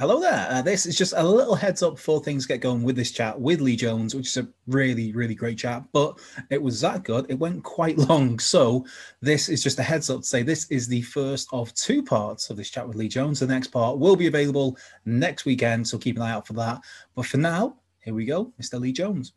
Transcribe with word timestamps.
Hello 0.00 0.20
there. 0.20 0.46
Uh, 0.48 0.62
this 0.62 0.86
is 0.86 0.96
just 0.96 1.12
a 1.16 1.22
little 1.24 1.56
heads 1.56 1.82
up 1.82 1.96
before 1.96 2.20
things 2.20 2.46
get 2.46 2.60
going 2.60 2.84
with 2.84 2.94
this 2.94 3.10
chat 3.10 3.40
with 3.40 3.60
Lee 3.60 3.74
Jones, 3.74 4.14
which 4.14 4.28
is 4.28 4.36
a 4.36 4.46
really, 4.68 5.10
really 5.10 5.34
great 5.34 5.58
chat. 5.58 5.82
But 5.90 6.20
it 6.50 6.62
was 6.62 6.80
that 6.82 7.02
good. 7.02 7.26
It 7.28 7.36
went 7.40 7.64
quite 7.64 7.98
long. 8.08 8.38
So 8.38 8.86
this 9.20 9.48
is 9.48 9.60
just 9.60 9.80
a 9.80 9.82
heads 9.82 10.08
up 10.08 10.20
to 10.20 10.24
say 10.24 10.44
this 10.44 10.70
is 10.70 10.86
the 10.86 11.02
first 11.02 11.48
of 11.52 11.74
two 11.74 12.04
parts 12.04 12.48
of 12.48 12.56
this 12.56 12.70
chat 12.70 12.86
with 12.86 12.96
Lee 12.96 13.08
Jones. 13.08 13.40
The 13.40 13.48
next 13.48 13.72
part 13.72 13.98
will 13.98 14.14
be 14.14 14.28
available 14.28 14.78
next 15.04 15.46
weekend. 15.46 15.88
So 15.88 15.98
keep 15.98 16.14
an 16.14 16.22
eye 16.22 16.30
out 16.30 16.46
for 16.46 16.52
that. 16.52 16.80
But 17.16 17.26
for 17.26 17.38
now, 17.38 17.74
here 17.98 18.14
we 18.14 18.24
go, 18.24 18.52
Mr. 18.62 18.78
Lee 18.78 18.92
Jones. 18.92 19.32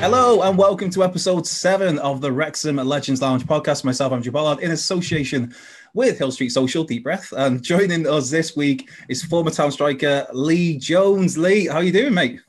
Hello 0.00 0.42
and 0.42 0.56
welcome 0.56 0.90
to 0.90 1.02
episode 1.02 1.44
seven 1.44 1.98
of 1.98 2.20
the 2.20 2.30
Wrexham 2.30 2.76
Legends 2.76 3.20
Lounge 3.20 3.44
podcast. 3.44 3.82
Myself, 3.82 4.12
Andrew 4.12 4.30
Bollard, 4.30 4.60
in 4.60 4.70
association 4.70 5.52
with 5.92 6.18
Hill 6.18 6.30
Street 6.30 6.50
Social, 6.50 6.84
Deep 6.84 7.02
Breath. 7.02 7.32
And 7.36 7.60
joining 7.64 8.06
us 8.06 8.30
this 8.30 8.54
week 8.54 8.88
is 9.08 9.24
former 9.24 9.50
town 9.50 9.72
striker 9.72 10.24
Lee 10.32 10.78
Jones. 10.78 11.36
Lee, 11.36 11.66
how 11.66 11.78
are 11.78 11.82
you 11.82 11.90
doing, 11.90 12.14
mate? 12.14 12.40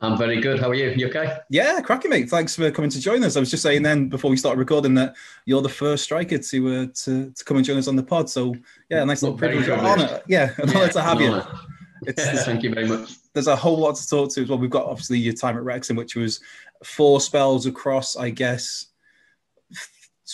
I'm 0.00 0.16
very 0.16 0.40
good. 0.40 0.60
How 0.60 0.70
are 0.70 0.74
you? 0.74 0.90
You 0.90 1.08
okay? 1.08 1.38
Yeah, 1.50 1.80
cracking, 1.80 2.10
mate. 2.10 2.30
Thanks 2.30 2.54
for 2.54 2.70
coming 2.70 2.90
to 2.90 3.00
join 3.00 3.24
us. 3.24 3.36
I 3.36 3.40
was 3.40 3.50
just 3.50 3.64
saying 3.64 3.82
then 3.82 4.08
before 4.08 4.30
we 4.30 4.36
started 4.36 4.60
recording 4.60 4.94
that 4.94 5.16
you're 5.44 5.62
the 5.62 5.68
first 5.68 6.04
striker 6.04 6.38
to 6.38 6.68
uh, 6.68 6.86
to, 7.02 7.32
to 7.32 7.44
come 7.44 7.56
and 7.56 7.66
join 7.66 7.78
us 7.78 7.88
on 7.88 7.96
the 7.96 8.02
pod. 8.04 8.30
So 8.30 8.54
yeah, 8.90 9.02
nice 9.02 9.24
little 9.24 9.36
privilege, 9.36 9.68
honor. 9.68 10.22
Yeah, 10.28 10.52
an 10.58 10.68
yeah, 10.68 10.78
honor 10.78 10.92
to 10.92 11.02
have 11.02 11.20
you. 11.20 11.42
It's, 12.02 12.22
Thank 12.44 12.62
you 12.62 12.72
very 12.72 12.86
much. 12.86 13.14
There's 13.32 13.46
a 13.46 13.56
whole 13.56 13.78
lot 13.78 13.96
to 13.96 14.08
talk 14.08 14.32
to 14.34 14.42
as 14.42 14.48
well. 14.48 14.58
We've 14.58 14.70
got 14.70 14.86
obviously 14.86 15.18
your 15.18 15.34
time 15.34 15.56
at 15.56 15.64
Wrexham, 15.64 15.96
which 15.96 16.16
was 16.16 16.40
four 16.84 17.20
spells 17.20 17.66
across, 17.66 18.16
I 18.16 18.30
guess, 18.30 18.86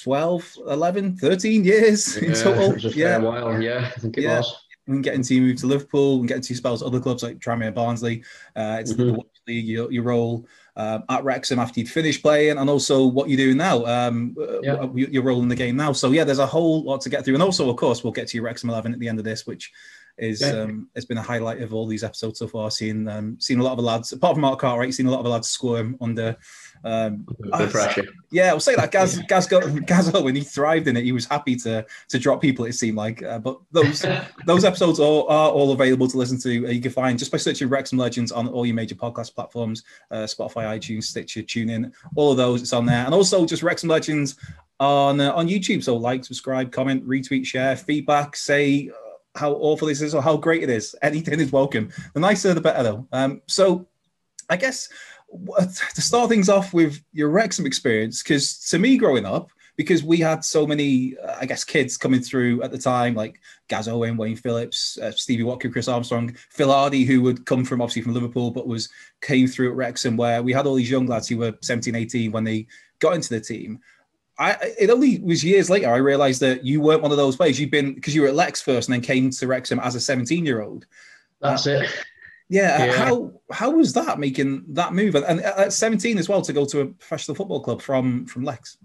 12, 0.03 0.57
11, 0.69 1.17
13 1.17 1.65
years 1.65 2.17
yeah, 2.17 2.29
in 2.29 2.35
total. 2.35 2.79
yeah, 2.91 3.19
while. 3.19 3.61
Yeah, 3.61 3.91
I 3.95 4.01
think 4.01 4.19
it 4.19 4.23
yeah. 4.23 4.39
was. 4.39 4.57
And 4.89 5.05
getting 5.05 5.23
to 5.23 5.41
move 5.41 5.59
to 5.59 5.67
Liverpool 5.67 6.19
and 6.19 6.27
getting 6.27 6.43
to 6.43 6.55
spells 6.57 6.83
at 6.83 6.87
other 6.87 6.99
clubs 6.99 7.23
like 7.23 7.39
Tranmere 7.39 7.73
Barnsley. 7.73 8.25
Uh, 8.57 8.79
it's 8.81 8.93
mm-hmm. 8.93 9.15
the 9.15 9.25
league, 9.47 9.65
your, 9.65 9.93
your 9.93 10.03
role 10.03 10.45
um, 10.77 11.05
at 11.09 11.23
Wrexham 11.23 11.61
after 11.61 11.79
you'd 11.79 11.91
finished 11.91 12.23
playing, 12.23 12.59
and 12.59 12.69
also 12.69 13.07
what 13.07 13.29
you're 13.29 13.37
doing 13.37 13.57
now, 13.57 13.85
um, 13.85 14.35
yeah. 14.63 14.75
Uh, 14.75 14.93
your 14.95 15.23
role 15.23 15.43
in 15.43 15.49
the 15.49 15.55
game 15.55 15.77
now. 15.77 15.93
So 15.93 16.11
yeah, 16.11 16.25
there's 16.25 16.39
a 16.39 16.47
whole 16.47 16.83
lot 16.83 17.01
to 17.03 17.11
get 17.11 17.25
through, 17.25 17.35
and 17.35 17.43
also 17.43 17.69
of 17.71 17.77
course 17.77 18.03
we'll 18.03 18.13
get 18.13 18.27
to 18.29 18.37
your 18.37 18.45
Wrexham 18.45 18.71
11 18.71 18.93
at 18.93 18.99
the 18.99 19.09
end 19.09 19.19
of 19.19 19.25
this, 19.25 19.47
which 19.47 19.73
is 20.19 20.41
yeah. 20.41 20.63
um, 20.63 20.89
has 20.95 21.05
been 21.05 21.19
a 21.19 21.23
highlight 21.23 21.61
of 21.63 21.73
all 21.73 21.87
these 21.87 22.05
episodes 22.05 22.39
so 22.39 22.47
far. 22.47 22.71
Seen 22.71 23.09
um, 23.09 23.41
seen 23.41 23.59
a 23.59 23.63
lot 23.63 23.73
of 23.73 23.79
the 23.79 23.83
lads, 23.83 24.13
apart 24.13 24.35
from 24.35 24.43
Mark 24.43 24.61
Cartwright, 24.61 24.95
seen 24.95 25.07
a 25.07 25.11
lot 25.11 25.19
of 25.19 25.25
the 25.25 25.31
lads 25.31 25.49
squirm 25.49 25.97
under. 26.01 26.37
Um, 26.85 27.25
the 27.39 27.69
pressure. 27.71 28.05
Yeah, 28.33 28.49
I'll 28.49 28.61
say 28.61 28.75
that 28.75 28.91
Gaz 28.91 29.21
Gaz 29.29 29.47
got 29.47 29.87
Gaz 29.87 30.13
when 30.13 30.35
he 30.35 30.43
thrived 30.43 30.89
in 30.89 30.97
it, 30.97 31.05
he 31.05 31.13
was 31.13 31.27
happy 31.27 31.55
to 31.57 31.87
to 32.09 32.19
drop 32.19 32.41
people. 32.41 32.65
It 32.65 32.73
seemed 32.73 32.97
like, 32.97 33.23
uh, 33.23 33.39
but 33.39 33.61
those 33.71 34.05
those 34.47 34.65
episodes 34.65 34.99
are, 34.99 35.25
are 35.29 35.51
all 35.51 35.73
available 35.73 36.09
to 36.09 36.17
listen 36.17 36.39
to. 36.41 36.67
Uh, 36.67 36.71
you 36.71 36.81
can 36.81 36.91
find 36.91 37.19
just 37.19 37.31
by 37.31 37.39
searching 37.39 37.69
Wrexham 37.69 37.99
Legends 37.99 38.33
on 38.33 38.49
all 38.49 38.67
your 38.67 38.75
major 38.75 38.97
podcast 38.97 39.35
platforms, 39.35 39.85
uh, 40.11 40.25
Spotify, 40.25 40.79
iTunes, 40.79 41.05
Stitcher, 41.05 41.43
TuneIn, 41.43 41.93
all 42.17 42.33
of 42.33 42.37
those. 42.37 42.63
It's 42.63 42.73
on 42.73 42.87
there, 42.87 43.05
and 43.05 43.15
also 43.15 43.47
just 43.47 43.63
Wrexham 43.63 43.89
Legends 43.89 44.37
on 44.81 45.21
uh, 45.21 45.33
on 45.33 45.49
YouTube. 45.49 45.85
So 45.85 45.97
like, 45.97 46.25
subscribe, 46.25 46.73
comment, 46.73 47.07
retweet, 47.07 47.47
share, 47.47 47.77
feedback, 47.77 48.35
say 48.35 48.91
how 49.35 49.53
awful 49.53 49.89
this 49.89 50.03
is 50.03 50.15
or 50.15 50.23
how 50.23 50.37
great 50.37 50.63
it 50.63 50.71
is. 50.71 50.95
Anything 51.03 51.41
is 51.41 51.53
welcome. 51.53 51.91
The 52.15 52.21
nicer, 52.21 52.55
the 52.55 52.61
better, 52.61 52.83
though. 52.83 53.09
Um, 53.13 53.43
so, 53.47 53.87
I 54.51 54.57
guess 54.57 54.89
to 55.95 56.03
start 56.03 56.29
things 56.29 56.49
off 56.49 56.75
with 56.75 57.03
your 57.13 57.31
Wrexham 57.31 57.67
experience, 57.67 58.23
because 58.23 58.59
to 58.71 58.79
me, 58.79 58.97
growing 58.97 59.25
up, 59.25 59.51
because 59.77 60.05
we 60.05 60.19
had 60.19 60.45
so 60.45 60.67
many, 60.67 61.17
uh, 61.17 61.37
I 61.41 61.47
guess, 61.47 61.65
kids 61.65 61.97
coming 61.97 62.21
through 62.21 62.63
at 62.63 62.71
the 62.71 62.79
time, 62.79 63.15
like 63.15 63.41
Gaz 63.69 63.89
Owen, 63.89 64.19
Wayne 64.19 64.37
Phillips, 64.37 64.99
uh, 64.99 65.11
Stevie 65.13 65.45
Watkin, 65.45 65.73
Chris 65.73 65.89
Armstrong, 65.89 66.35
Phil 66.51 66.71
Hardy, 66.71 67.05
who 67.05 67.23
would 67.23 67.47
come 67.47 67.65
from 67.65 67.81
obviously 67.81 68.03
from 68.03 68.13
Liverpool, 68.13 68.51
but 68.51 68.67
was 68.67 68.91
came 69.23 69.47
through 69.47 69.71
at 69.71 69.77
Wrexham, 69.77 70.17
where 70.17 70.43
we 70.43 70.53
had 70.53 70.67
all 70.67 70.75
these 70.75 70.91
young 70.91 71.07
lads 71.07 71.29
who 71.29 71.39
were 71.39 71.55
17, 71.63 71.95
18 71.95 72.33
when 72.33 72.45
they 72.45 72.67
got 72.99 73.15
into 73.15 73.31
the 73.31 73.41
team. 73.41 73.81
I, 74.39 74.57
it 74.79 74.91
only 74.91 75.19
was 75.21 75.45
years 75.45 75.69
later 75.69 75.93
I 75.93 75.99
realized 75.99 76.41
that 76.41 76.65
you 76.65 76.81
weren't 76.81 77.03
one 77.03 77.11
of 77.11 77.17
those 77.17 77.37
players. 77.37 77.61
You've 77.61 77.71
been 77.71 77.95
because 77.95 78.15
you 78.15 78.23
were 78.23 78.29
at 78.29 78.35
Lex 78.35 78.63
first 78.63 78.89
and 78.89 78.95
then 78.95 79.03
came 79.03 79.31
to 79.31 79.47
Wrexham 79.47 79.79
as 79.81 79.95
a 79.95 80.01
17 80.01 80.45
year 80.45 80.63
old. 80.63 80.87
That's 81.41 81.67
uh, 81.67 81.83
it. 81.83 82.05
Yeah, 82.49 82.85
yeah, 82.85 82.93
How 82.93 83.33
how 83.51 83.71
was 83.71 83.93
that 83.95 84.19
making 84.19 84.65
that 84.75 84.93
move 84.93 85.15
and, 85.15 85.25
and 85.25 85.41
at 85.41 85.73
17 85.73 86.19
as 86.19 86.29
well 86.29 86.43
to 86.43 86.53
go 86.53 86.67
to 86.67 86.81
a 86.81 86.87
professional 86.87 87.35
football 87.35 87.61
club 87.61 87.81
from 87.81 88.27
from 88.27 88.45
Lex? 88.45 88.79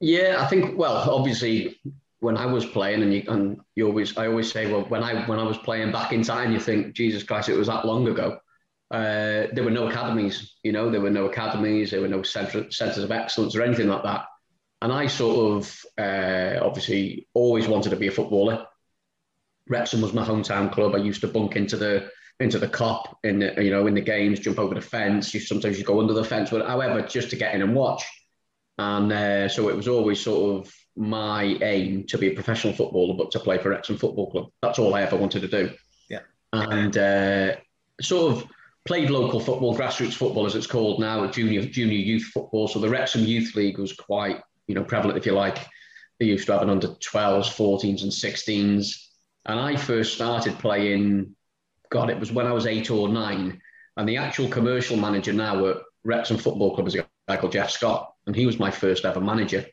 Yeah, 0.00 0.36
I 0.38 0.46
think 0.46 0.78
well, 0.78 0.96
obviously 0.96 1.78
when 2.20 2.36
I 2.36 2.46
was 2.46 2.64
playing 2.64 3.02
and 3.02 3.12
you 3.12 3.24
and 3.28 3.60
you 3.74 3.86
always 3.86 4.16
I 4.16 4.28
always 4.28 4.50
say 4.50 4.70
well 4.70 4.82
when 4.82 5.02
I 5.02 5.26
when 5.26 5.38
I 5.38 5.42
was 5.42 5.58
playing 5.58 5.92
back 5.92 6.12
in 6.12 6.22
time 6.22 6.52
you 6.52 6.60
think 6.60 6.94
Jesus 6.94 7.22
Christ 7.22 7.48
it 7.48 7.56
was 7.56 7.66
that 7.66 7.84
long 7.84 8.08
ago. 8.08 8.38
Uh, 8.90 9.48
there 9.54 9.64
were 9.64 9.70
no 9.70 9.88
academies, 9.88 10.52
you 10.62 10.70
know, 10.70 10.90
there 10.90 11.00
were 11.00 11.10
no 11.10 11.24
academies, 11.24 11.90
there 11.90 12.02
were 12.02 12.08
no 12.08 12.22
center, 12.22 12.70
centers 12.70 13.02
of 13.02 13.10
excellence 13.10 13.56
or 13.56 13.62
anything 13.62 13.88
like 13.88 14.02
that. 14.02 14.26
And 14.82 14.92
I 14.92 15.06
sort 15.06 15.58
of 15.58 15.84
uh, 15.96 16.58
obviously 16.60 17.28
always 17.34 17.68
wanted 17.68 17.90
to 17.90 17.96
be 17.96 18.08
a 18.08 18.10
footballer. 18.10 18.66
Wrexham 19.68 20.02
was 20.02 20.12
my 20.12 20.24
hometown 20.24 20.72
club. 20.72 20.96
I 20.96 20.98
used 20.98 21.20
to 21.20 21.28
bunk 21.28 21.54
into 21.54 21.76
the 21.76 22.10
into 22.40 22.58
the 22.58 22.66
Kop 22.66 23.14
in 23.22 23.38
the, 23.38 23.62
you 23.62 23.70
know 23.70 23.86
in 23.86 23.94
the 23.94 24.00
games, 24.00 24.40
jump 24.40 24.58
over 24.58 24.74
the 24.74 24.80
fence. 24.80 25.32
You 25.32 25.38
sometimes 25.38 25.78
you 25.78 25.84
go 25.84 26.00
under 26.00 26.14
the 26.14 26.24
fence, 26.24 26.50
but 26.50 26.66
however, 26.66 27.00
just 27.02 27.30
to 27.30 27.36
get 27.36 27.54
in 27.54 27.62
and 27.62 27.76
watch. 27.76 28.02
And 28.76 29.12
uh, 29.12 29.48
so 29.48 29.68
it 29.68 29.76
was 29.76 29.86
always 29.86 30.18
sort 30.18 30.66
of 30.66 30.74
my 30.96 31.44
aim 31.62 32.04
to 32.08 32.18
be 32.18 32.32
a 32.32 32.34
professional 32.34 32.72
footballer, 32.72 33.14
but 33.16 33.30
to 33.30 33.38
play 33.38 33.58
for 33.58 33.70
Wrexham 33.70 33.98
Football 33.98 34.32
Club. 34.32 34.46
That's 34.62 34.80
all 34.80 34.94
I 34.94 35.02
ever 35.02 35.16
wanted 35.16 35.42
to 35.42 35.48
do. 35.48 35.70
Yeah. 36.10 36.20
And 36.52 36.98
uh, 36.98 37.56
sort 38.00 38.32
of 38.32 38.48
played 38.84 39.10
local 39.10 39.38
football, 39.38 39.76
grassroots 39.76 40.14
football 40.14 40.44
as 40.46 40.56
it's 40.56 40.66
called 40.66 40.98
now, 40.98 41.24
junior 41.28 41.64
junior 41.66 41.98
youth 41.98 42.24
football. 42.24 42.66
So 42.66 42.80
the 42.80 42.88
Wrexham 42.88 43.22
Youth 43.22 43.54
League 43.54 43.78
was 43.78 43.92
quite 43.92 44.40
you 44.72 44.80
know, 44.80 44.84
prevalent, 44.84 45.18
if 45.18 45.26
you 45.26 45.32
like. 45.32 45.58
They 46.18 46.26
used 46.26 46.46
to 46.46 46.52
have 46.52 46.62
an 46.62 46.70
under 46.70 46.88
12s, 46.88 47.54
14s, 47.54 48.02
and 48.02 48.10
16s. 48.10 49.06
And 49.44 49.60
I 49.60 49.76
first 49.76 50.14
started 50.14 50.58
playing, 50.58 51.36
God, 51.90 52.08
it 52.08 52.18
was 52.18 52.32
when 52.32 52.46
I 52.46 52.52
was 52.52 52.66
eight 52.66 52.90
or 52.90 53.08
nine. 53.10 53.60
And 53.98 54.08
the 54.08 54.16
actual 54.16 54.48
commercial 54.48 54.96
manager 54.96 55.34
now 55.34 55.66
at 55.66 55.76
Wrexham 56.04 56.38
Football 56.38 56.74
Club 56.74 56.88
is 56.88 56.94
a 56.94 57.06
guy 57.28 57.36
called 57.36 57.52
Jeff 57.52 57.70
Scott. 57.70 58.14
And 58.26 58.34
he 58.34 58.46
was 58.46 58.58
my 58.58 58.70
first 58.70 59.04
ever 59.04 59.20
manager. 59.20 59.66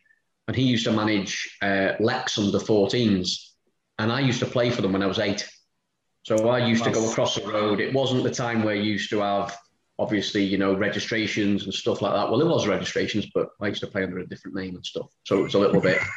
And 0.50 0.56
he 0.58 0.64
used 0.64 0.84
to 0.84 0.92
manage 0.92 1.58
uh, 1.62 1.94
Lex 2.02 2.38
under 2.38 2.58
14s. 2.58 3.52
And 4.00 4.12
I 4.12 4.20
used 4.20 4.40
to 4.40 4.46
play 4.46 4.70
for 4.70 4.82
them 4.82 4.92
when 4.92 5.04
I 5.04 5.08
was 5.08 5.20
eight. 5.20 5.48
So 6.24 6.50
I 6.50 6.68
used 6.68 6.84
to 6.84 6.92
go 6.92 7.10
across 7.10 7.36
the 7.36 7.48
road. 7.48 7.80
It 7.80 7.94
wasn't 7.94 8.24
the 8.24 8.32
time 8.32 8.64
where 8.64 8.76
you 8.76 8.92
used 8.92 9.10
to 9.12 9.20
have 9.20 9.58
obviously, 10.00 10.44
you 10.44 10.58
know, 10.58 10.74
registrations 10.74 11.66
and 11.66 11.74
stuff 11.74 12.02
like 12.02 12.14
that. 12.14 12.30
Well, 12.30 12.40
there 12.40 12.48
was 12.48 12.66
registrations, 12.68 13.28
but 13.36 13.50
I 13.60 13.68
used 13.68 13.82
to 13.82 13.88
play 13.88 14.04
under 14.04 14.20
a 14.20 14.28
different 14.28 14.56
name 14.56 14.76
and 14.76 14.86
stuff. 14.86 15.08
So 15.26 15.40
it 15.40 15.44
was 15.44 15.54
a 15.54 15.60
little 15.60 15.82
bit. 15.82 16.00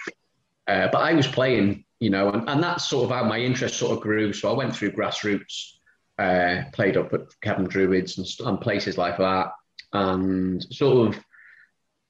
Uh, 0.68 0.86
but 0.92 0.98
I 0.98 1.12
was 1.12 1.26
playing, 1.26 1.84
you 1.98 2.08
know, 2.08 2.30
and, 2.30 2.48
and 2.48 2.62
that's 2.62 2.88
sort 2.88 3.04
of 3.04 3.10
how 3.10 3.24
my 3.24 3.36
interest 3.40 3.76
sort 3.76 3.96
of 3.96 4.00
grew. 4.00 4.32
So 4.32 4.48
I 4.48 4.54
went 4.54 4.74
through 4.74 4.92
grassroots, 4.92 5.72
uh, 6.20 6.70
played 6.72 6.96
up 6.96 7.12
at 7.12 7.22
Cefn 7.44 7.68
Druids 7.68 8.16
and, 8.16 8.46
and 8.46 8.60
places 8.60 8.96
like 8.96 9.18
that. 9.18 9.48
And 9.92 10.62
sort 10.72 11.08
of, 11.08 11.24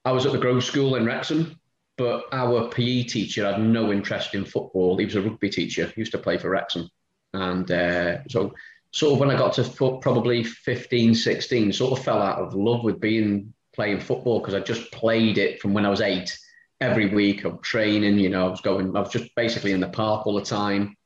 I 0.04 0.12
was 0.12 0.26
at 0.26 0.32
the 0.32 0.38
Grove 0.38 0.62
School 0.64 0.96
in 0.96 1.06
Wrexham, 1.06 1.58
but 1.96 2.24
our 2.30 2.68
PE 2.68 3.04
teacher 3.04 3.50
had 3.50 3.62
no 3.62 3.90
interest 3.90 4.34
in 4.34 4.44
football. 4.44 4.98
He 4.98 5.06
was 5.06 5.14
a 5.14 5.22
rugby 5.22 5.48
teacher, 5.48 5.86
he 5.86 6.02
used 6.02 6.12
to 6.12 6.18
play 6.18 6.36
for 6.36 6.50
Wrexham. 6.50 6.90
And 7.32 7.68
uh, 7.70 8.18
so 8.28 8.52
sort 8.92 9.14
of 9.14 9.20
when 9.20 9.30
I 9.30 9.38
got 9.38 9.54
to 9.54 9.64
probably 10.00 10.44
15, 10.44 11.14
16, 11.14 11.72
sort 11.72 11.98
of 11.98 12.04
fell 12.04 12.20
out 12.20 12.38
of 12.38 12.54
love 12.54 12.84
with 12.84 13.00
being 13.00 13.54
playing 13.74 14.00
football 14.00 14.38
because 14.38 14.54
I 14.54 14.60
just 14.60 14.92
played 14.92 15.38
it 15.38 15.60
from 15.60 15.72
when 15.72 15.86
I 15.86 15.90
was 15.90 16.02
eight 16.02 16.38
every 16.80 17.08
week 17.08 17.44
of 17.44 17.62
training. 17.62 18.18
You 18.18 18.28
know, 18.28 18.46
I 18.46 18.50
was 18.50 18.60
going, 18.60 18.94
I 18.94 19.00
was 19.00 19.10
just 19.10 19.34
basically 19.34 19.72
in 19.72 19.80
the 19.80 19.88
park 19.88 20.26
all 20.26 20.34
the 20.34 20.44
time. 20.44 20.96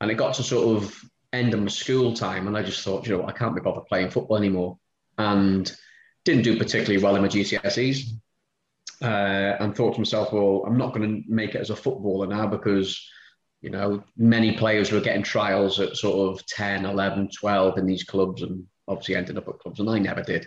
And 0.00 0.10
it 0.10 0.14
got 0.16 0.34
to 0.34 0.42
sort 0.42 0.76
of 0.76 1.02
end 1.32 1.54
of 1.54 1.60
my 1.60 1.68
school 1.68 2.14
time. 2.14 2.46
And 2.46 2.56
I 2.56 2.62
just 2.62 2.84
thought, 2.84 3.06
you 3.06 3.16
know, 3.16 3.26
I 3.26 3.32
can't 3.32 3.54
be 3.54 3.62
bothered 3.62 3.86
playing 3.86 4.10
football 4.10 4.36
anymore. 4.36 4.78
And 5.16 5.74
didn't 6.26 6.42
do 6.42 6.58
particularly 6.58 7.02
well 7.02 7.16
in 7.16 7.22
my 7.22 7.28
GCSEs. 7.28 8.10
Uh, 9.00 9.56
and 9.60 9.74
thought 9.74 9.94
to 9.94 10.00
myself, 10.00 10.32
well, 10.32 10.64
I'm 10.66 10.76
not 10.76 10.94
going 10.94 11.22
to 11.22 11.32
make 11.32 11.54
it 11.54 11.60
as 11.60 11.70
a 11.70 11.76
footballer 11.76 12.26
now 12.26 12.46
because 12.46 13.06
you 13.64 13.70
know, 13.70 14.04
many 14.18 14.52
players 14.52 14.92
were 14.92 15.00
getting 15.00 15.22
trials 15.22 15.80
at 15.80 15.96
sort 15.96 16.28
of 16.30 16.44
10, 16.48 16.84
11, 16.84 17.30
12 17.34 17.78
in 17.78 17.86
these 17.86 18.04
clubs 18.04 18.42
and 18.42 18.62
obviously 18.86 19.16
ended 19.16 19.38
up 19.38 19.48
at 19.48 19.58
clubs, 19.58 19.80
and 19.80 19.88
I 19.88 19.98
never 19.98 20.22
did. 20.22 20.46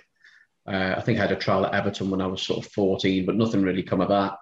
Uh, 0.68 0.94
I 0.96 1.02
think 1.02 1.18
I 1.18 1.24
had 1.24 1.32
a 1.32 1.36
trial 1.36 1.66
at 1.66 1.74
Everton 1.74 2.12
when 2.12 2.22
I 2.22 2.28
was 2.28 2.44
sort 2.44 2.64
of 2.64 2.72
14, 2.72 3.26
but 3.26 3.36
nothing 3.36 3.64
really 3.64 3.82
come 3.82 4.02
of 4.02 4.10
that. 4.10 4.38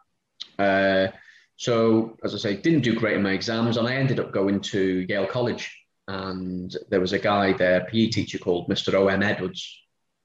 Uh, 0.62 1.16
so, 1.56 2.18
as 2.22 2.36
I 2.36 2.38
say, 2.38 2.58
didn't 2.58 2.82
do 2.82 3.00
great 3.00 3.16
in 3.16 3.24
my 3.24 3.32
exams, 3.32 3.78
and 3.78 3.88
I 3.88 3.96
ended 3.96 4.20
up 4.20 4.34
going 4.34 4.60
to 4.60 5.06
Yale 5.08 5.26
College. 5.28 5.74
And 6.10 6.76
there 6.90 7.00
was 7.00 7.14
a 7.14 7.20
guy 7.20 7.54
there, 7.54 7.88
PE 7.90 8.10
teacher 8.10 8.40
called 8.40 8.68
Mr. 8.68 8.94
O.M. 8.96 9.24
Edwards. 9.24 9.84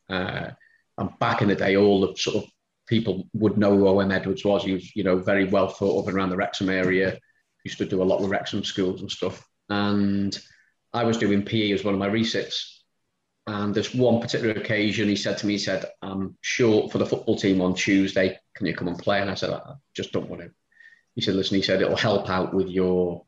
Uh, 0.09 0.51
and 0.99 1.17
back 1.21 1.41
in 1.41 1.47
the 1.47 1.55
day, 1.55 1.77
all 1.77 2.01
the 2.01 2.17
sort 2.17 2.43
of 2.43 2.51
people 2.89 3.29
would 3.33 3.57
know 3.57 3.77
who 3.77 3.87
O.M. 3.87 4.11
Edwards 4.11 4.45
was. 4.45 4.65
He 4.65 4.73
was, 4.73 4.97
you 4.97 5.05
know, 5.05 5.19
very 5.19 5.45
well 5.45 5.69
thought 5.69 6.01
of 6.01 6.13
around 6.13 6.31
the 6.31 6.37
Wrexham 6.37 6.69
area. 6.69 7.17
Used 7.65 7.79
to 7.79 7.87
do 7.87 8.03
a 8.03 8.05
lot 8.05 8.21
with 8.21 8.31
Wrexham 8.31 8.65
schools 8.65 9.01
and 9.01 9.11
stuff. 9.11 9.47
And 9.69 10.37
I 10.93 11.05
was 11.05 11.19
doing 11.19 11.45
PE 11.45 11.73
as 11.73 11.85
one 11.85 11.95
of 11.95 12.01
my 12.01 12.07
resits. 12.07 12.85
And 13.47 13.75
this 13.75 13.95
one 13.95 14.21
particular 14.21 14.55
occasion, 14.55 15.09
he 15.09 15.17
said 15.17 15.39
to 15.39 15.47
me, 15.47 15.55
he 15.55 15.59
said, 15.59 15.87
I'm 16.03 16.37
short 16.41 16.93
for 16.93 16.99
the 16.99 17.07
football 17.07 17.37
team 17.37 17.61
on 17.61 17.75
Tuesday. 17.75 18.39
Can 18.55 18.67
you 18.67 18.75
come 18.75 18.89
and 18.89 18.99
play? 18.99 19.21
And 19.21 19.31
I 19.31 19.35
said, 19.35 19.51
I 19.51 19.75
just 19.95 20.13
don't 20.13 20.29
want 20.29 20.43
to. 20.43 20.51
He 21.15 21.21
said, 21.21 21.35
listen, 21.35 21.57
he 21.57 21.63
said, 21.63 21.83
it'll 21.83 21.97
help 21.97 22.31
out 22.31 22.55
with 22.55 22.69
your 22.69 23.25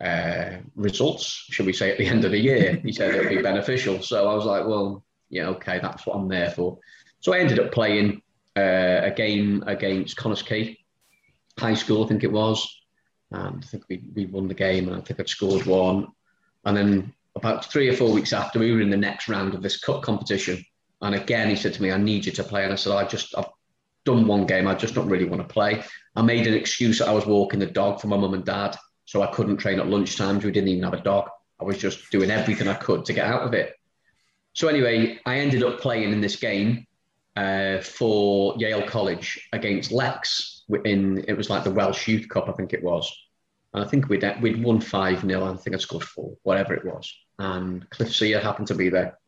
uh, 0.00 0.58
results, 0.76 1.46
should 1.50 1.66
we 1.66 1.72
say, 1.72 1.90
at 1.90 1.98
the 1.98 2.06
end 2.06 2.24
of 2.24 2.30
the 2.30 2.38
year. 2.38 2.80
He 2.84 2.92
said 2.92 3.14
it'll 3.14 3.34
be 3.34 3.42
beneficial. 3.42 4.02
So 4.02 4.30
I 4.30 4.34
was 4.34 4.44
like, 4.44 4.66
well, 4.66 5.04
yeah, 5.30 5.48
okay, 5.48 5.80
that's 5.80 6.06
what 6.06 6.16
I'm 6.16 6.28
there 6.28 6.50
for. 6.50 6.78
So 7.20 7.32
I 7.32 7.38
ended 7.38 7.58
up 7.58 7.72
playing 7.72 8.22
uh, 8.56 9.00
a 9.04 9.12
game 9.16 9.64
against 9.66 10.16
Connah's 10.16 10.42
Quay 10.42 10.78
High 11.58 11.74
School, 11.74 12.04
I 12.04 12.08
think 12.08 12.24
it 12.24 12.32
was. 12.32 12.68
And 13.30 13.62
I 13.62 13.66
think 13.66 13.84
we, 13.88 14.02
we 14.14 14.26
won 14.26 14.48
the 14.48 14.54
game, 14.54 14.88
and 14.88 14.96
I 14.96 15.00
think 15.00 15.20
I'd 15.20 15.28
scored 15.28 15.66
one. 15.66 16.08
And 16.64 16.76
then 16.76 17.12
about 17.36 17.70
three 17.70 17.88
or 17.88 17.96
four 17.96 18.12
weeks 18.12 18.32
after, 18.32 18.58
we 18.58 18.72
were 18.72 18.80
in 18.80 18.90
the 18.90 18.96
next 18.96 19.28
round 19.28 19.54
of 19.54 19.62
this 19.62 19.78
cup 19.78 20.02
competition. 20.02 20.64
And 21.02 21.14
again, 21.14 21.50
he 21.50 21.56
said 21.56 21.74
to 21.74 21.82
me, 21.82 21.90
I 21.90 21.98
need 21.98 22.24
you 22.24 22.32
to 22.32 22.44
play. 22.44 22.64
And 22.64 22.72
I 22.72 22.76
said, 22.76 22.92
I 22.92 23.04
just, 23.06 23.36
I've 23.36 23.48
done 24.04 24.26
one 24.26 24.46
game. 24.46 24.66
I 24.66 24.74
just 24.74 24.94
don't 24.94 25.08
really 25.08 25.24
want 25.24 25.46
to 25.46 25.52
play. 25.52 25.82
I 26.16 26.22
made 26.22 26.46
an 26.46 26.54
excuse 26.54 26.98
that 26.98 27.08
I 27.08 27.12
was 27.12 27.26
walking 27.26 27.60
the 27.60 27.66
dog 27.66 28.00
for 28.00 28.06
my 28.06 28.16
mum 28.16 28.34
and 28.34 28.44
dad. 28.44 28.76
So 29.06 29.22
I 29.22 29.26
couldn't 29.26 29.58
train 29.58 29.80
at 29.80 29.86
lunchtimes. 29.86 30.44
We 30.44 30.52
didn't 30.52 30.68
even 30.68 30.84
have 30.84 30.94
a 30.94 31.02
dog. 31.02 31.28
I 31.60 31.64
was 31.64 31.78
just 31.78 32.10
doing 32.10 32.30
everything 32.30 32.68
I 32.68 32.74
could 32.74 33.04
to 33.04 33.12
get 33.12 33.26
out 33.26 33.42
of 33.42 33.52
it. 33.52 33.74
So 34.54 34.68
anyway, 34.68 35.18
I 35.26 35.38
ended 35.38 35.62
up 35.62 35.80
playing 35.80 36.12
in 36.12 36.20
this 36.20 36.36
game 36.36 36.86
uh, 37.36 37.80
for 37.80 38.54
Yale 38.58 38.86
College 38.86 39.48
against 39.52 39.92
Lex. 39.92 40.53
In 40.84 41.24
it 41.28 41.36
was 41.36 41.50
like 41.50 41.64
the 41.64 41.70
Welsh 41.70 42.08
Youth 42.08 42.28
Cup, 42.28 42.48
I 42.48 42.52
think 42.52 42.72
it 42.72 42.82
was. 42.82 43.14
And 43.72 43.84
I 43.84 43.88
think 43.88 44.08
we'd 44.08 44.24
we'd 44.40 44.62
won 44.62 44.80
five 44.80 45.20
0 45.20 45.44
I 45.44 45.56
think 45.56 45.74
I 45.74 45.78
scored 45.78 46.04
four, 46.04 46.36
whatever 46.42 46.74
it 46.74 46.84
was. 46.84 47.12
And 47.38 47.88
Cliff 47.90 48.14
Sear 48.14 48.40
happened 48.40 48.68
to 48.68 48.74
be 48.74 48.88
there, 48.88 49.18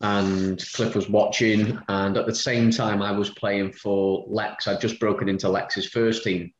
and 0.00 0.62
Cliff 0.74 0.94
was 0.94 1.08
watching. 1.08 1.78
And 1.88 2.16
at 2.16 2.26
the 2.26 2.34
same 2.34 2.70
time, 2.70 3.00
I 3.00 3.12
was 3.12 3.30
playing 3.30 3.72
for 3.72 4.24
Lex. 4.28 4.66
I'd 4.66 4.80
just 4.80 4.98
broken 4.98 5.28
into 5.28 5.48
Lex's 5.48 5.86
first 5.86 6.24
team, 6.24 6.52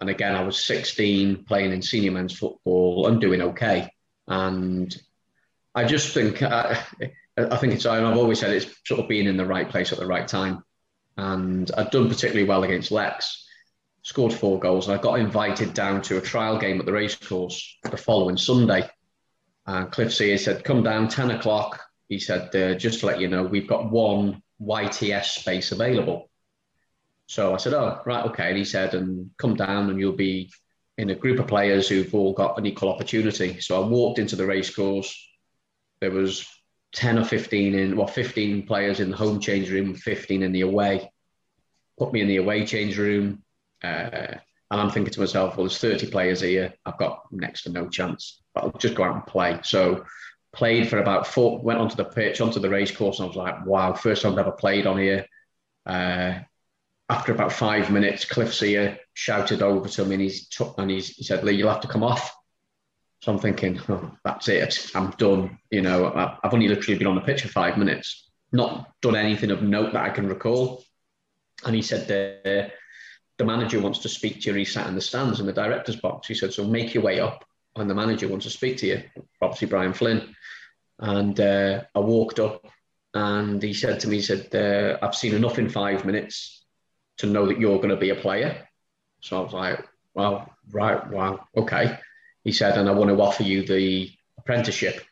and 0.00 0.10
again, 0.10 0.34
I 0.34 0.42
was 0.42 0.62
16, 0.64 1.44
playing 1.44 1.72
in 1.72 1.82
senior 1.82 2.12
men's 2.12 2.38
football 2.38 3.08
and 3.08 3.20
doing 3.20 3.42
okay. 3.42 3.92
And 4.26 4.96
I 5.74 5.84
just 5.84 6.14
think 6.14 6.42
I, 6.42 6.82
I 7.36 7.56
think 7.56 7.74
it's. 7.74 7.86
I've 7.86 8.16
always 8.16 8.40
said 8.40 8.52
it's 8.52 8.74
sort 8.86 9.00
of 9.00 9.08
being 9.08 9.26
in 9.26 9.36
the 9.36 9.46
right 9.46 9.68
place 9.68 9.92
at 9.92 9.98
the 9.98 10.06
right 10.06 10.26
time. 10.26 10.64
And 11.18 11.70
I'd 11.76 11.90
done 11.90 12.08
particularly 12.08 12.48
well 12.48 12.64
against 12.64 12.90
Lex, 12.90 13.46
scored 14.02 14.32
four 14.32 14.58
goals, 14.58 14.88
and 14.88 14.98
I 14.98 15.02
got 15.02 15.20
invited 15.20 15.74
down 15.74 16.00
to 16.02 16.16
a 16.16 16.22
trial 16.22 16.58
game 16.58 16.80
at 16.80 16.86
the 16.86 16.92
racecourse 16.92 17.76
the 17.82 17.96
following 17.98 18.38
Sunday. 18.38 18.88
And 19.66 19.92
Cliff 19.92 20.14
Sear 20.14 20.38
said, 20.38 20.64
"Come 20.64 20.82
down, 20.82 21.08
10 21.08 21.32
o'clock." 21.32 21.84
He 22.08 22.18
said, 22.18 22.54
uh, 22.56 22.74
"Just 22.74 23.00
to 23.00 23.06
let 23.06 23.20
you 23.20 23.28
know, 23.28 23.42
we've 23.42 23.68
got 23.68 23.90
one 23.90 24.42
YTS 24.58 25.34
space 25.34 25.72
available." 25.72 26.30
So 27.28 27.52
I 27.52 27.58
said, 27.58 27.74
oh, 27.74 28.00
right, 28.06 28.24
okay. 28.26 28.48
And 28.48 28.56
he 28.56 28.64
said, 28.64 28.94
and 28.94 29.30
come 29.36 29.54
down 29.54 29.90
and 29.90 30.00
you'll 30.00 30.12
be 30.12 30.50
in 30.96 31.10
a 31.10 31.14
group 31.14 31.38
of 31.38 31.46
players 31.46 31.86
who've 31.86 32.12
all 32.14 32.32
got 32.32 32.58
an 32.58 32.64
equal 32.64 32.88
opportunity. 32.88 33.60
So 33.60 33.82
I 33.82 33.86
walked 33.86 34.18
into 34.18 34.34
the 34.34 34.46
racecourse. 34.46 35.14
There 36.00 36.10
was 36.10 36.46
10 36.92 37.18
or 37.18 37.24
15 37.24 37.74
in, 37.74 37.96
well, 37.96 38.06
15 38.06 38.66
players 38.66 39.00
in 39.00 39.10
the 39.10 39.16
home 39.16 39.40
change 39.40 39.70
room, 39.70 39.94
15 39.94 40.42
in 40.42 40.52
the 40.52 40.62
away. 40.62 41.10
Put 41.98 42.12
me 42.12 42.20
in 42.20 42.28
the 42.28 42.36
away 42.36 42.64
change 42.64 42.98
room. 42.98 43.42
Uh, 43.82 44.34
and 44.70 44.80
I'm 44.80 44.90
thinking 44.90 45.12
to 45.14 45.20
myself, 45.20 45.56
well, 45.56 45.66
there's 45.66 45.78
30 45.78 46.10
players 46.10 46.40
here. 46.40 46.74
I've 46.84 46.98
got 46.98 47.22
next 47.30 47.62
to 47.62 47.70
no 47.70 47.88
chance, 47.88 48.42
but 48.54 48.64
I'll 48.64 48.72
just 48.72 48.94
go 48.94 49.04
out 49.04 49.14
and 49.14 49.26
play. 49.26 49.60
So 49.62 50.04
played 50.52 50.88
for 50.88 50.98
about 50.98 51.26
four, 51.26 51.60
went 51.60 51.78
onto 51.78 51.96
the 51.96 52.04
pitch, 52.04 52.40
onto 52.40 52.60
the 52.60 52.68
racecourse, 52.68 53.18
and 53.18 53.24
I 53.24 53.28
was 53.28 53.36
like, 53.36 53.66
wow, 53.66 53.94
first 53.94 54.22
time 54.22 54.32
I've 54.32 54.40
ever 54.40 54.52
played 54.52 54.86
on 54.86 54.98
here. 54.98 55.26
Uh, 55.86 56.40
after 57.08 57.32
about 57.32 57.52
five 57.52 57.90
minutes, 57.90 58.26
Cliff 58.26 58.52
Sear 58.52 58.98
shouted 59.14 59.62
over 59.62 59.88
to 59.88 60.04
me 60.04 60.14
and, 60.14 60.22
he's 60.22 60.48
t- 60.48 60.70
and 60.76 60.90
he's, 60.90 61.08
he 61.08 61.24
said, 61.24 61.42
Lee, 61.42 61.54
you'll 61.54 61.70
have 61.70 61.80
to 61.80 61.88
come 61.88 62.02
off. 62.02 62.34
So 63.20 63.32
I'm 63.32 63.38
thinking, 63.38 63.80
oh, 63.88 64.12
that's 64.24 64.48
it. 64.48 64.90
I'm 64.94 65.10
done. 65.12 65.58
You 65.70 65.82
know, 65.82 66.12
I've 66.42 66.54
only 66.54 66.68
literally 66.68 66.98
been 66.98 67.08
on 67.08 67.16
the 67.16 67.20
pitch 67.20 67.42
for 67.42 67.48
five 67.48 67.76
minutes, 67.76 68.30
not 68.52 68.92
done 69.02 69.16
anything 69.16 69.50
of 69.50 69.62
note 69.62 69.92
that 69.92 70.04
I 70.04 70.10
can 70.10 70.28
recall. 70.28 70.84
And 71.64 71.74
he 71.74 71.82
said, 71.82 72.06
the, 72.06 72.70
the 73.38 73.44
manager 73.44 73.80
wants 73.80 73.98
to 74.00 74.08
speak 74.08 74.40
to 74.42 74.50
you. 74.50 74.54
He 74.56 74.64
sat 74.64 74.86
in 74.86 74.94
the 74.94 75.00
stands 75.00 75.40
in 75.40 75.46
the 75.46 75.52
director's 75.52 75.96
box. 75.96 76.28
He 76.28 76.34
said, 76.34 76.52
so 76.52 76.64
make 76.64 76.94
your 76.94 77.02
way 77.02 77.18
up. 77.18 77.44
And 77.74 77.90
the 77.90 77.94
manager 77.94 78.28
wants 78.28 78.44
to 78.46 78.50
speak 78.50 78.76
to 78.78 78.86
you, 78.86 79.02
obviously 79.40 79.68
Brian 79.68 79.92
Flynn. 79.92 80.34
And 81.00 81.38
uh, 81.38 81.82
I 81.94 81.98
walked 82.00 82.38
up 82.40 82.66
and 83.14 83.62
he 83.62 83.72
said 83.72 84.00
to 84.00 84.08
me, 84.08 84.16
he 84.16 84.22
said, 84.22 84.54
uh, 84.54 85.04
I've 85.04 85.14
seen 85.14 85.34
enough 85.34 85.58
in 85.58 85.68
five 85.68 86.04
minutes 86.04 86.64
to 87.18 87.26
know 87.26 87.46
that 87.46 87.60
you're 87.60 87.78
going 87.78 87.90
to 87.90 87.96
be 87.96 88.10
a 88.10 88.16
player. 88.16 88.68
So 89.20 89.38
I 89.38 89.40
was 89.40 89.52
like, 89.52 89.84
well, 90.14 90.52
right, 90.70 91.08
wow, 91.10 91.46
okay. 91.56 91.98
He 92.48 92.52
said, 92.52 92.78
and 92.78 92.88
I 92.88 92.92
want 92.92 93.10
to 93.10 93.20
offer 93.20 93.42
you 93.42 93.62
the 93.62 94.10
apprenticeship. 94.38 95.04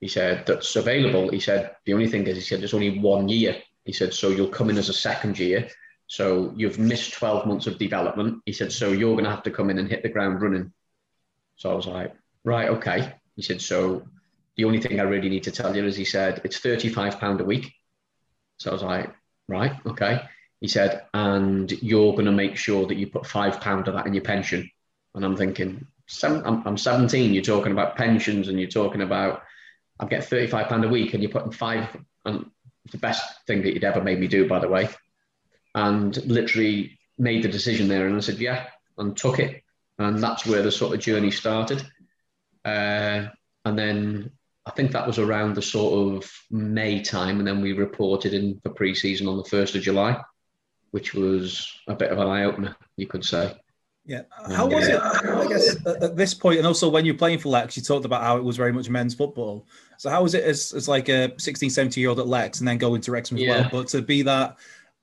He 0.00 0.08
said, 0.08 0.44
that's 0.44 0.74
available. 0.74 1.28
He 1.30 1.38
said, 1.38 1.76
the 1.84 1.92
only 1.92 2.08
thing 2.08 2.26
is, 2.26 2.36
he 2.36 2.42
said, 2.42 2.60
there's 2.60 2.74
only 2.74 2.98
one 2.98 3.28
year. 3.28 3.58
He 3.84 3.92
said, 3.92 4.12
so 4.12 4.30
you'll 4.30 4.48
come 4.48 4.70
in 4.70 4.76
as 4.76 4.88
a 4.88 4.92
second 4.92 5.38
year. 5.38 5.68
So 6.08 6.52
you've 6.56 6.80
missed 6.80 7.12
12 7.12 7.46
months 7.46 7.68
of 7.68 7.78
development. 7.78 8.42
He 8.44 8.52
said, 8.52 8.72
so 8.72 8.90
you're 8.90 9.12
going 9.12 9.22
to 9.22 9.30
have 9.30 9.44
to 9.44 9.52
come 9.52 9.70
in 9.70 9.78
and 9.78 9.88
hit 9.88 10.02
the 10.02 10.08
ground 10.08 10.42
running. 10.42 10.72
So 11.54 11.70
I 11.70 11.74
was 11.74 11.86
like, 11.86 12.12
right, 12.42 12.70
okay. 12.70 13.14
He 13.36 13.42
said, 13.42 13.62
so 13.62 14.02
the 14.56 14.64
only 14.64 14.80
thing 14.80 14.98
I 14.98 15.04
really 15.04 15.28
need 15.28 15.44
to 15.44 15.52
tell 15.52 15.76
you 15.76 15.86
is 15.86 15.94
he 15.94 16.04
said, 16.04 16.40
it's 16.42 16.58
£35 16.58 17.38
a 17.38 17.44
week. 17.44 17.72
So 18.56 18.70
I 18.70 18.72
was 18.72 18.82
like, 18.82 19.14
right, 19.46 19.74
okay. 19.86 20.22
He 20.60 20.66
said, 20.66 21.02
and 21.14 21.70
you're 21.70 22.14
going 22.14 22.24
to 22.24 22.32
make 22.32 22.56
sure 22.56 22.88
that 22.88 22.96
you 22.96 23.06
put 23.06 23.28
five 23.28 23.60
pound 23.60 23.86
of 23.86 23.94
that 23.94 24.08
in 24.08 24.14
your 24.14 24.24
pension. 24.24 24.68
And 25.14 25.24
I'm 25.24 25.36
thinking, 25.36 25.86
I'm, 26.22 26.66
I'm 26.66 26.76
17. 26.76 27.34
You're 27.34 27.42
talking 27.42 27.72
about 27.72 27.96
pensions, 27.96 28.48
and 28.48 28.58
you're 28.58 28.68
talking 28.68 29.02
about 29.02 29.42
I 29.98 30.06
get 30.06 30.24
35 30.24 30.68
pound 30.68 30.84
a 30.84 30.88
week, 30.88 31.14
and 31.14 31.22
you're 31.22 31.32
putting 31.32 31.52
five. 31.52 31.96
And 32.24 32.50
the 32.90 32.98
best 32.98 33.22
thing 33.46 33.62
that 33.62 33.74
you'd 33.74 33.84
ever 33.84 34.02
made 34.02 34.20
me 34.20 34.26
do, 34.26 34.48
by 34.48 34.58
the 34.58 34.68
way. 34.68 34.88
And 35.74 36.16
literally 36.26 36.98
made 37.18 37.42
the 37.42 37.48
decision 37.48 37.88
there, 37.88 38.06
and 38.06 38.16
I 38.16 38.20
said, 38.20 38.38
yeah, 38.38 38.66
and 38.98 39.16
took 39.16 39.38
it, 39.38 39.62
and 39.98 40.18
that's 40.18 40.46
where 40.46 40.62
the 40.62 40.72
sort 40.72 40.94
of 40.94 41.00
journey 41.00 41.30
started. 41.30 41.84
Uh, 42.64 43.28
and 43.64 43.78
then 43.78 44.32
I 44.66 44.70
think 44.72 44.92
that 44.92 45.06
was 45.06 45.18
around 45.18 45.54
the 45.54 45.62
sort 45.62 46.16
of 46.16 46.30
May 46.50 47.02
time, 47.02 47.38
and 47.38 47.46
then 47.46 47.60
we 47.60 47.72
reported 47.72 48.34
in 48.34 48.58
for 48.60 48.70
pre-season 48.70 49.28
on 49.28 49.36
the 49.36 49.44
first 49.44 49.74
of 49.74 49.82
July 49.82 50.20
which 50.90 51.14
was 51.14 51.72
a 51.86 51.94
bit 51.94 52.10
of 52.10 52.18
an 52.18 52.26
eye 52.26 52.44
opener, 52.44 52.76
you 52.96 53.06
could 53.06 53.24
say. 53.24 53.54
Yeah. 54.04 54.22
Mm. 54.44 54.54
How 54.54 54.66
was 54.66 54.88
it, 54.88 55.00
I 55.00 55.46
guess, 55.46 55.76
at 55.86 56.16
this 56.16 56.34
point, 56.34 56.58
and 56.58 56.66
also 56.66 56.88
when 56.88 57.04
you're 57.04 57.14
playing 57.14 57.38
for 57.38 57.48
Lex, 57.48 57.76
you 57.76 57.82
talked 57.82 58.04
about 58.04 58.22
how 58.22 58.36
it 58.36 58.44
was 58.44 58.56
very 58.56 58.72
much 58.72 58.88
men's 58.88 59.14
football. 59.14 59.66
So 59.98 60.10
how 60.10 60.22
was 60.22 60.34
it 60.34 60.44
as, 60.44 60.72
as 60.72 60.88
like 60.88 61.08
a 61.08 61.32
16, 61.38 61.70
17 61.70 62.00
year 62.00 62.10
old 62.10 62.18
at 62.18 62.26
Lex 62.26 62.60
and 62.60 62.68
then 62.68 62.78
go 62.78 62.94
into 62.94 63.10
Wrexham 63.10 63.36
as 63.36 63.42
yeah. 63.42 63.60
well? 63.60 63.68
But 63.70 63.88
to 63.88 64.02
be 64.02 64.22
that, 64.22 64.56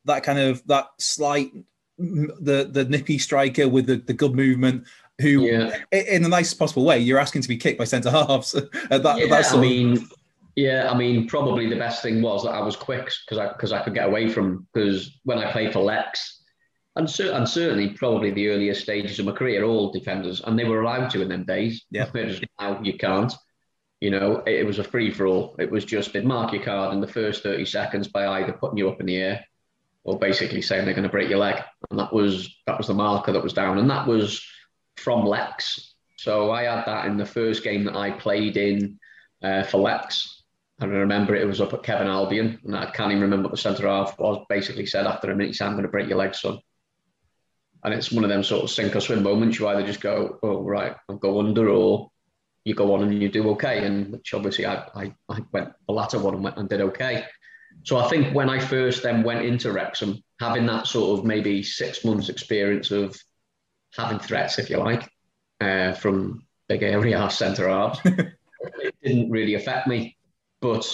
that 0.06 0.24
kind 0.24 0.40
of, 0.40 0.66
that 0.68 0.88
slight, 0.98 1.52
the 1.98 2.70
the 2.72 2.86
nippy 2.86 3.18
striker 3.18 3.68
with 3.68 3.88
the, 3.88 3.96
the 3.96 4.14
good 4.14 4.36
movement, 4.36 4.86
who, 5.20 5.46
yeah. 5.46 5.76
in 5.92 6.22
the 6.22 6.30
nicest 6.30 6.60
possible 6.60 6.86
way, 6.86 7.00
you're 7.00 7.18
asking 7.18 7.42
to 7.42 7.48
be 7.48 7.58
kicked 7.58 7.80
by 7.80 7.86
centre 7.86 8.12
halves. 8.12 8.54
at 8.92 9.04
that, 9.04 9.18
yeah, 9.18 9.44
I 9.52 9.58
mean, 9.58 10.08
yeah, 10.56 10.92
I 10.92 10.98
mean, 10.98 11.28
probably 11.28 11.70
the 11.70 11.76
best 11.76 12.02
thing 12.02 12.22
was 12.22 12.44
that 12.44 12.52
I 12.52 12.62
was 12.62 12.76
quick 12.76 13.10
because 13.26 13.38
I 13.38 13.48
because 13.54 13.72
I 13.72 13.84
could 13.84 13.94
get 13.94 14.08
away 14.08 14.28
from 14.28 14.68
because 14.74 15.20
when 15.24 15.38
I 15.38 15.52
played 15.52 15.74
for 15.74 15.80
Lex, 15.80 16.44
and, 16.98 17.10
cer- 17.10 17.34
and 17.34 17.48
certainly 17.48 17.90
probably 17.92 18.32
the 18.32 18.50
earlier 18.50 18.74
stages 18.74 19.20
of 19.20 19.26
my 19.26 19.32
career, 19.32 19.64
all 19.64 19.92
defenders, 19.92 20.42
and 20.42 20.58
they 20.58 20.66
were 20.66 20.82
allowed 20.82 21.10
to 21.12 21.22
in 21.22 21.30
them 21.30 21.46
days. 21.46 21.86
Yeah, 21.92 22.10
now 22.60 22.82
you 22.82 22.98
can't. 22.98 23.34
You 24.02 24.12
know, 24.12 24.44
it, 24.46 24.62
it 24.62 24.66
was 24.66 24.80
a 24.80 24.84
free 24.84 25.12
for 25.12 25.26
all. 25.28 25.56
It 25.60 25.72
was 25.72 25.86
just 25.86 26.14
they'd 26.14 26.26
mark 26.26 26.54
your 26.54 26.64
card 26.64 26.94
in 26.94 27.02
the 27.02 27.08
first 27.08 27.44
thirty 27.44 27.66
seconds 27.66 28.08
by 28.08 28.28
either 28.28 28.54
putting 28.54 28.78
you 28.78 28.90
up 28.90 29.00
in 29.00 29.06
the 29.08 29.18
air 29.18 29.46
or 30.04 30.18
basically 30.20 30.62
saying 30.62 30.86
they're 30.86 30.94
going 30.94 31.04
to 31.04 31.10
break 31.10 31.30
your 31.30 31.40
leg, 31.40 31.62
and 31.90 32.00
that 32.00 32.14
was 32.14 32.56
that 32.66 32.78
was 32.78 32.88
the 32.88 32.94
marker 32.94 33.34
that 33.34 33.44
was 33.44 33.54
down, 33.54 33.78
and 33.78 33.90
that 33.90 34.08
was 34.08 34.46
from 34.98 35.26
Lex. 35.26 35.94
So 36.18 36.52
I 36.52 36.64
had 36.64 36.86
that 36.86 37.06
in 37.06 37.18
the 37.18 37.26
first 37.26 37.64
game 37.64 37.84
that 37.86 37.96
I 37.96 38.12
played 38.12 38.58
in 38.58 39.00
uh, 39.44 39.64
for 39.64 39.78
Lex 39.78 40.44
And 40.80 40.92
I 40.92 40.96
remember 40.96 41.36
it 41.36 41.48
was 41.48 41.62
up 41.62 41.74
at 41.74 41.84
Cefn 41.84 42.06
Albion, 42.06 42.60
and 42.64 42.76
I 42.76 42.86
can't 42.92 43.12
even 43.12 43.24
remember 43.24 43.44
what 43.44 43.52
the 43.52 43.58
centre 43.58 43.88
half 43.88 44.18
was. 44.20 44.46
Basically, 44.50 44.86
said 44.86 45.08
after 45.08 45.32
a 45.32 45.36
minute, 45.36 45.48
he 45.48 45.54
said, 45.54 45.68
"I'm 45.68 45.74
going 45.74 45.84
to 45.84 45.90
break 45.90 46.08
your 46.08 46.18
leg, 46.18 46.36
son." 46.36 46.60
And 47.88 47.94
it's 47.94 48.12
one 48.12 48.26
of 48.26 48.30
them 48.30 48.44
sort 48.44 48.66
of 48.66 48.70
sink 48.70 48.98
or 48.98 49.00
swim 49.00 49.24
moments. 49.24 49.58
You 49.58 49.70
either 49.70 49.88
just 49.88 50.02
go, 50.02 50.40
"Oh, 50.44 50.62
right, 50.62 50.94
I'll 51.08 51.16
go 51.16 51.40
under," 51.40 51.70
or 51.70 52.12
you 52.66 52.76
go 52.76 52.94
on 52.94 53.02
and 53.02 53.22
you 53.22 53.30
do 53.30 53.52
okay. 53.52 53.86
And 53.86 54.12
which 54.12 54.34
obviously 54.34 54.66
I, 54.66 54.84
I, 54.94 55.16
I 55.30 55.40
went 55.54 55.72
the 55.88 55.94
latter 55.94 56.20
one 56.20 56.34
and, 56.34 56.44
went 56.44 56.58
and 56.58 56.68
did 56.68 56.82
okay. 56.82 57.24
So 57.84 57.96
I 57.96 58.10
think 58.10 58.36
when 58.36 58.50
I 58.50 58.60
first 58.60 59.04
then 59.04 59.24
went 59.24 59.46
into 59.46 59.72
Wrexham, 59.72 60.22
having 60.42 60.66
that 60.66 60.86
sort 60.86 61.18
of 61.18 61.26
maybe 61.26 61.64
six 61.64 62.04
months 62.04 62.28
experience 62.28 62.92
of 62.92 63.18
having 63.96 64.20
threats, 64.20 64.60
if 64.60 64.70
you 64.70 64.80
like, 64.80 65.10
uh, 65.62 65.94
from 65.94 66.46
big 66.68 66.84
area 66.84 67.30
centre 67.30 67.70
halves, 67.70 68.02
it 68.04 68.96
didn't 69.02 69.32
really 69.32 69.54
affect 69.54 69.88
me. 69.88 70.18
But 70.60 70.94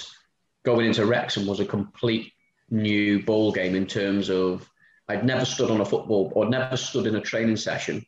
going 0.63 0.85
into 0.85 1.07
Wrexham 1.07 1.47
was 1.47 1.59
a 1.59 1.65
complete 1.65 2.31
new 2.69 3.23
ball 3.23 3.51
game 3.51 3.73
in 3.73 3.87
terms 3.87 4.29
of 4.29 4.69
I'd 5.13 5.25
never 5.25 5.45
stood 5.45 5.69
on 5.69 5.81
a 5.81 5.85
football 5.85 6.31
or 6.35 6.49
never 6.49 6.75
stood 6.75 7.05
in 7.05 7.15
a 7.15 7.21
training 7.21 7.57
session 7.57 8.05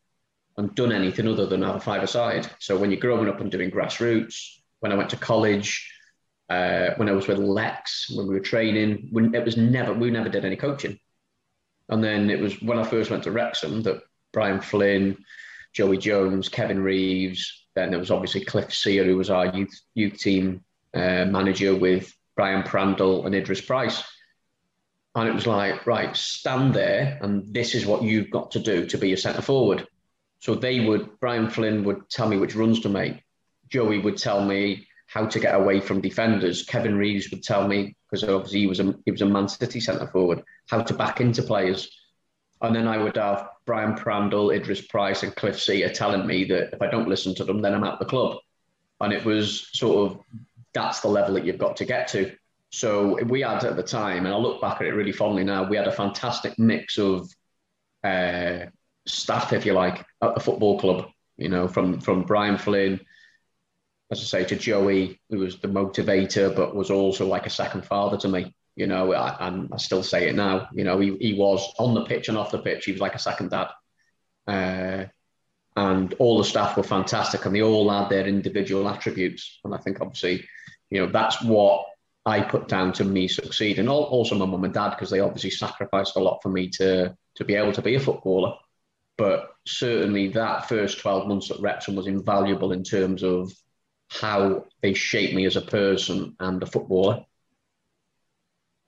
and 0.57 0.73
done 0.73 0.91
anything 0.91 1.27
other 1.27 1.45
than 1.45 1.61
have 1.61 1.75
a 1.75 1.79
five-a-side. 1.79 2.49
So 2.59 2.77
when 2.77 2.89
you're 2.89 2.99
growing 2.99 3.29
up 3.29 3.39
and 3.41 3.51
doing 3.51 3.69
grassroots, 3.69 4.35
when 4.79 4.91
I 4.91 4.95
went 4.95 5.11
to 5.11 5.17
college, 5.17 5.91
uh, 6.49 6.89
when 6.97 7.07
I 7.07 7.11
was 7.11 7.27
with 7.27 7.37
Lex, 7.37 8.09
when 8.09 8.27
we 8.27 8.33
were 8.33 8.39
training, 8.39 9.09
when 9.11 9.35
it 9.35 9.45
was 9.45 9.55
never 9.57 9.93
we 9.93 10.09
never 10.09 10.29
did 10.29 10.45
any 10.45 10.55
coaching. 10.55 10.99
And 11.89 12.03
then 12.03 12.29
it 12.29 12.39
was 12.39 12.59
when 12.61 12.79
I 12.79 12.83
first 12.83 13.11
went 13.11 13.23
to 13.23 13.31
Wrexham 13.31 13.83
that 13.83 14.01
Brian 14.33 14.61
Flynn, 14.61 15.17
Joey 15.73 15.97
Jones, 15.97 16.49
Kevin 16.49 16.81
Reeves, 16.81 17.67
then 17.75 17.91
there 17.91 17.99
was 17.99 18.11
obviously 18.11 18.43
Cliff 18.45 18.73
Sear, 18.73 19.03
who 19.03 19.17
was 19.17 19.29
our 19.29 19.47
youth 19.55 19.79
youth 19.93 20.17
team 20.17 20.63
uh, 20.93 21.25
manager 21.25 21.75
with 21.75 22.11
Brian 22.35 22.63
Prandall 22.63 23.25
and 23.25 23.35
Idris 23.35 23.61
Price. 23.61 24.03
And 25.15 25.29
it 25.29 25.33
was 25.33 25.47
like, 25.47 25.87
right, 25.87 26.15
stand 26.15 26.73
there, 26.73 27.17
and 27.21 27.53
this 27.53 27.73
is 27.73 27.85
what 27.85 28.03
you've 28.03 28.29
got 28.29 28.51
to 28.51 28.59
do 28.59 28.85
to 28.87 28.97
be 28.97 29.13
a 29.13 29.17
centre 29.17 29.41
forward. 29.41 29.87
So 30.39 30.55
they 30.55 30.81
would, 30.81 31.19
Brian 31.21 31.49
Flynn 31.49 31.85
would 31.85 32.09
tell 32.09 32.27
me 32.27 32.37
which 32.37 32.55
runs 32.55 32.81
to 32.81 32.89
make. 32.89 33.23
Joey 33.69 33.99
would 33.99 34.17
tell 34.17 34.43
me 34.43 34.87
how 35.07 35.25
to 35.25 35.39
get 35.39 35.55
away 35.55 35.79
from 35.79 36.01
defenders. 36.01 36.63
Kevin 36.63 36.97
Reeves 36.97 37.31
would 37.31 37.43
tell 37.43 37.65
me, 37.67 37.95
because 38.09 38.27
obviously 38.27 38.59
he 38.59 38.67
was 38.67 38.79
a 38.81 38.93
he 39.05 39.11
was 39.11 39.21
a 39.21 39.25
Man 39.25 39.47
City 39.47 39.79
centre 39.79 40.07
forward, 40.07 40.43
how 40.69 40.81
to 40.81 40.93
back 40.93 41.21
into 41.21 41.43
players. 41.43 41.89
And 42.61 42.75
then 42.75 42.87
I 42.87 42.97
would 42.97 43.15
have 43.15 43.47
Brian 43.65 43.95
Prandall, 43.95 44.53
Idris 44.53 44.81
Price, 44.81 45.23
and 45.23 45.35
Cliff 45.35 45.59
Sear 45.61 45.89
telling 45.89 46.27
me 46.27 46.45
that 46.45 46.73
if 46.73 46.81
I 46.81 46.87
don't 46.87 47.07
listen 47.07 47.35
to 47.35 47.43
them, 47.43 47.61
then 47.61 47.73
I'm 47.73 47.83
out 47.83 47.99
the 47.99 48.05
club. 48.05 48.37
And 48.99 49.13
it 49.13 49.23
was 49.23 49.69
sort 49.71 50.11
of 50.11 50.19
that's 50.73 50.99
the 50.99 51.07
level 51.07 51.35
that 51.35 51.45
you've 51.45 51.57
got 51.57 51.77
to 51.77 51.85
get 51.85 52.09
to. 52.09 52.35
So 52.75 53.23
we 53.23 53.39
had 53.39 53.63
at 53.63 53.77
the 53.77 53.83
time, 53.83 54.25
and 54.25 54.35
I 54.35 54.37
look 54.37 54.59
back 54.59 54.81
at 54.81 54.87
it 54.87 54.93
really 54.93 55.13
fondly 55.13 55.45
now, 55.45 55.63
we 55.63 55.77
had 55.77 55.87
a 55.87 55.93
fantastic 55.93 56.59
mix 56.59 56.97
of 56.97 57.31
uh, 58.03 58.65
staff, 59.07 59.53
if 59.53 59.65
you 59.65 59.71
like, 59.71 60.05
at 60.21 60.35
the 60.35 60.41
football 60.41 60.77
club. 60.77 61.09
You 61.37 61.47
know, 61.47 61.69
from 61.69 62.01
from 62.01 62.23
Brian 62.23 62.57
Flynn, 62.57 62.99
as 64.11 64.19
I 64.19 64.23
say, 64.23 64.43
to 64.45 64.57
Joey, 64.57 65.21
who 65.29 65.39
was 65.39 65.57
the 65.59 65.69
motivator, 65.69 66.53
but 66.53 66.75
was 66.75 66.91
also 66.91 67.25
like 67.27 67.45
a 67.45 67.49
second 67.49 67.85
father 67.85 68.17
to 68.17 68.27
me. 68.27 68.53
You 68.75 68.87
know, 68.87 69.13
I, 69.13 69.47
and 69.47 69.69
I 69.73 69.77
still 69.77 70.03
say 70.03 70.27
it 70.27 70.35
now. 70.35 70.67
You 70.73 70.83
know, 70.83 70.99
he, 70.99 71.15
he 71.17 71.33
was 71.33 71.73
on 71.79 71.93
the 71.93 72.03
pitch 72.03 72.27
and 72.27 72.37
off 72.37 72.51
the 72.51 72.59
pitch. 72.59 72.83
He 72.83 72.91
was 72.91 72.99
like 72.99 73.15
a 73.15 73.19
second 73.19 73.51
dad. 73.51 73.69
Uh, 74.45 75.05
and 75.77 76.13
all 76.19 76.37
the 76.37 76.43
staff 76.43 76.75
were 76.75 76.83
fantastic, 76.83 77.45
and 77.45 77.55
they 77.55 77.61
all 77.61 77.89
had 77.89 78.09
their 78.09 78.27
individual 78.27 78.89
attributes. 78.89 79.59
And 79.63 79.73
I 79.73 79.77
think, 79.77 80.01
obviously, 80.01 80.45
you 80.89 80.99
know, 80.99 81.11
that's 81.11 81.41
what 81.41 81.85
I 82.25 82.41
put 82.41 82.67
down 82.67 82.91
to 82.93 83.03
me 83.03 83.27
succeeding. 83.27 83.87
Also, 83.87 84.35
my 84.35 84.45
mum 84.45 84.63
and 84.63 84.73
dad, 84.73 84.91
because 84.91 85.09
they 85.11 85.19
obviously 85.19 85.51
sacrificed 85.51 86.15
a 86.15 86.19
lot 86.19 86.39
for 86.41 86.49
me 86.49 86.69
to 86.69 87.15
to 87.35 87.45
be 87.45 87.55
able 87.55 87.73
to 87.73 87.81
be 87.81 87.95
a 87.95 87.99
footballer. 87.99 88.55
But 89.17 89.53
certainly, 89.67 90.29
that 90.29 90.67
first 90.67 90.99
twelve 90.99 91.27
months 91.27 91.51
at 91.51 91.59
Wrexham 91.59 91.95
was 91.95 92.07
invaluable 92.07 92.71
in 92.71 92.83
terms 92.83 93.23
of 93.23 93.51
how 94.09 94.65
they 94.81 94.93
shaped 94.93 95.33
me 95.35 95.45
as 95.45 95.55
a 95.55 95.61
person 95.61 96.35
and 96.39 96.61
a 96.63 96.65
footballer. 96.65 97.25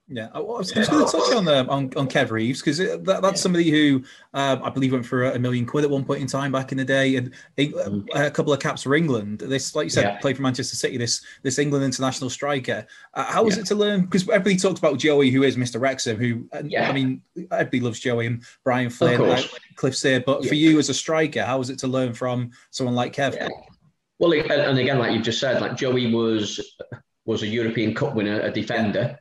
Yeah, 0.09 0.29
I 0.33 0.39
was, 0.39 0.73
was 0.73 0.87
going 0.87 1.05
to 1.05 1.11
touch 1.11 1.35
on 1.35 1.49
um, 1.49 1.69
on, 1.69 1.91
on 1.97 2.07
Kev 2.07 2.31
Reeves 2.31 2.61
because 2.61 2.77
that, 2.77 3.19
that's 3.21 3.41
somebody 3.41 3.69
who 3.69 4.03
um, 4.33 4.63
I 4.63 4.69
believe 4.69 4.93
went 4.93 5.05
for 5.05 5.25
a 5.25 5.37
million 5.37 5.65
quid 5.65 5.83
at 5.83 5.89
one 5.89 6.05
point 6.05 6.21
in 6.21 6.27
time 6.27 6.49
back 6.53 6.71
in 6.71 6.77
the 6.77 6.85
day, 6.85 7.17
and 7.17 7.33
a, 7.57 7.67
mm. 7.67 8.07
a 8.15 8.31
couple 8.31 8.53
of 8.53 8.61
caps 8.61 8.83
for 8.83 8.95
England. 8.95 9.39
This, 9.39 9.75
like 9.75 9.83
you 9.83 9.89
said, 9.89 10.03
yeah. 10.03 10.17
played 10.19 10.37
for 10.37 10.43
Manchester 10.43 10.77
City. 10.77 10.95
This 10.95 11.21
this 11.43 11.59
England 11.59 11.83
international 11.83 12.29
striker. 12.29 12.87
Uh, 13.15 13.25
how 13.25 13.43
was 13.43 13.57
yeah. 13.57 13.63
it 13.63 13.65
to 13.67 13.75
learn? 13.75 14.01
Because 14.01 14.23
everybody 14.29 14.55
talks 14.55 14.79
about 14.79 14.97
Joey, 14.97 15.29
who 15.29 15.43
is 15.43 15.57
Mr. 15.57 15.79
Wrexham. 15.79 16.15
Who, 16.15 16.47
yeah. 16.63 16.89
I 16.89 16.93
mean, 16.93 17.21
everybody 17.51 17.81
loves 17.81 17.99
Joey 17.99 18.27
and 18.27 18.43
Brian 18.63 18.89
Flynn, 18.89 19.21
uh, 19.21 19.41
Cliff 19.75 19.95
Sear. 19.95 20.21
But 20.21 20.45
for 20.45 20.55
you 20.55 20.79
as 20.79 20.87
a 20.87 20.93
striker, 20.93 21.43
how 21.43 21.57
was 21.57 21.69
it 21.69 21.79
to 21.79 21.87
learn 21.87 22.13
from 22.13 22.51
someone 22.71 22.95
like 22.95 23.13
Kev? 23.13 23.49
Well, 24.19 24.31
and 24.31 24.79
again, 24.79 24.99
like 24.99 25.11
you've 25.11 25.23
just 25.23 25.41
said, 25.41 25.59
like 25.59 25.75
Joey 25.75 26.13
was 26.13 26.77
was 27.25 27.43
a 27.43 27.47
European 27.47 27.93
Cup 27.93 28.15
winner, 28.15 28.39
a 28.39 28.49
defender. 28.49 29.19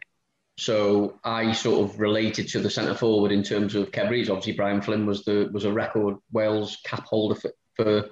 So 0.58 1.18
I 1.22 1.52
sort 1.52 1.88
of 1.88 2.00
related 2.00 2.48
to 2.48 2.60
the 2.60 2.70
centre 2.70 2.94
forward 2.94 3.30
in 3.30 3.42
terms 3.42 3.74
of 3.74 3.90
Reeves. 3.94 4.30
Obviously, 4.30 4.54
Brian 4.54 4.80
Flynn 4.80 5.06
was 5.06 5.24
the 5.24 5.50
was 5.52 5.64
a 5.64 5.72
record 5.72 6.16
Wales 6.32 6.78
cap 6.84 7.04
holder 7.04 7.34
for 7.34 7.50
for, 7.74 8.08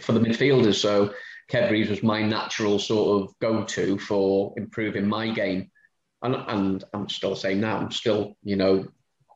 for 0.00 0.12
the 0.12 0.20
midfielders. 0.20 0.74
So 0.74 1.14
Reeves 1.52 1.90
was 1.90 2.02
my 2.02 2.22
natural 2.22 2.78
sort 2.78 3.22
of 3.22 3.38
go 3.38 3.64
to 3.64 3.98
for 3.98 4.52
improving 4.56 5.06
my 5.06 5.30
game. 5.30 5.70
And, 6.22 6.36
and 6.36 6.84
I'm 6.94 7.08
still 7.08 7.34
saying 7.34 7.60
now, 7.60 7.78
I'm 7.78 7.90
still, 7.90 8.36
you 8.44 8.56
know, 8.56 8.86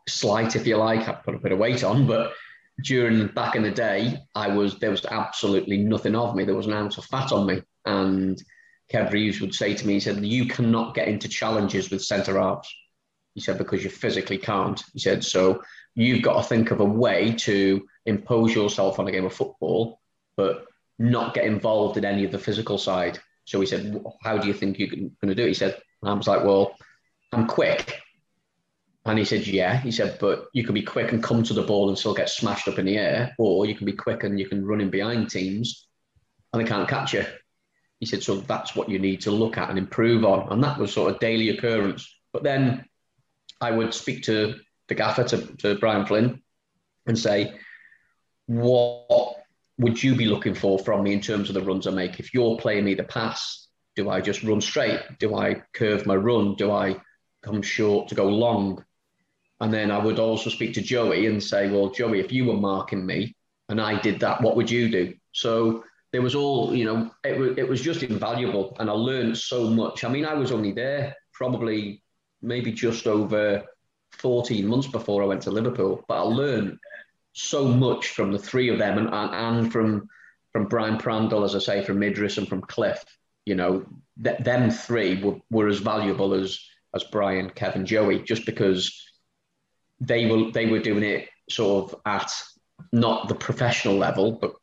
slight 0.08 0.56
if 0.56 0.66
you 0.66 0.76
like. 0.76 1.08
I've 1.08 1.24
put 1.24 1.34
a 1.34 1.38
bit 1.38 1.52
of 1.52 1.58
weight 1.58 1.82
on, 1.82 2.06
but 2.06 2.32
during 2.82 3.26
back 3.28 3.56
in 3.56 3.62
the 3.62 3.70
day, 3.70 4.18
I 4.34 4.48
was 4.48 4.78
there 4.78 4.90
was 4.90 5.04
absolutely 5.06 5.78
nothing 5.78 6.14
of 6.14 6.36
me. 6.36 6.44
There 6.44 6.54
was 6.54 6.66
an 6.66 6.74
ounce 6.74 6.98
of 6.98 7.04
fat 7.06 7.32
on 7.32 7.46
me, 7.46 7.62
and 7.84 8.40
Kev 8.92 9.12
Reeves 9.12 9.40
would 9.40 9.54
say 9.54 9.74
to 9.74 9.86
me, 9.86 9.94
he 9.94 10.00
said, 10.00 10.24
You 10.24 10.46
cannot 10.46 10.94
get 10.94 11.08
into 11.08 11.28
challenges 11.28 11.90
with 11.90 12.04
centre 12.04 12.38
halves. 12.38 12.72
He 13.34 13.40
said, 13.40 13.58
Because 13.58 13.82
you 13.82 13.90
physically 13.90 14.38
can't. 14.38 14.82
He 14.92 15.00
said, 15.00 15.24
So 15.24 15.62
you've 15.94 16.22
got 16.22 16.42
to 16.42 16.48
think 16.48 16.70
of 16.70 16.80
a 16.80 16.84
way 16.84 17.32
to 17.38 17.86
impose 18.04 18.54
yourself 18.54 18.98
on 18.98 19.08
a 19.08 19.12
game 19.12 19.24
of 19.24 19.34
football, 19.34 20.00
but 20.36 20.66
not 20.98 21.34
get 21.34 21.44
involved 21.44 21.96
in 21.96 22.04
any 22.04 22.24
of 22.24 22.32
the 22.32 22.38
physical 22.38 22.78
side. 22.78 23.18
So 23.44 23.60
he 23.60 23.66
said, 23.66 24.02
How 24.22 24.38
do 24.38 24.46
you 24.46 24.54
think 24.54 24.78
you're 24.78 24.88
going 24.88 25.10
to 25.24 25.34
do 25.34 25.44
it? 25.44 25.48
He 25.48 25.54
said, 25.54 25.80
I 26.04 26.12
was 26.12 26.28
like, 26.28 26.44
Well, 26.44 26.76
I'm 27.32 27.46
quick. 27.46 28.00
And 29.04 29.18
he 29.18 29.24
said, 29.24 29.46
Yeah. 29.46 29.78
He 29.78 29.90
said, 29.90 30.18
But 30.20 30.46
you 30.52 30.64
can 30.64 30.74
be 30.74 30.82
quick 30.82 31.10
and 31.10 31.22
come 31.22 31.42
to 31.42 31.54
the 31.54 31.62
ball 31.62 31.88
and 31.88 31.98
still 31.98 32.14
get 32.14 32.30
smashed 32.30 32.68
up 32.68 32.78
in 32.78 32.86
the 32.86 32.98
air, 32.98 33.34
or 33.38 33.66
you 33.66 33.74
can 33.74 33.86
be 33.86 33.92
quick 33.92 34.22
and 34.22 34.38
you 34.38 34.48
can 34.48 34.64
run 34.64 34.80
in 34.80 34.90
behind 34.90 35.28
teams 35.28 35.88
and 36.52 36.64
they 36.64 36.68
can't 36.68 36.88
catch 36.88 37.14
you. 37.14 37.24
He 38.00 38.06
said, 38.06 38.22
so 38.22 38.36
that's 38.36 38.76
what 38.76 38.88
you 38.88 38.98
need 38.98 39.22
to 39.22 39.30
look 39.30 39.56
at 39.56 39.70
and 39.70 39.78
improve 39.78 40.24
on. 40.24 40.52
And 40.52 40.62
that 40.62 40.78
was 40.78 40.92
sort 40.92 41.12
of 41.12 41.20
daily 41.20 41.50
occurrence. 41.50 42.14
But 42.32 42.42
then 42.42 42.84
I 43.60 43.70
would 43.70 43.94
speak 43.94 44.24
to 44.24 44.56
the 44.88 44.94
gaffer, 44.94 45.24
to, 45.24 45.56
to 45.56 45.78
Brian 45.78 46.06
Flynn, 46.06 46.42
and 47.06 47.18
say, 47.18 47.54
what 48.46 49.36
would 49.78 50.02
you 50.02 50.14
be 50.14 50.26
looking 50.26 50.54
for 50.54 50.78
from 50.78 51.04
me 51.04 51.12
in 51.12 51.20
terms 51.20 51.48
of 51.48 51.54
the 51.54 51.62
runs 51.62 51.86
I 51.86 51.90
make? 51.90 52.20
If 52.20 52.34
you're 52.34 52.58
playing 52.58 52.84
me 52.84 52.94
the 52.94 53.04
pass, 53.04 53.68
do 53.94 54.10
I 54.10 54.20
just 54.20 54.42
run 54.42 54.60
straight? 54.60 55.00
Do 55.18 55.34
I 55.34 55.62
curve 55.72 56.06
my 56.06 56.16
run? 56.16 56.54
Do 56.54 56.70
I 56.70 56.96
come 57.42 57.62
short 57.62 58.08
to 58.08 58.14
go 58.14 58.28
long? 58.28 58.84
And 59.60 59.72
then 59.72 59.90
I 59.90 59.98
would 59.98 60.18
also 60.18 60.50
speak 60.50 60.74
to 60.74 60.82
Joey 60.82 61.26
and 61.26 61.42
say, 61.42 61.70
well, 61.70 61.90
Joey, 61.90 62.20
if 62.20 62.30
you 62.30 62.44
were 62.44 62.56
marking 62.58 63.06
me 63.06 63.34
and 63.68 63.80
I 63.80 63.98
did 64.00 64.20
that, 64.20 64.42
what 64.42 64.54
would 64.56 64.70
you 64.70 64.90
do? 64.90 65.14
So 65.32 65.82
there 66.12 66.22
was 66.22 66.34
all, 66.34 66.74
you 66.74 66.84
know, 66.84 67.10
it 67.24 67.38
was, 67.38 67.58
it 67.58 67.68
was 67.68 67.80
just 67.80 68.02
invaluable. 68.02 68.76
And 68.78 68.88
I 68.88 68.92
learned 68.92 69.36
so 69.36 69.68
much. 69.68 70.04
I 70.04 70.08
mean, 70.08 70.24
I 70.24 70.34
was 70.34 70.52
only 70.52 70.72
there 70.72 71.14
probably 71.32 72.02
maybe 72.42 72.72
just 72.72 73.06
over 73.06 73.64
14 74.12 74.66
months 74.66 74.86
before 74.86 75.22
I 75.22 75.26
went 75.26 75.42
to 75.42 75.50
Liverpool, 75.50 76.04
but 76.08 76.18
I 76.18 76.22
learned 76.22 76.78
so 77.32 77.66
much 77.68 78.08
from 78.08 78.32
the 78.32 78.38
three 78.38 78.70
of 78.70 78.78
them 78.78 78.98
and, 78.98 79.08
and, 79.08 79.34
and 79.58 79.72
from 79.72 80.08
from 80.52 80.68
Brian 80.68 80.96
Prandall, 80.96 81.44
as 81.44 81.54
I 81.54 81.58
say, 81.58 81.84
from 81.84 82.02
Idris 82.02 82.38
and 82.38 82.48
from 82.48 82.62
Cliff. 82.62 83.04
You 83.44 83.56
know, 83.56 83.84
th- 84.24 84.38
them 84.38 84.70
three 84.70 85.22
were, 85.22 85.36
were 85.50 85.68
as 85.68 85.80
valuable 85.80 86.32
as 86.32 86.58
as 86.94 87.04
Brian, 87.04 87.50
Kevin, 87.50 87.84
Joey, 87.84 88.22
just 88.22 88.46
because 88.46 89.06
they 90.00 90.26
were 90.26 90.50
they 90.50 90.66
were 90.66 90.78
doing 90.78 91.02
it 91.02 91.28
sort 91.50 91.92
of 91.92 92.00
at 92.06 92.32
not 92.92 93.28
the 93.28 93.34
professional 93.34 93.96
level, 93.96 94.32
but 94.32 94.54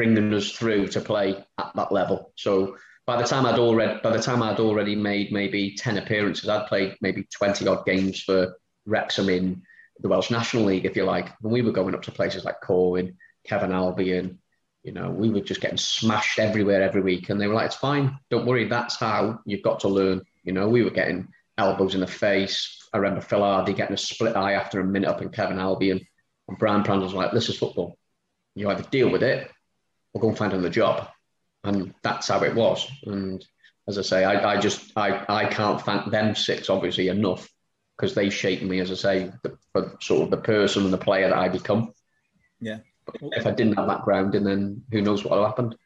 bringing 0.00 0.32
us 0.32 0.50
through 0.50 0.88
to 0.88 0.98
play 0.98 1.36
at 1.58 1.70
that 1.74 1.92
level. 1.92 2.32
So 2.34 2.78
by 3.06 3.20
the 3.20 3.28
time 3.28 3.44
I'd 3.44 3.58
already 3.58 4.00
by 4.02 4.16
the 4.16 4.22
time 4.22 4.42
I'd 4.42 4.58
already 4.58 4.96
made 4.96 5.30
maybe 5.30 5.74
ten 5.76 5.98
appearances, 5.98 6.48
I'd 6.48 6.68
played 6.68 6.96
maybe 7.02 7.28
twenty 7.30 7.66
odd 7.68 7.84
games 7.84 8.22
for 8.22 8.56
Wrexham 8.86 9.28
in 9.28 9.60
the 9.98 10.08
Welsh 10.08 10.30
National 10.30 10.64
League, 10.64 10.86
if 10.86 10.96
you 10.96 11.04
like. 11.04 11.28
When 11.42 11.52
we 11.52 11.60
were 11.60 11.72
going 11.72 11.94
up 11.94 12.00
to 12.04 12.12
places 12.12 12.46
like 12.46 12.62
Corwen, 12.62 13.16
Cefn 13.46 13.74
Albion, 13.74 14.38
you 14.84 14.92
know, 14.92 15.10
we 15.10 15.28
were 15.28 15.42
just 15.42 15.60
getting 15.60 15.76
smashed 15.76 16.38
everywhere 16.38 16.82
every 16.82 17.02
week, 17.02 17.28
and 17.28 17.38
they 17.38 17.46
were 17.46 17.52
like, 17.52 17.66
"It's 17.66 17.76
fine, 17.76 18.18
don't 18.30 18.46
worry. 18.46 18.68
That's 18.68 18.96
how 18.96 19.40
you've 19.44 19.68
got 19.68 19.80
to 19.80 19.88
learn." 19.88 20.22
You 20.44 20.54
know, 20.54 20.66
we 20.70 20.82
were 20.82 20.96
getting 21.00 21.28
elbows 21.58 21.94
in 21.94 22.00
the 22.00 22.06
face. 22.06 22.88
I 22.94 22.96
remember 22.96 23.20
Phil 23.20 23.40
Hardy 23.40 23.74
getting 23.74 23.92
a 23.92 23.98
split 23.98 24.34
eye 24.34 24.54
after 24.54 24.80
a 24.80 24.84
minute 24.84 25.10
up 25.10 25.20
in 25.20 25.28
Cefn 25.28 25.60
Albion, 25.60 26.00
and 26.48 26.58
Brian 26.58 26.84
Prandall 26.84 27.02
was 27.02 27.12
like, 27.12 27.32
"This 27.32 27.50
is 27.50 27.58
football. 27.58 27.98
You 28.54 28.70
either 28.70 28.84
deal 28.84 29.10
with 29.10 29.22
it 29.22 29.50
or 30.12 30.20
go 30.20 30.28
and 30.28 30.38
find 30.38 30.52
another 30.52 30.70
job. 30.70 31.08
And 31.64 31.94
that's 32.02 32.28
how 32.28 32.42
it 32.42 32.54
was. 32.54 32.90
And 33.04 33.44
as 33.86 33.98
I 33.98 34.02
say, 34.02 34.24
I, 34.24 34.54
I 34.54 34.60
just 34.60 34.92
I, 34.96 35.24
I 35.28 35.44
can't 35.46 35.80
thank 35.82 36.10
them 36.10 36.34
six 36.34 36.70
obviously 36.70 37.08
enough 37.08 37.48
because 37.96 38.14
they 38.14 38.30
shaped 38.30 38.62
me, 38.62 38.80
as 38.80 38.90
I 38.90 38.94
say, 38.94 39.32
the, 39.42 39.58
for 39.72 39.96
sort 40.00 40.22
of 40.22 40.30
the 40.30 40.38
person 40.38 40.84
and 40.84 40.92
the 40.92 40.98
player 40.98 41.28
that 41.28 41.36
I 41.36 41.48
become. 41.48 41.92
Yeah. 42.60 42.78
But 43.04 43.16
if 43.32 43.46
I 43.46 43.50
didn't 43.50 43.74
have 43.74 43.88
that 43.88 44.04
grounding, 44.04 44.44
then 44.44 44.82
who 44.90 45.02
knows 45.02 45.22
what 45.22 45.32
would 45.32 45.40
have 45.40 45.48
happened. 45.48 45.76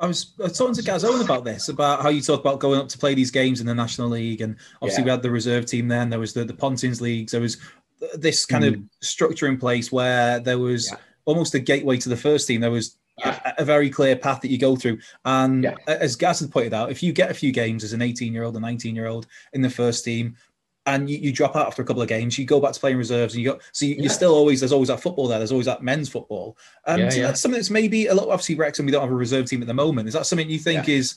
I 0.00 0.06
was, 0.06 0.34
I 0.40 0.44
was 0.44 0.58
talking 0.58 0.74
to 0.74 0.82
Gaz 0.82 1.04
Owen 1.04 1.20
about 1.20 1.44
this, 1.44 1.68
about 1.68 2.02
how 2.02 2.08
you 2.08 2.22
talk 2.22 2.40
about 2.40 2.58
going 2.58 2.80
up 2.80 2.88
to 2.88 2.98
play 2.98 3.14
these 3.14 3.30
games 3.30 3.60
in 3.60 3.66
the 3.66 3.74
National 3.74 4.08
League. 4.08 4.40
And 4.40 4.56
obviously, 4.80 5.02
yeah. 5.02 5.04
we 5.04 5.10
had 5.10 5.22
the 5.22 5.30
reserve 5.30 5.66
team 5.66 5.88
then, 5.88 6.10
there 6.10 6.20
was 6.20 6.32
the, 6.32 6.44
the 6.44 6.54
Pontins 6.54 7.00
Leagues, 7.00 7.32
there 7.32 7.40
was 7.40 7.58
this 8.14 8.46
kind 8.46 8.64
mm. 8.64 8.74
of 8.74 8.80
structure 9.00 9.46
in 9.46 9.58
place 9.58 9.92
where 9.92 10.40
there 10.40 10.58
was 10.58 10.88
yeah. 10.90 10.98
almost 11.24 11.54
a 11.54 11.60
gateway 11.60 11.98
to 11.98 12.08
the 12.08 12.16
first 12.16 12.48
team. 12.48 12.60
There 12.60 12.70
was. 12.70 12.96
A, 13.22 13.54
a, 13.58 13.64
very 13.64 13.90
clear 13.90 14.16
path 14.16 14.40
that 14.40 14.50
you 14.50 14.58
go 14.58 14.76
through. 14.76 14.98
And 15.24 15.74
as 15.86 16.16
Gaz 16.16 16.40
had 16.40 16.50
pointed 16.50 16.74
out, 16.74 16.90
if 16.90 17.02
you 17.02 17.12
get 17.12 17.30
a 17.30 17.34
few 17.34 17.52
games 17.52 17.84
as 17.84 17.92
an 17.92 18.02
18 18.02 18.32
year 18.32 18.44
old, 18.44 18.56
a 18.56 18.60
19 18.60 18.94
year 18.94 19.06
old 19.06 19.26
in 19.52 19.62
the 19.62 19.70
first 19.70 20.04
team, 20.04 20.36
and 20.86 21.08
you, 21.08 21.16
you, 21.16 21.32
drop 21.32 21.56
out 21.56 21.66
after 21.66 21.80
a 21.80 21.84
couple 21.84 22.02
of 22.02 22.08
games, 22.08 22.38
you 22.38 22.44
go 22.44 22.60
back 22.60 22.72
to 22.72 22.80
playing 22.80 22.98
reserves, 22.98 23.34
and 23.34 23.42
you 23.42 23.52
go. 23.52 23.58
So 23.72 23.86
you, 23.86 24.04
are 24.04 24.10
still 24.10 24.34
always 24.34 24.60
there's 24.60 24.72
always 24.72 24.88
that 24.88 25.00
football 25.00 25.28
there. 25.28 25.38
There's 25.38 25.52
always 25.52 25.64
that 25.66 25.82
men's 25.82 26.10
football. 26.10 26.58
Um, 26.86 27.00
yeah, 27.00 27.08
so 27.08 27.20
yeah. 27.20 27.26
that's 27.28 27.40
something 27.40 27.58
that's 27.58 27.70
maybe 27.70 28.08
a 28.08 28.14
lot. 28.14 28.28
Obviously, 28.28 28.56
Wrexham 28.56 28.84
we 28.84 28.92
don't 28.92 29.00
have 29.00 29.10
a 29.10 29.14
reserve 29.14 29.46
team 29.46 29.62
at 29.62 29.66
the 29.66 29.74
moment. 29.74 30.08
Is 30.08 30.14
that 30.14 30.26
something 30.26 30.50
you 30.50 30.58
think 30.58 30.86
yeah. 30.86 30.96
is 30.96 31.16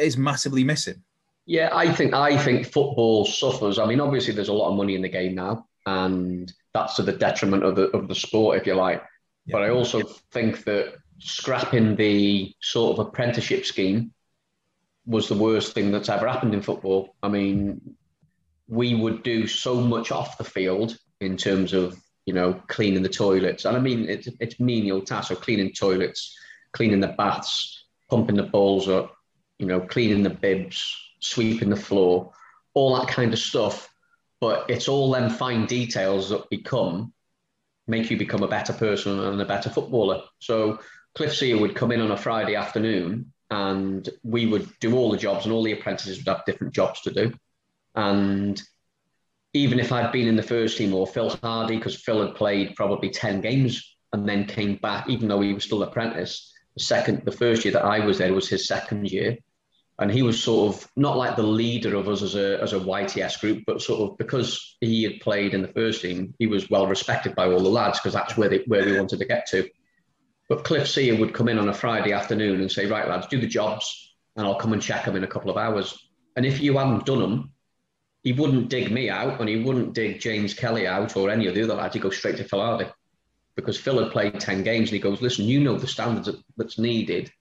is 0.00 0.16
massively 0.16 0.64
missing? 0.64 1.02
Yeah, 1.44 1.68
I 1.72 1.92
think 1.92 2.14
I 2.14 2.38
think 2.38 2.72
football 2.72 3.26
suffers. 3.26 3.78
I 3.78 3.84
mean, 3.84 4.00
obviously, 4.00 4.32
there's 4.32 4.48
a 4.48 4.54
lot 4.54 4.70
of 4.70 4.76
money 4.76 4.94
in 4.94 5.02
the 5.02 5.10
game 5.10 5.34
now, 5.34 5.66
and 5.84 6.50
that's 6.72 6.96
to 6.96 7.02
the 7.02 7.12
detriment 7.12 7.64
of 7.64 7.76
the 7.76 7.88
of 7.90 8.08
the 8.08 8.14
sport, 8.14 8.58
if 8.58 8.66
you 8.66 8.74
like. 8.74 9.02
But 9.48 9.62
I 9.62 9.70
also 9.70 10.02
think 10.32 10.64
that 10.64 10.94
scrapping 11.18 11.96
the 11.96 12.54
sort 12.60 12.98
of 12.98 13.06
apprenticeship 13.06 13.64
scheme 13.64 14.12
was 15.06 15.28
the 15.28 15.34
worst 15.36 15.72
thing 15.72 15.90
that's 15.90 16.08
ever 16.08 16.26
happened 16.26 16.54
in 16.54 16.62
football. 16.62 17.14
I 17.22 17.28
mean, 17.28 17.96
we 18.68 18.94
would 18.94 19.22
do 19.22 19.46
so 19.46 19.76
much 19.80 20.10
off 20.10 20.38
the 20.38 20.44
field 20.44 20.96
in 21.20 21.36
terms 21.36 21.72
of 21.72 21.98
you 22.24 22.34
know 22.34 22.54
cleaning 22.66 23.02
the 23.02 23.08
toilets, 23.08 23.64
and 23.64 23.76
I 23.76 23.80
mean 23.80 24.08
it's 24.08 24.28
it's 24.40 24.60
menial 24.60 25.00
tasks, 25.00 25.28
so 25.28 25.36
cleaning 25.36 25.72
toilets, 25.72 26.36
cleaning 26.72 27.00
the 27.00 27.08
baths, 27.08 27.84
pumping 28.10 28.36
the 28.36 28.42
balls 28.42 28.88
up, 28.88 29.16
you 29.58 29.66
know, 29.66 29.80
cleaning 29.80 30.22
the 30.22 30.30
bibs, 30.30 30.84
sweeping 31.20 31.70
the 31.70 31.76
floor, 31.76 32.32
all 32.74 32.98
that 32.98 33.08
kind 33.08 33.32
of 33.32 33.38
stuff. 33.38 33.88
But 34.40 34.68
it's 34.68 34.88
all 34.88 35.12
them 35.12 35.30
fine 35.30 35.66
details 35.66 36.28
that 36.30 36.50
become 36.50 37.12
make 37.86 38.10
you 38.10 38.16
become 38.16 38.42
a 38.42 38.48
better 38.48 38.72
person 38.72 39.18
and 39.20 39.40
a 39.40 39.44
better 39.44 39.70
footballer. 39.70 40.22
So 40.40 40.80
Cliff 41.16 41.34
Sear 41.34 41.58
would 41.58 41.74
come 41.74 41.92
in 41.92 42.02
on 42.02 42.10
a 42.10 42.16
Friday 42.16 42.56
afternoon 42.56 43.32
and 43.50 44.06
we 44.22 44.44
would 44.46 44.68
do 44.80 44.94
all 44.94 45.10
the 45.10 45.16
jobs 45.16 45.46
and 45.46 45.54
all 45.54 45.62
the 45.62 45.72
apprentices 45.72 46.18
would 46.18 46.28
have 46.28 46.44
different 46.44 46.74
jobs 46.74 47.00
to 47.02 47.10
do. 47.10 47.32
And 47.94 48.60
even 49.54 49.80
if 49.80 49.92
I'd 49.92 50.12
been 50.12 50.28
in 50.28 50.36
the 50.36 50.42
first 50.42 50.76
team 50.76 50.92
or 50.92 51.06
Phil 51.06 51.30
Hardy, 51.42 51.76
because 51.76 51.96
Phil 51.96 52.24
had 52.24 52.34
played 52.34 52.76
probably 52.76 53.08
10 53.08 53.40
games 53.40 53.96
and 54.12 54.28
then 54.28 54.44
came 54.44 54.76
back, 54.76 55.08
even 55.08 55.28
though 55.28 55.40
he 55.40 55.54
was 55.54 55.64
still 55.64 55.82
an 55.82 55.88
apprentice, 55.88 56.52
the 56.76 56.82
second, 56.82 57.24
the 57.24 57.32
first 57.32 57.64
year 57.64 57.72
that 57.72 57.84
I 57.84 58.00
was 58.00 58.18
there 58.18 58.34
was 58.34 58.50
his 58.50 58.68
second 58.68 59.10
year. 59.10 59.38
And 59.98 60.12
he 60.12 60.20
was 60.20 60.42
sort 60.42 60.74
of 60.74 60.86
not 60.96 61.16
like 61.16 61.36
the 61.36 61.42
leader 61.42 61.96
of 61.96 62.10
us 62.10 62.20
as 62.20 62.34
a, 62.34 62.60
as 62.60 62.74
a 62.74 62.78
YTS 62.78 63.40
group, 63.40 63.64
but 63.66 63.80
sort 63.80 64.10
of 64.10 64.18
because 64.18 64.76
he 64.82 65.04
had 65.04 65.20
played 65.20 65.54
in 65.54 65.62
the 65.62 65.68
first 65.68 66.02
team, 66.02 66.34
he 66.38 66.46
was 66.46 66.68
well 66.68 66.86
respected 66.86 67.34
by 67.34 67.46
all 67.46 67.60
the 67.60 67.70
lads 67.70 67.98
because 67.98 68.12
that's 68.12 68.36
where 68.36 68.50
they, 68.50 68.62
where 68.66 68.84
we 68.84 68.98
wanted 68.98 69.20
to 69.20 69.24
get 69.24 69.46
to. 69.46 69.66
But 70.48 70.64
Cliff 70.64 70.88
Sear 70.88 71.18
would 71.18 71.34
come 71.34 71.48
in 71.48 71.58
on 71.58 71.68
a 71.68 71.74
Friday 71.74 72.12
afternoon 72.12 72.60
and 72.60 72.70
say, 72.70 72.86
right, 72.86 73.08
lads, 73.08 73.26
do 73.26 73.40
the 73.40 73.46
jobs 73.46 74.14
and 74.36 74.46
I'll 74.46 74.56
come 74.56 74.72
and 74.72 74.82
check 74.82 75.04
them 75.04 75.16
in 75.16 75.24
a 75.24 75.28
couple 75.28 75.50
of 75.50 75.56
hours. 75.56 75.98
And 76.36 76.46
if 76.46 76.60
you 76.60 76.76
hadn't 76.76 77.06
done 77.06 77.20
them, 77.20 77.52
he 78.22 78.32
wouldn't 78.32 78.68
dig 78.68 78.90
me 78.90 79.08
out 79.08 79.40
and 79.40 79.48
he 79.48 79.62
wouldn't 79.62 79.94
dig 79.94 80.20
James 80.20 80.54
Kelly 80.54 80.86
out 80.86 81.16
or 81.16 81.30
any 81.30 81.46
of 81.46 81.54
the 81.54 81.62
other 81.62 81.74
lads. 81.74 81.94
He'd 81.94 82.02
go 82.02 82.10
straight 82.10 82.36
to 82.36 82.44
Phil 82.44 82.60
Hardy 82.60 82.86
because 83.54 83.78
Phil 83.78 84.02
had 84.02 84.12
played 84.12 84.38
10 84.38 84.62
games 84.62 84.90
and 84.90 84.94
he 84.94 85.00
goes, 85.00 85.22
listen, 85.22 85.46
you 85.46 85.60
know 85.60 85.78
the 85.78 85.86
standards 85.86 86.30
that's 86.56 86.78
needed 86.78 87.32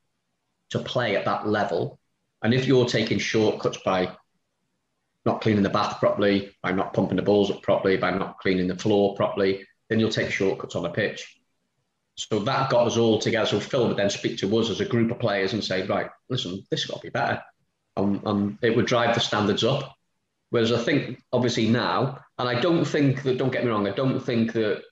to 0.70 0.80
play 0.80 1.16
at 1.16 1.26
that 1.26 1.48
level. 1.48 2.00
And 2.42 2.54
if 2.54 2.66
you're 2.66 2.86
taking 2.86 3.20
shortcuts 3.20 3.78
by 3.84 4.16
not 5.26 5.42
cleaning 5.42 5.64
the 5.64 5.70
bath 5.70 6.00
properly, 6.00 6.56
by 6.62 6.72
not 6.72 6.94
pumping 6.94 7.18
the 7.18 7.24
balls 7.24 7.52
up 7.52 7.62
properly, 7.62 7.98
by 7.98 8.12
not 8.12 8.40
cleaning 8.40 8.68
the 8.68 8.78
floor 8.78 9.16
properly, 9.16 9.66
then 9.90 10.00
you'll 10.00 10.10
take 10.10 10.32
shortcuts 10.32 10.76
on 10.76 10.84
the 10.84 10.90
pitch. 10.90 11.35
So 12.16 12.40
that 12.40 12.70
got 12.70 12.88
us 12.88 12.98
all 12.98 13.20
together. 13.20 13.46
So 13.46 13.60
Phil 13.60 13.88
would 13.88 13.98
then 13.98 14.10
speak 14.10 14.38
to 14.40 14.58
us 14.58 14.70
as 14.70 14.80
a 14.80 14.86
group 14.86 15.12
of 15.12 15.20
players 15.20 15.54
and 15.54 15.64
say, 15.64 15.86
right, 15.86 16.10
listen, 16.30 16.66
this 16.72 16.84
has 16.84 16.90
got 16.90 17.02
to 17.02 17.08
be 17.08 17.10
better. 17.10 17.42
And, 17.98 18.58
it 18.62 18.76
would 18.76 18.86
drive 18.86 19.14
the 19.14 19.22
standards 19.22 19.64
up. 19.64 19.94
Whereas 20.50 20.72
I 20.72 20.82
think 20.82 21.22
obviously 21.34 21.68
now, 21.68 22.20
and 22.38 22.48
I 22.48 22.60
don't 22.60 22.86
think 22.86 23.24
that, 23.24 23.38
don't 23.38 23.52
get 23.52 23.64
me 23.64 23.72
wrong, 23.72 23.88
I 23.88 23.92
don't 23.92 24.20
think 24.20 24.54
that 24.54 24.84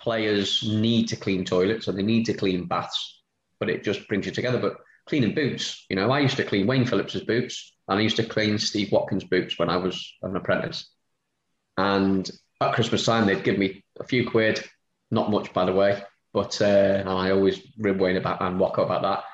players 0.00 0.64
need 0.66 1.08
to 1.08 1.16
clean 1.16 1.44
toilets 1.44 1.86
and 1.86 1.96
they 1.96 2.02
need 2.02 2.26
to 2.26 2.34
clean 2.34 2.66
baths, 2.66 3.22
but 3.60 3.70
it 3.70 3.84
just 3.84 4.08
brings 4.08 4.26
you 4.26 4.32
together. 4.32 4.58
But 4.58 4.78
cleaning 5.06 5.34
boots, 5.34 5.84
you 5.88 5.94
know, 5.94 6.10
I 6.10 6.20
used 6.20 6.36
to 6.38 6.44
clean 6.44 6.66
Wayne 6.66 6.86
Phillips's 6.86 7.22
boots 7.22 7.72
and 7.86 7.98
I 7.98 8.02
used 8.02 8.16
to 8.16 8.24
clean 8.24 8.58
Steve 8.58 8.90
Watkins' 8.90 9.24
boots 9.24 9.58
when 9.58 9.70
I 9.70 9.76
was 9.76 10.12
an 10.22 10.34
apprentice. 10.34 10.90
And 11.76 12.28
at 12.60 12.74
Christmas 12.74 13.04
time, 13.04 13.26
they'd 13.26 13.44
give 13.44 13.58
me 13.58 13.84
a 14.00 14.04
few 14.04 14.28
quid, 14.28 14.64
not 15.10 15.30
much, 15.30 15.52
by 15.52 15.64
the 15.64 15.72
way, 15.72 16.02
but 16.32 16.60
uh, 16.60 17.04
I 17.06 17.30
always 17.30 17.60
rib 17.78 18.00
Wayne 18.00 18.16
about 18.16 18.40
and 18.40 18.58
walk 18.58 18.78
about 18.78 19.02
that. 19.02 19.24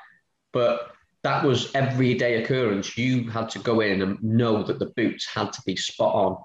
But 0.52 0.92
that 1.22 1.44
was 1.44 1.74
everyday 1.74 2.42
occurrence. 2.42 2.96
You 2.96 3.30
had 3.30 3.50
to 3.50 3.58
go 3.58 3.80
in 3.80 4.02
and 4.02 4.22
know 4.22 4.62
that 4.62 4.78
the 4.78 4.92
boots 4.96 5.26
had 5.26 5.52
to 5.52 5.62
be 5.66 5.76
spot 5.76 6.14
on. 6.14 6.44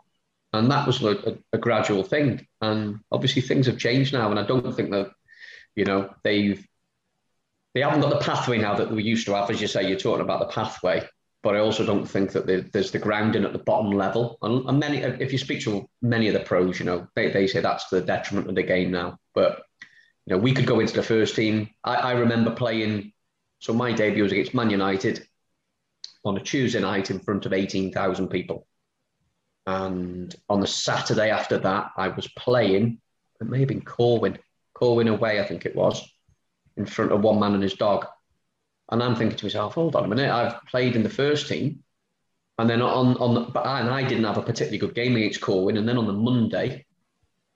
And 0.54 0.72
that 0.72 0.86
was 0.86 1.02
a, 1.02 1.38
a, 1.52 1.58
gradual 1.58 2.04
thing. 2.04 2.48
And 2.62 3.00
obviously 3.12 3.42
things 3.42 3.66
have 3.66 3.80
changed 3.80 4.14
now. 4.14 4.30
And 4.30 4.40
I 4.40 4.44
don't 4.44 4.76
think 4.76 4.92
that, 4.92 5.12
you 5.76 5.86
know, 5.86 6.14
they've 6.24 6.64
they 7.74 7.82
haven't 7.82 8.02
got 8.02 8.12
the 8.12 8.24
pathway 8.24 8.60
now 8.60 8.76
that 8.76 8.92
we 8.92 9.02
used 9.02 9.26
to 9.26 9.34
have. 9.34 9.50
As 9.50 9.60
you 9.60 9.68
say, 9.68 9.88
you're 9.88 9.98
talking 9.98 10.22
about 10.22 10.40
the 10.40 10.54
pathway. 10.54 11.08
But 11.42 11.56
I 11.56 11.60
also 11.60 11.86
don't 11.86 12.06
think 12.06 12.32
that 12.34 12.72
there's 12.72 12.92
the 12.92 13.00
grounding 13.00 13.44
at 13.44 13.52
the 13.52 13.60
bottom 13.60 13.92
level. 13.92 14.38
And, 14.44 14.70
and 14.70 14.80
many, 14.80 15.00
if 15.00 15.32
you 15.32 15.38
speak 15.38 15.62
to 15.64 15.90
many 16.02 16.28
of 16.28 16.34
the 16.36 16.40
pros, 16.40 16.80
you 16.80 16.86
know, 16.86 17.08
they, 17.16 17.32
they 17.32 17.48
say 17.48 17.60
that's 17.60 17.90
the 17.90 18.00
detriment 18.00 18.48
of 18.48 18.56
the 18.56 18.64
game 18.64 18.92
now. 18.92 19.18
But 19.34 19.64
you 20.26 20.36
know, 20.36 20.42
we 20.42 20.54
could 20.54 20.66
go 20.66 20.80
into 20.80 20.94
the 20.94 21.04
first 21.04 21.36
team. 21.36 21.70
I, 21.84 21.96
I 21.96 22.12
remember 22.14 22.52
playing 22.52 23.14
so 23.64 23.72
my 23.72 23.94
debut 23.94 24.24
was 24.24 24.34
against 24.34 24.54
Man 24.54 24.70
United 24.70 25.26
on 26.26 26.36
a 26.36 26.42
Tuesday 26.42 26.82
night 26.82 27.10
in 27.10 27.20
front 27.20 27.46
of 27.46 27.54
18,000 27.54 28.28
people. 28.28 28.68
And 29.66 30.36
on 30.50 30.60
the 30.60 30.68
Saturday 30.68 31.30
after 31.30 31.58
that, 31.60 31.92
I 31.96 32.10
was 32.10 32.28
playing, 32.28 33.00
it 33.40 33.48
may 33.48 33.60
have 33.60 33.70
been 33.70 33.80
Corwen, 33.80 34.38
Corwen 34.76 35.10
away, 35.10 35.40
I 35.40 35.46
think 35.46 35.66
it 35.66 35.78
was, 35.78 36.06
in 36.76 36.86
front 36.86 37.14
of 37.14 37.22
one 37.22 37.40
man 37.40 37.54
and 37.54 37.64
his 37.64 37.76
dog. 37.76 38.06
And 38.92 39.02
I'm 39.02 39.16
thinking 39.16 39.38
to 39.38 39.46
myself, 39.46 39.76
hold 39.76 39.96
on 39.96 40.04
a 40.04 40.10
minute, 40.10 40.30
I've 40.30 40.62
played 40.66 40.98
in 40.98 41.04
the 41.04 41.10
first 41.10 41.48
team. 41.48 41.86
And 42.58 42.70
then 42.70 42.82
on, 42.82 43.16
on 43.16 43.34
the, 43.34 43.42
but 43.42 43.66
and 43.66 43.90
I 43.90 44.04
didn't 44.04 44.26
have 44.26 44.38
a 44.38 44.42
particularly 44.42 44.78
good 44.78 44.94
game 44.94 45.16
against 45.16 45.40
Corwen. 45.40 45.78
And 45.78 45.88
then 45.88 45.98
on 45.98 46.08
the 46.08 46.12
Monday, 46.12 46.86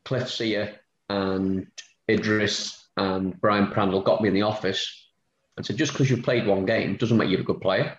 Cliff 0.06 0.30
Sear 0.30 0.80
and 1.10 1.68
Idris 2.10 2.88
and 2.96 3.40
Brian 3.40 3.68
Prandall 3.68 4.04
got 4.04 4.22
me 4.22 4.30
in 4.30 4.34
the 4.34 4.44
office 4.44 5.10
and 5.56 5.66
said, 5.66 5.78
just 5.78 5.92
because 5.92 6.10
you've 6.10 6.24
played 6.24 6.48
one 6.48 6.66
game 6.66 6.96
doesn't 6.96 7.18
make 7.18 7.30
you 7.30 7.40
a 7.40 7.44
good 7.44 7.62
player. 7.62 7.98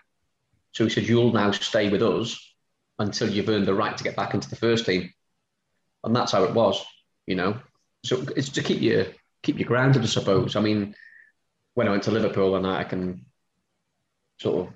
So 0.73 0.85
he 0.85 0.91
said, 0.91 1.05
you'll 1.05 1.33
now 1.33 1.51
stay 1.51 1.89
with 1.89 2.03
us 2.03 2.39
until 2.99 3.29
you've 3.29 3.49
earned 3.49 3.67
the 3.67 3.75
right 3.75 3.97
to 3.97 4.05
get 4.05 4.17
back 4.17 4.35
into 4.35 4.51
the 4.51 4.57
first 4.57 4.87
team. 4.87 5.13
And 6.05 6.15
that's 6.15 6.33
how 6.33 6.45
it 6.45 6.55
was, 6.55 6.85
you 7.27 7.35
know. 7.35 7.59
So 8.05 8.25
it's 8.37 8.51
to 8.51 8.63
keep 8.63 8.81
you 8.81 9.07
keep 9.43 9.59
you 9.59 9.65
grounded, 9.65 10.03
I 10.03 10.07
suppose. 10.07 10.57
I 10.57 10.61
mean, 10.61 10.95
when 11.75 11.89
I 11.89 11.91
went 11.91 12.05
to 12.05 12.11
Liverpool, 12.11 12.57
and 12.57 12.67
I 12.67 12.85
can 12.85 13.27
sort 14.41 14.67
of 14.67 14.75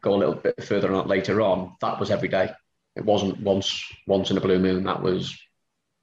go 0.00 0.14
a 0.14 0.16
little 0.16 0.34
bit 0.34 0.62
further 0.64 0.88
on 0.88 0.94
that 0.94 1.08
later 1.08 1.40
on, 1.42 1.76
that 1.80 2.00
was 2.00 2.10
every 2.10 2.28
day. 2.28 2.52
It 2.96 3.04
wasn't 3.04 3.40
once 3.40 3.84
once 4.06 4.30
in 4.30 4.36
a 4.36 4.40
blue 4.40 4.58
moon. 4.58 4.84
That 4.84 5.02
was 5.02 5.38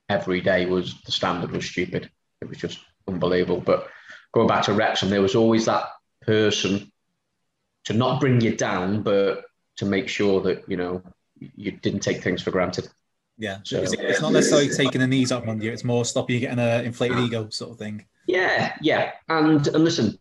every 0.08 0.42
day. 0.42 0.66
Was 0.66 1.02
the 1.02 1.12
standard 1.12 1.52
was 1.52 1.66
stupid. 1.66 2.10
It 2.42 2.50
was 2.50 2.58
just 2.58 2.80
unbelievable. 3.08 3.62
But 3.62 3.88
going 4.34 4.48
back 4.48 4.64
to 4.66 4.74
Wrexham, 4.74 5.10
there 5.10 5.22
was 5.22 5.36
always 5.36 5.66
that 5.66 5.86
person 6.22 6.92
to 7.86 7.94
not 7.94 8.20
bring 8.20 8.42
you 8.42 8.56
down, 8.56 9.04
but 9.04 9.46
to 9.78 9.86
make 9.86 10.08
sure 10.08 10.42
that 10.42 10.64
you 10.68 10.78
know 10.78 11.02
you 11.40 11.72
didn't 11.72 12.02
take 12.02 12.22
things 12.22 12.42
for 12.42 12.52
granted. 12.52 12.88
Yeah, 13.38 13.60
so, 13.64 13.82
it's 13.82 14.22
not 14.22 14.34
necessarily 14.34 14.70
taking 14.70 15.00
the 15.00 15.08
knees 15.08 15.32
up 15.32 15.48
on 15.48 15.62
you; 15.62 15.72
it's 15.72 15.86
more 15.86 16.04
stopping 16.04 16.36
you 16.36 16.42
getting 16.42 16.60
an 16.60 16.86
inflated 16.86 17.18
ah. 17.18 17.26
ego 17.26 17.50
sort 17.50 17.72
of 17.72 17.78
thing. 17.78 18.06
Yeah, 18.28 18.76
yeah, 18.82 19.14
and 19.30 19.66
and 19.68 19.84
listen, 19.84 20.20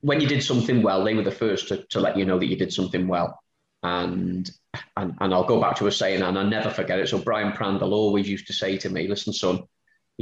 when 0.00 0.20
you 0.20 0.28
did 0.28 0.44
something 0.44 0.82
well, 0.82 1.02
they 1.02 1.14
were 1.14 1.22
the 1.22 1.32
first 1.32 1.68
to, 1.68 1.78
to 1.90 2.00
let 2.00 2.16
you 2.16 2.24
know 2.24 2.38
that 2.38 2.46
you 2.46 2.56
did 2.56 2.72
something 2.72 3.08
well. 3.08 3.40
And, 3.82 4.48
and 4.96 5.14
and 5.20 5.34
I'll 5.34 5.44
go 5.44 5.60
back 5.60 5.74
to 5.76 5.88
a 5.88 5.92
saying, 5.92 6.22
and 6.22 6.38
I 6.38 6.44
never 6.44 6.70
forget 6.70 7.00
it. 7.00 7.08
So 7.08 7.18
Brian 7.18 7.52
Prandall 7.52 7.92
always 7.92 8.28
used 8.28 8.46
to 8.46 8.52
say 8.52 8.78
to 8.78 8.88
me, 8.88 9.08
"Listen, 9.08 9.32
son," 9.32 9.64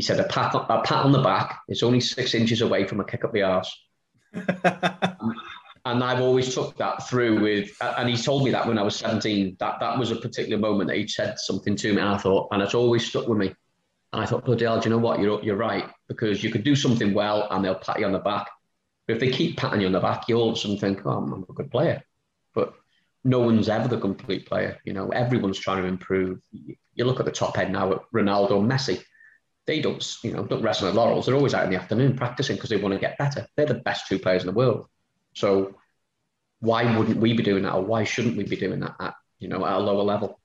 he 0.01 0.07
said, 0.07 0.19
"a 0.19 0.25
pat 0.25 0.55
a 0.55 0.83
pat 0.83 1.05
on 1.05 1.13
the 1.13 1.23
back 1.23 1.61
is 1.69 1.83
only 1.83 2.01
six 2.01 2.35
inches 2.35 2.63
away 2.63 2.87
from 2.87 3.01
a 3.01 3.05
kick 3.05 3.23
up 3.23 3.33
the 3.33 3.43
arse." 3.43 3.77
and 4.33 6.05
I've 6.05 6.23
always 6.23 6.55
took 6.55 6.77
that 6.79 7.07
through 7.07 7.41
with, 7.41 7.71
and 7.83 8.09
he 8.09 8.17
told 8.17 8.45
me 8.45 8.51
that 8.53 8.67
when 8.67 8.79
I 8.79 8.83
was 8.83 8.97
17, 8.97 9.57
that 9.61 9.79
that 9.81 9.99
was 9.99 10.11
a 10.11 10.17
particular 10.17 10.59
moment 10.59 10.89
that 10.89 10.97
he 10.97 11.07
said 11.07 11.39
something 11.39 11.77
to 11.77 11.93
me, 11.93 12.01
and 12.01 12.09
I 12.09 12.17
thought, 12.17 12.49
and 12.51 12.63
it's 12.63 12.75
always 12.75 13.07
stuck 13.07 13.29
with 13.29 13.39
me. 13.39 13.55
And 14.13 14.23
I 14.23 14.27
thought, 14.27 14.45
bloody 14.45 14.65
hell, 14.65 14.81
do 14.81 14.89
you 14.89 14.95
know 14.95 15.03
what? 15.03 15.21
You're, 15.21 15.43
you're 15.43 15.57
right, 15.57 15.89
because 16.09 16.43
you 16.43 16.51
could 16.51 16.65
do 16.65 16.75
something 16.75 17.15
well 17.15 17.47
and 17.51 17.65
they'll 17.65 17.77
pat 17.77 18.01
you 18.01 18.07
on 18.07 18.13
the 18.13 18.19
back. 18.19 18.49
But 19.07 19.15
if 19.15 19.21
they 19.21 19.31
keep 19.31 19.57
patting 19.57 19.83
you 19.83 19.87
on 19.87 19.93
the 19.93 20.01
back, 20.01 20.29
you 20.29 20.37
all 20.37 20.51
of 20.51 20.57
a 20.57 20.59
sudden 20.59 20.79
think, 20.79 21.03
oh, 21.05 21.11
I'm 21.11 21.47
a 21.49 21.53
good 21.53 21.71
player. 21.71 22.03
But 22.55 22.75
no 23.23 23.41
one's 23.41 23.69
ever 23.69 23.87
the 23.87 24.01
complete 24.01 24.47
player. 24.47 24.79
You 24.85 24.95
know, 24.95 25.11
everyone's 25.11 25.59
trying 25.59 25.83
to 25.83 25.89
improve. 25.89 26.41
You 26.53 27.05
look 27.05 27.21
at 27.21 27.27
the 27.27 27.33
top 27.33 27.57
end 27.59 27.73
now 27.73 27.93
at 27.93 28.01
Ronaldo, 28.13 28.65
Messi. 28.65 29.01
They 29.67 29.81
don't, 29.81 30.05
you 30.23 30.33
know, 30.33 30.45
don't 30.45 30.63
rest 30.63 30.83
on 30.83 30.87
their 30.87 30.95
laurels. 30.95 31.27
They're 31.27 31.35
always 31.35 31.55
out 31.55 31.65
in 31.65 31.71
the 31.71 31.77
afternoon 31.77 32.17
practicing 32.17 32.57
because 32.57 32.71
they 32.71 32.77
want 32.77 32.95
to 32.95 33.01
get 33.01 33.19
better. 33.19 33.47
They're 33.57 33.67
the 33.67 33.75
best 33.75 34.09
two 34.09 34.19
players 34.19 34.43
in 34.43 34.47
the 34.47 34.53
world. 34.53 34.87
So 35.35 35.77
why 36.61 36.97
wouldn't 36.97 37.19
we 37.19 37.33
be 37.33 37.43
doing 37.43 37.63
that, 37.65 37.75
or 37.75 37.83
why 37.83 38.05
shouldn't 38.05 38.37
we 38.37 38.45
be 38.45 38.57
doing 38.57 38.81
that 38.81 38.95
at 39.01 39.15
you 39.39 39.49
know 39.49 39.65
at 39.65 39.75
a 39.75 39.79
lower 39.79 40.03
level? 40.03 40.41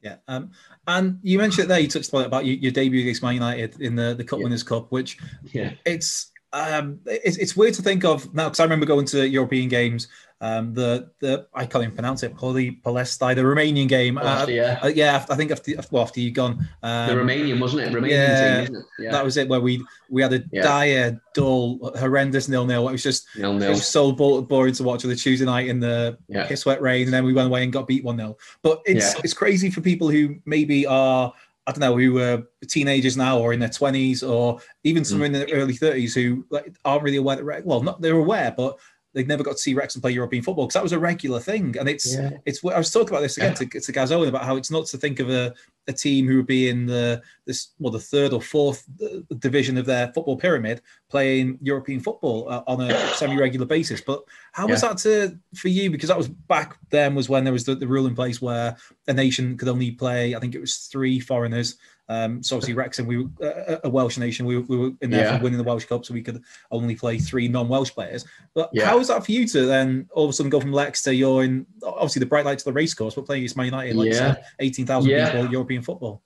Yeah, 0.00 0.16
um, 0.28 0.52
and 0.86 1.18
you 1.22 1.38
mentioned 1.38 1.64
it 1.64 1.68
there. 1.68 1.80
You 1.80 1.88
touched 1.88 2.12
on 2.14 2.22
it 2.22 2.26
about 2.26 2.46
your, 2.46 2.56
your 2.56 2.72
debut 2.72 3.00
against 3.00 3.22
Man 3.22 3.34
United 3.34 3.80
in 3.80 3.96
the 3.96 4.14
the 4.14 4.24
Cup 4.24 4.38
yeah. 4.38 4.44
Winners' 4.44 4.62
Cup, 4.62 4.90
which 4.90 5.18
yeah, 5.52 5.72
it's 5.84 6.30
um, 6.52 7.00
it's, 7.04 7.36
it's 7.36 7.56
weird 7.56 7.74
to 7.74 7.82
think 7.82 8.04
of 8.04 8.32
now 8.34 8.44
because 8.44 8.60
I 8.60 8.64
remember 8.64 8.86
going 8.86 9.06
to 9.06 9.28
European 9.28 9.68
games 9.68 10.08
um, 10.40 10.72
the 10.72 11.10
the 11.18 11.48
I 11.52 11.66
can't 11.66 11.82
even 11.82 11.94
pronounce 11.94 12.22
it. 12.22 12.36
Poli 12.36 12.80
Palestai, 12.84 13.34
the 13.34 13.42
Romanian 13.42 13.88
game. 13.88 14.18
Uh, 14.18 14.46
yeah, 14.48 14.78
uh, 14.82 14.86
yeah. 14.86 15.24
I 15.28 15.34
think 15.34 15.50
after 15.50 15.72
well, 15.90 16.02
after 16.02 16.20
you 16.20 16.30
gone, 16.30 16.68
um, 16.82 17.08
the 17.08 17.14
Romanian 17.14 17.60
wasn't 17.60 17.82
it? 17.82 17.92
Romanian 17.92 18.10
yeah, 18.10 18.64
team, 18.64 18.76
it? 18.76 18.84
yeah, 19.00 19.10
that 19.10 19.24
was 19.24 19.36
it. 19.36 19.48
Where 19.48 19.60
we 19.60 19.84
we 20.08 20.22
had 20.22 20.32
a 20.32 20.44
yeah. 20.52 20.62
dire, 20.62 21.20
dull, 21.34 21.92
horrendous 21.98 22.48
nil 22.48 22.66
nil. 22.66 22.88
It 22.88 22.92
was 22.92 23.02
just 23.02 23.26
nil-nil. 23.36 23.68
it 23.68 23.70
was 23.70 23.86
so 23.86 24.12
boring 24.12 24.74
to 24.74 24.82
watch 24.84 25.04
on 25.04 25.10
the 25.10 25.16
Tuesday 25.16 25.44
night 25.44 25.66
in 25.66 25.80
the 25.80 26.16
yeah. 26.28 26.46
piss 26.46 26.64
wet 26.64 26.80
rain, 26.80 27.04
and 27.04 27.12
then 27.12 27.24
we 27.24 27.32
went 27.32 27.48
away 27.48 27.64
and 27.64 27.72
got 27.72 27.88
beat 27.88 28.04
one 28.04 28.16
0 28.16 28.36
But 28.62 28.80
it's 28.86 29.14
yeah. 29.14 29.20
it's 29.24 29.34
crazy 29.34 29.70
for 29.70 29.80
people 29.80 30.08
who 30.08 30.36
maybe 30.44 30.86
are. 30.86 31.32
I 31.66 31.72
don't 31.72 31.80
know 31.80 31.98
who 31.98 32.14
were 32.14 32.44
teenagers 32.66 33.18
now 33.18 33.38
or 33.38 33.52
in 33.52 33.60
their 33.60 33.68
20s 33.68 34.26
or 34.26 34.58
even 34.84 35.04
some 35.04 35.18
mm. 35.18 35.26
in 35.26 35.32
their 35.32 35.46
early 35.52 35.74
30s 35.74 36.14
who 36.14 36.46
like, 36.48 36.74
aren't 36.82 37.02
really 37.02 37.18
aware 37.18 37.36
that 37.36 37.66
well 37.66 37.82
not 37.82 38.00
they're 38.00 38.16
aware 38.16 38.54
but 38.56 38.78
they 39.18 39.24
never 39.24 39.42
got 39.42 39.52
to 39.52 39.58
see 39.58 39.74
Wrexham 39.74 40.00
play 40.00 40.12
European 40.12 40.44
football 40.44 40.66
because 40.66 40.74
that 40.74 40.82
was 40.82 40.92
a 40.92 40.98
regular 40.98 41.40
thing. 41.40 41.76
And 41.76 41.88
it's 41.88 42.14
yeah. 42.14 42.30
it's 42.46 42.64
I 42.64 42.78
was 42.78 42.92
talking 42.92 43.08
about 43.08 43.22
this 43.22 43.36
again 43.36 43.54
to, 43.54 43.66
to 43.66 43.92
Gaz 43.92 44.12
Owen 44.12 44.28
about 44.28 44.44
how 44.44 44.54
it's 44.54 44.70
nuts 44.70 44.92
to 44.92 44.96
think 44.96 45.18
of 45.18 45.28
a, 45.28 45.52
a 45.88 45.92
team 45.92 46.28
who 46.28 46.36
would 46.36 46.46
be 46.46 46.68
in 46.68 46.86
the 46.86 47.20
this 47.44 47.70
well 47.80 47.90
the 47.90 47.98
third 47.98 48.32
or 48.32 48.40
fourth 48.40 48.86
uh, 49.02 49.34
division 49.38 49.76
of 49.76 49.86
their 49.86 50.12
football 50.12 50.36
pyramid 50.36 50.80
playing 51.10 51.58
European 51.60 51.98
football 51.98 52.48
uh, 52.48 52.62
on 52.68 52.80
a 52.80 52.96
semi-regular 53.14 53.66
basis. 53.66 54.00
But 54.00 54.22
how 54.52 54.66
yeah. 54.66 54.72
was 54.72 54.82
that 54.82 54.98
to 54.98 55.36
for 55.56 55.68
you? 55.68 55.90
Because 55.90 56.10
that 56.10 56.18
was 56.18 56.28
back 56.28 56.78
then 56.90 57.16
was 57.16 57.28
when 57.28 57.42
there 57.42 57.52
was 57.52 57.64
the, 57.64 57.74
the 57.74 57.88
rule 57.88 58.06
in 58.06 58.14
place 58.14 58.40
where 58.40 58.76
a 59.08 59.12
nation 59.12 59.56
could 59.56 59.68
only 59.68 59.90
play 59.90 60.36
I 60.36 60.38
think 60.38 60.54
it 60.54 60.60
was 60.60 60.76
three 60.76 61.18
foreigners 61.18 61.76
um, 62.08 62.42
so 62.42 62.56
obviously 62.56 62.74
Wrexham, 62.74 63.06
we 63.06 63.18
were 63.18 63.30
uh, 63.42 63.76
a 63.84 63.88
Welsh 63.88 64.16
nation. 64.18 64.46
We, 64.46 64.58
we 64.58 64.76
were 64.76 64.90
in 65.02 65.10
there 65.10 65.24
yeah. 65.24 65.36
for 65.36 65.44
winning 65.44 65.58
the 65.58 65.64
Welsh 65.64 65.84
Cup, 65.84 66.04
so 66.04 66.14
we 66.14 66.22
could 66.22 66.42
only 66.70 66.96
play 66.96 67.18
three 67.18 67.48
non-Welsh 67.48 67.90
players. 67.90 68.24
But 68.54 68.70
yeah. 68.72 68.86
how 68.86 68.98
was 68.98 69.08
that 69.08 69.24
for 69.24 69.32
you 69.32 69.46
to 69.48 69.66
then 69.66 70.08
all 70.12 70.24
of 70.24 70.30
a 70.30 70.32
sudden 70.32 70.50
go 70.50 70.60
from 70.60 70.72
Leicester? 70.72 71.12
You're 71.12 71.44
in 71.44 71.66
obviously 71.82 72.20
the 72.20 72.26
bright 72.26 72.46
lights 72.46 72.62
of 72.66 72.72
the 72.72 72.76
racecourse, 72.76 73.14
but 73.14 73.26
playing 73.26 73.42
against 73.42 73.56
Man 73.56 73.66
United, 73.66 73.96
like 73.96 74.12
yeah. 74.12 74.36
eighteen 74.60 74.86
thousand 74.86 75.10
yeah. 75.10 75.30
people, 75.30 75.52
European 75.52 75.82
football. 75.82 76.22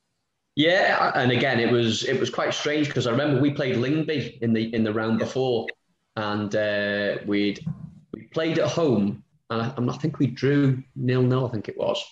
Yeah, 0.55 1.13
and 1.15 1.33
again, 1.33 1.59
it 1.59 1.73
was 1.73 2.05
it 2.05 2.21
was 2.21 2.31
quite 2.31 2.53
strange 2.55 2.87
because 2.87 3.07
I 3.07 3.11
remember 3.11 3.41
we 3.41 3.51
played 3.51 3.77
Lyngby 3.77 4.39
in 4.41 4.53
the 4.53 4.73
in 4.75 4.85
the 4.85 4.93
round 4.93 5.19
before, 5.19 5.67
and 6.17 6.55
uh, 6.55 7.17
we'd 7.27 7.65
we 8.13 8.25
played 8.25 8.59
at 8.59 8.69
home, 8.69 9.25
and 9.51 9.63
I, 9.63 9.95
I 9.95 9.97
think 9.97 10.19
we 10.19 10.27
drew 10.27 10.83
nil 10.95 11.23
nil. 11.23 11.47
I 11.47 11.51
think 11.51 11.69
it 11.69 11.79
was. 11.79 12.05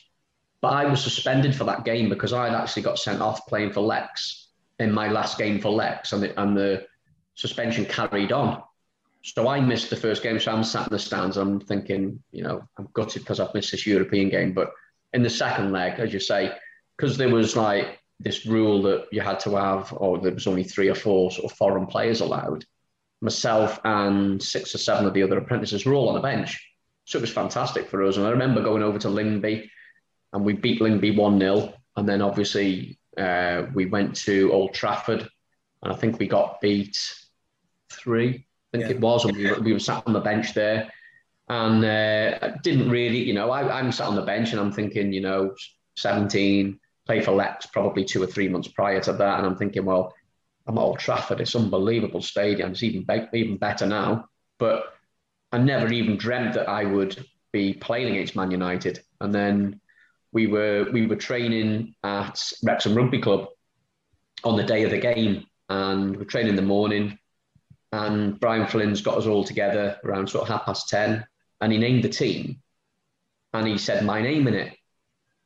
But 0.62 0.75
I 0.75 0.87
was 0.87 1.03
suspended 1.03 1.55
for 1.55 1.64
that 1.64 1.85
game 1.85 2.09
because 2.09 2.33
I'd 2.33 2.55
actually 2.55 2.83
got 2.83 2.99
sent 2.99 3.23
off 3.23 3.46
playing 3.46 3.73
for 3.73 3.81
Lex 3.81 4.49
in 4.79 4.92
my 4.92 5.09
last 5.09 5.38
game 5.38 5.61
for 5.61 5.70
Lex, 5.70 6.12
and 6.12 6.23
the, 6.23 6.40
and 6.40 6.57
the 6.57 6.87
suspension 7.35 7.85
carried 7.85 8.33
on. 8.33 8.62
So 9.23 9.49
I 9.49 9.61
missed 9.61 9.90
the 9.90 9.96
first 9.96 10.23
game. 10.23 10.38
So 10.40 10.53
I'm 10.53 10.64
sat 10.64 10.87
in 10.87 10.92
the 10.92 10.99
stands. 10.99 11.37
I'm 11.37 11.61
thinking, 11.61 12.23
you 12.33 12.42
know, 12.42 12.62
I'm 12.79 12.88
gutted 12.94 13.23
because 13.23 13.40
I've 13.40 13.55
missed 13.55 13.73
this 13.73 13.87
European 13.87 14.31
game. 14.31 14.53
But 14.53 14.70
in 15.12 15.23
the 15.23 15.31
second 15.31 15.73
leg, 15.73 16.01
as 16.01 16.12
you 16.12 16.20
say, 16.20 16.53
because 16.96 17.16
there 17.16 17.29
was 17.29 17.57
like 17.57 17.99
this 18.18 18.46
rule 18.46 18.83
that 18.83 19.07
you 19.12 19.20
had 19.20 19.40
to 19.40 19.57
have, 19.57 19.92
or 19.96 20.18
there 20.18 20.33
was 20.33 20.46
only 20.46 20.64
three 20.64 20.88
or 20.88 20.94
four 20.94 21.31
sort 21.31 21.51
of 21.51 21.57
foreign 21.57 21.87
players 21.87 22.20
allowed. 22.20 22.64
Myself 23.23 23.79
and 23.85 24.42
six 24.42 24.75
or 24.75 24.79
seven 24.79 25.07
of 25.07 25.12
the 25.12 25.23
other 25.23 25.38
apprentices 25.38 25.85
were 25.85 25.94
all 25.94 26.09
on 26.09 26.14
the 26.14 26.20
bench. 26.20 26.59
So 27.05 27.18
it 27.18 27.23
was 27.23 27.33
fantastic 27.33 27.88
for 27.88 28.03
us. 28.05 28.16
And 28.16 28.27
I 28.27 28.31
remember 28.31 28.62
going 28.62 28.83
over 28.83 28.99
to 28.99 29.09
Lyngby 29.09 29.68
and 30.33 30.45
we 30.45 30.53
beat 30.53 30.81
Lyngby 30.81 31.16
1 31.16 31.38
0. 31.38 31.75
And 31.97 32.09
then 32.09 32.23
obviously 32.23 32.99
uh, 33.19 33.66
we 33.75 33.87
went 33.87 34.14
to 34.16 34.53
Old 34.53 34.75
Trafford 34.75 35.29
and 35.83 35.93
I 35.93 35.97
think 35.97 36.19
we 36.19 36.29
got 36.29 36.61
beat 36.61 36.97
three, 37.93 38.47
I 38.73 38.77
think 38.77 38.90
yeah. 38.90 38.97
it 38.97 39.01
was. 39.01 39.25
And 39.25 39.37
we, 39.37 39.53
we 39.55 39.73
were 39.73 39.79
sat 39.79 40.03
on 40.07 40.12
the 40.12 40.21
bench 40.21 40.55
there 40.55 40.90
and 41.49 41.85
uh, 41.85 42.57
didn't 42.62 42.90
really, 42.90 43.19
you 43.19 43.35
know, 43.35 43.51
I, 43.51 43.79
I'm 43.79 43.93
sat 43.93 44.07
on 44.07 44.14
the 44.14 44.23
bench 44.23 44.53
and 44.53 44.61
I'm 44.61 44.73
thinking, 44.73 45.12
you 45.12 45.21
know, 45.21 45.55
17, 45.97 46.79
play 47.07 47.21
for 47.21 47.33
Lex 47.33 47.66
probably 47.66 48.05
two 48.05 48.23
or 48.23 48.27
three 48.27 48.49
months 48.49 48.69
prior 48.69 49.01
to 49.01 49.12
that. 49.14 49.38
And 49.38 49.47
I'm 49.47 49.57
thinking, 49.57 49.85
well, 49.85 50.14
I'm 50.66 50.79
at 50.79 50.83
Old 50.83 50.99
Trafford. 50.99 51.40
It's 51.40 51.57
unbelievable 51.57 52.23
stadium. 52.23 52.73
It's 52.73 52.83
even, 52.83 53.03
be- 53.03 53.38
even 53.38 53.57
better 53.57 53.87
now. 53.87 54.27
But 54.59 54.95
I 55.51 55.59
never 55.59 55.93
even 55.93 56.16
dreamt 56.16 56.55
that 56.55 56.69
I 56.69 56.85
would 56.85 57.25
be 57.53 57.73
playing 57.73 58.14
against 58.14 58.37
Man 58.37 58.51
United. 58.51 59.01
And 59.21 59.35
then 59.35 59.81
we 60.33 60.47
were 60.47 60.88
we 60.93 61.07
were 61.07 61.16
training 61.16 61.95
at 62.03 62.40
Wrexham 62.62 62.95
Rugby 62.95 63.21
Club 63.21 63.49
on 64.45 64.57
the 64.57 64.64
day 64.64 64.85
of 64.85 64.90
the 64.90 64.99
game, 64.99 65.47
and 65.69 66.16
we're 66.16 66.25
training 66.25 66.51
in 66.51 66.57
the 66.57 66.62
morning. 66.62 67.19
And 67.93 68.38
Brian 68.38 68.66
Flynn's 68.69 69.03
got 69.03 69.19
us 69.19 69.27
all 69.27 69.43
together 69.43 69.99
around 70.05 70.29
sort 70.29 70.43
of 70.43 70.49
half 70.49 70.64
past 70.64 70.88
ten, 70.88 71.27
and 71.61 71.73
he 71.73 71.79
named 71.79 72.05
the 72.05 72.09
team, 72.09 72.62
and 73.53 73.66
he 73.66 73.79
said 73.79 74.05
my 74.05 74.23
name 74.23 74.47
in 74.47 74.55
it, 74.55 74.77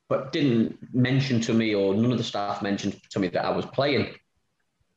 but 0.08 0.32
didn't 0.32 0.78
mention 0.94 1.40
to 1.42 1.54
me 1.54 1.74
or 1.74 1.94
none 1.94 2.12
of 2.12 2.18
the 2.18 2.24
staff 2.24 2.60
mentioned 2.60 3.00
to 3.10 3.18
me 3.18 3.28
that 3.28 3.44
I 3.44 3.50
was 3.50 3.66
playing. 3.66 4.14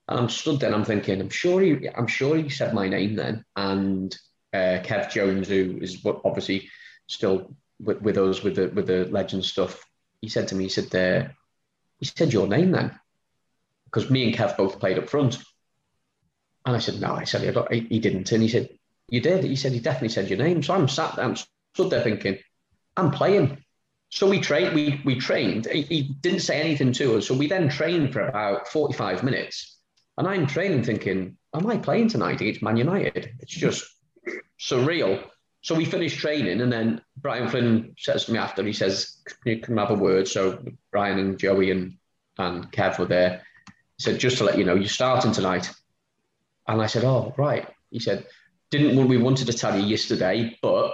And 0.10 0.19
I'm 0.19 0.30
stood 0.30 0.60
there, 0.60 0.73
I'm 0.73 0.86
thinking, 0.86 1.19
I'm 1.19 1.30
sure 1.30 1.62
he, 1.62 1.89
I'm 1.89 2.08
sure 2.08 2.38
he 2.38 2.50
said 2.50 2.73
my 2.73 2.88
name 2.88 3.15
then. 3.15 3.43
And 3.56 4.15
uh, 4.54 4.80
Kev 4.84 5.12
Jones, 5.12 5.50
who 5.50 5.80
is 5.82 6.06
obviously 6.06 6.69
still 7.08 7.54
with, 7.80 8.02
with 8.02 8.18
us 8.18 8.44
with 8.44 8.56
the 8.56 8.68
with 8.70 8.88
the 8.88 9.06
legend 9.06 9.46
stuff, 9.46 9.84
he 10.22 10.30
said 10.30 10.48
to 10.50 10.56
me, 10.56 10.66
he 10.66 10.70
said, 10.70 10.96
uh, 10.96 11.30
he 12.00 12.06
said 12.06 12.34
your 12.34 12.48
name 12.48 12.72
then, 12.72 13.00
because 13.86 14.10
me 14.10 14.26
and 14.26 14.36
Kev 14.36 14.58
both 14.58 14.80
played 14.80 14.98
up 14.98 15.10
front. 15.10 15.38
And 16.66 16.76
I 16.76 16.80
said, 16.80 17.00
no, 17.00 17.13
I 17.13 17.24
said 17.24 17.56
he, 17.72 17.80
he 17.82 18.00
didn't, 18.00 18.32
and 18.32 18.44
he 18.44 18.50
said, 18.50 18.70
you 19.10 19.22
did. 19.22 19.44
He 19.44 19.56
said 19.56 19.72
he 19.72 19.80
definitely 19.80 20.10
said 20.10 20.30
your 20.30 20.40
name. 20.40 20.62
So 20.63 20.74
I'm 20.74 20.88
sat 20.88 21.16
there, 21.16 21.26
I'm 21.26 21.38
stood 21.74 21.90
there 21.90 22.04
thinking, 22.04 22.40
I'm 22.96 23.12
playing. 23.12 23.63
So 24.10 24.28
we 24.28 24.40
trained. 24.40 24.74
We 24.74 25.02
we 25.06 25.16
trained. 25.16 25.66
He, 25.68 25.82
he 25.82 26.02
didn't 26.22 26.42
say 26.42 26.60
anything 26.60 26.92
to 26.94 27.18
us. 27.18 27.28
So 27.28 27.36
we 27.36 27.48
then 27.48 27.70
trained 27.70 28.13
for 28.13 28.22
about 28.22 28.68
45 28.68 29.24
minutes, 29.24 29.78
and 30.18 30.28
I'm 30.28 30.48
training 30.48 30.84
thinking, 30.84 31.38
am 31.54 31.68
I 31.68 31.78
playing 31.78 32.10
tonight 32.10 32.42
against 32.42 32.62
Man 32.62 32.78
United? 32.78 33.32
It's 33.40 33.54
just 33.54 33.86
surreal. 34.60 35.24
So 35.67 35.75
we 35.75 35.84
finished 35.84 36.19
training, 36.19 36.62
and 36.62 36.71
then 36.71 37.01
Brian 37.17 37.49
Flynn 37.49 37.93
says 37.97 38.23
to 38.23 38.32
me 38.32 38.38
after, 38.38 38.63
he 38.63 38.71
says, 38.71 39.17
Can 39.25 39.51
you 39.51 39.60
come 39.60 39.75
have 39.75 39.91
a 39.91 39.95
word? 39.95 40.25
So 40.25 40.63
Brian 40.93 41.19
and 41.19 41.38
Joey 41.38 41.71
and, 41.71 41.97
and 42.38 42.71
Kev 42.71 42.97
were 42.97 43.06
there. 43.06 43.41
He 43.97 44.03
said, 44.03 44.17
Just 44.17 44.38
to 44.38 44.45
let 44.45 44.58
you 44.58 44.63
know, 44.63 44.75
you're 44.75 44.88
starting 44.88 45.34
tonight. 45.34 45.69
And 46.69 46.82
I 46.82 46.86
said, 46.86 47.03
Oh, 47.03 47.34
right. 47.38 47.67
He 47.91 47.99
said, 47.99 48.27
Didn't 48.71 49.10
we 49.10 49.17
wanted 49.17 49.47
to 49.47 49.53
tell 49.53 49.77
you 49.77 49.86
yesterday, 49.86 50.58
but 50.62 50.93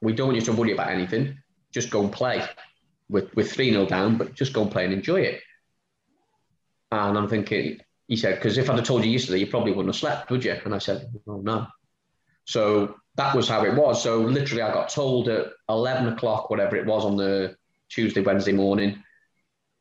we 0.00 0.14
don't 0.14 0.28
want 0.28 0.38
you 0.38 0.46
to 0.46 0.52
worry 0.54 0.72
about 0.72 0.88
anything. 0.88 1.36
Just 1.70 1.90
go 1.90 2.00
and 2.00 2.10
play. 2.10 2.42
With, 3.10 3.34
with 3.34 3.52
3 3.52 3.70
0 3.70 3.84
down, 3.84 4.16
but 4.16 4.32
just 4.32 4.54
go 4.54 4.62
and 4.62 4.70
play 4.72 4.86
and 4.86 4.94
enjoy 4.94 5.20
it. 5.20 5.42
And 6.90 7.18
I'm 7.18 7.28
thinking, 7.28 7.80
he 8.08 8.16
said, 8.16 8.36
because 8.36 8.56
if 8.56 8.70
I'd 8.70 8.76
have 8.76 8.86
told 8.86 9.04
you 9.04 9.10
yesterday, 9.10 9.40
you 9.40 9.46
probably 9.46 9.72
wouldn't 9.72 9.94
have 9.94 10.00
slept, 10.00 10.30
would 10.30 10.42
you? 10.42 10.58
And 10.64 10.74
I 10.74 10.78
said, 10.78 11.12
oh, 11.28 11.42
no. 11.42 11.66
So 12.46 12.94
that 13.16 13.34
was 13.34 13.48
how 13.48 13.64
it 13.64 13.74
was. 13.74 14.02
So 14.02 14.20
literally, 14.20 14.62
I 14.62 14.72
got 14.72 14.88
told 14.88 15.28
at 15.28 15.52
11 15.68 16.12
o'clock, 16.12 16.50
whatever 16.50 16.76
it 16.76 16.86
was, 16.86 17.04
on 17.04 17.16
the 17.16 17.56
Tuesday, 17.88 18.20
Wednesday 18.20 18.52
morning, 18.52 19.02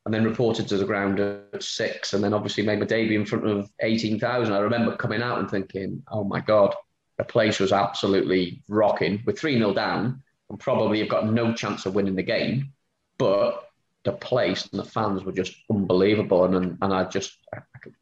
and 0.05 0.13
then 0.13 0.23
reported 0.23 0.67
to 0.67 0.77
the 0.77 0.85
ground 0.85 1.19
at 1.19 1.61
six, 1.61 2.13
and 2.13 2.23
then 2.23 2.33
obviously 2.33 2.63
made 2.63 2.79
my 2.79 2.85
debut 2.85 3.19
in 3.19 3.25
front 3.25 3.47
of 3.47 3.69
18,000. 3.81 4.53
I 4.53 4.59
remember 4.59 4.95
coming 4.95 5.21
out 5.21 5.39
and 5.39 5.49
thinking, 5.49 6.03
oh 6.11 6.23
my 6.23 6.41
God, 6.41 6.75
the 7.17 7.23
place 7.23 7.59
was 7.59 7.71
absolutely 7.71 8.63
rocking. 8.67 9.21
With 9.25 9.39
3 9.39 9.57
0 9.57 9.73
down, 9.73 10.23
and 10.49 10.59
probably 10.59 10.99
have 10.99 11.09
got 11.09 11.31
no 11.31 11.53
chance 11.53 11.85
of 11.85 11.95
winning 11.95 12.15
the 12.15 12.23
game, 12.23 12.73
but 13.17 13.69
the 14.03 14.13
place 14.13 14.67
and 14.71 14.79
the 14.79 14.85
fans 14.85 15.23
were 15.23 15.31
just 15.31 15.55
unbelievable. 15.69 16.45
And 16.45 16.77
and, 16.81 16.93
I 16.93 17.03
just, 17.03 17.37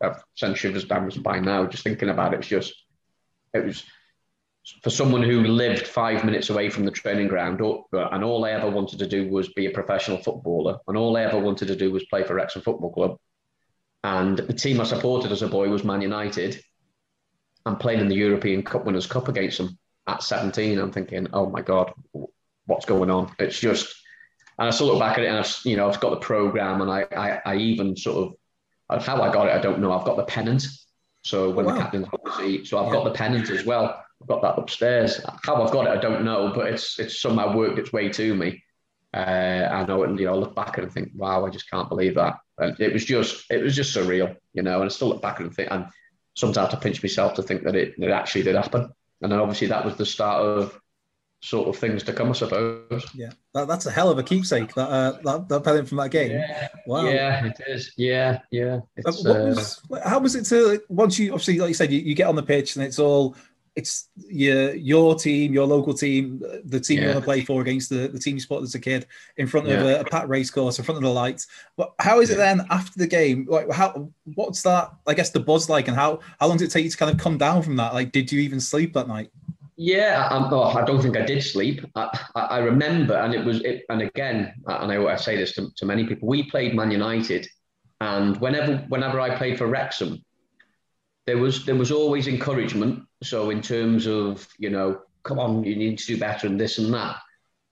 I've 0.01 0.23
sent 0.35 0.57
shivers 0.57 0.85
down 0.85 1.03
my 1.03 1.09
spine 1.09 1.43
now 1.43 1.65
just 1.65 1.83
thinking 1.83 2.09
about 2.09 2.33
it. 2.33 2.39
It's 2.39 2.47
just, 2.47 2.73
it 3.53 3.65
was 3.65 3.83
for 4.83 4.89
someone 4.89 5.23
who 5.23 5.41
lived 5.43 5.87
five 5.87 6.25
minutes 6.25 6.49
away 6.49 6.69
from 6.69 6.85
the 6.85 6.91
training 6.91 7.27
ground, 7.27 7.61
and 7.61 8.23
all 8.23 8.45
I 8.45 8.51
ever 8.51 8.69
wanted 8.69 8.99
to 8.99 9.07
do 9.07 9.29
was 9.29 9.49
be 9.53 9.65
a 9.67 9.71
professional 9.71 10.17
footballer, 10.17 10.77
and 10.87 10.97
all 10.97 11.15
I 11.15 11.23
ever 11.23 11.39
wanted 11.39 11.67
to 11.67 11.75
do 11.75 11.91
was 11.91 12.05
play 12.05 12.23
for 12.23 12.35
Wrexham 12.35 12.61
Football 12.61 12.91
Club. 12.91 13.17
And 14.03 14.37
the 14.37 14.53
team 14.53 14.79
I 14.79 14.83
supported 14.83 15.31
as 15.31 15.41
a 15.41 15.47
boy 15.47 15.69
was 15.69 15.83
Man 15.83 16.01
United. 16.01 16.61
I'm 17.65 17.77
playing 17.77 17.99
in 17.99 18.07
the 18.07 18.15
European 18.15 18.63
Cup 18.63 18.85
Winners' 18.85 19.07
Cup 19.07 19.27
against 19.27 19.57
them 19.57 19.77
at 20.07 20.23
17. 20.23 20.79
I'm 20.79 20.91
thinking, 20.91 21.27
oh 21.33 21.49
my 21.49 21.61
God, 21.61 21.91
what's 22.65 22.85
going 22.85 23.09
on? 23.09 23.33
It's 23.39 23.59
just, 23.59 23.93
and 24.57 24.67
I 24.67 24.71
still 24.71 24.87
look 24.87 24.99
back 24.99 25.17
at 25.17 25.23
it 25.23 25.27
and 25.27 25.37
I've, 25.37 25.59
you 25.63 25.75
know, 25.75 25.89
I've 25.89 25.99
got 25.99 26.11
the 26.11 26.17
program 26.17 26.81
and 26.81 26.89
I, 26.89 27.05
I, 27.15 27.41
I 27.45 27.55
even 27.57 27.97
sort 27.97 28.33
of, 28.89 29.05
how 29.05 29.21
I 29.21 29.33
got 29.33 29.47
it, 29.47 29.53
I 29.53 29.59
don't 29.59 29.79
know. 29.79 29.91
I've 29.91 30.05
got 30.05 30.15
the 30.15 30.23
pennant. 30.23 30.65
So 31.23 31.49
when 31.49 31.65
wow. 31.65 31.73
the 31.73 31.79
captain's 31.79 32.07
obviously, 32.13 32.63
so 32.63 32.77
I've 32.77 32.87
yeah. 32.87 32.93
got 32.93 33.03
the 33.03 33.11
pennant 33.11 33.49
as 33.49 33.65
well. 33.65 34.01
I've 34.21 34.27
got 34.27 34.41
that 34.41 34.57
upstairs. 34.57 35.21
How 35.43 35.61
I've 35.61 35.71
got 35.71 35.87
it, 35.87 35.97
I 35.97 36.01
don't 36.01 36.25
know, 36.25 36.51
but 36.53 36.67
it's 36.67 36.99
it's 36.99 37.21
somehow 37.21 37.55
worked 37.55 37.79
its 37.79 37.93
way 37.93 38.09
to 38.09 38.35
me. 38.35 38.63
Uh, 39.13 39.67
I 39.71 39.85
know, 39.85 40.03
and 40.03 40.19
you 40.19 40.25
know, 40.25 40.33
I 40.33 40.37
look 40.37 40.55
back 40.55 40.77
and 40.77 40.91
think, 40.91 41.11
wow, 41.15 41.45
I 41.45 41.49
just 41.49 41.69
can't 41.69 41.89
believe 41.89 42.15
that. 42.15 42.37
And 42.57 42.79
it 42.79 42.91
was 42.91 43.05
just, 43.05 43.45
it 43.49 43.63
was 43.63 43.75
just 43.75 43.95
surreal, 43.95 44.35
you 44.53 44.63
know. 44.63 44.81
And 44.81 44.85
I 44.85 44.87
still 44.89 45.07
look 45.09 45.21
back 45.21 45.39
and 45.39 45.53
think, 45.53 45.71
and 45.71 45.85
sometimes 46.35 46.57
I 46.57 46.61
have 46.61 46.71
to 46.71 46.77
pinch 46.77 47.01
myself 47.01 47.35
to 47.35 47.43
think 47.43 47.63
that 47.63 47.75
it, 47.75 47.95
it 47.97 48.11
actually 48.11 48.43
did 48.43 48.55
happen. 48.55 48.91
And 49.21 49.31
then 49.31 49.39
obviously 49.39 49.67
that 49.67 49.85
was 49.85 49.95
the 49.95 50.05
start 50.05 50.43
of 50.43 50.79
sort 51.39 51.67
of 51.67 51.77
things 51.77 52.03
to 52.03 52.13
come, 52.13 52.29
I 52.29 52.33
suppose. 52.33 53.05
Yeah, 53.13 53.31
that, 53.53 53.67
that's 53.67 53.85
a 53.85 53.91
hell 53.91 54.09
of 54.09 54.17
a 54.17 54.23
keepsake. 54.23 54.73
That 54.73 54.89
uh, 54.89 55.11
that, 55.47 55.63
that 55.63 55.87
from 55.87 55.97
that 55.97 56.11
game. 56.11 56.31
Yeah. 56.31 56.67
Wow. 56.85 57.05
Yeah, 57.05 57.45
it 57.45 57.61
is. 57.67 57.91
Yeah, 57.95 58.39
yeah. 58.51 58.79
Uh, 59.05 59.11
what 59.11 59.25
was, 59.25 59.81
uh, 59.91 60.09
how 60.09 60.19
was 60.19 60.35
it 60.35 60.45
to 60.45 60.81
once 60.89 61.17
you 61.17 61.31
obviously, 61.31 61.59
like 61.59 61.69
you 61.69 61.73
said, 61.75 61.91
you, 61.91 61.99
you 61.99 62.13
get 62.13 62.27
on 62.27 62.35
the 62.35 62.43
pitch 62.43 62.75
and 62.75 62.83
it's 62.83 62.99
all 62.99 63.35
it's 63.77 64.09
your 64.27 64.73
your 64.73 65.13
team, 65.13 65.53
your 65.53 65.67
local 65.67 65.93
team, 65.93 66.41
the 66.65 66.79
team 66.79 66.97
yeah. 66.97 67.03
you 67.03 67.09
want 67.09 67.19
to 67.19 67.25
play 67.25 67.41
for 67.45 67.61
against 67.61 67.91
the, 67.91 68.07
the 68.07 68.17
team 68.17 68.35
you 68.35 68.41
supported 68.41 68.63
as 68.63 68.73
a 68.73 68.79
kid 68.79 69.05
in 69.37 69.45
front 69.45 69.67
of 69.67 69.73
yeah. 69.73 69.97
a, 69.97 70.01
a 70.01 70.03
packed 70.03 70.27
race 70.27 70.49
course, 70.49 70.79
in 70.79 70.83
front 70.83 70.97
of 70.97 71.03
the 71.03 71.09
lights. 71.09 71.45
But 71.77 71.93
how 71.99 72.19
is 72.19 72.31
it 72.31 72.37
then 72.37 72.65
after 72.71 72.97
the 72.97 73.05
game? 73.05 73.45
Like 73.47 73.71
how 73.71 74.11
what's 74.33 74.63
that? 74.63 74.91
I 75.05 75.13
guess 75.13 75.29
the 75.29 75.39
buzz 75.39 75.69
like, 75.69 75.87
and 75.87 75.95
how 75.95 76.21
how 76.39 76.47
long 76.47 76.57
did 76.57 76.69
it 76.69 76.71
take 76.71 76.85
you 76.85 76.89
to 76.89 76.97
kind 76.97 77.11
of 77.11 77.19
come 77.19 77.37
down 77.37 77.61
from 77.61 77.75
that? 77.75 77.93
Like, 77.93 78.11
did 78.11 78.31
you 78.31 78.41
even 78.41 78.59
sleep 78.59 78.93
that 78.93 79.07
night? 79.07 79.29
Yeah, 79.79 80.27
I, 80.31 80.49
oh, 80.51 80.63
I 80.63 80.83
don't 80.83 81.03
think 81.03 81.15
I 81.15 81.21
did 81.21 81.43
sleep. 81.43 81.85
I, 81.93 82.09
I, 82.33 82.41
I 82.41 82.57
remember, 82.57 83.13
and 83.13 83.35
it 83.35 83.45
was, 83.45 83.61
it, 83.61 83.85
and 83.89 84.01
again, 84.01 84.51
and 84.65 84.91
I, 84.91 85.03
I 85.05 85.15
say 85.17 85.37
this 85.37 85.53
to, 85.53 85.69
to 85.75 85.85
many 85.85 86.03
people. 86.07 86.27
We 86.27 86.49
played 86.49 86.73
Man 86.73 86.89
United, 86.89 87.47
and 88.01 88.35
whenever 88.41 88.77
whenever 88.89 89.19
I 89.19 89.37
played 89.37 89.59
for 89.59 89.67
Wrexham, 89.67 90.25
there 91.27 91.37
was 91.37 91.63
there 91.65 91.75
was 91.75 91.91
always 91.91 92.27
encouragement. 92.27 93.06
So 93.23 93.49
in 93.49 93.61
terms 93.61 94.07
of 94.07 94.47
you 94.57 94.69
know, 94.69 95.01
come 95.23 95.39
on, 95.39 95.63
you 95.63 95.75
need 95.75 95.99
to 95.99 96.05
do 96.05 96.17
better 96.17 96.47
and 96.47 96.59
this 96.59 96.77
and 96.77 96.93
that. 96.93 97.17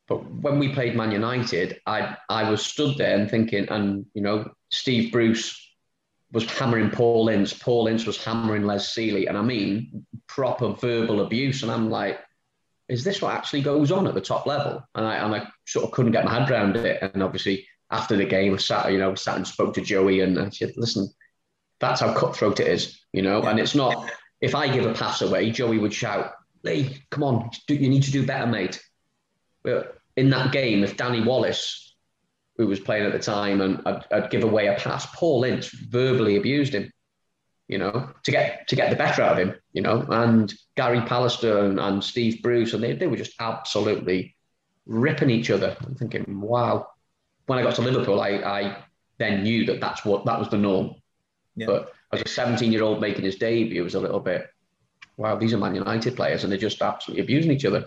But 0.08 0.30
when 0.32 0.60
we 0.60 0.74
played 0.74 0.96
Man 0.96 1.12
United, 1.12 1.82
I 1.86 2.18
I 2.30 2.50
was 2.50 2.66
stood 2.66 2.98
there 2.98 3.18
and 3.18 3.30
thinking, 3.30 3.68
and 3.70 4.06
you 4.14 4.22
know, 4.22 4.52
Steve 4.72 5.12
Bruce 5.12 5.62
was 6.32 6.46
hammering 6.52 6.92
Paul 6.92 7.30
Ince, 7.30 7.54
Paul 7.54 7.88
Ince 7.88 8.06
was 8.06 8.24
hammering 8.24 8.64
Les 8.64 8.94
Sealey, 8.94 9.28
and 9.28 9.38
I 9.38 9.42
mean 9.42 10.06
proper 10.28 10.74
verbal 10.74 11.22
abuse. 11.22 11.64
And 11.64 11.72
I'm 11.72 11.90
like, 11.90 12.20
is 12.90 13.04
this 13.04 13.22
what 13.22 13.34
actually 13.34 13.62
goes 13.62 13.92
on 13.92 14.08
at 14.08 14.14
the 14.14 14.22
top 14.22 14.46
level? 14.46 14.84
And 14.94 15.06
I 15.06 15.16
and 15.16 15.34
I 15.34 15.48
sort 15.66 15.86
of 15.86 15.92
couldn't 15.92 16.12
get 16.12 16.26
my 16.26 16.34
head 16.34 16.52
around 16.52 16.76
it. 16.76 17.02
And 17.02 17.24
obviously 17.24 17.68
after 17.90 18.18
the 18.18 18.26
game, 18.26 18.54
I 18.54 18.58
sat, 18.58 18.92
you 18.92 18.98
know, 18.98 19.16
sat 19.16 19.38
and 19.38 19.48
spoke 19.48 19.74
to 19.76 19.82
Joey 19.82 20.22
and 20.22 20.38
I 20.38 20.50
said, 20.50 20.74
listen, 20.76 21.10
that's 21.80 22.02
how 22.02 22.14
cutthroat 22.14 22.60
it 22.60 22.68
is, 22.68 23.00
you 23.14 23.22
know. 23.22 23.42
And 23.44 23.60
it's 23.60 23.76
not 23.76 24.12
if 24.46 24.54
I 24.54 24.68
give 24.68 24.86
a 24.86 24.94
pass 24.94 25.24
away, 25.24 25.50
Joey 25.50 25.80
would 25.80 25.94
shout, 25.94 26.34
"Lee, 26.64 27.04
come 27.10 27.24
on, 27.24 27.50
you 27.68 27.90
need 27.90 28.04
to 28.04 28.12
do 28.12 28.26
better, 28.26 28.46
mate." 28.46 28.80
But 29.64 29.98
in 30.16 30.30
that 30.30 30.52
game, 30.52 30.84
if 30.84 30.98
Danny 30.98 31.22
Wallace, 31.22 31.96
who 32.58 32.68
was 32.68 32.80
playing 32.80 33.06
at 33.06 33.12
the 33.12 33.20
time, 33.20 33.62
and 33.62 33.82
I'd, 33.88 34.06
I'd 34.12 34.30
give 34.30 34.44
away 34.44 34.68
a 34.68 34.76
pass, 34.76 35.08
Paul 35.16 35.44
Ince 35.46 35.70
verbally 35.70 36.38
abused 36.38 36.76
him, 36.76 36.92
you 37.68 37.80
know, 37.80 38.12
to 38.24 38.32
get 38.32 38.68
to 38.68 38.76
get 38.76 38.92
the 38.92 38.96
better 38.96 39.24
out 39.24 39.34
of 39.34 39.40
him, 39.40 39.56
you 39.74 39.82
know. 39.82 40.06
And 40.10 40.54
Gary 40.78 41.00
Pallister 41.00 41.66
and, 41.66 41.80
and 41.80 42.04
Steve 42.04 42.44
Bruce, 42.44 42.74
and 42.74 42.84
they, 42.84 42.94
they 42.94 43.08
were 43.08 43.18
just 43.18 43.34
absolutely 43.40 44.36
ripping 44.86 45.32
each 45.32 45.50
other. 45.50 45.76
I'm 45.84 45.96
thinking, 45.96 46.40
wow. 46.40 46.88
When 47.48 47.58
I 47.60 47.64
got 47.64 47.76
to 47.76 47.82
Liverpool, 47.82 48.22
I, 48.22 48.30
I 48.30 48.84
then 49.18 49.44
knew 49.44 49.66
that 49.66 49.80
that's 49.80 50.06
what 50.06 50.26
that 50.26 50.40
was 50.40 50.50
the 50.50 50.58
norm 50.58 50.96
yeah. 51.56 51.68
But 51.68 51.94
as 52.12 52.22
a 52.22 52.28
17 52.28 52.72
year 52.72 52.84
old 52.84 53.02
making 53.02 53.24
his 53.24 53.36
debut, 53.36 53.82
it 53.82 53.84
was 53.84 53.96
a 53.96 54.00
little 54.00 54.20
bit, 54.20 54.48
wow, 55.18 55.36
these 55.36 55.54
are 55.54 55.58
Man 55.58 55.76
United 55.76 56.16
players 56.16 56.44
and 56.44 56.52
they're 56.52 56.60
just 56.60 56.82
absolutely 56.82 57.24
abusing 57.24 57.52
each 57.52 57.66
other. 57.66 57.86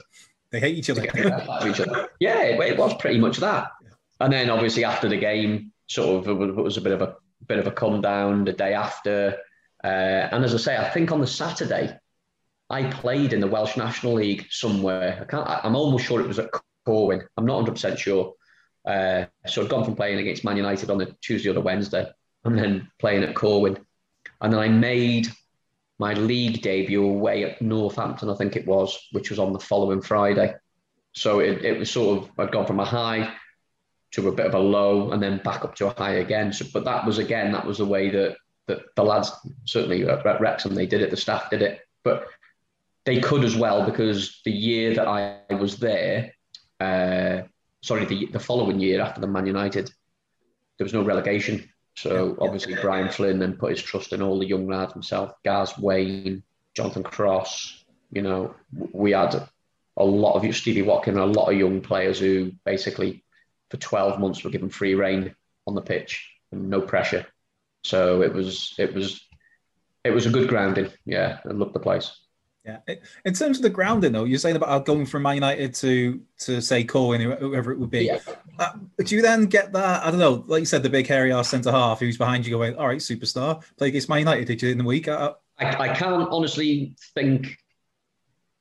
They 0.51 0.61
hate 0.61 0.79
each 0.79 0.91
other. 0.91 1.05
each 1.05 1.81
other. 1.81 2.09
Yeah, 2.21 2.43
it, 2.43 2.61
it, 2.61 2.79
was 2.79 2.95
pretty 2.95 3.19
much 3.19 3.39
that. 3.39 3.71
And 4.21 4.33
then 4.33 4.51
obviously 4.51 4.85
after 4.85 5.09
the 5.09 5.17
game, 5.17 5.73
sort 5.89 6.27
of 6.27 6.41
it 6.41 6.55
was 6.55 6.77
a 6.77 6.81
bit 6.81 6.93
of 6.93 7.03
a 7.03 7.17
bit 7.47 7.59
of 7.59 7.67
a 7.67 7.71
come 7.71 8.01
down 8.01 8.45
the 8.45 8.53
day 8.53 8.75
after. 8.75 9.37
Uh, 9.85 10.29
and 10.33 10.45
as 10.45 10.55
I 10.55 10.59
say, 10.59 10.77
I 10.77 10.89
think 10.91 11.13
on 11.13 11.21
the 11.21 11.27
Saturday, 11.27 11.99
I 12.71 12.85
played 12.85 13.33
in 13.33 13.41
the 13.41 13.47
Welsh 13.47 13.77
National 13.77 14.15
League 14.15 14.47
somewhere. 14.51 15.19
I 15.23 15.25
can't. 15.25 15.49
I'm 15.49 15.77
almost 15.77 16.07
sure 16.07 16.21
it 16.21 16.27
was 16.27 16.39
at 16.39 16.51
Corwen. 16.87 17.27
I'm 17.37 17.47
not 17.47 17.57
100 17.57 17.73
percent 17.73 17.99
sure. 17.99 18.35
Uh, 18.87 19.27
so 19.47 19.63
I'd 19.63 19.69
gone 19.69 19.85
from 19.85 19.97
playing 19.97 20.19
against 20.19 20.45
Man 20.45 20.57
United 20.57 20.91
on 20.91 20.99
the 20.99 21.15
Tuesday 21.21 21.51
or 21.51 21.55
the 21.55 21.61
Wednesday 21.61 22.11
and 22.45 22.59
then 22.59 22.91
playing 22.99 23.23
at 23.23 23.35
Corwen. 23.35 23.79
And 24.41 24.53
then 24.53 24.61
I 24.61 24.69
made 24.69 25.29
my 25.99 26.14
league 26.14 26.62
debut 26.62 27.05
away 27.05 27.45
at 27.45 27.61
Northampton, 27.61 28.31
I 28.31 28.35
think 28.35 28.57
it 28.57 28.67
was, 28.67 28.99
which 29.12 29.31
was 29.31 29.38
on 29.38 29.53
the 29.53 29.59
following 29.59 30.01
Friday. 30.01 30.55
So 31.12 31.41
it, 31.41 31.64
it 31.64 31.79
was 31.79 31.91
sort 31.91 32.19
of, 32.19 32.31
I'd 32.38 32.53
gone 32.53 32.67
from 32.67 32.81
a 32.81 32.85
high 32.85 33.33
to 34.12 34.29
a 34.29 34.33
bit 34.33 34.47
of 34.47 34.55
a 34.55 34.59
low 34.59 35.11
and 35.11 35.23
then 35.23 35.41
back 35.43 35.64
up 35.64 35.75
to 35.77 35.88
a 35.88 35.95
high 35.95 36.14
again. 36.14 36.53
So, 36.53 36.67
but 36.73 36.85
that 36.85 37.05
was, 37.05 37.19
again, 37.19 37.53
that 37.53 37.67
was 37.67 37.79
the 37.79 37.85
way 37.85 38.11
that, 38.11 38.37
that 38.67 38.81
the 38.95 39.03
lads, 39.03 39.33
certainly 39.64 40.07
at 40.09 40.41
Wrexham, 40.41 40.75
they 40.75 40.87
did 40.87 41.03
it, 41.03 41.11
the 41.11 41.17
staff 41.17 41.51
did 41.51 41.62
it. 41.62 41.81
But 42.05 42.27
they 43.05 43.21
could 43.21 43.43
as 43.43 43.57
well 43.57 43.85
because 43.85 44.41
the 44.45 44.53
year 44.53 44.95
that 44.95 45.09
I 45.09 45.55
was 45.55 45.79
there, 45.79 46.33
uh, 46.79 47.43
sorry, 47.83 48.05
the, 48.05 48.27
the 48.27 48.38
following 48.38 48.79
year 48.79 49.01
after 49.01 49.21
the 49.21 49.27
Man 49.27 49.47
United, 49.47 49.91
there 50.77 50.85
was 50.85 50.95
no 50.95 51.03
relegation. 51.03 51.69
So 52.01 52.29
yeah, 52.29 52.45
obviously 52.45 52.75
yeah. 52.75 52.83
Brian 52.83 53.09
Flynn 53.09 53.39
then 53.39 53.57
put 53.57 53.71
his 53.71 53.83
trust 53.83 54.13
in 54.13 54.23
all 54.23 54.39
the 54.39 54.47
young 54.47 54.69
lads 54.69 54.93
himself, 54.93 55.33
Gaz 55.45 55.77
Wayne, 55.79 56.43
Jonathan 56.75 57.03
Cross. 57.03 57.85
You 58.11 58.23
know, 58.23 58.55
we 58.93 59.13
had 59.13 59.49
a 59.97 60.05
lot 60.05 60.35
of 60.35 60.57
Stevie 60.57 60.83
Watkin, 60.83 61.19
a 61.19 61.27
lot 61.27 61.51
of 61.51 61.59
young 61.59 61.81
players 61.81 62.19
who 62.19 62.53
basically 62.65 63.25
for 63.71 63.77
12 63.77 64.21
months 64.21 64.45
were 64.45 64.51
given 64.51 64.71
free 64.71 64.95
reign 64.95 65.35
on 65.67 65.75
the 65.75 65.83
pitch 65.83 66.31
and 66.53 66.71
no 66.71 66.81
pressure. 66.81 67.27
So 67.85 68.23
it 68.23 68.33
was 68.33 68.75
it 68.79 68.95
was 68.95 69.21
it 70.05 70.11
was 70.11 70.27
a 70.27 70.31
good 70.31 70.49
grounding. 70.49 70.91
Yeah, 71.05 71.39
I 71.45 71.53
loved 71.53 71.75
the 71.75 71.81
place. 71.81 72.17
Yeah. 72.69 72.95
In 73.25 73.33
terms 73.33 73.59
of 73.59 73.63
the 73.63 73.71
grounding, 73.71 74.13
though, 74.13 74.25
you're 74.25 74.39
saying 74.39 74.57
about 74.57 74.85
going 74.85 75.07
from 75.07 75.23
Man 75.23 75.37
United 75.37 75.75
to 75.75 76.21
to 76.41 76.61
say 76.61 76.85
Corwen, 76.85 77.39
whoever 77.39 77.73
it 77.73 77.79
would 77.79 77.91
be. 77.91 78.05
Yeah. 78.07 78.19
Uh, 78.59 78.73
do 78.99 79.17
you 79.17 79.23
then 79.23 79.47
get 79.47 79.73
that? 79.73 80.05
I 80.05 80.11
don't 80.11 80.21
know. 80.21 80.45
Like 80.47 80.61
you 80.61 80.67
said, 80.67 80.83
the 80.83 80.91
big 80.91 81.07
hairy 81.07 81.33
ass 81.33 81.49
centre 81.49 81.71
half 81.71 82.01
who's 82.01 82.19
behind 82.19 82.47
you, 82.47 82.53
going, 82.57 82.77
"All 82.77 82.87
right, 82.87 83.01
superstar, 83.01 83.63
play 83.77 83.89
against 83.89 84.09
Man 84.09 84.21
United." 84.21 84.47
Did 84.47 84.63
you 84.63 84.71
in 84.71 84.79
the 84.79 84.85
week? 84.85 85.09
Uh, 85.09 85.35
I, 85.59 85.91
I 85.91 85.95
can't 85.95 86.29
honestly 86.31 86.95
think 87.15 87.57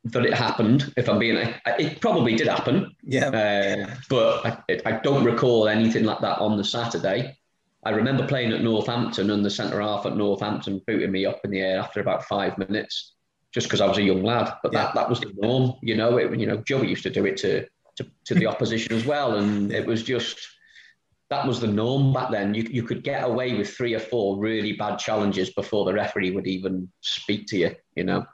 that 0.05 0.25
it 0.25 0.33
happened. 0.33 0.93
If 0.95 1.09
I'm 1.09 1.19
being, 1.19 1.35
it 1.65 1.99
probably 1.99 2.35
did 2.35 2.47
happen. 2.47 2.95
Yeah. 3.03 3.27
Uh, 3.27 3.95
but 4.09 4.45
I, 4.69 4.79
I 4.85 4.91
don't 4.99 5.25
recall 5.25 5.67
anything 5.67 6.05
like 6.05 6.21
that 6.21 6.39
on 6.39 6.55
the 6.55 6.63
Saturday. 6.63 7.37
I 7.83 7.91
remember 7.91 8.25
playing 8.25 8.53
at 8.53 8.61
Northampton 8.61 9.31
and 9.31 9.43
the 9.43 9.49
centre 9.49 9.81
half 9.81 10.05
at 10.05 10.15
Northampton 10.15 10.81
booting 10.87 11.11
me 11.11 11.25
up 11.25 11.41
in 11.43 11.51
the 11.51 11.59
air 11.59 11.79
after 11.79 11.99
about 11.99 12.25
five 12.25 12.57
minutes 12.57 13.16
just 13.53 13.67
because 13.67 13.81
I 13.81 13.87
was 13.87 13.97
a 13.97 14.03
young 14.03 14.23
lad. 14.23 14.53
But 14.61 14.73
yeah. 14.73 14.85
that, 14.85 14.95
that 14.95 15.09
was 15.09 15.19
the 15.19 15.33
norm, 15.35 15.73
you 15.81 15.95
know. 15.95 16.17
It, 16.17 16.37
you 16.39 16.45
know, 16.45 16.57
Joey 16.57 16.89
used 16.89 17.03
to 17.03 17.09
do 17.09 17.25
it 17.25 17.37
to 17.37 17.65
to, 17.97 18.05
to 18.25 18.35
the 18.35 18.47
opposition 18.47 18.93
as 18.93 19.05
well, 19.05 19.35
and 19.35 19.71
it 19.71 19.85
was 19.85 20.03
just 20.03 20.37
that 21.29 21.45
was 21.45 21.59
the 21.59 21.67
norm 21.67 22.13
back 22.13 22.31
then. 22.31 22.53
You 22.53 22.63
you 22.63 22.83
could 22.83 23.03
get 23.03 23.23
away 23.23 23.53
with 23.55 23.69
three 23.69 23.93
or 23.93 23.99
four 23.99 24.37
really 24.37 24.73
bad 24.73 24.97
challenges 24.97 25.49
before 25.51 25.85
the 25.85 25.93
referee 25.93 26.31
would 26.31 26.47
even 26.47 26.91
speak 27.01 27.47
to 27.47 27.57
you, 27.57 27.75
you 27.95 28.03
know. 28.03 28.25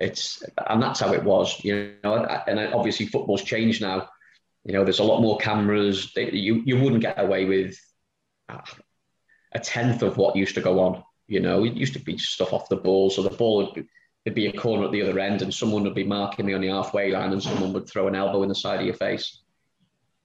It's 0.00 0.42
and 0.68 0.82
that's 0.82 1.00
how 1.00 1.12
it 1.12 1.22
was, 1.22 1.62
you 1.62 1.94
know. 2.02 2.24
And 2.46 2.74
obviously, 2.74 3.06
football's 3.06 3.44
changed 3.44 3.82
now. 3.82 4.08
You 4.64 4.72
know, 4.72 4.84
there's 4.84 4.98
a 4.98 5.04
lot 5.04 5.20
more 5.20 5.38
cameras. 5.38 6.12
You 6.16 6.62
you 6.64 6.78
wouldn't 6.80 7.02
get 7.02 7.20
away 7.20 7.44
with 7.44 7.76
uh, 8.48 8.62
a 9.52 9.58
tenth 9.58 10.02
of 10.02 10.16
what 10.16 10.36
used 10.36 10.54
to 10.54 10.62
go 10.62 10.80
on. 10.80 11.02
You 11.28 11.40
know, 11.40 11.64
it 11.64 11.74
used 11.74 11.92
to 11.92 12.00
be 12.00 12.18
stuff 12.18 12.52
off 12.52 12.68
the 12.68 12.76
ball, 12.76 13.10
so 13.10 13.22
the 13.22 13.30
ball 13.30 13.58
would 13.58 13.86
there'd 14.24 14.34
be 14.34 14.46
a 14.46 14.52
corner 14.52 14.84
at 14.84 14.92
the 14.92 15.02
other 15.02 15.18
end 15.18 15.42
and 15.42 15.52
someone 15.52 15.82
would 15.84 15.94
be 15.94 16.04
marking 16.04 16.46
me 16.46 16.52
on 16.52 16.60
the 16.60 16.68
halfway 16.68 17.10
line 17.10 17.32
and 17.32 17.42
someone 17.42 17.72
would 17.72 17.88
throw 17.88 18.06
an 18.06 18.14
elbow 18.14 18.42
in 18.42 18.48
the 18.48 18.54
side 18.54 18.80
of 18.80 18.86
your 18.86 18.94
face 18.94 19.42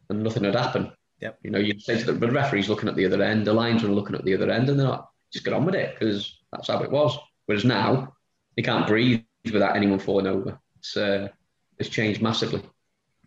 and 0.10 0.24
nothing 0.24 0.44
would 0.44 0.56
happen. 0.56 0.92
Yep. 1.22 1.40
You 1.44 1.52
know, 1.52 1.60
you'd 1.60 1.82
say 1.82 1.98
to 1.98 2.06
the, 2.06 2.14
the 2.14 2.32
referee's 2.32 2.70
looking 2.70 2.90
at 2.90 2.96
the 2.96 3.06
other 3.06 3.22
end, 3.22 3.48
the 3.48 3.54
linesmen 3.54 3.92
are 3.92 3.96
looking 3.96 4.16
at 4.16 4.26
the 4.26 4.34
other 4.34 4.52
end, 4.52 4.70
and 4.70 4.80
they're 4.80 4.88
not, 4.88 5.10
just 5.32 5.46
get 5.46 5.54
on 5.54 5.66
with 5.66 5.76
it 5.76 5.98
because 5.98 6.40
that's 6.52 6.68
how 6.68 6.82
it 6.84 6.92
was. 6.92 7.18
Whereas 7.46 7.66
now, 7.66 8.14
you 8.56 8.64
can't 8.64 8.88
breathe 8.88 9.24
without 9.52 9.76
anyone 9.76 10.00
falling 10.00 10.28
over. 10.28 10.60
it's 10.78 10.96
uh, 10.98 11.30
it's 11.78 11.90
changed 11.90 12.22
massively. 12.22 12.62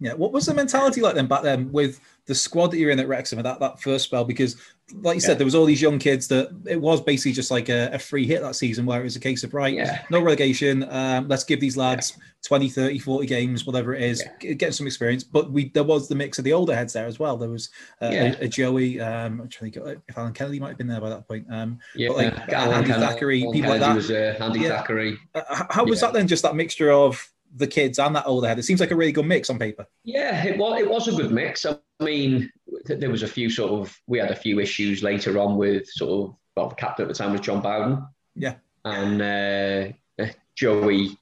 Yeah, 0.01 0.13
what 0.13 0.33
was 0.33 0.47
the 0.47 0.55
mentality 0.55 1.01
like 1.01 1.15
then 1.15 1.27
back 1.27 1.43
then 1.43 1.73
with 1.73 2.01
the 2.27 2.35
squad 2.35 2.69
that 2.69 2.79
you're 2.79 2.91
in 2.91 3.01
at 3.01 3.09
Wrexham 3.09 3.39
at 3.39 3.45
that, 3.45 3.59
that 3.61 3.81
first 3.81 4.05
spell? 4.05 4.25
Because, 4.25 4.57
like 5.03 5.17
you 5.17 5.21
said, 5.21 5.33
yeah. 5.33 5.39
there 5.39 5.45
was 5.45 5.55
all 5.55 5.65
these 5.65 5.83
young 5.83 5.99
kids 5.99 6.29
that 6.29 6.51
it 6.67 6.81
was 6.81 7.01
basically 7.01 7.33
just 7.33 7.51
like 7.51 7.69
a, 7.69 7.91
a, 7.93 7.99
free 7.99 8.27
hit 8.27 8.41
that 8.43 8.55
season 8.55 8.87
where 8.87 9.01
it 9.01 9.05
was 9.05 9.17
a 9.17 9.21
case 9.21 9.43
of, 9.43 9.55
right, 9.55 9.75
yeah. 9.75 10.05
no 10.11 10.21
relegation, 10.21 10.87
um, 10.91 11.27
let's 11.27 11.43
give 11.43 11.59
these 11.59 11.77
lads 11.77 12.15
yeah. 12.17 12.25
20, 12.47 12.69
30, 12.69 12.99
40 13.01 13.27
games, 13.27 13.67
whatever 13.67 13.95
it 13.95 14.03
is, 14.03 14.23
get 14.41 14.73
some 14.75 14.87
experience. 14.87 15.25
But 15.25 15.51
we 15.51 15.71
there 15.71 15.83
was 15.83 16.09
the 16.09 16.15
mix 16.15 16.39
of 16.39 16.45
the 16.45 16.53
older 16.53 16.75
heads 16.75 16.93
there 16.93 17.07
as 17.07 17.19
well. 17.19 17.37
There 17.37 17.51
was 17.51 17.71
uh, 18.01 18.07
a, 18.07 18.45
a, 18.45 18.49
Joey, 18.49 19.01
um, 19.01 19.41
I'm 19.41 19.49
trying 19.49 19.73
to 19.73 19.81
think 19.81 20.01
if 20.09 20.17
Alan 20.17 20.33
Kennedy 20.33 20.61
might 20.61 20.69
have 20.69 20.79
been 20.79 20.87
there 20.87 21.01
by 21.01 21.11
that 21.11 21.27
point. 21.27 21.47
Um, 21.51 21.81
yeah, 21.97 22.09
but 22.09 22.17
like 22.19 22.53
Andy 22.53 22.93
Thackeray, 22.93 23.43
Alan 23.43 23.53
people 23.53 23.71
Kennedy 23.73 23.81
like 23.81 23.81
that. 23.81 23.97
Was, 23.97 24.11
uh, 24.11 24.37
Andy 24.41 24.69
Thackeray. 24.69 25.19
Uh, 25.35 25.65
how 25.71 25.85
was 25.85 26.01
that 26.01 26.13
then? 26.13 26.29
Just 26.29 26.45
that 26.45 26.55
mixture 26.55 26.93
of 26.93 27.29
the 27.55 27.67
kids 27.67 27.99
and 27.99 28.15
that 28.17 28.27
older 28.27 28.49
head. 28.49 28.59
It 28.59 28.65
seems 28.65 28.81
like 28.81 28.91
a 28.91 28.97
really 28.97 29.13
good 29.13 29.27
mix 29.27 29.51
on 29.51 29.59
paper. 29.59 29.87
Yeah, 30.05 30.45
it 30.45 30.59
was. 30.59 30.81
It 30.81 30.89
was 30.89 31.09
a 31.09 31.13
good 31.13 31.33
mix. 31.33 31.67
I 31.67 31.77
mean, 32.01 32.51
there 32.85 33.11
was 33.11 33.23
a 33.23 33.29
few 33.29 33.51
sort 33.51 33.73
of. 33.73 33.97
We 34.07 34.19
had 34.19 34.31
a 34.31 34.37
few 34.37 34.61
issues 34.61 35.03
later 35.03 35.39
on 35.39 35.57
with 35.57 35.89
sort 35.89 36.11
of. 36.11 36.37
Well, 36.57 36.69
the 36.69 36.75
captain 36.75 37.05
at 37.05 37.09
the 37.09 37.15
time 37.15 37.33
was 37.33 37.41
Jon 37.41 37.61
Bowden. 37.61 38.05
Yeah. 38.35 38.55
And 38.85 39.23
uh, 39.23 40.27
Joey, 40.57 41.17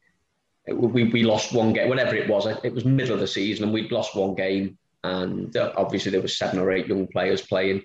we, 0.66 1.04
we 1.04 1.22
lost 1.22 1.52
one 1.52 1.72
game. 1.72 1.88
Whatever 1.88 2.14
it 2.14 2.28
was, 2.28 2.46
it 2.46 2.72
was 2.72 2.84
middle 2.84 3.14
of 3.14 3.20
the 3.20 3.26
season, 3.26 3.64
and 3.64 3.72
we'd 3.72 3.92
lost 3.92 4.16
one 4.16 4.34
game. 4.34 4.78
And 5.04 5.54
uh, 5.56 5.72
obviously, 5.76 6.10
there 6.10 6.22
was 6.22 6.38
seven 6.38 6.58
or 6.58 6.72
eight 6.72 6.86
young 6.86 7.06
players 7.06 7.42
playing. 7.42 7.82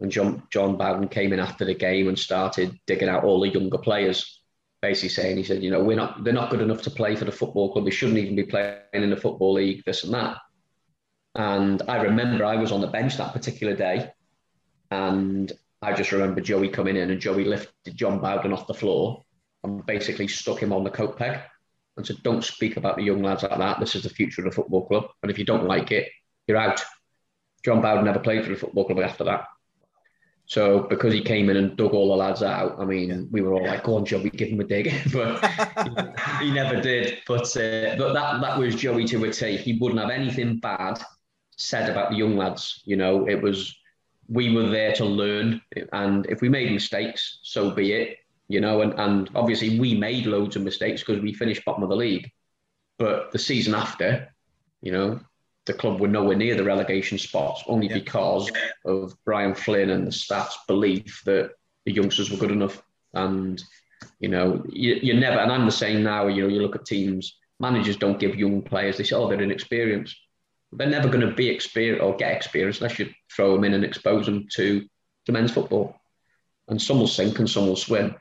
And 0.00 0.10
John 0.10 0.44
Jon 0.50 0.76
Bowden 0.76 1.08
came 1.08 1.32
in 1.32 1.40
after 1.40 1.64
the 1.64 1.74
game 1.74 2.08
and 2.08 2.18
started 2.18 2.78
digging 2.86 3.08
out 3.08 3.24
all 3.24 3.40
the 3.40 3.48
younger 3.48 3.78
players 3.78 4.40
basically 4.80 5.08
saying 5.10 5.36
he 5.36 5.44
said, 5.44 5.62
you 5.62 5.70
know, 5.70 5.82
we're 5.82 5.96
not 5.96 6.24
they're 6.24 6.32
not 6.32 6.50
good 6.50 6.60
enough 6.60 6.82
to 6.82 6.90
play 6.90 7.16
for 7.16 7.24
the 7.24 7.32
football 7.32 7.72
club. 7.72 7.84
They 7.84 7.90
shouldn't 7.90 8.18
even 8.18 8.36
be 8.36 8.44
playing 8.44 8.78
in 8.92 9.10
the 9.10 9.16
football 9.16 9.54
league, 9.54 9.84
this 9.84 10.04
and 10.04 10.14
that. 10.14 10.38
And 11.34 11.82
I 11.88 12.02
remember 12.02 12.44
I 12.44 12.56
was 12.56 12.72
on 12.72 12.80
the 12.80 12.86
bench 12.86 13.16
that 13.16 13.32
particular 13.32 13.74
day, 13.74 14.10
and 14.90 15.52
I 15.80 15.92
just 15.92 16.12
remember 16.12 16.40
Joey 16.40 16.68
coming 16.68 16.96
in 16.96 17.10
and 17.10 17.20
Joey 17.20 17.44
lifted 17.44 17.96
Jon 17.96 18.18
Bowden 18.18 18.52
off 18.52 18.66
the 18.66 18.74
floor 18.74 19.24
and 19.62 19.84
basically 19.86 20.28
stuck 20.28 20.60
him 20.60 20.72
on 20.72 20.84
the 20.84 20.90
coat 20.90 21.16
peg 21.16 21.38
and 21.96 22.06
said, 22.06 22.22
Don't 22.22 22.44
speak 22.44 22.76
about 22.76 22.96
the 22.96 23.02
young 23.02 23.22
lads 23.22 23.42
like 23.42 23.58
that. 23.58 23.80
This 23.80 23.94
is 23.94 24.02
the 24.02 24.08
future 24.08 24.40
of 24.40 24.46
the 24.46 24.54
football 24.54 24.86
club. 24.86 25.08
And 25.22 25.30
if 25.30 25.38
you 25.38 25.44
don't 25.44 25.66
like 25.66 25.92
it, 25.92 26.08
you're 26.46 26.56
out. 26.56 26.82
Jon 27.64 27.82
Bowden 27.82 28.04
never 28.04 28.20
played 28.20 28.44
for 28.44 28.50
the 28.50 28.56
football 28.56 28.86
club 28.86 29.00
after 29.00 29.24
that. 29.24 29.44
So 30.48 30.86
because 30.88 31.12
he 31.12 31.20
came 31.20 31.50
in 31.50 31.58
and 31.58 31.76
dug 31.76 31.92
all 31.92 32.08
the 32.08 32.16
lads 32.16 32.42
out, 32.42 32.80
I 32.80 32.86
mean, 32.86 33.28
we 33.30 33.42
were 33.42 33.52
all 33.52 33.66
like, 33.66 33.84
"Go 33.84 33.96
on, 33.96 34.06
Joey, 34.06 34.30
give 34.30 34.48
him 34.48 34.60
a 34.60 34.64
dig," 34.64 34.90
but 35.12 35.44
he, 36.40 36.50
never 36.50 36.80
did. 36.80 37.18
But 37.26 37.54
uh, 37.54 37.96
but 37.96 38.14
that 38.14 38.40
that 38.40 38.58
was 38.58 38.74
Joey 38.74 39.04
to 39.08 39.24
a 39.24 39.30
T. 39.30 39.58
He 39.58 39.74
wouldn't 39.74 40.00
have 40.00 40.10
anything 40.10 40.58
bad 40.58 41.00
said 41.58 41.90
about 41.90 42.10
the 42.10 42.16
young 42.16 42.38
lads. 42.38 42.82
You 42.86 42.96
know, 42.96 43.28
it 43.28 43.42
was 43.42 43.76
we 44.26 44.54
were 44.54 44.70
there 44.70 44.94
to 44.94 45.04
learn, 45.04 45.60
and 45.92 46.24
if 46.26 46.40
we 46.40 46.48
made 46.48 46.72
mistakes, 46.72 47.40
so 47.42 47.70
be 47.70 47.92
it. 47.92 48.16
You 48.48 48.62
know, 48.62 48.80
and 48.80 48.98
and 48.98 49.30
obviously 49.34 49.78
we 49.78 49.94
made 49.94 50.24
loads 50.24 50.56
of 50.56 50.62
mistakes 50.62 51.02
because 51.02 51.22
we 51.22 51.34
finished 51.34 51.66
bottom 51.66 51.82
of 51.82 51.90
the 51.90 51.96
league. 51.96 52.30
But 52.98 53.32
the 53.32 53.38
season 53.38 53.74
after, 53.74 54.34
you 54.80 54.92
know, 54.92 55.20
the 55.68 55.74
club 55.74 56.00
were 56.00 56.08
nowhere 56.08 56.36
near 56.36 56.56
the 56.56 56.64
relegation 56.64 57.18
spots 57.18 57.62
only 57.68 57.86
yeah. 57.86 57.94
because 57.94 58.50
of 58.84 59.14
Brian 59.24 59.54
Flynn 59.54 59.90
and 59.90 60.06
the 60.06 60.12
staff's 60.12 60.58
belief 60.66 61.22
that 61.26 61.52
the 61.86 61.92
youngsters 61.92 62.30
were 62.30 62.36
good 62.36 62.50
enough. 62.50 62.82
And, 63.14 63.62
you 64.18 64.28
know, 64.28 64.64
you, 64.68 64.98
you 65.00 65.14
never, 65.14 65.38
and 65.38 65.52
I'm 65.52 65.66
the 65.66 65.70
same 65.70 66.02
now, 66.02 66.26
you 66.26 66.42
know, 66.42 66.48
you 66.48 66.60
look 66.60 66.74
at 66.74 66.84
teams, 66.84 67.38
managers 67.60 67.96
don't 67.96 68.18
give 68.18 68.34
young 68.34 68.62
players, 68.62 68.96
they 68.96 69.04
say, 69.04 69.14
oh, 69.14 69.28
they're 69.28 69.40
inexperienced. 69.40 70.16
They're 70.72 70.90
never 70.90 71.08
going 71.08 71.26
to 71.26 71.34
be 71.34 71.48
experienced 71.48 72.02
or 72.02 72.16
get 72.16 72.36
experience 72.36 72.80
unless 72.80 72.98
you 72.98 73.10
throw 73.34 73.54
them 73.54 73.64
in 73.64 73.74
and 73.74 73.84
expose 73.84 74.26
them 74.26 74.48
to, 74.54 74.84
to 75.26 75.32
men's 75.32 75.52
football. 75.52 75.96
And 76.68 76.82
some 76.82 76.98
will 76.98 77.06
sink 77.06 77.38
and 77.38 77.48
some 77.48 77.66
will 77.66 77.76
swim. 77.76 78.16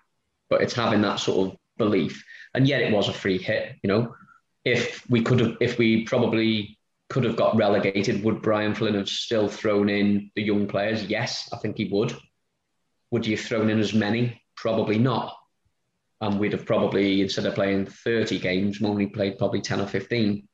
But 0.50 0.62
it's 0.62 0.74
having 0.74 1.02
that 1.02 1.20
sort 1.20 1.48
of 1.48 1.58
belief. 1.78 2.24
And 2.54 2.68
yet 2.68 2.82
it 2.82 2.94
was 2.94 3.10
a 3.10 3.14
free 3.14 3.38
hit, 3.38 3.76
you 3.84 3.90
know. 3.90 4.16
If 4.64 5.10
we 5.10 5.22
could 5.22 5.40
have, 5.40 5.58
if 5.62 5.78
we 5.78 6.04
probably 6.04 6.77
could 7.10 7.24
have 7.24 7.36
got 7.36 7.56
relegated. 7.56 8.24
Would 8.24 8.42
Brian 8.42 8.76
Flynn 8.76 8.96
have 8.96 9.10
still 9.10 9.48
thrown 9.48 9.90
in 9.90 10.32
the 10.36 10.44
young 10.44 10.68
players? 10.68 11.04
Yes, 11.04 11.50
I 11.54 11.58
think 11.58 11.78
he 11.78 11.90
would. 11.92 12.16
Would 13.12 13.26
he 13.26 13.32
have 13.32 13.42
thrown 13.42 13.70
in 13.70 13.80
as 13.80 13.94
many? 13.94 14.42
Probably 14.56 14.98
not. 14.98 15.36
And 16.20 16.40
we'd 16.40 16.54
have 16.54 16.66
probably, 16.66 17.22
instead 17.22 17.46
of 17.46 17.56
playing 17.56 17.86
30 17.86 18.40
games, 18.40 18.82
only 18.84 19.08
played 19.08 19.38
probably 19.38 19.62
10 19.62 19.82
or 19.82 19.88
15. 19.88 20.48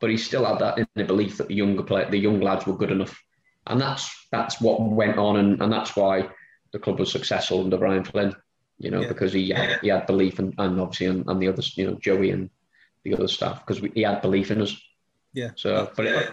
But 0.00 0.10
he 0.10 0.16
still 0.16 0.44
had 0.44 0.60
that 0.60 0.78
in 0.78 0.86
the 0.94 1.04
belief 1.04 1.38
that 1.38 1.48
the 1.48 1.56
younger 1.56 1.82
play, 1.82 2.08
the 2.08 2.18
young 2.18 2.40
lads 2.40 2.66
were 2.66 2.76
good 2.76 2.92
enough. 2.92 3.20
And 3.66 3.80
that's 3.80 4.08
that's 4.30 4.60
what 4.60 4.80
went 4.80 5.18
on 5.18 5.36
and, 5.36 5.60
and 5.60 5.72
that's 5.72 5.96
why 5.96 6.28
the 6.72 6.78
club 6.78 6.98
was 6.98 7.10
successful 7.10 7.60
under 7.60 7.78
Brian 7.78 8.04
Flynn, 8.04 8.34
you 8.78 8.90
know, 8.90 9.00
yeah. 9.02 9.08
because 9.08 9.32
he 9.32 9.50
had, 9.50 9.80
he 9.80 9.88
had 9.88 10.06
belief 10.06 10.38
and, 10.38 10.54
and 10.58 10.80
obviously 10.80 11.06
and, 11.06 11.24
and 11.26 11.40
the 11.40 11.48
others, 11.48 11.76
you 11.76 11.86
know, 11.86 11.98
Joey 12.00 12.30
and 12.30 12.50
the 13.04 13.14
other 13.14 13.28
staff, 13.28 13.64
because 13.66 13.82
he 13.94 14.02
had 14.02 14.22
belief 14.22 14.50
in 14.50 14.62
us. 14.62 14.80
Yeah. 15.34 15.50
So, 15.56 15.90
but 15.94 16.06
it, 16.06 16.30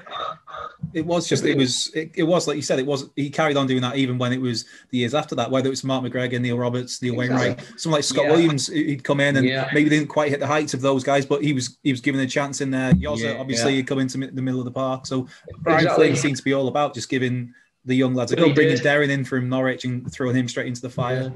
it 0.94 1.06
was 1.06 1.28
just 1.28 1.44
it 1.44 1.58
was 1.58 1.92
it, 1.94 2.12
it, 2.16 2.24
was 2.24 2.48
like 2.48 2.56
you 2.56 2.62
said 2.62 2.80
it 2.80 2.86
was 2.86 3.10
he 3.16 3.30
carried 3.30 3.58
on 3.58 3.68
doing 3.68 3.82
that 3.82 3.98
even 3.98 4.18
when 4.18 4.32
it 4.32 4.40
was 4.40 4.66
the 4.90 5.00
years 5.00 5.14
after 5.14 5.36
that 5.36 5.52
whether 5.52 5.68
it 5.68 5.72
was 5.72 5.84
Mark 5.84 6.04
McGregor, 6.04 6.40
Neil 6.40 6.58
Roberts, 6.58 7.02
Neil 7.02 7.20
exactly. 7.20 7.50
Wainwright, 7.50 7.74
someone 7.78 7.98
like 7.98 8.06
Scott 8.06 8.26
yeah. 8.26 8.32
Williams 8.32 8.68
he'd 8.68 9.04
come 9.04 9.20
in 9.20 9.36
and 9.36 9.46
yeah. 9.46 9.70
maybe 9.74 9.90
didn't 9.90 10.08
quite 10.08 10.30
hit 10.30 10.40
the 10.40 10.48
heights 10.48 10.74
of 10.74 10.82
those 10.82 11.04
guys 11.04 11.26
but 11.26 11.44
he 11.44 11.54
was 11.54 11.78
he 11.84 11.92
was 11.92 12.02
given 12.02 12.22
a 12.22 12.28
chance 12.28 12.62
in 12.62 12.72
there. 12.72 12.94
Yoza 12.94 13.34
yeah, 13.34 13.38
obviously 13.40 13.72
yeah. 13.72 13.78
he'd 13.78 13.88
come 13.88 14.00
into 14.00 14.18
the 14.18 14.42
middle 14.42 14.60
of 14.60 14.66
the 14.66 14.72
park 14.72 15.06
so 15.06 15.28
Brian 15.60 15.82
exactly. 15.82 16.08
Flynn 16.08 16.16
seems 16.16 16.40
to 16.40 16.44
be 16.46 16.54
all 16.54 16.68
about 16.68 16.94
just 16.94 17.10
giving 17.10 17.54
the 17.84 17.96
young 17.96 18.16
lads 18.16 18.32
a 18.32 18.36
go, 18.36 18.52
bringing 18.54 18.78
Darren 18.78 19.10
in 19.10 19.26
from 19.26 19.50
Norwich 19.50 19.86
and 19.86 20.12
throwing 20.12 20.36
him 20.36 20.48
straight 20.48 20.68
into 20.68 20.82
the 20.82 20.90
fire. 20.90 21.32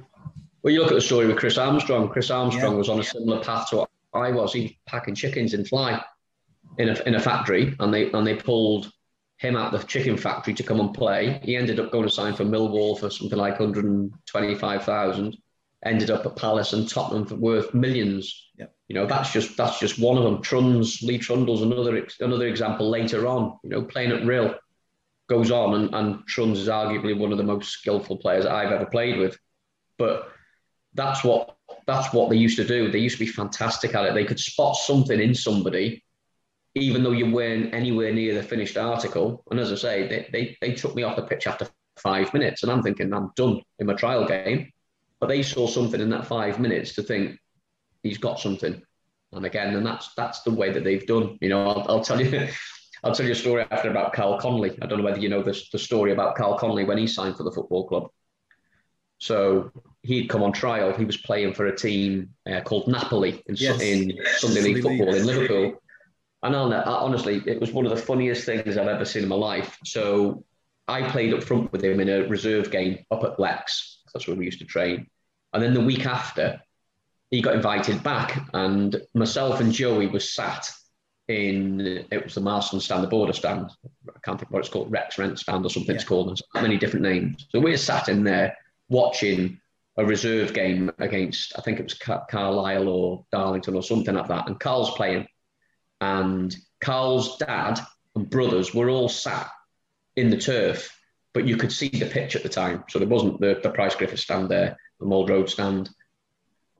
Well, 0.64 0.74
you 0.74 0.82
look 0.82 0.92
at 0.92 0.96
the 0.96 1.02
story 1.02 1.28
with 1.28 1.38
Chris 1.38 1.60
Armstrong. 1.60 2.10
Chris 2.10 2.32
Armstrong 2.32 2.76
was 2.76 2.90
on 2.90 3.00
a 3.00 3.04
similar 3.04 3.42
path 3.44 3.70
to 3.70 3.78
what 3.78 3.90
I 4.16 4.32
was. 4.32 4.52
He 4.52 4.80
packing 4.88 5.14
chickens 5.14 5.54
in 5.54 5.64
fly 5.64 6.04
in 6.80 6.90
a, 6.90 7.04
in 7.06 7.16
a 7.16 7.20
factory 7.20 7.76
and 7.80 7.94
they 7.94 8.10
and 8.12 8.26
they 8.26 8.36
pulled 8.36 8.92
him 9.38 9.56
out 9.56 9.72
the 9.72 9.80
chicken 9.80 10.18
factory 10.18 10.54
to 10.54 10.64
come 10.64 10.80
and 10.80 10.94
play. 10.94 11.40
He 11.44 11.56
ended 11.56 11.80
up 11.80 11.92
going 11.92 12.06
to 12.06 12.14
sign 12.14 12.34
for 12.34 12.44
Millwall 12.44 13.00
for 13.00 13.10
something 13.10 13.38
like 13.38 13.58
125,000. 13.58 15.38
Ended 15.86 16.12
up 16.12 16.26
at 16.26 16.36
Palace 16.36 16.74
and 16.74 16.90
Tottenham 16.90 17.26
for 17.26 17.36
worth 17.36 17.74
millions. 17.74 18.50
Yep. 18.58 18.76
You 18.90 18.96
know, 18.96 19.06
that's 19.06 19.32
just 19.32 19.56
that's 19.56 19.80
just 19.80 20.00
one 20.00 20.18
of 20.18 20.24
them. 20.24 20.42
Truns 20.42 21.02
Lee 21.02 21.18
Trundle's 21.18 21.62
another 21.62 22.06
another 22.20 22.48
example 22.48 22.90
later 22.90 23.28
on. 23.28 23.58
You 23.64 23.70
know, 23.70 23.84
playing 23.84 24.12
at 24.12 24.26
Real 24.26 24.56
goes 25.30 25.52
on, 25.52 25.76
and, 25.76 25.96
and 25.96 26.28
Trunds 26.28 26.60
is 26.60 26.68
arguably 26.68 27.18
one 27.18 27.32
of 27.32 27.38
the 27.38 27.46
most 27.46 27.70
skillful 27.70 28.18
players 28.18 28.46
I've 28.46 28.74
ever 28.74 28.88
played 28.88 29.20
with. 29.20 29.38
But 29.98 30.28
that's 30.96 31.24
what 31.24 31.56
that's 31.88 32.14
what 32.14 32.30
they 32.30 32.36
used 32.36 32.58
to 32.58 32.68
do. 32.68 32.92
They 32.92 33.00
used 33.00 33.18
to 33.18 33.26
be 33.26 33.32
fantastic 33.32 33.96
at 33.96 34.06
it. 34.06 34.14
They 34.14 34.26
could 34.26 34.40
spot 34.40 34.76
something 34.76 35.20
in 35.20 35.34
somebody 35.34 36.04
even 36.76 37.04
though 37.04 37.12
you 37.12 37.32
weren't 37.32 37.74
anywhere 37.74 38.14
near 38.14 38.36
the 38.36 38.44
finished 38.44 38.78
article. 38.78 39.44
And 39.50 39.60
as 39.60 39.72
I 39.72 39.76
say, 39.76 40.08
they, 40.08 40.30
they, 40.32 40.58
they 40.62 40.74
took 40.76 40.96
me 40.96 41.04
off 41.04 41.16
the 41.16 41.24
pitch 41.24 41.48
after 41.48 41.68
five 41.98 42.34
minutes, 42.34 42.64
and 42.64 42.72
I'm 42.72 42.84
thinking 42.84 43.14
I'm 43.14 43.32
done 43.36 43.62
in 43.80 43.88
my 43.88 43.94
trial 43.94 44.26
game. 44.26 44.72
But 45.20 45.28
they 45.28 45.44
saw 45.44 45.68
something 45.68 46.00
in 46.00 46.10
that 46.12 46.28
five 46.28 46.60
minutes 46.60 46.96
to 46.96 47.04
think 47.04 47.38
he's 48.04 48.18
got 48.18 48.40
something. 48.40 48.82
And 49.34 49.46
again, 49.46 49.76
and 49.76 49.86
that's 49.86 50.14
that's 50.16 50.42
the 50.42 50.52
way 50.52 50.72
that 50.72 50.84
they've 50.84 51.06
done. 51.06 51.38
You 51.42 51.50
know, 51.50 51.68
I'll, 51.68 51.86
I'll 51.90 52.04
tell 52.04 52.22
you. 52.22 52.48
I'll 53.04 53.16
tell 53.16 53.26
you 53.26 53.32
a 53.32 53.36
story 53.36 53.66
after 53.72 53.90
about 53.90 54.12
Karl 54.12 54.38
Connolly. 54.40 54.78
I 54.82 54.86
don't 54.86 54.98
know 54.98 55.06
whether 55.06 55.20
you 55.20 55.30
know 55.30 55.42
the, 55.42 55.58
the 55.72 55.80
story 55.80 56.12
about 56.12 56.36
Karl 56.36 56.58
Connolly 56.58 56.84
when 56.84 56.98
he 56.98 57.08
signed 57.08 57.38
for 57.38 57.44
the 57.44 57.52
football 57.52 57.88
club. 57.88 58.10
So 59.20 59.72
he'd 60.04 60.28
come 60.28 60.44
on 60.44 60.52
trial. 60.52 60.92
He 60.94 61.06
was 61.06 61.16
playing 61.16 61.54
for 61.54 61.68
a 61.68 61.76
team 61.76 62.30
uh, 62.50 62.62
called 62.62 62.90
Napoli 62.90 63.42
in, 63.48 63.56
yes. 63.56 63.82
in 63.82 64.18
Sunday 64.38 64.62
League 64.62 64.84
football 64.84 65.14
in 65.14 65.26
Liverpool. 65.26 65.82
And 66.42 66.56
I'll, 66.56 66.74
honestly, 66.74 67.42
it 67.46 67.60
was 67.60 67.72
one 67.72 67.86
of 67.86 67.92
the 67.92 68.02
funniest 68.02 68.46
things 68.46 68.78
I've 68.78 68.88
ever 68.88 69.06
seen 69.06 69.24
in 69.24 69.30
my 69.30 69.36
life. 69.36 69.78
So 69.84 70.44
I 70.88 71.10
played 71.10 71.34
up 71.34 71.44
front 71.44 71.72
with 71.72 71.84
him 71.84 72.00
in 72.00 72.10
a 72.10 72.28
reserve 72.28 72.72
game 72.72 73.06
up 73.12 73.24
at 73.24 73.40
Lex. 73.40 74.02
That's 74.14 74.28
where 74.28 74.36
we 74.36 74.46
used 74.46 74.60
to 74.60 74.66
train. 74.66 75.08
And 75.54 75.62
then 75.62 75.74
the 75.74 75.82
week 75.82 76.06
after, 76.06 76.62
he 77.32 77.42
got 77.42 77.56
invited 77.56 78.02
back, 78.02 78.48
and 78.54 79.00
myself 79.14 79.60
and 79.60 79.72
Joey 79.72 80.08
was 80.08 80.34
sat 80.34 80.72
in 81.28 82.06
it 82.10 82.24
was 82.24 82.34
the 82.34 82.42
Marston 82.42 82.80
stand, 82.80 83.04
the 83.04 83.08
border 83.08 83.34
stand. 83.34 83.70
I 83.86 84.20
can't 84.24 84.40
think 84.40 84.52
what 84.52 84.60
it's 84.60 84.70
called, 84.70 84.92
Rex 84.92 85.20
Rent 85.20 85.38
stand 85.38 85.64
or 85.64 85.70
something 85.70 85.92
yeah. 85.92 86.00
it's 86.00 86.08
called. 86.08 86.30
There's 86.30 86.42
many 86.56 86.78
different 86.78 87.06
names. 87.06 87.46
So 87.52 87.60
we 87.60 87.74
are 87.74 87.78
sat 87.78 88.10
in 88.10 88.24
there 88.24 88.58
watching 88.90 89.60
a 89.98 90.06
reserve 90.06 90.54
game 90.54 90.92
against 90.98 91.54
I 91.58 91.62
think 91.62 91.80
it 91.80 91.84
was 91.84 91.94
Carlisle 92.30 92.88
or 92.88 93.26
Darlington 93.32 93.76
or 93.76 93.84
something 93.84 94.16
like 94.16 94.28
that, 94.28 94.48
and 94.48 94.60
Karl's 94.60 94.92
playing 94.92 95.28
and 96.02 96.56
Karl's 96.82 97.38
dad 97.38 97.80
and 98.16 98.30
brothers 98.30 98.74
were 98.74 98.90
all 98.90 99.10
sat 99.10 99.50
in 100.16 100.30
the 100.30 100.38
turf, 100.38 100.96
but 101.34 101.46
you 101.46 101.58
could 101.58 101.72
see 101.72 101.90
the 101.90 102.06
pitch 102.06 102.36
at 102.36 102.44
the 102.44 102.50
time. 102.50 102.84
So 102.90 103.00
there 103.00 103.08
wasn't 103.08 103.40
the, 103.40 103.60
the 103.62 103.70
Pryce 103.70 103.96
Griffith 103.96 104.20
stand 104.20 104.50
there, 104.50 104.78
the 105.00 105.06
Mold 105.06 105.30
Road 105.30 105.50
stand. 105.50 105.90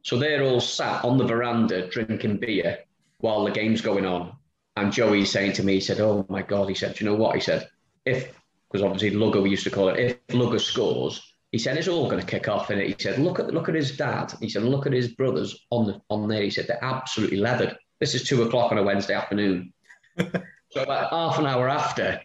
So 0.04 0.18
they're 0.18 0.44
all 0.44 0.62
sat 0.62 1.04
on 1.04 1.18
the 1.18 1.26
veranda 1.26 1.88
drinking 1.88 2.38
beer, 2.38 2.80
while 3.20 3.44
the 3.44 3.52
game's 3.52 3.82
going 3.82 4.06
on. 4.06 4.34
And 4.78 4.94
Joey's 4.94 5.30
saying 5.30 5.54
to 5.54 5.64
me, 5.64 5.76
he 5.76 5.82
said, 5.82 6.00
Oh 6.00 6.26
my 6.30 6.42
God, 6.42 6.70
he 6.70 6.76
said, 6.76 6.96
Do 6.96 7.04
you 7.04 7.12
know 7.12 7.18
what? 7.18 7.36
He 7.36 7.42
said, 7.42 7.70
if, 8.06 8.34
because 8.72 8.84
obviously 8.84 9.12
Lugger, 9.12 9.42
we 9.42 9.50
used 9.50 9.66
to 9.66 9.70
call 9.70 9.90
it, 9.90 10.00
if 10.00 10.36
Lugger 10.36 10.60
scores, 10.60 11.22
he 11.52 11.58
said, 11.58 11.78
it's 11.78 11.88
all 11.88 12.10
going 12.10 12.22
to 12.22 12.28
kick 12.28 12.48
off. 12.48 12.70
And 12.70 12.80
he 12.80 12.96
said, 12.98 13.20
look 13.20 13.40
at 13.40 13.54
look 13.54 13.70
at 13.70 13.76
his 13.76 13.98
dad. 13.98 14.34
He 14.40 14.50
said, 14.50 14.64
look 14.64 14.86
at 14.86 14.94
his 14.94 15.10
brothers 15.10 15.66
on 15.72 15.88
the 15.88 16.02
on 16.10 16.28
there. 16.28 16.44
He 16.44 16.52
said, 16.52 16.68
they're 16.68 16.84
absolutely 16.84 17.38
leathered. 17.38 17.76
This 18.00 18.16
is 18.16 18.24
two 18.24 18.44
o'clock 18.44 18.72
on 18.72 18.78
a 18.78 18.84
Wednesday 18.84 19.14
afternoon. 19.14 19.74
so 20.18 20.84
about 20.84 21.10
half 21.10 21.38
an 21.38 21.46
hour 21.46 21.68
after, 21.68 22.22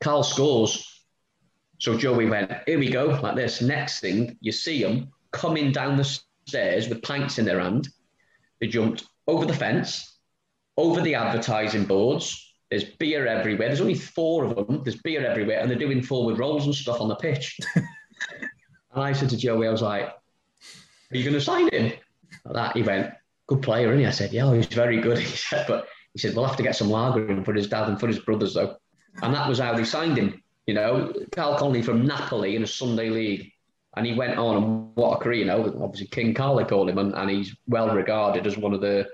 Karl 0.00 0.22
scores. 0.22 1.02
So 1.78 1.96
Joey 1.96 2.26
went, 2.26 2.52
here 2.66 2.78
we 2.78 2.90
go, 2.90 3.06
like 3.22 3.34
this. 3.34 3.62
Next 3.62 4.00
thing, 4.00 4.36
you 4.40 4.52
see 4.52 4.82
them 4.82 5.10
coming 5.32 5.72
down 5.72 5.96
the 5.96 6.18
stairs 6.46 6.88
with 6.88 7.02
pints 7.02 7.38
in 7.38 7.44
their 7.44 7.60
hand. 7.60 7.88
They 8.60 8.66
jumped 8.66 9.04
over 9.26 9.46
the 9.46 9.54
fence, 9.54 10.18
over 10.76 11.00
the 11.00 11.14
advertising 11.14 11.84
boards. 11.84 12.54
There's 12.70 12.84
beer 12.84 13.26
everywhere. 13.26 13.68
There's 13.68 13.80
only 13.80 13.94
four 13.94 14.44
of 14.44 14.54
them. 14.54 14.82
There's 14.84 15.00
beer 15.00 15.26
everywhere, 15.26 15.60
and 15.60 15.70
they're 15.70 15.78
doing 15.78 16.02
forward 16.02 16.38
rolls 16.38 16.66
and 16.66 16.74
stuff 16.74 17.00
on 17.00 17.08
the 17.08 17.16
pitch. 17.16 17.58
and 17.76 17.84
I 18.94 19.12
said 19.12 19.30
to 19.30 19.36
Joey, 19.36 19.68
I 19.68 19.70
was 19.70 19.82
like, 19.82 20.06
"Are 20.06 21.16
you 21.16 21.22
going 21.22 21.34
to 21.34 21.40
sign 21.40 21.68
him?" 21.68 21.92
Like 22.44 22.54
that 22.54 22.76
he 22.76 22.82
went, 22.82 23.12
"Good 23.46 23.62
player, 23.62 23.90
and 23.90 24.00
he?" 24.00 24.06
I 24.06 24.10
said, 24.10 24.32
"Yeah, 24.32 24.54
he's 24.54 24.66
very 24.66 25.00
good." 25.00 25.18
He 25.34 25.36
said, 25.36 25.66
"But 25.66 25.88
he 26.12 26.18
said 26.18 26.34
we'll 26.34 26.46
have 26.46 26.56
to 26.56 26.62
get 26.62 26.76
some 26.76 26.90
lager 26.90 27.30
in 27.30 27.44
for 27.44 27.52
his 27.52 27.68
dad 27.68 27.88
and 27.88 27.98
for 27.98 28.06
his 28.06 28.18
brothers, 28.18 28.54
though." 28.54 28.76
And 29.22 29.34
that 29.34 29.48
was 29.48 29.58
how 29.58 29.74
they 29.74 29.84
signed 29.84 30.18
him. 30.18 30.42
You 30.66 30.74
know, 30.74 31.12
Karl 31.32 31.58
Connolly 31.58 31.82
from 31.82 32.06
Napoli 32.06 32.56
in 32.56 32.62
a 32.62 32.66
Sunday 32.66 33.10
league 33.10 33.52
and 33.96 34.06
he 34.06 34.14
went 34.14 34.38
on 34.38 34.56
and 34.56 34.96
what 34.96 35.16
a 35.16 35.22
career, 35.22 35.40
you 35.40 35.44
know, 35.44 35.64
obviously 35.82 36.06
King 36.08 36.34
Karl, 36.34 36.56
they 36.56 36.64
call 36.64 36.88
him, 36.88 36.98
and, 36.98 37.14
and 37.14 37.30
he's 37.30 37.54
well 37.66 37.94
regarded 37.94 38.46
as 38.46 38.56
one 38.56 38.74
of 38.74 38.80
the 38.80 39.08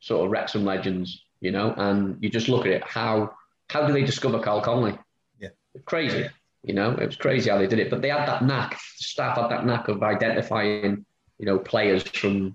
sort 0.00 0.24
of 0.24 0.30
Wrexham 0.30 0.64
legends, 0.64 1.24
you 1.40 1.50
know, 1.50 1.74
and 1.76 2.22
you 2.22 2.28
just 2.28 2.48
look 2.48 2.66
at 2.66 2.72
it, 2.72 2.82
how 2.84 3.34
how 3.68 3.86
do 3.86 3.92
they 3.92 4.04
discover 4.04 4.38
Karl 4.38 4.60
Connolly? 4.60 4.98
Yeah. 5.40 5.48
Crazy, 5.86 6.28
you 6.62 6.74
know, 6.74 6.92
it 6.92 7.06
was 7.06 7.16
crazy 7.16 7.50
how 7.50 7.58
they 7.58 7.66
did 7.66 7.78
it, 7.78 7.90
but 7.90 8.02
they 8.02 8.10
had 8.10 8.28
that 8.28 8.44
knack, 8.44 8.72
the 8.72 9.04
staff 9.04 9.38
had 9.38 9.50
that 9.50 9.66
knack 9.66 9.88
of 9.88 10.02
identifying, 10.02 11.04
you 11.38 11.46
know, 11.46 11.58
players 11.58 12.02
from 12.02 12.54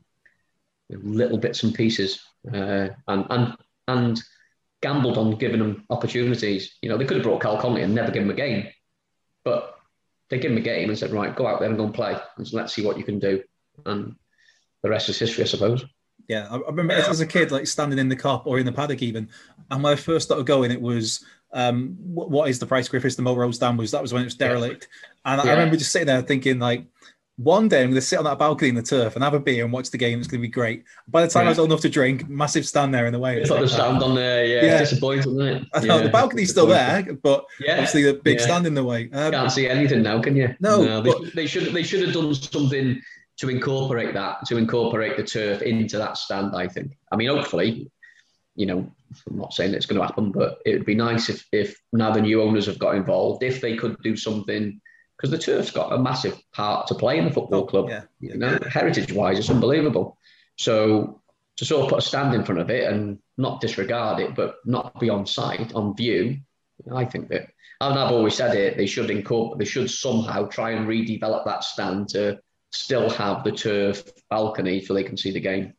little 1.02 1.38
bits 1.38 1.64
and 1.64 1.74
pieces 1.74 2.22
uh, 2.54 2.89
and, 3.08 3.26
and, 3.30 3.58
and 3.88 4.22
gambled 4.82 5.18
on 5.18 5.38
giving 5.38 5.60
them 5.60 5.86
opportunities. 5.89 6.76
You 6.82 6.89
know, 6.89 6.98
they 6.98 7.06
could 7.06 7.18
have 7.18 7.24
brought 7.24 7.42
Karl 7.42 7.58
Connolly 7.58 7.84
and 7.84 7.96
never 7.96 8.12
given 8.12 8.30
him 8.30 8.34
a 8.34 8.38
game, 8.38 8.68
but 9.44 9.76
they 10.30 10.39
gave 10.39 10.52
him 10.52 10.58
a 10.58 10.62
game 10.62 10.89
and 10.89 10.98
said, 10.98 11.12
right, 11.12 11.36
go 11.36 11.46
out 11.46 11.60
there 11.60 11.70
and 11.70 11.78
go 11.78 11.86
and 11.86 11.94
play, 11.94 12.18
and 12.38 12.48
so 12.48 12.58
let's 12.58 12.74
see 12.74 12.86
what 12.86 12.98
you 12.98 13.04
can 13.04 13.20
do. 13.20 13.44
And 13.86 14.16
the 14.82 14.89
rest 14.89 15.10
is 15.10 15.20
history, 15.20 15.44
I 15.44 15.48
suppose. 15.48 15.86
Yeah, 16.28 16.48
I 16.50 16.58
remember 16.70 16.94
as 16.94 17.20
a 17.20 17.26
kid, 17.26 17.52
like 17.52 17.68
standing 17.68 18.00
in 18.00 18.08
the 18.08 18.16
Kop 18.16 18.46
or 18.46 18.58
in 18.58 18.66
the 18.66 18.72
paddock 18.72 19.02
even, 19.02 19.30
and 19.70 19.84
when 19.84 19.94
I 19.94 19.96
first 19.96 20.28
started 20.28 20.46
going, 20.46 20.72
it 20.72 20.82
was 20.82 21.26
um, 21.52 21.98
what 22.00 22.50
is 22.50 22.60
the 22.60 22.66
Pryce 22.66 22.88
Griffiths, 22.88 23.16
the 23.16 23.22
Melrose 23.22 23.58
Stand 23.58 23.78
was 23.78 23.92
that 23.92 24.02
was 24.02 24.14
when 24.14 24.22
it 24.22 24.26
was 24.26 24.36
derelict, 24.36 24.88
and 25.26 25.42
yeah. 25.44 25.50
I 25.50 25.54
remember 25.54 25.76
just 25.76 25.92
sitting 25.92 26.08
there 26.08 26.22
thinking 26.22 26.60
like, 26.60 26.86
one 27.44 27.68
day 27.68 27.82
I'm 27.82 27.88
going 27.88 27.96
to 27.96 28.02
sit 28.02 28.20
on 28.20 28.26
that 28.26 28.38
balcony 28.38 28.70
in 28.70 28.76
the 28.76 28.84
turf 28.84 29.16
and 29.16 29.24
have 29.24 29.34
a 29.34 29.39
beer 29.39 29.64
and 29.64 29.74
watch 29.74 29.89
the 29.89 29.98
game. 29.98 30.20
It's 30.20 30.28
going 30.28 30.42
to 30.42 30.48
be 30.48 30.52
great. 30.52 30.84
By 31.08 31.24
the 31.24 31.28
time 31.28 31.44
yeah. 31.44 31.48
I 31.48 31.52
was 31.52 31.60
old 31.60 31.70
enough 31.70 31.82
to 31.82 31.89
drink, 31.89 32.30
massive 32.30 32.66
stand 32.66 32.94
there 32.94 33.06
in 33.06 33.14
the 33.14 33.20
way. 33.20 33.39
It's 33.39 33.50
like 33.50 33.62
the 33.62 33.68
stand 33.68 34.04
on 34.04 34.16
there, 34.16 34.46
yeah. 34.46 34.66
yeah. 34.66 34.80
It's 34.80 34.89
disappointing, 34.92 35.20
isn't 35.20 35.42
it? 35.42 35.84
Know 35.86 35.98
yeah. 35.98 36.04
the 36.04 36.10
balcony's 36.10 36.52
still 36.52 36.68
there, 36.68 37.14
but 37.24 37.46
yeah. 37.60 37.74
obviously 37.74 38.04
the 38.04 38.14
big 38.14 38.39
stand 38.39 38.68
in 38.68 38.74
the 38.74 38.84
way. 38.84 39.10
Um, 39.12 39.32
Can't 39.32 39.52
see 39.52 39.68
anything 39.68 40.04
now, 40.04 40.22
can 40.22 40.36
you? 40.36 40.56
No, 40.60 40.84
no 40.84 41.02
they, 41.02 41.12
but, 41.12 41.36
they, 41.36 41.48
should 41.48 41.74
they 41.74 41.84
should 41.84 42.02
have 42.02 42.14
done 42.14 42.34
something 42.34 43.02
to 43.38 43.50
incorporate 43.50 44.14
that, 44.14 44.46
to 44.46 44.58
incorporate 44.58 45.18
the 45.18 45.24
turf 45.24 45.62
into 45.62 45.98
that 45.98 46.18
stand. 46.18 46.56
I 46.56 46.68
think. 46.68 46.98
I 47.12 47.16
mean, 47.16 47.30
hopefully, 47.30 47.89
you 48.56 48.66
know, 48.68 48.92
I'm 49.30 49.38
not 49.38 49.54
saying 49.54 49.74
it's 49.74 49.86
going 49.86 50.00
to 50.00 50.06
happen, 50.06 50.32
but 50.32 50.60
it 50.66 50.74
would 50.74 50.86
be 50.86 50.96
nice 50.96 51.30
if 51.30 51.48
if 51.52 51.76
now 51.92 52.12
the 52.12 52.22
new 52.22 52.42
owners 52.42 52.68
have 52.68 52.78
got 52.80 52.96
involved, 52.96 53.42
if 53.42 53.62
they 53.62 53.76
could 53.76 53.98
do 54.04 54.16
something 54.16 54.80
because 55.22 55.32
the 55.32 55.38
turf's 55.38 55.69
got 55.69 55.93
a 55.93 55.99
massive 55.99 56.41
part 56.51 56.88
to 56.88 56.95
play 56.95 57.19
in 57.19 57.26
the 57.26 57.32
football 57.32 57.61
oh, 57.61 57.65
club. 57.65 57.89
Yeah, 57.89 58.03
You 58.19 58.38
know, 58.38 58.57
heritage 58.67 59.13
wise, 59.13 59.38
it's 59.38 59.51
unbelievable. 59.51 60.17
So 60.57 61.22
to 61.57 61.65
sort 61.65 61.84
of 61.84 61.89
put 61.89 61.99
a 61.99 62.01
stand 62.01 62.34
in 62.34 62.43
front 62.43 62.59
of 62.59 62.72
it 62.72 62.91
and 62.91 63.19
not 63.38 63.61
disregard 63.61 64.19
it, 64.19 64.36
but 64.36 64.55
not 64.65 64.99
be 64.99 65.09
on 65.09 65.28
sight, 65.28 65.74
on 65.76 65.95
view, 65.95 66.39
I 66.91 67.05
think 67.05 67.30
that, 67.30 67.49
and 67.82 67.99
I've 67.99 68.11
always 68.11 68.34
said 68.34 68.55
it, 68.55 68.78
they 68.78 68.88
should 68.88 69.11
incorporate, 69.11 69.59
they 69.59 69.65
should 69.65 69.91
somehow 69.91 70.47
try 70.47 70.72
and 70.72 70.88
redevelop 70.88 71.45
that 71.45 71.63
stand 71.63 72.09
to 72.09 72.39
still 72.72 73.09
have 73.11 73.43
the 73.43 73.51
turf 73.51 74.03
balcony 74.30 74.84
so 74.84 74.95
they 74.95 75.03
can 75.03 75.17
see 75.17 75.32
the 75.32 75.39
game. 75.39 75.74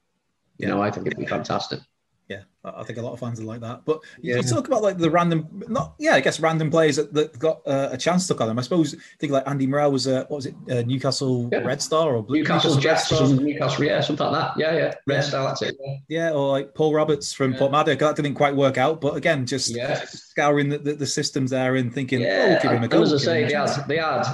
You 0.58 0.68
know, 0.68 0.80
I 0.80 0.92
think 0.92 1.08
it'd 1.08 1.18
be 1.18 1.26
fantastic 1.26 1.80
yeah, 2.28 2.42
I 2.64 2.84
think 2.84 2.98
a 2.98 3.02
lot 3.02 3.12
of 3.12 3.20
fans 3.20 3.40
are 3.40 3.44
like 3.44 3.60
that. 3.60 3.84
But 3.84 4.00
yeah. 4.20 4.36
you 4.36 4.42
talk 4.42 4.66
about 4.66 4.82
like 4.82 4.96
the 4.96 5.10
random, 5.10 5.64
not 5.68 5.94
yeah, 5.98 6.14
I 6.14 6.20
guess 6.20 6.40
random 6.40 6.70
players 6.70 6.96
that, 6.96 7.12
that 7.12 7.38
got 7.38 7.60
uh, 7.66 7.88
a 7.92 7.98
chance 7.98 8.26
to 8.28 8.34
at 8.34 8.46
them. 8.46 8.58
I 8.58 8.62
suppose 8.62 8.94
think 9.18 9.32
like 9.32 9.46
Andy 9.46 9.66
Morrell 9.66 9.92
was 9.92 10.06
a 10.06 10.20
what 10.28 10.36
was 10.36 10.46
it 10.46 10.54
uh, 10.70 10.82
Newcastle 10.82 11.48
yeah. 11.52 11.58
Red 11.58 11.82
Star 11.82 12.14
or 12.14 12.22
Blue, 12.22 12.38
Newcastle, 12.38 12.76
Newcastle 12.76 13.18
Jets, 13.18 13.40
Newcastle 13.40 13.84
yeah, 13.84 14.00
something 14.00 14.26
like 14.26 14.40
that. 14.40 14.60
Yeah, 14.60 14.74
yeah, 14.76 14.94
Red 15.06 15.16
yeah. 15.16 15.20
Star, 15.20 15.48
that's 15.48 15.62
it. 15.62 15.76
Yeah. 16.08 16.30
or 16.30 16.48
like 16.48 16.74
Paul 16.74 16.94
Roberts 16.94 17.32
from 17.32 17.54
Porthmadog. 17.54 17.98
That 17.98 18.16
didn't 18.16 18.34
quite 18.34 18.54
work 18.54 18.78
out, 18.78 19.00
but 19.00 19.16
again, 19.16 19.44
just 19.44 19.74
scouring 20.06 20.68
the, 20.68 20.78
the, 20.78 20.94
the, 20.94 21.06
systems 21.06 21.50
there 21.50 21.76
and 21.76 21.92
thinking, 21.92 22.20
yeah, 22.20 22.56
oh, 22.58 22.62
give 22.62 22.72
him 22.72 22.82
a 22.84 22.88
go. 22.88 23.02
As 23.02 23.12
I 23.12 23.18
say, 23.18 23.44
they 23.44 23.54
had, 23.54 23.88
they 23.88 23.98
had 23.98 24.24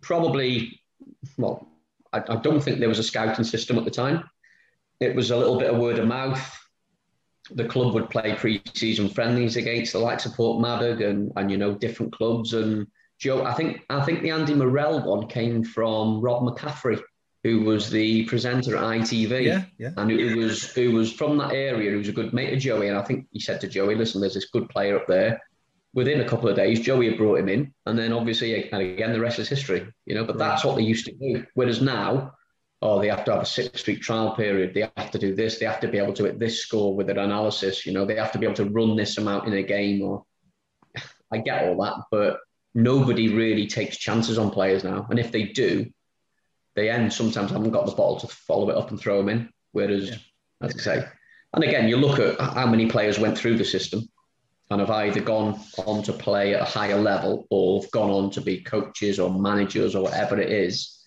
probably 0.00 0.80
well, 1.36 1.66
I, 2.12 2.22
I 2.28 2.36
don't 2.36 2.60
think 2.60 2.78
there 2.78 2.88
was 2.88 2.98
a 2.98 3.04
scouting 3.04 3.44
system 3.44 3.78
at 3.78 3.84
the 3.84 3.90
time. 3.90 4.28
It 5.00 5.14
was 5.14 5.30
a 5.30 5.36
little 5.36 5.58
bit 5.58 5.70
of 5.70 5.78
word 5.78 5.98
of 5.98 6.06
mouth 6.06 6.58
the 7.50 7.64
club 7.66 7.94
would 7.94 8.10
play 8.10 8.34
pre-season 8.34 9.08
friendlies 9.08 9.56
against 9.56 9.92
the 9.92 9.98
likes 9.98 10.26
of 10.26 10.34
Port 10.34 10.62
Porthmadog 10.62 11.04
and 11.04 11.32
and 11.36 11.50
you 11.50 11.56
know 11.56 11.74
different 11.74 12.12
clubs 12.12 12.54
and 12.54 12.86
Joe. 13.18 13.44
I 13.44 13.54
think 13.54 13.84
I 13.90 14.04
think 14.04 14.22
the 14.22 14.30
Andy 14.30 14.54
Morrell 14.54 15.00
one 15.00 15.26
came 15.28 15.64
from 15.64 16.20
Rob 16.20 16.42
McCaffrey, 16.42 17.00
who 17.42 17.60
was 17.60 17.90
the 17.90 18.24
presenter 18.26 18.76
at 18.76 18.82
ITV. 18.82 19.44
Yeah, 19.44 19.64
yeah. 19.78 19.90
And 19.96 20.10
who 20.10 20.36
was 20.36 20.72
who 20.72 20.92
was 20.92 21.12
from 21.12 21.36
that 21.38 21.52
area. 21.52 21.90
Who 21.90 21.98
was 21.98 22.08
a 22.08 22.12
good 22.12 22.32
mate 22.32 22.52
of 22.52 22.60
Joey. 22.60 22.88
And 22.88 22.96
I 22.96 23.02
think 23.02 23.26
he 23.32 23.40
said 23.40 23.60
to 23.62 23.68
Joey, 23.68 23.94
"Listen, 23.94 24.20
there's 24.20 24.34
this 24.34 24.50
good 24.50 24.68
player 24.68 24.96
up 24.96 25.06
there." 25.06 25.40
Within 25.94 26.20
a 26.20 26.28
couple 26.28 26.48
of 26.48 26.54
days, 26.54 26.80
Joey 26.80 27.08
had 27.08 27.18
brought 27.18 27.40
him 27.40 27.48
in, 27.48 27.72
and 27.86 27.98
then 27.98 28.12
obviously, 28.12 28.70
and 28.70 28.82
again, 28.82 29.12
the 29.12 29.20
rest 29.20 29.38
is 29.38 29.48
history. 29.48 29.86
You 30.06 30.14
know, 30.14 30.24
but 30.24 30.36
right. 30.36 30.48
that's 30.48 30.64
what 30.64 30.76
they 30.76 30.82
used 30.82 31.06
to 31.06 31.12
do. 31.12 31.44
Whereas 31.54 31.80
now, 31.80 32.34
oh, 32.80 33.00
they 33.00 33.08
have 33.08 33.24
to 33.24 33.32
have 33.32 33.42
a 33.42 33.46
six 33.46 33.86
week 33.86 34.00
trial 34.00 34.34
period. 34.34 34.74
They 34.74 34.88
have 34.96 35.10
to 35.10 35.18
do 35.18 35.34
this. 35.34 35.58
They 35.58 35.66
have 35.66 35.80
to 35.80 35.88
be 35.88 35.98
able 35.98 36.12
to 36.14 36.24
hit 36.24 36.38
this 36.38 36.60
score 36.62 36.94
with 36.94 37.10
an 37.10 37.18
analysis. 37.18 37.84
You 37.84 37.92
know, 37.92 38.04
they 38.04 38.16
have 38.16 38.32
to 38.32 38.38
be 38.38 38.46
able 38.46 38.56
to 38.56 38.66
run 38.66 38.96
this 38.96 39.18
amount 39.18 39.46
in 39.46 39.54
a 39.54 39.62
game. 39.62 40.02
Or 40.02 40.24
I 41.32 41.38
get 41.38 41.64
all 41.64 41.82
that, 41.82 42.04
but 42.10 42.38
nobody 42.74 43.28
really 43.34 43.66
takes 43.66 43.96
chances 43.96 44.38
on 44.38 44.50
players 44.50 44.84
now. 44.84 45.06
And 45.10 45.18
if 45.18 45.32
they 45.32 45.44
do, 45.44 45.86
they 46.76 46.90
end 46.90 47.12
sometimes 47.12 47.50
haven't 47.50 47.72
got 47.72 47.86
the 47.86 47.92
ball 47.92 48.20
to 48.20 48.28
follow 48.28 48.70
it 48.70 48.76
up 48.76 48.90
and 48.90 49.00
throw 49.00 49.18
them 49.18 49.28
in. 49.28 49.48
Whereas, 49.72 50.10
yeah. 50.10 50.16
as 50.62 50.74
I 50.76 50.78
say, 50.78 51.04
and 51.54 51.64
again, 51.64 51.88
you 51.88 51.96
look 51.96 52.20
at 52.20 52.40
how 52.40 52.66
many 52.66 52.88
players 52.88 53.18
went 53.18 53.36
through 53.36 53.56
the 53.56 53.64
system 53.64 54.02
and 54.70 54.80
have 54.80 54.90
either 54.90 55.20
gone 55.20 55.58
on 55.86 56.02
to 56.02 56.12
play 56.12 56.54
at 56.54 56.60
a 56.60 56.64
higher 56.64 57.00
level 57.00 57.46
or 57.50 57.80
have 57.80 57.90
gone 57.90 58.10
on 58.10 58.30
to 58.30 58.40
be 58.40 58.60
coaches 58.60 59.18
or 59.18 59.30
managers 59.30 59.94
or 59.94 60.04
whatever 60.04 60.38
it 60.38 60.52
is 60.52 60.97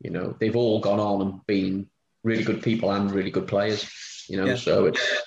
you 0.00 0.10
know, 0.10 0.36
they've 0.38 0.56
all 0.56 0.80
gone 0.80 1.00
on 1.00 1.22
and 1.22 1.46
been 1.46 1.88
really 2.22 2.44
good 2.44 2.62
people 2.62 2.90
and 2.90 3.10
really 3.10 3.30
good 3.30 3.46
players. 3.46 3.88
You 4.28 4.38
know, 4.38 4.46
yeah. 4.46 4.56
so 4.56 4.86
it's 4.86 5.22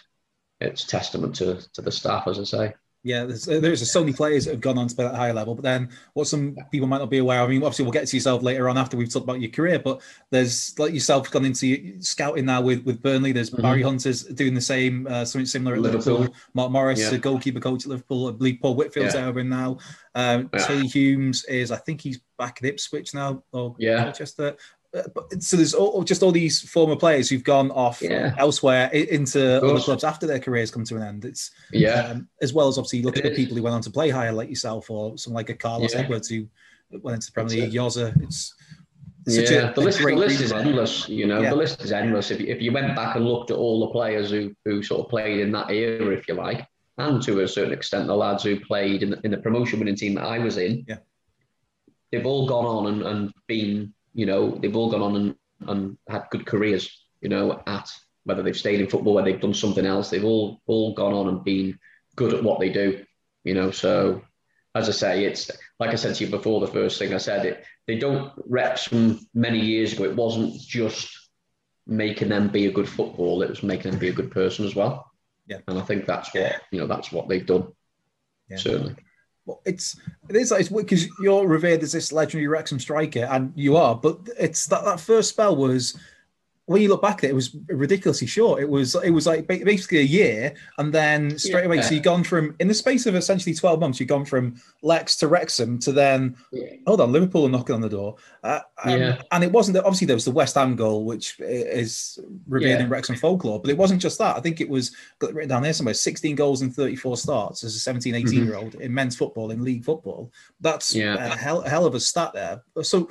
it's 0.59 0.83
testament 0.85 1.35
to 1.35 1.61
to 1.73 1.81
the 1.81 1.91
staff, 1.91 2.27
as 2.27 2.39
I 2.39 2.43
say. 2.43 2.73
Yeah, 3.07 3.23
there's, 3.23 3.45
there's 3.45 3.91
so 3.91 4.01
many 4.01 4.13
players 4.13 4.45
that 4.45 4.51
have 4.51 4.61
gone 4.61 4.77
on 4.77 4.87
to 4.87 4.95
play 4.95 5.05
at 5.05 5.13
a 5.13 5.17
higher 5.17 5.33
level, 5.33 5.55
but 5.55 5.63
then 5.63 5.89
what 6.13 6.27
some 6.27 6.57
people 6.71 6.87
might 6.87 6.97
not 6.97 7.09
be 7.09 7.19
aware. 7.19 7.41
Of, 7.41 7.47
I 7.47 7.51
mean, 7.53 7.63
obviously 7.63 7.85
we'll 7.85 7.93
get 7.93 8.07
to 8.07 8.17
yourself 8.17 8.43
later 8.43 8.67
on 8.67 8.77
after 8.77 8.97
we've 8.97 9.11
talked 9.11 9.23
about 9.23 9.39
your 9.39 9.51
career, 9.51 9.79
but 9.79 10.01
there's 10.29 10.77
like 10.77 10.93
yourself 10.93 11.31
gone 11.31 11.45
into 11.45 12.01
scouting 12.01 12.45
now 12.45 12.61
with 12.61 12.83
with 12.83 13.01
Burnley. 13.01 13.31
There's 13.31 13.49
mm-hmm. 13.49 13.61
Barry 13.61 13.81
Hunter's 13.81 14.23
doing 14.23 14.53
the 14.53 14.61
same, 14.61 15.07
uh, 15.07 15.23
something 15.23 15.45
similar 15.45 15.75
at 15.75 15.81
Liverpool. 15.81 16.19
Liverpool. 16.19 16.35
Mark 16.53 16.71
Morris, 16.71 16.99
yeah. 16.99 17.15
a 17.15 17.17
goalkeeper 17.17 17.59
coach 17.59 17.85
at 17.85 17.89
Liverpool. 17.89 18.27
I 18.27 18.31
believe 18.31 18.59
Paul 18.61 18.75
Whitfield's 18.75 19.15
yeah. 19.15 19.25
over 19.25 19.43
now. 19.43 19.77
Um, 20.15 20.49
yeah. 20.51 20.65
Tilly 20.65 20.87
Humes 20.87 21.45
is, 21.45 21.71
I 21.71 21.77
think 21.77 22.01
he's 22.01 22.19
back 22.37 22.59
at 22.61 22.67
Ipswich 22.67 23.13
now 23.13 23.43
or 23.51 23.75
yeah. 23.77 24.03
Manchester 24.03 24.57
so 25.39 25.57
there's 25.57 25.73
all, 25.73 26.03
just 26.03 26.23
all 26.23 26.31
these 26.31 26.61
former 26.61 26.95
players 26.95 27.29
who've 27.29 27.43
gone 27.43 27.71
off 27.71 28.01
yeah. 28.01 28.33
elsewhere 28.37 28.87
into 28.87 29.57
other 29.57 29.79
clubs 29.79 30.03
after 30.03 30.27
their 30.27 30.39
careers 30.39 30.71
come 30.71 30.83
to 30.83 30.95
an 30.95 31.03
end. 31.03 31.25
It's 31.25 31.51
yeah, 31.71 32.09
um, 32.11 32.27
as 32.41 32.53
well 32.53 32.67
as 32.67 32.77
obviously 32.77 33.01
look 33.01 33.17
at 33.17 33.23
the 33.23 33.35
people 33.35 33.55
who 33.55 33.63
went 33.63 33.75
on 33.75 33.81
to 33.81 33.91
play 33.91 34.09
higher, 34.09 34.31
like 34.31 34.49
yourself, 34.49 34.89
or 34.89 35.17
someone 35.17 35.41
like 35.41 35.49
a 35.49 35.55
Carlos 35.55 35.93
yeah. 35.93 36.01
Edwards 36.01 36.29
who 36.29 36.47
went 36.91 37.15
into 37.15 37.27
the 37.27 37.33
Premier 37.33 37.65
League. 37.65 37.73
Yoza, 37.73 38.13
it's 38.21 38.53
yeah, 39.27 39.71
a, 39.71 39.73
the 39.73 39.81
list, 39.81 39.99
the 39.99 40.15
list 40.15 40.39
is 40.39 40.53
endless. 40.53 41.09
You 41.09 41.27
know, 41.27 41.41
yeah. 41.41 41.49
the 41.49 41.55
list 41.55 41.81
is 41.83 41.91
endless. 41.91 42.31
If 42.31 42.39
you, 42.39 42.47
if 42.47 42.61
you 42.61 42.71
went 42.71 42.95
back 42.95 43.17
and 43.17 43.25
looked 43.25 43.51
at 43.51 43.57
all 43.57 43.81
the 43.81 43.91
players 43.91 44.31
who 44.31 44.55
who 44.63 44.81
sort 44.81 45.01
of 45.01 45.09
played 45.09 45.41
in 45.41 45.51
that 45.51 45.69
era, 45.69 46.15
if 46.15 46.27
you 46.27 46.33
like, 46.33 46.65
and 46.97 47.21
to 47.23 47.41
a 47.41 47.47
certain 47.47 47.73
extent 47.73 48.07
the 48.07 48.15
lads 48.15 48.43
who 48.43 48.59
played 48.59 49.03
in 49.03 49.09
the, 49.09 49.19
in 49.25 49.31
the 49.31 49.37
promotion 49.37 49.79
winning 49.79 49.95
team 49.95 50.15
that 50.15 50.23
I 50.23 50.39
was 50.39 50.57
in, 50.57 50.85
yeah, 50.87 50.99
they've 52.11 52.25
all 52.25 52.47
gone 52.47 52.65
on 52.65 52.87
and, 52.87 53.01
and 53.03 53.33
been 53.47 53.93
you 54.17 54.25
know, 54.25 54.57
they've 54.59 54.75
all 54.75 54.89
gone 54.89 55.03
on 55.03 55.15
and, 55.15 55.35
and 55.69 55.97
had 56.09 56.25
good 56.31 56.45
careers, 56.45 57.05
you 57.21 57.29
know, 57.29 57.61
at 57.67 57.89
whether 58.23 58.41
they've 58.41 58.57
stayed 58.57 58.81
in 58.81 58.89
football, 58.89 59.13
whether 59.13 59.31
they've 59.31 59.39
done 59.39 59.53
something 59.53 59.85
else, 59.85 60.09
they've 60.09 60.25
all 60.25 60.59
all 60.65 60.95
gone 60.95 61.13
on 61.13 61.29
and 61.29 61.43
been 61.43 61.77
good 62.15 62.33
at 62.33 62.43
what 62.43 62.59
they 62.59 62.69
do. 62.69 63.05
You 63.43 63.53
know, 63.53 63.69
so 63.69 64.23
as 64.73 64.89
I 64.89 64.91
say, 64.91 65.25
it's 65.25 65.51
like 65.79 65.91
I 65.91 65.95
said 65.95 66.15
to 66.15 66.25
you 66.25 66.31
before. 66.31 66.59
The 66.59 66.67
first 66.67 66.97
thing 66.97 67.13
I 67.13 67.19
said, 67.19 67.45
it 67.45 67.63
they 67.85 67.99
don't 67.99 68.33
reps 68.47 68.85
from 68.85 69.19
many 69.35 69.59
years 69.59 69.93
ago. 69.93 70.05
It 70.05 70.15
wasn't 70.15 70.59
just 70.59 71.29
making 71.85 72.29
them 72.29 72.49
be 72.49 72.65
a 72.65 72.71
good 72.71 72.89
football; 72.89 73.43
it 73.43 73.49
was 73.49 73.61
making 73.61 73.91
them 73.91 73.99
be 73.99 74.09
a 74.09 74.13
good 74.13 74.31
person 74.31 74.65
as 74.65 74.75
well. 74.75 75.11
Yeah, 75.45 75.59
and 75.67 75.77
I 75.77 75.83
think 75.83 76.07
that's 76.07 76.33
what 76.33 76.61
you 76.71 76.79
know. 76.79 76.87
That's 76.87 77.11
what 77.11 77.29
they've 77.29 77.45
done. 77.45 77.67
Yeah. 78.49 78.57
Certainly. 78.57 78.95
Well, 79.47 79.61
it's 79.65 79.95
it 80.27 80.35
is 80.35 80.51
like 80.51 80.69
because 80.69 81.07
you're 81.21 81.47
revered 81.47 81.81
as 81.81 81.93
this 81.93 82.11
legendary 82.11 82.47
Wrexham 82.47 82.79
striker, 82.79 83.23
and 83.23 83.53
you 83.55 83.77
are. 83.77 83.95
But 83.95 84.19
it's 84.37 84.65
that 84.67 84.83
that 84.83 84.99
first 84.99 85.29
spell 85.29 85.55
was 85.55 85.97
when 86.67 86.81
you 86.81 86.89
look 86.89 87.01
back 87.01 87.19
at 87.19 87.23
it, 87.23 87.29
it 87.29 87.33
was 87.33 87.55
ridiculously 87.67 88.27
short. 88.27 88.61
It 88.61 88.69
was 88.69 88.93
it 88.95 89.11
was 89.11 89.25
like 89.25 89.47
basically 89.47 89.99
a 89.99 90.03
year, 90.03 90.53
and 90.77 90.93
then 90.93 91.39
straight 91.39 91.65
away. 91.65 91.81
So 91.81 91.93
you've 91.93 92.03
gone 92.03 92.25
from 92.25 92.57
in 92.59 92.67
the 92.67 92.73
space 92.73 93.05
of 93.05 93.15
essentially 93.15 93.55
twelve 93.55 93.79
months, 93.79 94.01
you've 94.01 94.09
gone 94.09 94.25
from 94.25 94.61
Lex 94.81 95.15
to 95.17 95.29
Wrexham 95.29 95.79
to 95.79 95.93
then 95.93 96.35
yeah. 96.51 96.73
hold 96.85 96.99
on, 96.99 97.13
Liverpool 97.13 97.45
are 97.45 97.49
knocking 97.49 97.73
on 97.73 97.79
the 97.79 97.89
door. 97.89 98.17
Uh, 98.43 98.59
um, 98.83 98.99
yeah. 98.99 99.21
And 99.31 99.45
it 99.45 99.51
wasn't 99.51 99.75
that 99.75 99.85
obviously 99.85 100.07
there 100.07 100.15
was 100.17 100.25
the 100.25 100.31
West 100.31 100.55
Ham 100.55 100.75
goal, 100.75 101.05
which 101.05 101.39
is 101.39 102.19
revered 102.49 102.67
yeah. 102.67 102.79
in 102.79 102.89
Wrexham 102.89 103.15
folklore, 103.15 103.61
but 103.61 103.71
it 103.71 103.77
wasn't 103.77 104.01
just 104.01 104.17
that. 104.17 104.35
I 104.35 104.41
think 104.41 104.59
it 104.59 104.69
was 104.69 104.93
got 105.19 105.33
written 105.33 105.49
down 105.49 105.63
there 105.63 105.71
somewhere: 105.71 105.93
sixteen 105.93 106.35
goals 106.35 106.61
in 106.61 106.69
thirty 106.69 106.97
four 106.97 107.15
starts 107.15 107.63
as 107.63 107.75
a 107.75 107.79
17, 107.79 108.13
18 108.13 108.27
mm-hmm. 108.27 108.45
year 108.45 108.57
old 108.57 108.75
in 108.75 108.93
men's 108.93 109.15
football 109.15 109.51
in 109.51 109.63
league 109.63 109.85
football. 109.85 110.33
That's 110.59 110.93
yeah. 110.93 111.15
a 111.15 111.29
hell, 111.29 111.61
hell 111.61 111.85
of 111.85 111.95
a 111.95 111.99
stat 112.01 112.33
there. 112.33 112.61
So 112.83 113.09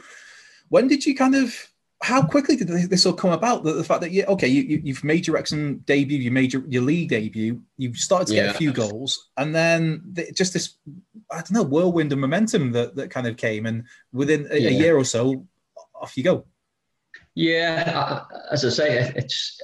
when 0.69 0.89
did 0.89 1.07
you 1.07 1.15
kind 1.15 1.35
of 1.35 1.55
how 2.03 2.23
quickly 2.23 2.57
did 2.57 2.69
this 2.69 3.07
all 3.07 3.13
come 3.13 3.33
about? 3.33 3.65
The, 3.65 3.73
the 3.73 3.85
fact 3.85 4.03
that 4.03 4.13
yeah, 4.13 4.27
okay, 4.27 4.47
you, 4.47 4.81
you 4.85 4.95
have 4.95 5.05
made 5.05 5.27
your 5.27 5.35
Wrexham 5.35 5.79
debut, 5.87 6.19
you 6.19 6.31
made 6.31 6.53
your, 6.53 6.63
your 6.69 6.83
league 6.83 7.09
debut, 7.09 7.63
you've 7.79 7.97
started 7.97 8.29
to 8.29 8.35
get 8.35 8.45
yeah. 8.45 8.51
a 8.51 8.55
few 8.55 8.73
goals, 8.73 9.29
and 9.37 9.55
then 9.55 10.03
the, 10.13 10.31
just 10.33 10.53
this, 10.53 10.75
I 11.31 11.37
don't 11.37 11.53
know, 11.53 11.63
whirlwind 11.63 12.13
of 12.13 12.19
momentum 12.19 12.73
that 12.73 12.97
that 12.97 13.11
kind 13.11 13.27
of 13.27 13.37
came, 13.37 13.67
and 13.67 13.85
within 14.13 14.47
a, 14.51 14.59
yeah. 14.59 14.69
a 14.69 14.73
year 14.73 14.97
or 14.97 15.05
so, 15.05 15.47
off 15.95 16.17
you 16.17 16.23
go. 16.23 16.45
Yeah, 17.35 18.23
as 18.51 18.65
I 18.65 18.69
say, 18.69 19.13
it's 19.17 19.61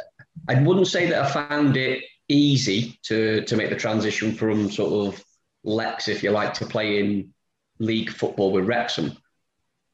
I 0.49 0.61
wouldn't 0.62 0.89
say 0.89 1.09
that 1.11 1.22
I 1.22 1.28
found 1.28 1.76
it 1.76 2.03
easy 2.28 2.99
to 3.05 3.43
to 3.43 3.57
make 3.57 3.70
the 3.70 3.76
transition 3.76 4.35
from 4.35 4.70
sort 4.70 5.07
of 5.07 5.24
Lex, 5.64 6.09
if 6.09 6.22
you 6.22 6.30
like, 6.30 6.55
to 6.55 6.66
play 6.66 6.99
in 6.99 7.33
league 7.78 8.11
football 8.11 8.53
with 8.53 8.66
Wrexham 8.66 9.16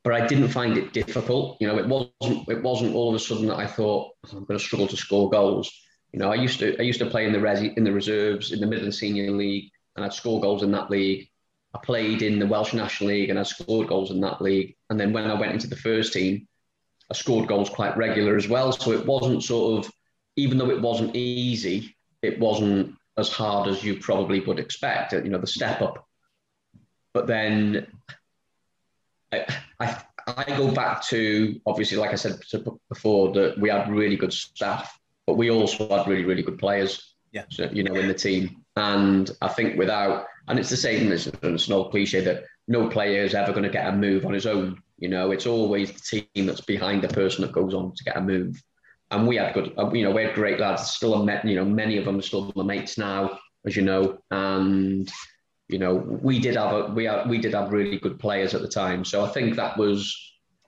but 0.05 0.15
I 0.15 0.27
didn't 0.27 0.49
find 0.49 0.77
it 0.77 0.93
difficult. 0.93 1.57
You 1.61 1.67
know, 1.67 1.79
it 1.79 1.87
wasn't 1.87 2.49
it 2.49 2.63
wasn't 2.63 2.95
all 2.95 3.09
of 3.09 3.15
a 3.15 3.19
sudden 3.19 3.47
that 3.47 3.59
I 3.59 3.67
thought 3.67 4.13
oh, 4.27 4.37
I'm 4.37 4.45
going 4.45 4.59
to 4.59 4.65
struggle 4.65 4.89
to 4.89 4.97
score 4.97 5.29
goals. 5.31 5.71
You 6.13 6.21
know, 6.21 6.33
I 6.33 6.37
used 6.37 6.61
to 6.61 6.79
I 6.79 6.83
used 6.83 7.01
to 7.01 7.11
play 7.11 7.27
in 7.27 7.33
the 7.33 7.39
resi, 7.39 7.77
in 7.77 7.85
the 7.85 7.93
reserves 7.93 8.53
in 8.53 8.61
the 8.61 8.67
Midland 8.67 8.95
Senior 8.95 9.31
League, 9.33 9.71
and 9.97 10.05
I'd 10.05 10.13
score 10.13 10.41
goals 10.41 10.63
in 10.63 10.71
that 10.73 10.91
league. 10.91 11.29
I 11.75 11.79
played 11.85 12.23
in 12.23 12.39
the 12.39 12.47
Welsh 12.47 12.73
National 12.73 13.11
League, 13.11 13.31
and 13.31 13.39
I 13.39 13.43
scored 13.43 13.89
goals 13.89 14.11
in 14.11 14.21
that 14.21 14.41
league. 14.41 14.77
And 14.89 14.99
then 14.99 15.13
when 15.13 15.31
I 15.31 15.39
went 15.39 15.53
into 15.53 15.67
the 15.67 15.77
first 15.77 16.13
team, 16.13 16.49
I 17.11 17.15
scored 17.15 17.49
goals 17.49 17.69
quite 17.69 17.97
regular 17.97 18.37
as 18.37 18.49
well. 18.49 18.73
So 18.73 18.93
it 18.93 19.07
wasn't 19.07 19.45
sort 19.45 19.85
of, 19.85 19.93
even 20.37 20.57
though 20.57 20.71
it 20.71 20.81
wasn't 20.81 21.15
easy, 21.15 21.95
it 22.23 22.39
wasn't 22.39 22.95
as 23.19 23.31
hard 23.31 23.69
as 23.69 23.85
you 23.85 23.99
probably 23.99 24.41
would 24.41 24.59
expect. 24.59 25.13
You 25.13 25.23
know, 25.25 25.39
the 25.39 25.47
step 25.47 25.83
up. 25.83 26.07
But 27.13 27.27
then 27.27 27.87
I, 29.33 29.45
I, 29.81 30.03
I 30.27 30.45
go 30.57 30.71
back 30.71 31.03
to 31.09 31.61
obviously, 31.67 31.97
like 31.97 32.13
I 32.13 32.17
said 32.17 32.41
before, 32.89 33.33
that 33.33 33.59
we 33.59 33.69
had 33.69 33.91
really 33.91 34.17
good 34.17 34.33
staff, 34.33 34.99
but 35.27 35.37
we 35.37 35.51
also 35.51 35.89
had 35.89 36.07
really, 36.07 36.25
really 36.25 36.43
good 36.43 36.59
players. 36.59 37.15
Yeah, 37.33 37.45
so, 37.51 37.69
you 37.71 37.83
know, 37.83 37.95
in 37.95 38.09
the 38.09 38.15
team, 38.15 38.65
and 38.77 39.31
I 39.43 39.49
think 39.49 39.79
without, 39.79 40.27
and 40.49 40.59
it's 40.59 40.71
the 40.71 40.79
same. 40.79 41.13
It's, 41.13 41.27
it's 41.27 41.67
an 41.67 41.75
old 41.75 41.91
cliche 41.91 42.23
that 42.23 42.45
no 42.69 42.89
player 42.89 43.23
is 43.23 43.35
ever 43.35 43.53
going 43.53 43.65
to 43.65 43.69
get 43.69 43.87
a 43.87 43.95
move 43.95 44.25
on 44.25 44.33
his 44.33 44.47
own. 44.47 44.83
You 44.99 45.09
know, 45.09 45.31
it's 45.31 45.47
always 45.47 45.93
the 45.93 46.23
team 46.35 46.47
that's 46.47 46.63
behind 46.63 47.03
the 47.03 47.09
person 47.09 47.43
that 47.43 47.53
goes 47.53 47.75
on 47.75 47.95
to 47.95 48.05
get 48.05 48.17
a 48.17 48.21
move. 48.23 48.63
And 49.11 49.27
we 49.27 49.37
had 49.37 49.53
good, 49.53 49.75
uh, 49.79 49.91
you 49.93 50.05
know, 50.05 50.11
we 50.11 50.25
had 50.25 50.35
great 50.35 50.59
lads. 50.59 50.91
Still, 50.91 51.23
met, 51.23 51.45
you 51.45 51.57
know, 51.57 51.67
many 51.67 51.99
of 51.99 52.07
them 52.07 52.19
are 52.19 52.23
still 52.23 52.51
my 52.57 52.63
mates 52.63 52.97
now, 52.97 53.39
as 53.67 53.77
you 53.77 53.83
know, 53.83 54.19
and 54.31 55.11
you 55.69 55.79
know, 55.79 55.95
we 55.95 56.39
did 56.39 56.57
have 56.57 56.73
a, 56.73 56.87
we 56.93 57.05
had, 57.05 57.29
we 57.29 57.39
did 57.39 57.55
have 57.55 57.73
really 57.73 57.99
good 57.99 58.19
players 58.19 58.55
at 58.55 58.63
the 58.63 58.69
time. 58.69 59.05
So 59.05 59.25
I 59.25 59.29
think 59.29 59.57
that 59.57 59.77
was 59.77 60.17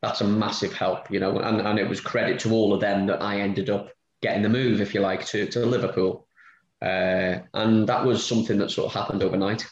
that's 0.02 0.20
a 0.20 0.26
massive 0.26 0.72
help, 0.72 1.10
you 1.10 1.20
know, 1.20 1.38
and, 1.38 1.60
and 1.60 1.78
it 1.78 1.88
was 1.88 2.00
credit 2.00 2.40
to 2.40 2.52
all 2.52 2.72
of 2.72 2.80
them 2.80 3.06
that 3.06 3.22
I 3.22 3.40
ended 3.40 3.68
up 3.68 3.90
getting 4.22 4.42
the 4.42 4.48
move, 4.48 4.80
if 4.80 4.94
you 4.94 5.00
like, 5.00 5.26
to, 5.26 5.46
to 5.46 5.66
Liverpool. 5.66 6.26
Uh, 6.80 7.40
and 7.52 7.86
that 7.86 8.04
was 8.04 8.26
something 8.26 8.58
that 8.58 8.70
sort 8.70 8.86
of 8.86 8.94
happened 8.94 9.22
overnight, 9.22 9.66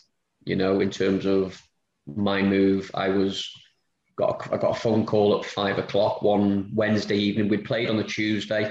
you 0.45 0.57
know, 0.57 0.81
in 0.81 0.91
terms 0.91 1.25
of 1.25 1.61
my 2.07 2.43
move. 2.43 2.91
I 2.95 3.09
was 3.09 3.51
got 4.17 4.47
a, 4.47 4.55
I 4.55 4.59
got 4.59 4.77
a 4.77 4.81
phone 4.81 5.07
call 5.07 5.39
at 5.39 5.47
five 5.47 5.79
o'clock 5.79 6.21
one 6.23 6.71
Wednesday 6.75 7.17
evening. 7.17 7.49
We 7.49 7.59
played 7.59 7.89
on 7.89 7.97
the 7.97 8.05
Tuesday 8.05 8.71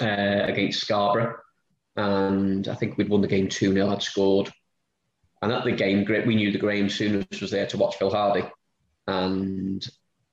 uh, 0.00 0.44
against 0.46 0.80
Scarborough, 0.80 1.36
and 1.96 2.68
I 2.68 2.74
think 2.74 2.96
we'd 2.96 3.10
won 3.10 3.20
the 3.20 3.28
game 3.28 3.48
two 3.48 3.74
0 3.74 3.90
I'd 3.90 4.02
scored, 4.02 4.50
and 5.40 5.52
at 5.52 5.64
the 5.64 5.72
game, 5.72 6.04
we 6.26 6.34
knew 6.34 6.52
that 6.52 6.60
Graham 6.60 6.88
Souness 6.88 7.40
was 7.40 7.50
there 7.50 7.66
to 7.66 7.76
watch 7.76 7.96
Phil 7.96 8.10
Hardy, 8.10 8.44
and 9.06 9.86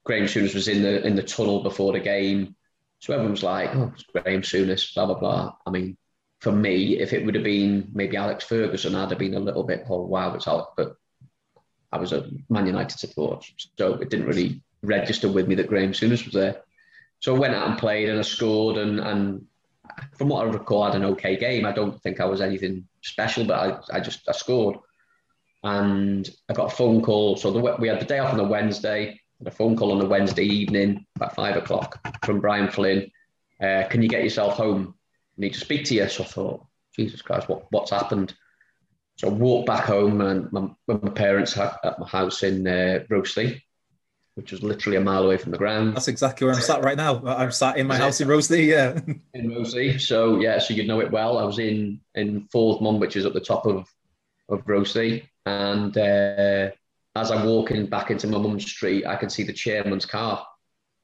Graham 0.04 0.26
Souness 0.26 0.56
was 0.56 0.68
in 0.68 0.82
the 0.82 1.06
in 1.06 1.16
the 1.16 1.24
tunnel 1.24 1.64
before 1.64 1.94
the 1.94 2.00
game. 2.00 2.56
So 3.00 3.14
everyone 3.14 3.32
was 3.32 3.44
like, 3.44 3.76
"Oh, 3.76 3.92
it's 3.94 4.04
Graham 4.04 4.42
Souness," 4.42 4.94
blah 4.94 5.06
blah 5.06 5.20
blah. 5.20 5.54
I 5.66 5.70
mean, 5.70 5.98
for 6.40 6.52
me, 6.52 7.00
if 7.00 7.14
it 7.14 7.26
would 7.26 7.36
have 7.36 7.44
been 7.44 7.90
maybe 7.94 8.18
Alex 8.18 8.46
Ferguson, 8.46 8.96
I'd 8.96 9.10
have 9.10 9.20
been 9.20 9.36
a 9.36 9.40
little 9.40 9.64
bit, 9.64 9.86
"Oh 9.90 10.06
wow, 10.06 10.34
it's 10.34 10.48
Alex," 10.48 10.70
but 10.76 10.96
I 11.92 11.98
was 11.98 12.12
a 12.12 12.30
Man 12.50 12.66
United 12.66 12.98
supporter, 12.98 13.48
so 13.78 13.94
it 13.96 14.10
didn't 14.10 14.28
really 14.28 14.62
register 14.82 15.30
with 15.30 15.48
me 15.48 15.56
that 15.56 15.68
Graham 15.68 15.92
Souness 15.92 16.26
was 16.26 16.34
there. 16.34 16.62
So 17.20 17.36
I 17.36 17.40
went 17.40 17.56
out 17.56 17.70
and 17.70 17.78
played, 17.78 18.10
and 18.10 18.20
I 18.20 18.24
scored, 18.24 18.78
and 18.78 19.00
and 19.00 19.46
from 20.18 20.30
what 20.30 20.46
I 20.46 20.50
recall, 20.50 20.84
I 20.84 20.88
had 20.88 20.96
an 20.96 21.06
okay 21.12 21.38
game. 21.38 21.66
I 21.66 21.72
don't 21.72 22.02
think 22.02 22.20
I 22.20 22.26
was 22.26 22.42
anything 22.42 22.88
special, 23.02 23.46
but 23.46 23.86
I, 23.92 23.98
I 23.98 24.00
just 24.00 24.28
I 24.28 24.32
scored 24.32 24.78
and 25.66 26.30
I 26.48 26.54
got 26.54 26.72
a 26.72 26.76
phone 26.76 27.02
call. 27.02 27.36
So 27.38 27.52
the, 27.52 27.60
we 27.80 27.88
had 27.88 28.00
the 28.00 28.06
day 28.06 28.20
off 28.20 28.32
on 28.32 28.38
the 28.38 28.44
Wednesday, 28.44 29.20
a 29.44 29.50
phone 29.50 29.76
call 29.76 29.92
on 29.92 29.98
the 29.98 30.06
Wednesday 30.06 30.44
evening 30.44 31.08
about 31.16 31.36
five 31.36 31.58
o'clock 31.58 32.00
from 32.24 32.40
Brian 32.40 32.70
Flynn. 32.70 33.10
Uh, 33.60 33.84
can 33.90 34.04
you 34.04 34.08
get 34.08 34.24
yourself 34.24 34.54
home? 34.54 34.94
I 35.38 35.42
need 35.42 35.54
to 35.54 35.60
speak 35.60 35.86
to 35.86 35.96
you. 35.96 36.08
So 36.08 36.24
I 36.24 36.28
thought, 36.28 36.66
Jesus 36.96 37.24
Christ, 37.24 37.50
what, 37.50 37.66
what's 37.72 37.90
happened? 37.90 38.36
So 39.18 39.28
I 39.28 39.32
walked 39.32 39.66
back 39.66 39.86
home 39.86 40.22
and 40.22 40.52
my, 40.52 40.70
my 40.88 41.10
parents 41.10 41.58
at 41.58 42.00
my 42.00 42.08
house 42.08 42.44
in 42.44 42.68
uh, 42.68 43.04
Rowsley, 43.10 43.60
which 44.36 44.52
was 44.52 44.62
literally 44.62 44.98
a 44.98 45.02
mile 45.02 45.24
away 45.24 45.38
from 45.38 45.52
the 45.52 45.58
ground. 45.58 45.96
That's 45.96 46.10
exactly 46.10 46.46
where 46.46 46.56
I'm 46.56 46.62
sat 46.62 46.84
right 46.84 46.98
now. 46.98 47.26
I'm 47.26 47.52
sat 47.52 47.78
in 47.78 47.88
my 47.88 47.98
house 47.98 48.22
in 48.22 48.28
Rowsley, 48.28 48.68
yeah. 48.68 49.00
in 49.34 49.50
Rowsley. 49.50 50.00
So 50.00 50.40
yeah, 50.40 50.60
so 50.60 50.76
you 50.76 50.86
know 50.86 51.00
it 51.00 51.10
well. 51.10 51.40
I 51.40 51.44
was 51.44 51.58
in 51.58 52.02
in 52.14 52.48
Mum, 52.54 53.00
which 53.00 53.16
is 53.16 53.26
at 53.26 53.34
the 53.34 53.40
top 53.40 53.66
of 53.66 53.88
of 54.48 54.64
Rowsley. 54.66 55.24
And 55.46 55.96
uh, 55.98 56.72
as 57.16 57.32
I'm 57.32 57.46
walking 57.46 57.86
back 57.88 58.12
into 58.12 58.28
my 58.28 58.38
mum's 58.38 58.66
street, 58.66 59.06
I 59.06 59.16
can 59.16 59.30
see 59.30 59.44
the 59.44 59.54
chairman's 59.54 60.06
car, 60.06 60.46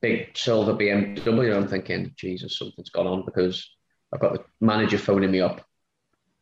big 0.02 0.36
silver 0.36 0.74
BMW. 0.74 1.56
I'm 1.56 1.68
thinking, 1.68 2.14
Jesus, 2.18 2.58
something's 2.58 2.89
gone 2.89 3.08
on 3.08 3.26
because 3.26 3.70
I've 4.14 4.20
got 4.20 4.34
the 4.34 4.44
manager 4.60 4.98
phoning 4.98 5.32
me 5.32 5.42
up. 5.42 5.66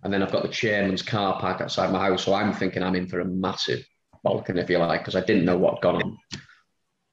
And 0.01 0.13
then 0.13 0.23
I've 0.23 0.31
got 0.31 0.43
the 0.43 0.49
chairman's 0.49 1.01
car 1.01 1.39
parked 1.39 1.61
outside 1.61 1.91
my 1.91 1.99
house. 1.99 2.23
So 2.23 2.33
I'm 2.33 2.53
thinking 2.53 2.83
I'm 2.83 2.95
in 2.95 3.07
for 3.07 3.19
a 3.19 3.25
massive 3.25 3.85
balkan, 4.23 4.57
if 4.57 4.69
you 4.69 4.77
like, 4.77 5.01
because 5.01 5.15
I 5.15 5.25
didn't 5.25 5.45
know 5.45 5.57
what 5.57 5.75
had 5.75 5.81
gone 5.81 6.01
on. 6.01 6.17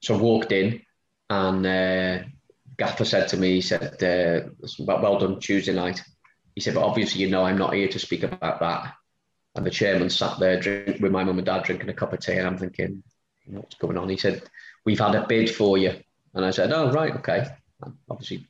So 0.01 0.15
I 0.15 0.21
walked 0.21 0.51
in 0.53 0.81
and 1.29 1.65
uh, 1.65 2.23
Gaffer 2.77 3.05
said 3.05 3.27
to 3.29 3.37
me, 3.37 3.55
he 3.55 3.61
said, 3.61 4.01
uh, 4.01 4.49
well 4.79 5.19
done 5.19 5.39
Tuesday 5.39 5.73
night. 5.73 6.01
He 6.55 6.61
said, 6.61 6.75
but 6.75 6.83
obviously, 6.83 7.21
you 7.21 7.29
know, 7.29 7.43
I'm 7.43 7.57
not 7.57 7.73
here 7.73 7.89
to 7.89 7.99
speak 7.99 8.23
about 8.23 8.59
that. 8.61 8.93
And 9.57 9.65
the 9.65 9.71
chairman 9.71 10.11
sat 10.11 10.39
there 10.39 10.59
drink, 10.59 11.01
with 11.01 11.11
my 11.11 11.23
mum 11.23 11.39
and 11.39 11.45
dad 11.45 11.63
drinking 11.63 11.89
a 11.89 11.93
cup 11.93 12.13
of 12.13 12.19
tea. 12.19 12.33
And 12.33 12.45
I'm 12.45 12.59
thinking, 12.59 13.01
what's 13.47 13.75
going 13.75 13.97
on? 13.97 14.07
He 14.07 14.17
said, 14.17 14.43
We've 14.85 14.99
had 14.99 15.15
a 15.15 15.25
bid 15.25 15.49
for 15.49 15.77
you. 15.79 15.95
And 16.35 16.45
I 16.45 16.51
said, 16.51 16.71
Oh, 16.71 16.91
right, 16.91 17.15
okay. 17.15 17.47
And 17.81 17.95
obviously, 18.07 18.45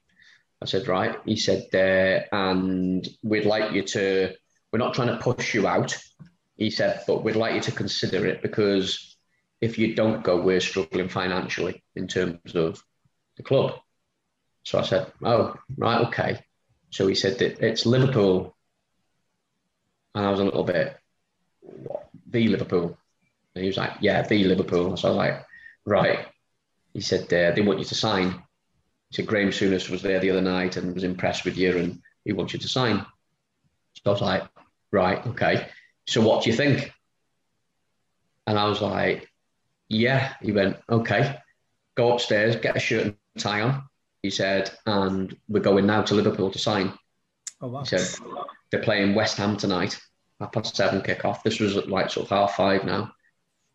I 0.61 0.65
said, 0.65 0.87
Right. 0.89 1.17
He 1.25 1.37
said, 1.37 1.67
uh, 1.73 2.35
And 2.35 3.07
we'd 3.23 3.45
like 3.45 3.71
you 3.71 3.83
to, 3.83 4.33
we're 4.71 4.79
not 4.79 4.95
trying 4.95 5.07
to 5.07 5.17
push 5.17 5.53
you 5.53 5.65
out. 5.65 5.97
He 6.57 6.69
said, 6.69 7.03
But 7.07 7.23
we'd 7.23 7.37
like 7.37 7.55
you 7.55 7.61
to 7.61 7.71
consider 7.71 8.27
it 8.27 8.41
because 8.41 9.15
if 9.61 9.77
you 9.77 9.95
don't 9.95 10.23
go, 10.23 10.41
we're 10.41 10.59
struggling 10.59 11.07
financially 11.07 11.83
in 11.95 12.09
terms 12.09 12.53
of 12.53 12.83
the 13.37 13.43
club. 13.43 13.79
So 14.63 14.77
I 14.77 14.81
said, 14.81 15.11
Oh, 15.23 15.55
right, 15.77 16.05
okay. 16.07 16.41
So 16.89 17.07
he 17.07 17.15
said 17.15 17.39
that 17.39 17.65
it's 17.65 17.85
Liverpool 17.85 18.56
and 20.17 20.25
I 20.25 20.31
was 20.31 20.39
a 20.39 20.43
little 20.45 20.63
bit, 20.63 20.97
what, 21.61 22.09
the 22.27 22.47
Liverpool? 22.47 22.97
And 23.53 23.63
he 23.63 23.67
was 23.67 23.77
like, 23.77 23.93
yeah, 24.01 24.23
the 24.23 24.43
Liverpool. 24.45 24.97
So 24.97 25.07
I 25.07 25.11
was 25.11 25.17
like, 25.17 25.45
right. 25.85 26.25
He 26.93 27.01
said, 27.01 27.31
uh, 27.31 27.51
they 27.55 27.61
want 27.61 27.77
you 27.77 27.85
to 27.85 27.95
sign. 27.95 28.31
He 29.09 29.15
said, 29.15 29.27
Graham 29.27 29.49
Souness 29.49 29.91
was 29.91 30.01
there 30.01 30.19
the 30.19 30.31
other 30.31 30.41
night 30.41 30.75
and 30.75 30.95
was 30.95 31.03
impressed 31.03 31.45
with 31.45 31.55
you 31.55 31.77
and 31.77 32.01
he 32.25 32.33
wants 32.33 32.53
you 32.53 32.59
to 32.59 32.67
sign. 32.67 33.05
So 33.93 34.01
I 34.07 34.09
was 34.09 34.21
like, 34.21 34.43
right, 34.91 35.25
okay. 35.27 35.67
So 36.07 36.21
what 36.21 36.43
do 36.43 36.49
you 36.49 36.55
think? 36.55 36.91
And 38.47 38.57
I 38.57 38.67
was 38.67 38.81
like, 38.81 39.29
yeah. 39.87 40.33
He 40.41 40.51
went, 40.51 40.77
okay, 40.89 41.37
go 41.95 42.13
upstairs, 42.13 42.55
get 42.55 42.75
a 42.75 42.79
shirt 42.79 43.05
and 43.05 43.15
tie 43.37 43.61
on. 43.61 43.83
He 44.23 44.31
said, 44.31 44.71
and 44.87 45.37
we're 45.47 45.59
going 45.59 45.85
now 45.85 46.01
to 46.01 46.15
Liverpool 46.15 46.49
to 46.49 46.59
sign. 46.59 46.91
Oh, 47.61 47.67
wow. 47.67 47.81
He 47.81 47.85
said, 47.85 48.19
they're 48.71 48.81
playing 48.81 49.15
West 49.15 49.37
Ham 49.37 49.57
tonight, 49.57 49.99
half 50.39 50.51
past 50.51 50.75
seven 50.75 51.01
kick 51.01 51.25
off. 51.25 51.43
This 51.43 51.59
was 51.59 51.77
at 51.77 51.89
like 51.89 52.09
sort 52.09 52.25
of 52.25 52.37
half 52.37 52.55
five 52.55 52.85
now. 52.85 53.11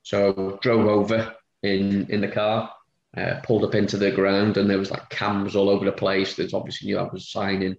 So 0.02 0.58
drove 0.62 0.86
over 0.86 1.34
in, 1.62 2.10
in 2.10 2.20
the 2.20 2.28
car, 2.28 2.72
uh, 3.16 3.40
pulled 3.42 3.64
up 3.64 3.74
into 3.74 3.96
the 3.96 4.10
ground, 4.10 4.56
and 4.56 4.68
there 4.68 4.78
was 4.78 4.90
like 4.90 5.08
cams 5.10 5.54
all 5.54 5.68
over 5.68 5.84
the 5.84 5.92
place. 5.92 6.34
There's 6.34 6.54
obviously 6.54 6.88
knew 6.88 6.98
I 6.98 7.08
was 7.12 7.30
signing, 7.30 7.76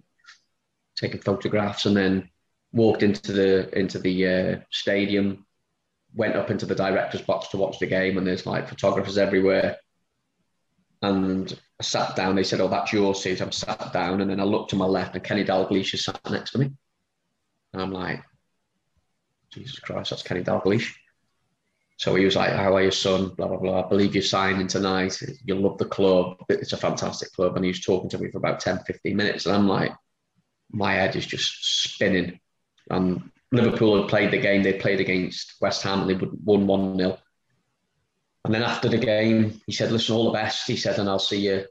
taking 0.96 1.20
photographs, 1.20 1.86
and 1.86 1.96
then 1.96 2.30
walked 2.72 3.02
into 3.02 3.32
the 3.32 3.78
into 3.78 3.98
the 3.98 4.26
uh, 4.26 4.56
stadium, 4.70 5.46
went 6.14 6.36
up 6.36 6.50
into 6.50 6.66
the 6.66 6.74
director's 6.74 7.22
box 7.22 7.48
to 7.48 7.56
watch 7.56 7.78
the 7.78 7.86
game, 7.86 8.16
and 8.16 8.26
there's 8.26 8.46
like 8.46 8.68
photographers 8.68 9.18
everywhere. 9.18 9.76
And 11.02 11.52
I 11.78 11.82
sat 11.82 12.16
down. 12.16 12.36
They 12.36 12.44
said, 12.44 12.60
"Oh, 12.60 12.68
that's 12.68 12.92
your 12.92 13.14
seat." 13.14 13.40
I'm 13.40 13.52
sat 13.52 13.92
down, 13.92 14.20
and 14.20 14.30
then 14.30 14.40
I 14.40 14.44
looked 14.44 14.70
to 14.70 14.76
my 14.76 14.86
left, 14.86 15.14
and 15.14 15.24
Kenny 15.24 15.44
Dalglish 15.44 15.92
is 15.92 16.04
sat 16.04 16.20
next 16.30 16.52
to 16.52 16.58
me. 16.58 16.70
And 17.72 17.82
I'm 17.82 17.92
like, 17.92 18.22
Jesus 19.54 19.78
Christ, 19.78 20.10
that's 20.10 20.22
Kenny 20.22 20.42
Dalglish. 20.42 20.92
So 21.96 22.14
he 22.16 22.24
was 22.24 22.36
like, 22.36 22.52
How 22.52 22.74
are 22.74 22.82
you, 22.82 22.90
son? 22.90 23.28
Blah, 23.28 23.48
blah, 23.48 23.58
blah. 23.58 23.84
I 23.84 23.88
believe 23.88 24.14
you're 24.14 24.22
signing 24.22 24.66
tonight. 24.66 25.20
You'll 25.44 25.60
love 25.60 25.78
the 25.78 25.84
club. 25.84 26.38
It's 26.48 26.72
a 26.72 26.76
fantastic 26.76 27.32
club. 27.32 27.56
And 27.56 27.64
he 27.64 27.70
was 27.70 27.80
talking 27.80 28.10
to 28.10 28.18
me 28.18 28.30
for 28.30 28.38
about 28.38 28.60
10, 28.60 28.80
15 28.80 29.16
minutes. 29.16 29.46
And 29.46 29.54
I'm 29.54 29.68
like, 29.68 29.92
My 30.72 30.94
head 30.94 31.14
is 31.14 31.26
just 31.26 31.84
spinning. 31.84 32.40
And 32.90 33.30
Liverpool 33.52 34.00
had 34.00 34.10
played 34.10 34.32
the 34.32 34.38
game. 34.38 34.62
They 34.62 34.74
played 34.74 35.00
against 35.00 35.54
West 35.60 35.82
Ham 35.82 36.02
and 36.02 36.10
they 36.10 36.26
won 36.44 36.66
1 36.66 36.98
0. 36.98 37.18
And 38.44 38.54
then 38.54 38.62
after 38.62 38.88
the 38.88 38.98
game, 38.98 39.60
he 39.66 39.72
said, 39.72 39.92
Listen, 39.92 40.16
all 40.16 40.32
the 40.32 40.38
best. 40.38 40.66
He 40.66 40.76
said, 40.76 40.98
And 40.98 41.08
I'll 41.08 41.18
see 41.20 41.46
you. 41.46 41.64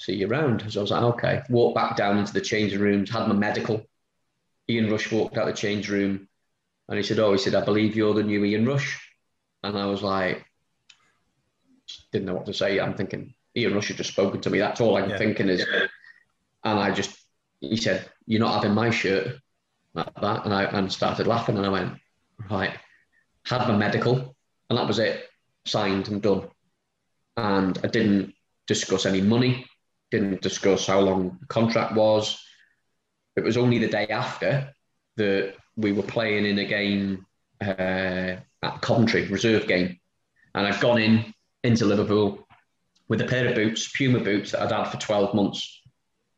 See 0.00 0.14
you 0.14 0.28
around. 0.28 0.64
So 0.70 0.80
I 0.80 0.82
was 0.82 0.90
like, 0.92 1.02
okay. 1.02 1.42
Walked 1.50 1.74
back 1.74 1.96
down 1.96 2.18
into 2.18 2.32
the 2.32 2.40
changing 2.40 2.80
rooms, 2.80 3.10
had 3.10 3.26
my 3.26 3.34
medical. 3.34 3.84
Ian 4.70 4.90
Rush 4.90 5.10
walked 5.10 5.36
out 5.36 5.46
the 5.46 5.52
change 5.52 5.90
room 5.90 6.27
and 6.88 6.96
he 6.96 7.02
said, 7.02 7.18
Oh, 7.18 7.32
he 7.32 7.38
said, 7.38 7.54
I 7.54 7.64
believe 7.64 7.96
you're 7.96 8.14
the 8.14 8.22
new 8.22 8.44
Ian 8.44 8.66
Rush. 8.66 9.00
And 9.62 9.76
I 9.76 9.86
was 9.86 10.02
like, 10.02 10.44
didn't 12.12 12.26
know 12.26 12.34
what 12.34 12.46
to 12.46 12.54
say. 12.54 12.80
I'm 12.80 12.94
thinking, 12.94 13.34
Ian 13.56 13.74
Rush 13.74 13.88
had 13.88 13.96
just 13.96 14.10
spoken 14.10 14.40
to 14.40 14.50
me. 14.50 14.58
That's 14.58 14.80
all 14.80 14.96
I'm 14.96 15.10
yeah. 15.10 15.18
thinking 15.18 15.48
is. 15.48 15.64
And 16.64 16.78
I 16.78 16.90
just, 16.90 17.16
he 17.60 17.76
said, 17.76 18.08
You're 18.26 18.40
not 18.40 18.54
having 18.54 18.74
my 18.74 18.90
shirt 18.90 19.38
like 19.94 20.14
that. 20.20 20.44
And 20.44 20.54
I 20.54 20.64
and 20.64 20.92
started 20.92 21.26
laughing. 21.26 21.56
And 21.56 21.66
I 21.66 21.70
went, 21.70 21.94
Right. 22.50 22.76
Had 23.44 23.68
my 23.68 23.76
medical. 23.76 24.36
And 24.70 24.78
that 24.78 24.86
was 24.86 24.98
it. 24.98 25.28
Signed 25.66 26.08
and 26.08 26.22
done. 26.22 26.48
And 27.36 27.78
I 27.82 27.88
didn't 27.88 28.34
discuss 28.66 29.06
any 29.06 29.20
money, 29.20 29.66
didn't 30.10 30.42
discuss 30.42 30.86
how 30.86 31.00
long 31.00 31.38
the 31.40 31.46
contract 31.46 31.94
was. 31.94 32.42
It 33.36 33.44
was 33.44 33.56
only 33.56 33.78
the 33.78 33.88
day 33.88 34.08
after 34.08 34.72
that 35.16 35.54
we 35.78 35.92
were 35.92 36.02
playing 36.02 36.44
in 36.44 36.58
a 36.58 36.64
game 36.64 37.24
uh, 37.62 38.36
at 38.62 38.80
Coventry, 38.82 39.28
reserve 39.28 39.66
game. 39.68 39.98
And 40.54 40.66
I'd 40.66 40.80
gone 40.80 41.00
in 41.00 41.32
into 41.62 41.84
Liverpool 41.84 42.46
with 43.08 43.20
a 43.20 43.26
pair 43.26 43.46
of 43.46 43.54
boots, 43.54 43.90
Puma 43.96 44.18
boots 44.18 44.50
that 44.50 44.62
I'd 44.62 44.72
had 44.72 44.90
for 44.90 44.98
12 44.98 45.34
months. 45.34 45.80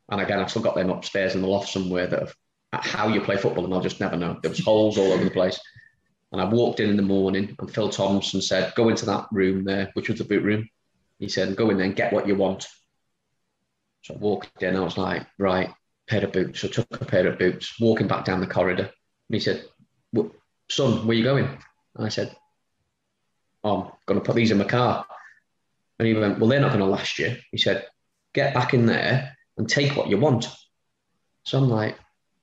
And 0.09 0.21
again, 0.21 0.39
I've 0.39 0.51
still 0.51 0.61
got 0.61 0.75
them 0.75 0.91
upstairs 0.91 1.33
in 1.33 1.41
the 1.41 1.47
loft 1.47 1.69
somewhere 1.69 2.05
that 2.07 2.19
have, 2.19 2.35
how 2.71 3.07
you 3.07 3.19
play 3.19 3.35
football, 3.35 3.65
and 3.65 3.73
I'll 3.73 3.81
just 3.81 3.99
never 3.99 4.15
know. 4.15 4.37
There 4.41 4.51
was 4.51 4.63
holes 4.63 4.97
all 4.97 5.11
over 5.11 5.23
the 5.23 5.31
place. 5.31 5.59
And 6.31 6.39
I 6.39 6.45
walked 6.45 6.79
in 6.79 6.89
in 6.89 6.95
the 6.95 7.01
morning, 7.01 7.55
and 7.59 7.73
Phil 7.73 7.89
Thompson 7.89 8.41
said, 8.41 8.73
"Go 8.75 8.87
into 8.87 9.05
that 9.07 9.27
room 9.31 9.65
there, 9.65 9.89
which 9.95 10.07
was 10.07 10.19
the 10.19 10.23
boot 10.23 10.43
room." 10.43 10.69
He 11.19 11.27
said, 11.27 11.57
"Go 11.57 11.69
in 11.69 11.77
there 11.77 11.87
and 11.87 11.95
get 11.95 12.13
what 12.13 12.27
you 12.27 12.35
want." 12.35 12.67
So 14.03 14.13
I 14.13 14.17
walked 14.17 14.63
in. 14.63 14.77
I 14.77 14.79
was 14.79 14.97
like, 14.97 15.27
"Right, 15.37 15.73
pair 16.07 16.23
of 16.23 16.31
boots." 16.31 16.61
So 16.61 16.69
I 16.69 16.71
took 16.71 17.01
a 17.01 17.05
pair 17.05 17.27
of 17.27 17.37
boots, 17.37 17.77
walking 17.81 18.07
back 18.07 18.23
down 18.23 18.39
the 18.39 18.47
corridor, 18.47 18.91
and 19.31 19.35
he 19.35 19.39
said, 19.39 19.63
"Son, 20.69 21.07
where 21.07 21.15
you 21.15 21.23
going?" 21.23 21.47
And 21.95 22.05
I 22.05 22.09
said, 22.09 22.35
oh, 23.63 23.83
I'm 23.83 23.91
going 24.05 24.19
to 24.19 24.25
put 24.25 24.35
these 24.35 24.51
in 24.51 24.57
my 24.57 24.65
car. 24.65 25.05
And 25.99 26.07
he 26.07 26.13
went, 26.13 26.39
Well, 26.39 26.49
they're 26.49 26.59
not 26.59 26.69
going 26.69 26.79
to 26.79 26.85
last 26.85 27.19
you. 27.19 27.35
He 27.51 27.57
said, 27.57 27.85
Get 28.33 28.53
back 28.53 28.73
in 28.73 28.85
there 28.85 29.37
and 29.57 29.69
take 29.69 29.95
what 29.95 30.09
you 30.09 30.17
want. 30.17 30.47
So 31.43 31.57
I'm 31.57 31.69
like, 31.69 31.97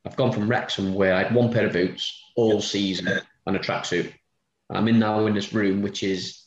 I've 0.04 0.16
gone 0.16 0.32
from 0.32 0.48
Wrexham 0.48 0.94
where 0.94 1.14
I 1.14 1.24
had 1.24 1.34
one 1.34 1.52
pair 1.52 1.66
of 1.66 1.72
boots 1.72 2.22
all 2.36 2.60
season 2.60 3.20
and 3.46 3.56
a 3.56 3.58
tracksuit. 3.58 4.12
I'm 4.70 4.88
in 4.88 4.98
now 4.98 5.26
in 5.26 5.34
this 5.34 5.52
room, 5.52 5.82
which 5.82 6.02
is, 6.02 6.42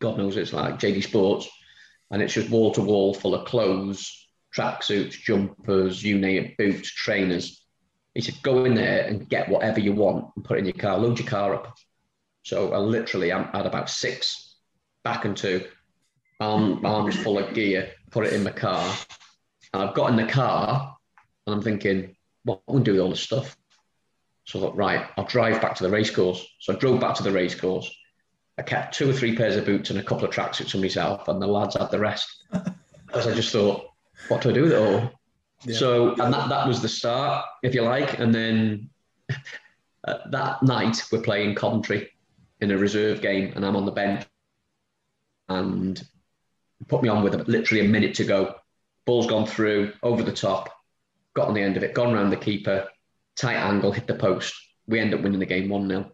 God 0.00 0.16
knows, 0.16 0.36
it's 0.36 0.52
like 0.52 0.78
JD 0.78 1.02
Sports. 1.04 1.48
And 2.10 2.22
it's 2.22 2.34
just 2.34 2.50
wall 2.50 2.72
to 2.72 2.82
wall 2.82 3.14
full 3.14 3.34
of 3.34 3.46
clothes, 3.46 4.26
tracksuits, 4.54 5.12
jumpers, 5.12 6.02
you 6.02 6.18
name 6.18 6.44
it, 6.44 6.56
boots, 6.56 6.90
trainers. 6.90 7.61
He 8.14 8.20
said, 8.20 8.42
go 8.42 8.64
in 8.64 8.74
there 8.74 9.06
and 9.06 9.28
get 9.28 9.48
whatever 9.48 9.80
you 9.80 9.92
want 9.92 10.32
and 10.36 10.44
put 10.44 10.58
it 10.58 10.60
in 10.60 10.66
your 10.66 10.74
car, 10.74 10.98
load 10.98 11.18
your 11.18 11.28
car 11.28 11.54
up. 11.54 11.76
So 12.42 12.72
I 12.72 12.78
literally 12.78 13.32
I'm 13.32 13.48
at 13.54 13.66
about 13.66 13.88
six, 13.88 14.56
back 15.02 15.24
and 15.24 15.36
two, 15.36 15.64
arm, 16.40 16.84
arms 16.84 17.16
full 17.16 17.38
of 17.38 17.54
gear, 17.54 17.92
put 18.10 18.26
it 18.26 18.32
in 18.32 18.42
my 18.42 18.50
car. 18.50 18.94
And 19.72 19.82
I've 19.82 19.94
got 19.94 20.10
in 20.10 20.16
the 20.16 20.26
car 20.26 20.96
and 21.46 21.54
I'm 21.54 21.62
thinking, 21.62 22.16
what 22.44 22.62
am 22.68 22.68
I 22.68 22.72
going 22.72 22.84
to 22.84 22.90
do 22.90 22.92
with 22.94 23.02
all 23.02 23.10
this 23.10 23.20
stuff? 23.20 23.56
So 24.44 24.58
I 24.58 24.62
thought, 24.62 24.76
right, 24.76 25.06
I'll 25.16 25.24
drive 25.24 25.62
back 25.62 25.76
to 25.76 25.84
the 25.84 25.90
racecourse. 25.90 26.44
So 26.60 26.74
I 26.74 26.76
drove 26.76 27.00
back 27.00 27.14
to 27.16 27.22
the 27.22 27.32
racecourse. 27.32 27.90
I 28.58 28.62
kept 28.62 28.94
two 28.94 29.08
or 29.08 29.12
three 29.12 29.36
pairs 29.36 29.56
of 29.56 29.64
boots 29.64 29.90
and 29.90 29.98
a 29.98 30.02
couple 30.02 30.24
of 30.24 30.34
tracksuits 30.34 30.72
for 30.72 30.78
myself, 30.78 31.28
and 31.28 31.40
the 31.40 31.46
lads 31.46 31.76
had 31.76 31.90
the 31.90 31.98
rest. 31.98 32.28
because 33.06 33.26
I 33.26 33.34
just 33.34 33.52
thought, 33.52 33.86
what 34.28 34.42
do 34.42 34.50
I 34.50 34.52
do 34.52 34.62
with 34.62 34.72
it 34.72 34.78
all? 34.78 35.12
Yeah. 35.64 35.76
So, 35.76 36.10
and 36.10 36.32
that, 36.32 36.48
that 36.48 36.66
was 36.66 36.80
the 36.82 36.88
start, 36.88 37.44
if 37.62 37.74
you 37.74 37.82
like. 37.82 38.18
And 38.18 38.34
then 38.34 38.90
uh, 40.04 40.18
that 40.30 40.62
night, 40.62 41.02
we're 41.12 41.22
playing 41.22 41.54
Coventry 41.54 42.10
in 42.60 42.70
a 42.70 42.78
reserve 42.78 43.20
game 43.20 43.52
and 43.54 43.64
I'm 43.64 43.76
on 43.76 43.84
the 43.84 43.92
bench 43.92 44.24
and 45.48 46.00
put 46.88 47.02
me 47.02 47.08
on 47.08 47.22
with 47.22 47.48
literally 47.48 47.84
a 47.84 47.88
minute 47.88 48.14
to 48.16 48.24
go. 48.24 48.54
Ball's 49.04 49.26
gone 49.26 49.46
through, 49.46 49.92
over 50.02 50.22
the 50.22 50.32
top, 50.32 50.70
got 51.34 51.48
on 51.48 51.54
the 51.54 51.60
end 51.62 51.76
of 51.76 51.82
it, 51.82 51.94
gone 51.94 52.14
around 52.14 52.30
the 52.30 52.36
keeper, 52.36 52.88
tight 53.36 53.56
angle, 53.56 53.92
hit 53.92 54.06
the 54.06 54.14
post. 54.14 54.54
We 54.86 55.00
end 55.00 55.14
up 55.14 55.22
winning 55.22 55.40
the 55.40 55.46
game 55.46 55.68
1 55.68 55.88
0. 55.88 56.12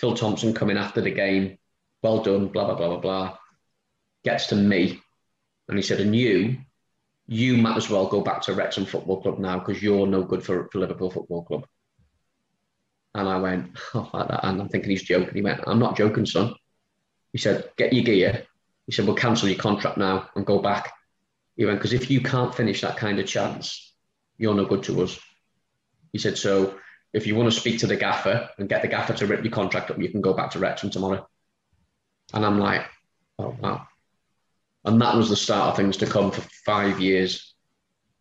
Phil 0.00 0.14
Thompson 0.14 0.54
coming 0.54 0.76
after 0.76 1.00
the 1.00 1.10
game, 1.10 1.58
well 2.02 2.22
done, 2.22 2.48
blah, 2.48 2.64
blah, 2.64 2.74
blah, 2.74 2.88
blah, 2.88 3.00
blah. 3.00 3.36
Gets 4.24 4.48
to 4.48 4.56
me 4.56 5.00
and 5.68 5.78
he 5.78 5.82
said, 5.82 6.00
and 6.00 6.14
you, 6.14 6.58
you 7.26 7.56
might 7.56 7.76
as 7.76 7.88
well 7.88 8.06
go 8.06 8.20
back 8.20 8.42
to 8.42 8.54
Wrexham 8.54 8.84
Football 8.84 9.22
Club 9.22 9.38
now 9.38 9.58
because 9.58 9.82
you're 9.82 10.06
no 10.06 10.22
good 10.22 10.42
for, 10.42 10.68
for 10.70 10.78
Liverpool 10.78 11.10
Football 11.10 11.44
Club. 11.44 11.66
And 13.14 13.28
I 13.28 13.38
went, 13.38 13.70
oh. 13.94 14.10
And 14.12 14.60
I'm 14.60 14.68
thinking 14.68 14.90
he's 14.90 15.02
joking. 15.02 15.34
He 15.34 15.42
went, 15.42 15.60
I'm 15.66 15.78
not 15.78 15.96
joking, 15.96 16.26
son. 16.26 16.54
He 17.32 17.38
said, 17.38 17.70
get 17.76 17.92
your 17.92 18.04
gear. 18.04 18.44
He 18.86 18.92
said, 18.92 19.06
we'll 19.06 19.16
cancel 19.16 19.48
your 19.48 19.58
contract 19.58 19.96
now 19.96 20.28
and 20.34 20.44
go 20.44 20.58
back. 20.60 20.92
He 21.56 21.64
went, 21.64 21.78
because 21.78 21.92
if 21.92 22.10
you 22.10 22.20
can't 22.20 22.54
finish 22.54 22.80
that 22.82 22.96
kind 22.96 23.18
of 23.18 23.26
chance, 23.26 23.94
you're 24.36 24.54
no 24.54 24.66
good 24.66 24.82
to 24.84 25.02
us. 25.02 25.18
He 26.12 26.18
said, 26.18 26.36
so 26.36 26.78
if 27.12 27.26
you 27.26 27.36
want 27.36 27.52
to 27.52 27.58
speak 27.58 27.78
to 27.78 27.86
the 27.86 27.96
gaffer 27.96 28.50
and 28.58 28.68
get 28.68 28.82
the 28.82 28.88
gaffer 28.88 29.14
to 29.14 29.26
rip 29.26 29.44
your 29.44 29.52
contract 29.52 29.90
up, 29.90 29.98
you 29.98 30.10
can 30.10 30.20
go 30.20 30.34
back 30.34 30.50
to 30.50 30.58
Wrexham 30.58 30.90
tomorrow. 30.90 31.26
And 32.32 32.44
I'm 32.44 32.58
like, 32.58 32.84
oh, 33.38 33.56
wow. 33.60 33.86
And 34.84 35.00
that 35.00 35.16
was 35.16 35.28
the 35.28 35.36
start 35.36 35.70
of 35.70 35.76
things 35.76 35.96
to 35.98 36.06
come 36.06 36.30
for 36.30 36.42
five 36.64 37.00
years. 37.00 37.54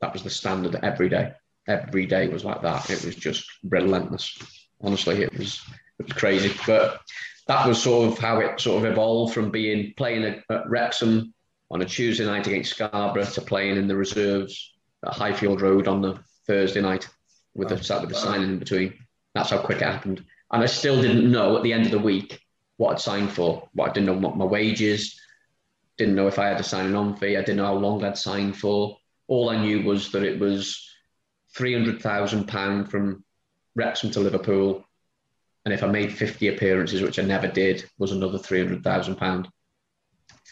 That 0.02 0.14
was 0.14 0.24
the 0.24 0.30
standard 0.30 0.76
every 0.84 1.10
day. 1.10 1.34
Every 1.68 2.06
day 2.06 2.28
was 2.28 2.46
like 2.46 2.62
that. 2.62 2.90
It 2.90 3.04
was 3.06 3.16
just 3.16 3.46
relentless 3.64 4.38
honestly, 4.84 5.24
it 5.24 5.38
was 5.38 5.62
it 6.00 6.06
was 6.06 6.14
crazy. 6.14 6.54
But 6.68 7.02
that 7.48 7.68
was 7.68 7.82
sort 7.82 8.12
of 8.12 8.18
how 8.18 8.40
it 8.40 8.60
sort 8.60 8.84
of 8.84 8.92
evolved 8.92 9.34
from 9.34 9.50
being 9.50 9.94
playing 9.98 10.24
at, 10.24 10.44
at 10.50 10.70
Wrexham 10.70 11.34
on 11.72 11.82
a 11.82 11.86
Tuesday 11.86 12.26
night 12.26 12.48
against 12.48 12.72
Scarborough 12.72 13.26
to 13.26 13.42
playing 13.42 13.78
in 13.78 13.88
the 13.88 13.96
reserves 13.96 14.74
at 15.06 15.14
Highfield 15.14 15.62
Road 15.62 15.88
on 15.88 16.02
the 16.02 16.20
Thursday 16.46 16.82
night 16.82 17.08
with 17.56 17.70
the 17.70 17.76
with 17.76 18.10
the 18.10 18.16
signing 18.16 18.50
in 18.50 18.60
between. 18.60 18.94
That's 19.34 19.50
how 19.50 19.60
quick 19.60 19.82
it 19.82 19.86
happened. 19.86 20.24
And 20.52 20.62
I 20.62 20.68
still 20.68 21.02
didn't 21.02 21.32
know 21.32 21.58
at 21.58 21.64
the 21.64 21.74
end 21.74 21.86
of 21.86 21.92
the 21.92 22.00
week 22.00 22.40
what 22.78 22.92
I'd 22.92 23.00
signed 23.00 23.32
for. 23.32 23.68
What 23.74 23.90
I 23.90 23.94
didn't 23.94 24.08
know 24.08 24.28
what 24.28 24.38
my 24.38 24.46
wages, 24.46 25.20
didn't 25.98 26.16
know 26.16 26.28
if 26.28 26.40
I 26.40 26.48
had 26.48 26.58
to 26.58 26.64
sign 26.64 26.88
an 26.88 26.96
on 26.96 27.16
fee. 27.16 27.38
I 27.38 27.42
didn't 27.42 27.58
know 27.58 27.66
how 27.66 27.76
long 27.76 28.04
I'd 28.04 28.18
signed 28.18 28.58
for. 28.58 28.98
All 29.28 29.50
I 29.50 29.58
knew 29.58 29.84
was 29.84 30.12
that 30.12 30.24
it 30.24 30.40
was 30.40 30.90
three 31.56 31.74
hundred 31.74 32.02
thousand 32.02 32.48
pound 32.48 32.90
from 32.90 33.24
Wrexham 33.76 34.12
to 34.12 34.20
Liverpool, 34.20 34.86
and 35.66 35.74
if 35.74 35.84
I 35.84 35.88
made 35.88 36.14
50 36.14 36.50
appearances, 36.50 37.02
which 37.02 37.20
I 37.20 37.24
never 37.24 37.48
did, 37.48 37.90
was 37.98 38.12
another 38.12 38.38
£300,000. 38.38 39.48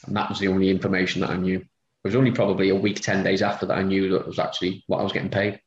And 0.08 0.16
that 0.16 0.30
was 0.30 0.40
the 0.40 0.48
only 0.48 0.70
information 0.70 1.22
that 1.22 1.30
I 1.30 1.38
knew. 1.38 1.58
It 1.60 2.08
was 2.08 2.16
only 2.16 2.32
probably 2.32 2.70
a 2.70 2.76
week, 2.76 3.02
ten 3.02 3.24
days 3.24 3.44
after 3.44 3.68
that 3.68 3.78
I 3.78 3.84
knew 3.84 4.10
that 4.10 4.22
it 4.22 4.28
was 4.28 4.40
actually 4.40 4.84
what 4.88 5.00
I 5.00 5.04
was 5.04 5.12
getting 5.12 5.30
paid. 5.30 5.60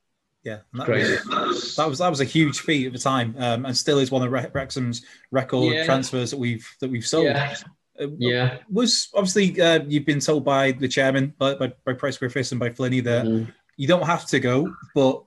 Yeah, 0.43 0.59
that 0.73 0.85
crazy. 0.85 1.17
Was, 1.29 1.75
that 1.77 1.87
was 1.87 1.99
that 1.99 2.09
was 2.09 2.19
a 2.19 2.25
huge 2.25 2.59
feat 2.59 2.87
at 2.87 2.93
the 2.93 2.99
time, 2.99 3.35
um, 3.39 3.65
and 3.65 3.75
still 3.75 3.99
is 3.99 4.11
one 4.11 4.21
of 4.21 4.31
Wrexham's 4.31 5.05
record 5.31 5.73
yeah. 5.73 5.85
transfers 5.85 6.31
that 6.31 6.37
we've 6.37 6.67
that 6.81 6.91
we've 6.91 7.07
sold. 7.07 7.25
Yeah. 7.25 7.55
Uh, 7.99 8.07
yeah. 8.17 8.57
Was 8.69 9.09
obviously 9.13 9.59
uh, 9.61 9.79
you've 9.87 10.05
been 10.05 10.19
told 10.19 10.43
by 10.43 10.71
the 10.71 10.87
chairman, 10.87 11.33
by 11.37 11.55
by, 11.55 11.73
by 11.85 11.93
Pryce 11.93 12.17
Griffiths 12.17 12.51
and 12.51 12.59
by 12.59 12.69
Flinny 12.69 13.03
that 13.03 13.25
mm. 13.25 13.51
you 13.77 13.87
don't 13.87 14.05
have 14.05 14.25
to 14.27 14.39
go, 14.39 14.73
but 14.93 15.23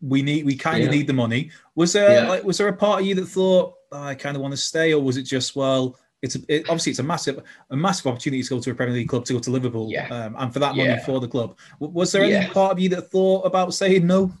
we 0.00 0.22
need 0.22 0.44
we 0.44 0.56
kind 0.56 0.78
of 0.78 0.92
yeah. 0.92 0.98
need 0.98 1.06
the 1.06 1.12
money. 1.12 1.50
Was 1.74 1.92
there 1.92 2.28
like 2.28 2.44
was 2.44 2.58
there 2.58 2.68
a 2.68 2.72
part 2.72 3.00
of 3.00 3.06
you 3.06 3.14
that 3.16 3.26
thought 3.26 3.74
oh, 3.92 4.02
I 4.02 4.14
kind 4.14 4.36
of 4.36 4.42
want 4.42 4.52
to 4.52 4.58
stay, 4.58 4.92
or 4.92 5.02
was 5.02 5.16
it 5.16 5.22
just 5.22 5.56
well? 5.56 5.98
It's 6.22 6.36
a, 6.36 6.40
it, 6.48 6.62
obviously 6.68 6.90
it's 6.90 7.00
a 7.00 7.04
massive 7.04 7.42
a 7.70 7.76
massive 7.76 8.06
opportunity 8.06 8.42
to 8.42 8.48
go 8.48 8.60
to 8.60 8.70
a 8.70 8.74
Premier 8.74 8.94
League 8.94 9.08
club 9.08 9.24
to 9.24 9.32
go 9.32 9.38
to 9.40 9.50
Liverpool, 9.50 9.90
yeah. 9.90 10.08
um, 10.08 10.36
and 10.38 10.52
for 10.52 10.60
that 10.60 10.76
money 10.76 10.96
for 11.04 11.20
the 11.20 11.28
club. 11.28 11.58
Was 11.80 12.12
there 12.12 12.22
any 12.22 12.48
part 12.48 12.72
of 12.72 12.78
you 12.78 12.88
that 12.90 13.10
thought 13.10 13.44
about 13.44 13.74
saying 13.74 14.06
no? 14.06 14.32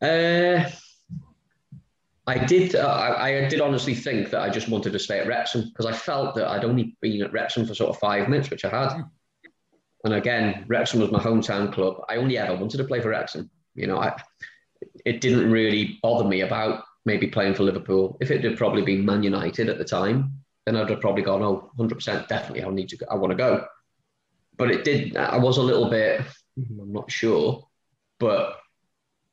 Uh, 0.00 0.64
I 2.28 2.44
did. 2.44 2.74
Uh, 2.74 2.86
I, 2.86 3.44
I, 3.44 3.48
did 3.48 3.62
honestly 3.62 3.94
think 3.94 4.30
that 4.30 4.42
I 4.42 4.50
just 4.50 4.68
wanted 4.68 4.92
to 4.92 4.98
stay 4.98 5.18
at 5.18 5.26
Wrexham 5.26 5.70
because 5.70 5.86
I 5.86 5.92
felt 5.92 6.34
that 6.34 6.46
I'd 6.46 6.64
only 6.64 6.94
been 7.00 7.22
at 7.22 7.32
Wrexham 7.32 7.66
for 7.66 7.74
sort 7.74 7.88
of 7.88 7.98
five 7.98 8.28
minutes, 8.28 8.50
which 8.50 8.66
I 8.66 8.68
had. 8.68 9.02
And 10.04 10.12
again, 10.12 10.66
Wrexham 10.68 11.00
was 11.00 11.10
my 11.10 11.20
hometown 11.20 11.72
club. 11.72 12.02
I 12.10 12.16
only 12.16 12.36
ever 12.36 12.54
wanted 12.54 12.76
to 12.76 12.84
play 12.84 13.00
for 13.00 13.08
Wrexham. 13.08 13.50
You 13.74 13.86
know, 13.86 13.98
I, 13.98 14.14
it 15.06 15.22
didn't 15.22 15.50
really 15.50 15.98
bother 16.02 16.28
me 16.28 16.42
about 16.42 16.84
maybe 17.06 17.28
playing 17.28 17.54
for 17.54 17.62
Liverpool. 17.62 18.18
If 18.20 18.30
it 18.30 18.44
had 18.44 18.58
probably 18.58 18.82
been 18.82 19.06
Man 19.06 19.22
United 19.22 19.70
at 19.70 19.78
the 19.78 19.84
time, 19.84 20.34
then 20.66 20.76
I'd 20.76 20.90
have 20.90 21.00
probably 21.00 21.22
gone, 21.22 21.42
oh, 21.42 21.70
100% 21.78 22.28
definitely, 22.28 22.62
I 22.62 22.68
need 22.68 22.90
to. 22.90 22.98
Go, 22.98 23.06
I 23.10 23.14
want 23.14 23.30
to 23.30 23.36
go. 23.36 23.64
But 24.58 24.70
it 24.70 24.84
did. 24.84 25.16
I 25.16 25.38
was 25.38 25.56
a 25.56 25.62
little 25.62 25.88
bit. 25.88 26.20
I'm 26.58 26.92
not 26.92 27.10
sure, 27.10 27.66
but 28.18 28.58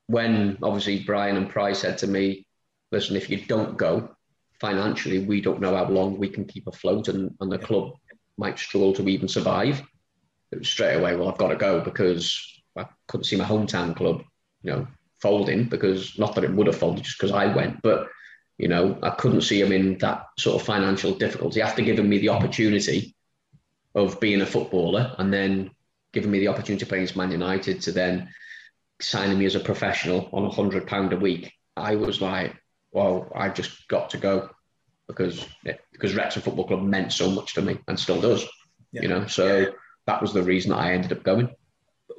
when 0.06 0.56
obviously 0.62 1.02
Brian 1.02 1.36
and 1.36 1.50
Pryce 1.50 1.80
said 1.80 1.98
to 1.98 2.06
me, 2.06 2.45
listen, 2.92 3.16
if 3.16 3.30
you 3.30 3.38
don't 3.38 3.76
go 3.76 4.16
financially, 4.60 5.18
we 5.20 5.40
don't 5.40 5.60
know 5.60 5.76
how 5.76 5.88
long 5.88 6.18
we 6.18 6.28
can 6.28 6.44
keep 6.44 6.66
afloat 6.66 7.08
and, 7.08 7.34
and 7.40 7.52
the 7.52 7.58
club 7.58 7.92
might 8.38 8.58
struggle 8.58 8.92
to 8.94 9.08
even 9.08 9.28
survive. 9.28 9.82
It 10.52 10.58
was 10.58 10.68
straight 10.68 10.94
away, 10.94 11.16
well, 11.16 11.28
I've 11.28 11.38
got 11.38 11.48
to 11.48 11.56
go 11.56 11.80
because 11.80 12.62
I 12.76 12.86
couldn't 13.08 13.24
see 13.24 13.36
my 13.36 13.44
hometown 13.44 13.96
club, 13.96 14.22
you 14.62 14.70
know, 14.70 14.86
folding 15.20 15.64
because 15.64 16.18
not 16.18 16.34
that 16.34 16.44
it 16.44 16.52
would 16.52 16.66
have 16.66 16.76
folded 16.76 17.04
just 17.04 17.18
because 17.18 17.32
I 17.32 17.54
went, 17.54 17.82
but 17.82 18.08
you 18.58 18.68
know, 18.68 18.98
I 19.02 19.10
couldn't 19.10 19.42
see 19.42 19.60
him 19.60 19.72
in 19.72 19.98
that 19.98 20.26
sort 20.38 20.60
of 20.60 20.66
financial 20.66 21.14
difficulty 21.14 21.60
after 21.60 21.82
giving 21.82 22.08
me 22.08 22.18
the 22.18 22.30
opportunity 22.30 23.14
of 23.94 24.20
being 24.20 24.40
a 24.40 24.46
footballer 24.46 25.14
and 25.18 25.32
then 25.32 25.70
giving 26.12 26.30
me 26.30 26.38
the 26.38 26.48
opportunity 26.48 26.84
to 26.84 26.86
play 26.86 26.98
against 26.98 27.16
Man 27.16 27.30
United 27.30 27.82
to 27.82 27.92
then 27.92 28.30
signing 29.00 29.38
me 29.38 29.44
as 29.44 29.54
a 29.54 29.60
professional 29.60 30.30
on 30.32 30.44
a 30.44 30.50
hundred 30.50 30.86
pound 30.86 31.12
a 31.12 31.16
week, 31.16 31.52
I 31.76 31.96
was 31.96 32.22
like, 32.22 32.54
well, 32.96 33.30
I've 33.36 33.52
just 33.52 33.86
got 33.88 34.08
to 34.10 34.16
go 34.16 34.48
because 35.06 35.46
because 35.92 36.14
Wrexham 36.14 36.40
Football 36.40 36.66
Club 36.66 36.82
meant 36.82 37.12
so 37.12 37.30
much 37.30 37.52
to 37.52 37.60
me 37.60 37.78
and 37.88 38.00
still 38.00 38.22
does. 38.22 38.46
Yeah. 38.90 39.02
You 39.02 39.08
know, 39.08 39.26
so 39.26 39.58
yeah. 39.58 39.66
that 40.06 40.22
was 40.22 40.32
the 40.32 40.42
reason 40.42 40.70
that 40.70 40.78
I 40.78 40.94
ended 40.94 41.12
up 41.12 41.22
going. 41.22 41.54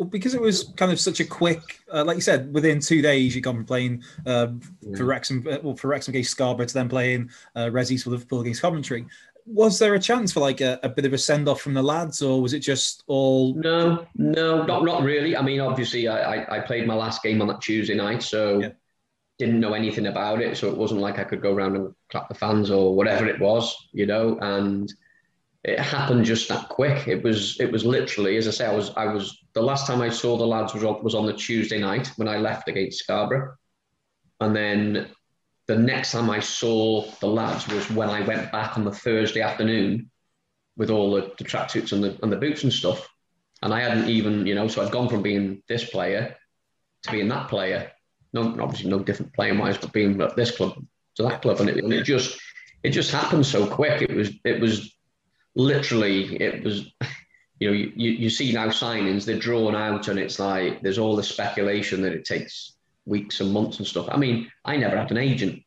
Because 0.09 0.36
it 0.36 0.41
was 0.41 0.71
kind 0.78 0.91
of 0.91 0.99
such 0.99 1.19
a 1.19 1.25
quick, 1.25 1.80
uh, 1.91 2.05
like 2.05 2.13
you 2.13 2.21
said, 2.21 2.53
within 2.53 2.80
two 2.80 3.01
days 3.01 3.36
you 3.36 3.41
gone 3.41 3.55
from 3.55 3.65
playing 3.65 4.03
uh, 4.28 4.49
yeah. 4.82 4.95
for 4.95 5.05
Wrexham, 5.05 5.47
uh, 5.49 5.57
well, 5.63 5.75
for 5.75 5.88
Wrexham 5.88 6.11
against 6.11 6.30
Scarborough 6.30 6.67
to 6.67 6.73
then 6.75 6.89
playing 6.89 7.32
uh, 7.55 7.65
Resi's 7.65 8.03
for 8.03 8.11
Liverpool 8.11 8.41
against 8.41 8.61
Coventry 8.61 9.07
was 9.49 9.80
there 9.80 9.95
a 9.95 9.99
chance 9.99 10.34
for 10.34 10.41
like 10.41 10.59
a, 10.59 10.78
a 10.84 10.89
bit 10.89 11.05
of 11.05 11.13
a 11.13 11.17
send 11.17 11.47
off 11.47 11.61
from 11.61 11.73
the 11.73 11.82
lads, 11.82 12.21
or 12.21 12.41
was 12.41 12.51
it 12.51 12.59
just 12.59 13.03
all? 13.07 13.53
No, 13.53 14.05
no, 14.15 14.65
not 14.65 14.84
not 14.84 15.03
really. 15.03 15.38
I 15.38 15.41
mean, 15.41 15.61
obviously, 15.61 16.09
I 16.09 16.36
I, 16.36 16.57
I 16.57 16.59
played 16.59 16.86
my 16.86 16.95
last 16.95 17.23
game 17.23 17.41
on 17.41 17.47
that 17.47 17.61
Tuesday 17.61 17.95
night, 17.95 18.21
so. 18.21 18.73
Didn't 19.40 19.60
know 19.60 19.74
anything 19.74 20.08
about 20.08 20.42
it. 20.42 20.58
So 20.58 20.68
it 20.68 20.78
wasn't 20.78 21.02
like 21.02 21.20
I 21.20 21.24
could 21.24 21.42
go 21.42 21.54
around 21.54 21.76
and 21.76 21.94
clap 22.10 22.28
the 22.28 22.36
fans 22.36 22.72
or 22.72 22.96
whatever 22.96 23.28
it 23.28 23.40
was, 23.40 23.90
you 23.94 24.06
know. 24.06 24.38
And 24.42 24.92
it 25.64 25.80
happened 25.80 26.26
just 26.26 26.50
that 26.50 26.70
quick. 26.70 27.08
It 27.08 27.24
was 27.24 27.60
it 27.60 27.72
was 27.72 27.86
literally, 27.86 28.38
as 28.38 28.48
I 28.48 28.52
say, 28.52 28.66
I 28.66 28.74
was 28.74 28.92
I 28.96 29.06
was 29.06 29.38
the 29.54 29.62
last 29.62 29.88
time 29.88 30.02
I 30.02 30.10
saw 30.10 30.38
the 30.38 30.46
lads 30.46 30.74
was 30.74 30.84
was 31.04 31.16
on 31.16 31.26
the 31.26 31.34
Tuesday 31.34 31.80
night 31.80 32.12
when 32.16 32.28
I 32.28 32.38
left 32.38 32.68
against 32.68 33.00
Scarborough, 33.00 33.56
and 34.40 34.56
then 34.56 35.08
the 35.68 35.78
next 35.78 36.14
time 36.14 36.30
I 36.30 36.40
saw 36.40 37.06
the 37.20 37.28
lads 37.28 37.68
was 37.68 37.90
when 37.92 38.10
I 38.10 38.22
went 38.22 38.52
back 38.52 38.78
on 38.78 38.86
the 38.86 38.92
Thursday 38.92 39.42
afternoon 39.42 40.10
with 40.78 40.90
all 40.90 41.12
the, 41.12 41.34
the 41.38 41.44
tracksuits 41.44 41.92
and 41.92 42.04
the, 42.04 42.18
and 42.24 42.32
the 42.32 42.38
boots 42.38 42.64
and 42.64 42.72
stuff. 42.72 43.08
And 43.62 43.74
I 43.74 43.82
hadn't 43.82 44.08
even, 44.08 44.46
you 44.46 44.56
know, 44.56 44.68
so 44.68 44.86
I'd 44.86 44.92
gone 44.92 45.10
from 45.10 45.24
being 45.24 45.64
this 45.68 45.90
player 45.90 46.36
to 47.04 47.12
being 47.12 47.28
that 47.30 47.50
player. 47.50 47.92
No, 48.34 48.55
obviously 48.61 48.89
no 48.89 48.99
different 48.99 49.34
playing 49.34 49.57
wise, 49.57 49.78
but 49.78 49.93
being 49.93 50.19
at 50.21 50.36
this 50.36 50.55
club 50.55 50.84
to 51.15 51.23
that 51.23 51.41
club. 51.41 51.59
And 51.59 51.69
it, 51.69 51.84
and 51.84 51.93
it 51.93 52.03
just, 52.03 52.39
it 52.84 52.91
just 52.91 53.11
happened 53.11 53.45
so 53.45 53.67
quick. 53.67 54.01
It 54.01 54.15
was, 54.15 54.32
it 54.43 54.61
was 54.61 54.95
literally, 55.55 56.36
it 56.41 56.63
was, 56.63 56.91
you 57.59 57.69
know, 57.69 57.73
you, 57.73 58.11
you 58.11 58.30
see 58.30 58.51
now 58.51 58.67
signings, 58.67 59.25
they're 59.25 59.39
drawn 59.39 59.75
out 59.75 60.07
and 60.07 60.19
it's 60.19 60.39
like, 60.39 60.82
there's 60.82 60.99
all 60.99 61.15
this 61.15 61.30
speculation 61.30 62.01
that 62.01 62.13
it 62.13 62.25
takes 62.25 62.73
weeks 63.05 63.39
and 63.39 63.51
months 63.51 63.80
and 63.80 63.88
stuff. 63.88 64.07
I 64.11 64.17
mean, 64.17 64.51
I 64.65 64.78
never 64.78 64.97
had 64.97 65.11
an 65.11 65.17
agent. 65.17 65.63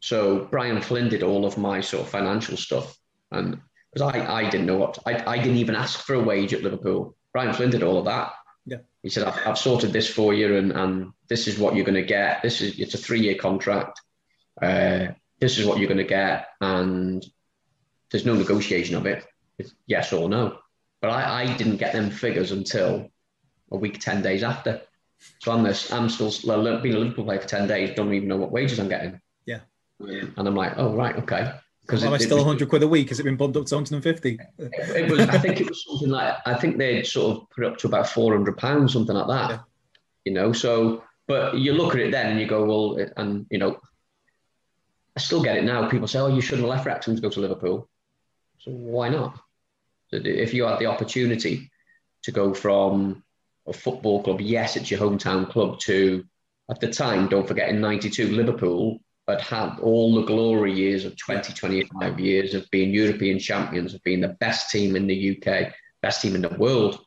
So 0.00 0.46
Brian 0.50 0.80
Flynn 0.80 1.08
did 1.08 1.22
all 1.22 1.46
of 1.46 1.58
my 1.58 1.80
sort 1.80 2.04
of 2.04 2.10
financial 2.10 2.56
stuff. 2.56 2.96
And 3.32 3.58
because 3.92 4.14
I, 4.14 4.42
I 4.42 4.50
didn't 4.50 4.66
know 4.66 4.76
what, 4.76 4.98
I, 5.06 5.24
I 5.26 5.38
didn't 5.38 5.56
even 5.56 5.74
ask 5.74 6.00
for 6.00 6.14
a 6.14 6.22
wage 6.22 6.52
at 6.52 6.62
Liverpool. 6.62 7.16
Brian 7.32 7.54
Flynn 7.54 7.70
did 7.70 7.82
all 7.82 7.98
of 7.98 8.04
that. 8.04 8.32
Yeah. 9.04 9.08
He 9.08 9.10
said, 9.10 9.24
I've, 9.24 9.46
I've 9.46 9.58
sorted 9.58 9.92
this 9.92 10.08
for 10.08 10.32
you 10.32 10.56
and, 10.56 10.72
and 10.72 11.12
this 11.28 11.46
is 11.46 11.58
what 11.58 11.74
you're 11.74 11.84
going 11.84 11.94
to 11.94 12.02
get. 12.02 12.42
This 12.42 12.60
is, 12.60 12.78
it's 12.78 12.94
a 12.94 12.98
three 12.98 13.20
year 13.20 13.34
contract. 13.34 14.00
Uh, 14.60 15.08
this 15.40 15.58
is 15.58 15.66
what 15.66 15.78
you're 15.78 15.88
going 15.88 15.98
to 15.98 16.04
get. 16.04 16.46
And 16.60 17.24
there's 18.10 18.26
no 18.26 18.34
negotiation 18.34 18.96
of 18.96 19.06
it. 19.06 19.24
It's 19.58 19.74
yes 19.86 20.12
or 20.12 20.28
no. 20.28 20.58
But 21.00 21.10
I, 21.10 21.42
I 21.42 21.56
didn't 21.56 21.76
get 21.76 21.92
them 21.92 22.10
figures 22.10 22.50
until 22.50 23.10
a 23.70 23.76
week, 23.76 24.00
10 24.00 24.22
days 24.22 24.42
after. 24.42 24.80
So 25.40 25.52
I'm 25.52 25.62
this, 25.62 25.92
I'm 25.92 26.08
still 26.08 26.32
being 26.80 26.94
a 26.94 26.98
Liverpool 26.98 27.24
player 27.24 27.40
for 27.40 27.48
10 27.48 27.68
days, 27.68 27.94
don't 27.94 28.12
even 28.12 28.28
know 28.28 28.36
what 28.36 28.52
wages 28.52 28.78
I'm 28.78 28.88
getting. 28.88 29.20
Yeah. 29.46 29.60
And 30.36 30.48
I'm 30.48 30.54
like, 30.54 30.74
oh, 30.76 30.94
right, 30.94 31.16
okay. 31.16 31.54
Because 31.86 32.02
am 32.02 32.14
I 32.14 32.18
still 32.18 32.38
100 32.38 32.68
quid 32.68 32.82
a 32.82 32.88
week? 32.88 33.10
Has 33.10 33.20
it 33.20 33.24
been 33.24 33.36
bumped 33.36 33.58
up 33.58 33.66
to 33.66 33.74
150? 33.74 34.38
It, 34.58 34.70
it 34.96 35.10
was, 35.10 35.20
I 35.20 35.38
think 35.38 35.60
it 35.60 35.68
was 35.68 35.84
something 35.84 36.08
like, 36.08 36.34
I 36.46 36.54
think 36.54 36.78
they'd 36.78 37.06
sort 37.06 37.36
of 37.36 37.50
put 37.50 37.64
it 37.64 37.72
up 37.72 37.78
to 37.78 37.88
about 37.88 38.08
400 38.08 38.56
pounds, 38.56 38.94
something 38.94 39.14
like 39.14 39.28
that. 39.28 39.50
Yeah. 39.50 39.58
You 40.24 40.32
know, 40.32 40.52
so, 40.54 41.04
but 41.26 41.58
you 41.58 41.74
look 41.74 41.94
at 41.94 42.00
it 42.00 42.10
then 42.10 42.32
and 42.32 42.40
you 42.40 42.46
go, 42.46 42.64
well, 42.64 43.06
and, 43.18 43.46
you 43.50 43.58
know, 43.58 43.78
I 45.14 45.20
still 45.20 45.42
get 45.42 45.58
it 45.58 45.64
now. 45.64 45.88
People 45.88 46.08
say, 46.08 46.20
oh, 46.20 46.28
you 46.28 46.40
shouldn't 46.40 46.66
have 46.66 46.70
left 46.70 46.86
Wrexham 46.86 47.16
to 47.16 47.22
go 47.22 47.28
to 47.28 47.40
Liverpool. 47.40 47.88
So 48.58 48.70
why 48.70 49.10
not? 49.10 49.38
If 50.10 50.54
you 50.54 50.64
had 50.64 50.78
the 50.78 50.86
opportunity 50.86 51.70
to 52.22 52.32
go 52.32 52.54
from 52.54 53.22
a 53.66 53.74
football 53.74 54.22
club, 54.22 54.40
yes, 54.40 54.76
it's 54.76 54.90
your 54.90 55.00
hometown 55.00 55.50
club, 55.50 55.80
to 55.80 56.24
at 56.70 56.80
the 56.80 56.90
time, 56.90 57.28
don't 57.28 57.46
forget 57.46 57.68
in 57.68 57.82
92, 57.82 58.28
Liverpool 58.28 59.00
had 59.26 59.40
had 59.40 59.78
all 59.80 60.14
the 60.14 60.26
glory 60.26 60.72
years 60.72 61.04
of 61.04 61.16
20, 61.16 61.52
25 61.52 62.20
years 62.20 62.54
of 62.54 62.70
being 62.70 62.90
European 62.90 63.38
champions, 63.38 63.94
of 63.94 64.02
being 64.02 64.20
the 64.20 64.36
best 64.40 64.70
team 64.70 64.96
in 64.96 65.06
the 65.06 65.36
UK, 65.36 65.72
best 66.02 66.20
team 66.20 66.34
in 66.34 66.42
the 66.42 66.50
world. 66.50 67.04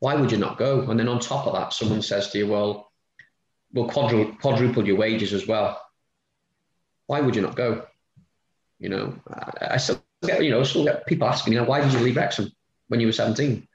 Why 0.00 0.14
would 0.14 0.32
you 0.32 0.38
not 0.38 0.58
go? 0.58 0.82
And 0.82 0.98
then 0.98 1.08
on 1.08 1.18
top 1.18 1.46
of 1.46 1.54
that, 1.54 1.72
someone 1.72 2.02
says 2.02 2.30
to 2.30 2.38
you, 2.38 2.46
well, 2.46 2.90
we'll 3.72 3.88
quadruple, 3.88 4.36
quadruple 4.36 4.86
your 4.86 4.96
wages 4.96 5.32
as 5.32 5.46
well. 5.46 5.80
Why 7.06 7.20
would 7.20 7.36
you 7.36 7.42
not 7.42 7.56
go? 7.56 7.86
You 8.78 8.90
know, 8.90 9.16
I, 9.28 9.74
I 9.74 9.76
still 9.78 10.02
get, 10.24 10.44
you 10.44 10.50
know, 10.50 10.62
still 10.62 10.84
get 10.84 11.06
people 11.06 11.28
asking, 11.28 11.54
you 11.54 11.58
know, 11.58 11.66
why 11.66 11.80
did 11.80 11.92
you 11.92 12.00
leave 12.00 12.16
Wrexham 12.16 12.50
when 12.88 13.00
you 13.00 13.06
were 13.06 13.12
17? 13.12 13.66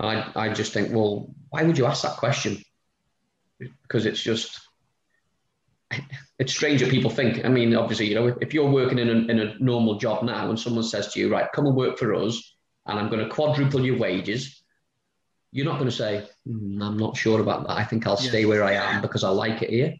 I, 0.00 0.32
I 0.34 0.48
just 0.52 0.72
think, 0.72 0.92
well, 0.92 1.32
why 1.50 1.62
would 1.62 1.78
you 1.78 1.86
ask 1.86 2.02
that 2.02 2.16
question? 2.16 2.58
Because 3.58 4.06
it's 4.06 4.20
just, 4.20 4.60
it's 6.38 6.52
strange 6.52 6.80
that 6.80 6.90
people 6.90 7.10
think. 7.10 7.44
I 7.44 7.48
mean, 7.48 7.74
obviously, 7.74 8.08
you 8.08 8.14
know, 8.14 8.36
if 8.40 8.52
you're 8.54 8.70
working 8.70 8.98
in 8.98 9.08
a, 9.08 9.12
in 9.30 9.38
a 9.38 9.54
normal 9.58 9.96
job 9.96 10.24
now 10.24 10.48
and 10.48 10.58
someone 10.58 10.84
says 10.84 11.12
to 11.12 11.20
you, 11.20 11.30
right, 11.30 11.50
come 11.52 11.66
and 11.66 11.76
work 11.76 11.98
for 11.98 12.14
us 12.14 12.56
and 12.86 12.98
I'm 12.98 13.08
going 13.08 13.22
to 13.22 13.32
quadruple 13.32 13.84
your 13.84 13.98
wages, 13.98 14.62
you're 15.52 15.66
not 15.66 15.78
going 15.78 15.90
to 15.90 15.96
say, 15.96 16.26
mm, 16.48 16.82
I'm 16.82 16.96
not 16.96 17.16
sure 17.16 17.40
about 17.40 17.66
that. 17.66 17.76
I 17.76 17.84
think 17.84 18.06
I'll 18.06 18.16
stay 18.16 18.44
where 18.44 18.64
I 18.64 18.72
am 18.72 19.02
because 19.02 19.22
I 19.22 19.28
like 19.28 19.62
it 19.62 19.70
here. 19.70 19.94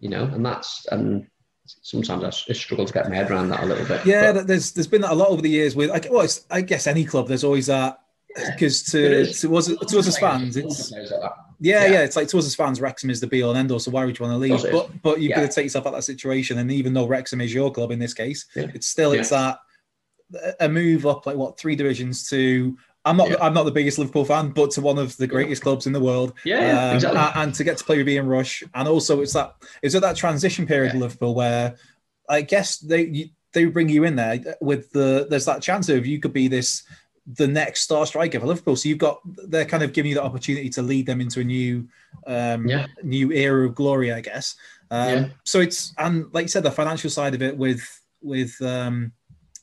You 0.00 0.08
know, 0.08 0.24
and 0.24 0.44
that's, 0.44 0.86
and 0.90 1.26
sometimes 1.66 2.24
I 2.24 2.52
struggle 2.54 2.86
to 2.86 2.92
get 2.92 3.08
my 3.08 3.14
head 3.14 3.30
around 3.30 3.50
that 3.50 3.62
a 3.62 3.66
little 3.66 3.84
bit. 3.86 4.06
Yeah, 4.06 4.32
but, 4.32 4.46
there's 4.46 4.72
there's 4.72 4.86
been 4.86 5.02
that 5.02 5.12
a 5.12 5.14
lot 5.14 5.28
over 5.28 5.42
the 5.42 5.50
years 5.50 5.76
with, 5.76 5.90
like, 5.90 6.06
well, 6.10 6.26
I 6.50 6.62
guess 6.62 6.86
any 6.86 7.04
club, 7.04 7.28
there's 7.28 7.44
always 7.44 7.66
that 7.66 8.00
because 8.34 8.82
to, 8.84 9.26
to 9.26 9.56
us 9.56 9.66
to 9.66 9.98
us 9.98 10.06
as 10.06 10.18
fans, 10.18 10.56
it's 10.56 10.92
yeah, 11.60 11.84
yeah, 11.84 11.92
yeah, 11.92 12.00
it's 12.02 12.16
like 12.16 12.28
to 12.28 12.38
us 12.38 12.46
as 12.46 12.54
fans, 12.54 12.80
Wrexham 12.80 13.10
is 13.10 13.20
the 13.20 13.26
be 13.26 13.42
all 13.42 13.50
and 13.50 13.58
end 13.58 13.70
all. 13.70 13.78
So 13.78 13.90
why 13.90 14.04
would 14.04 14.18
you 14.18 14.24
want 14.24 14.34
to 14.34 14.38
leave? 14.38 14.72
But 14.72 15.02
but 15.02 15.20
you've 15.20 15.30
yeah. 15.30 15.40
got 15.40 15.50
to 15.50 15.54
take 15.54 15.64
yourself 15.64 15.86
out 15.86 15.90
of 15.90 15.98
that 15.98 16.02
situation. 16.02 16.58
And 16.58 16.72
even 16.72 16.94
though 16.94 17.06
Wrexham 17.06 17.40
is 17.40 17.52
your 17.52 17.70
club 17.70 17.90
in 17.90 17.98
this 17.98 18.14
case, 18.14 18.46
yeah. 18.56 18.66
it's 18.74 18.86
still 18.86 19.12
it's 19.12 19.28
that 19.28 19.58
a 20.60 20.68
move 20.68 21.06
up 21.06 21.26
like 21.26 21.36
what 21.36 21.58
three 21.58 21.76
divisions 21.76 22.28
to 22.28 22.76
I'm 23.04 23.16
not. 23.16 23.30
Yeah. 23.30 23.36
I'm 23.40 23.54
not 23.54 23.64
the 23.64 23.70
biggest 23.70 23.98
Liverpool 23.98 24.24
fan, 24.24 24.50
but 24.50 24.70
to 24.72 24.82
one 24.82 24.98
of 24.98 25.16
the 25.16 25.26
greatest 25.26 25.62
clubs 25.62 25.86
in 25.86 25.92
the 25.92 26.00
world. 26.00 26.34
Yeah, 26.44 26.60
yeah 26.60 26.88
um, 26.90 26.94
exactly. 26.96 27.20
And, 27.20 27.36
and, 27.36 27.54
to 27.54 27.64
get 27.64 27.78
to 27.78 27.84
play 27.84 27.96
with 27.96 28.08
Ian 28.08 28.26
Rush, 28.26 28.62
and 28.74 28.86
also 28.86 29.20
it's 29.22 29.32
that 29.32 29.54
is 29.82 29.94
it 29.94 30.00
that 30.00 30.16
transition 30.16 30.66
period 30.66 30.92
yeah. 30.92 31.00
Liverpool 31.00 31.34
where 31.34 31.76
I 32.28 32.42
guess 32.42 32.78
they 32.78 33.30
they 33.52 33.64
bring 33.64 33.88
you 33.88 34.04
in 34.04 34.16
there 34.16 34.56
with 34.60 34.90
the 34.92 35.26
there's 35.30 35.46
that 35.46 35.62
chance 35.62 35.88
of 35.88 36.06
you 36.06 36.20
could 36.20 36.34
be 36.34 36.48
this 36.48 36.82
the 37.26 37.46
next 37.46 37.82
star 37.82 38.06
striker 38.06 38.40
for 38.40 38.46
Liverpool. 38.46 38.76
So 38.76 38.88
you've 38.88 38.98
got 38.98 39.20
they're 39.24 39.64
kind 39.64 39.82
of 39.82 39.92
giving 39.92 40.10
you 40.10 40.16
the 40.16 40.22
opportunity 40.22 40.68
to 40.70 40.82
lead 40.82 41.06
them 41.06 41.20
into 41.20 41.40
a 41.40 41.44
new 41.44 41.88
um, 42.26 42.66
yeah. 42.66 42.86
new 43.02 43.32
era 43.32 43.66
of 43.66 43.74
glory, 43.74 44.12
I 44.12 44.20
guess. 44.20 44.56
Um, 44.90 45.08
yeah. 45.08 45.28
So 45.44 45.60
it's 45.60 45.94
and 45.98 46.32
like 46.32 46.44
you 46.44 46.48
said, 46.48 46.62
the 46.62 46.70
financial 46.70 47.10
side 47.10 47.34
of 47.34 47.42
it 47.42 47.56
with 47.56 47.82
with 48.22 48.60
um, 48.62 49.12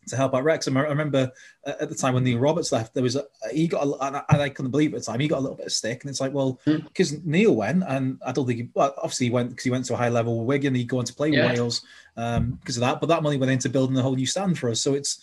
to 0.08 0.16
help 0.16 0.34
out 0.34 0.44
Wrexham. 0.44 0.78
I 0.78 0.82
remember 0.82 1.32
at 1.66 1.90
the 1.90 1.96
time 1.96 2.14
when 2.14 2.24
Neil 2.24 2.40
Roberts 2.40 2.72
left, 2.72 2.94
there 2.94 3.04
was 3.04 3.16
a, 3.16 3.26
he 3.52 3.68
got 3.68 3.86
a, 3.86 4.24
and 4.32 4.42
I 4.42 4.50
couldn't 4.50 4.72
believe 4.72 4.94
it 4.94 4.98
at 4.98 5.02
the 5.04 5.12
time 5.12 5.20
he 5.20 5.28
got 5.28 5.40
a 5.40 5.42
little 5.42 5.58
bit 5.58 5.66
of 5.66 5.74
stick, 5.74 6.04
and 6.04 6.10
it's 6.10 6.22
like, 6.22 6.34
well, 6.34 6.60
because 6.66 7.14
mm. 7.14 7.26
Neil 7.26 7.56
went, 7.56 7.84
and 7.88 8.20
I 8.26 8.32
don't 8.32 8.48
think 8.48 8.60
he, 8.60 8.70
well, 8.74 8.94
obviously 8.98 9.28
he 9.28 9.32
went 9.32 9.50
because 9.50 9.64
he 9.64 9.72
went 9.72 9.86
to 9.86 9.94
a 9.94 9.98
high 9.98 10.10
level 10.10 10.40
with 10.40 10.48
Wigan, 10.48 10.76
he'd 10.76 10.88
go 10.88 11.00
on 11.00 11.06
to 11.06 11.14
play 11.14 11.30
yeah. 11.30 11.48
Wales 11.48 11.82
um 12.16 12.52
because 12.62 12.78
um, 12.78 12.84
of 12.84 12.90
that, 12.90 13.00
but 13.02 13.08
that 13.08 13.24
money 13.24 13.38
went 13.38 13.52
into 13.52 13.70
building 13.70 13.98
a 13.98 14.02
whole 14.02 14.16
new 14.16 14.26
stand 14.26 14.58
for 14.58 14.70
us. 14.70 14.82
So 14.82 14.94
it's 14.94 15.20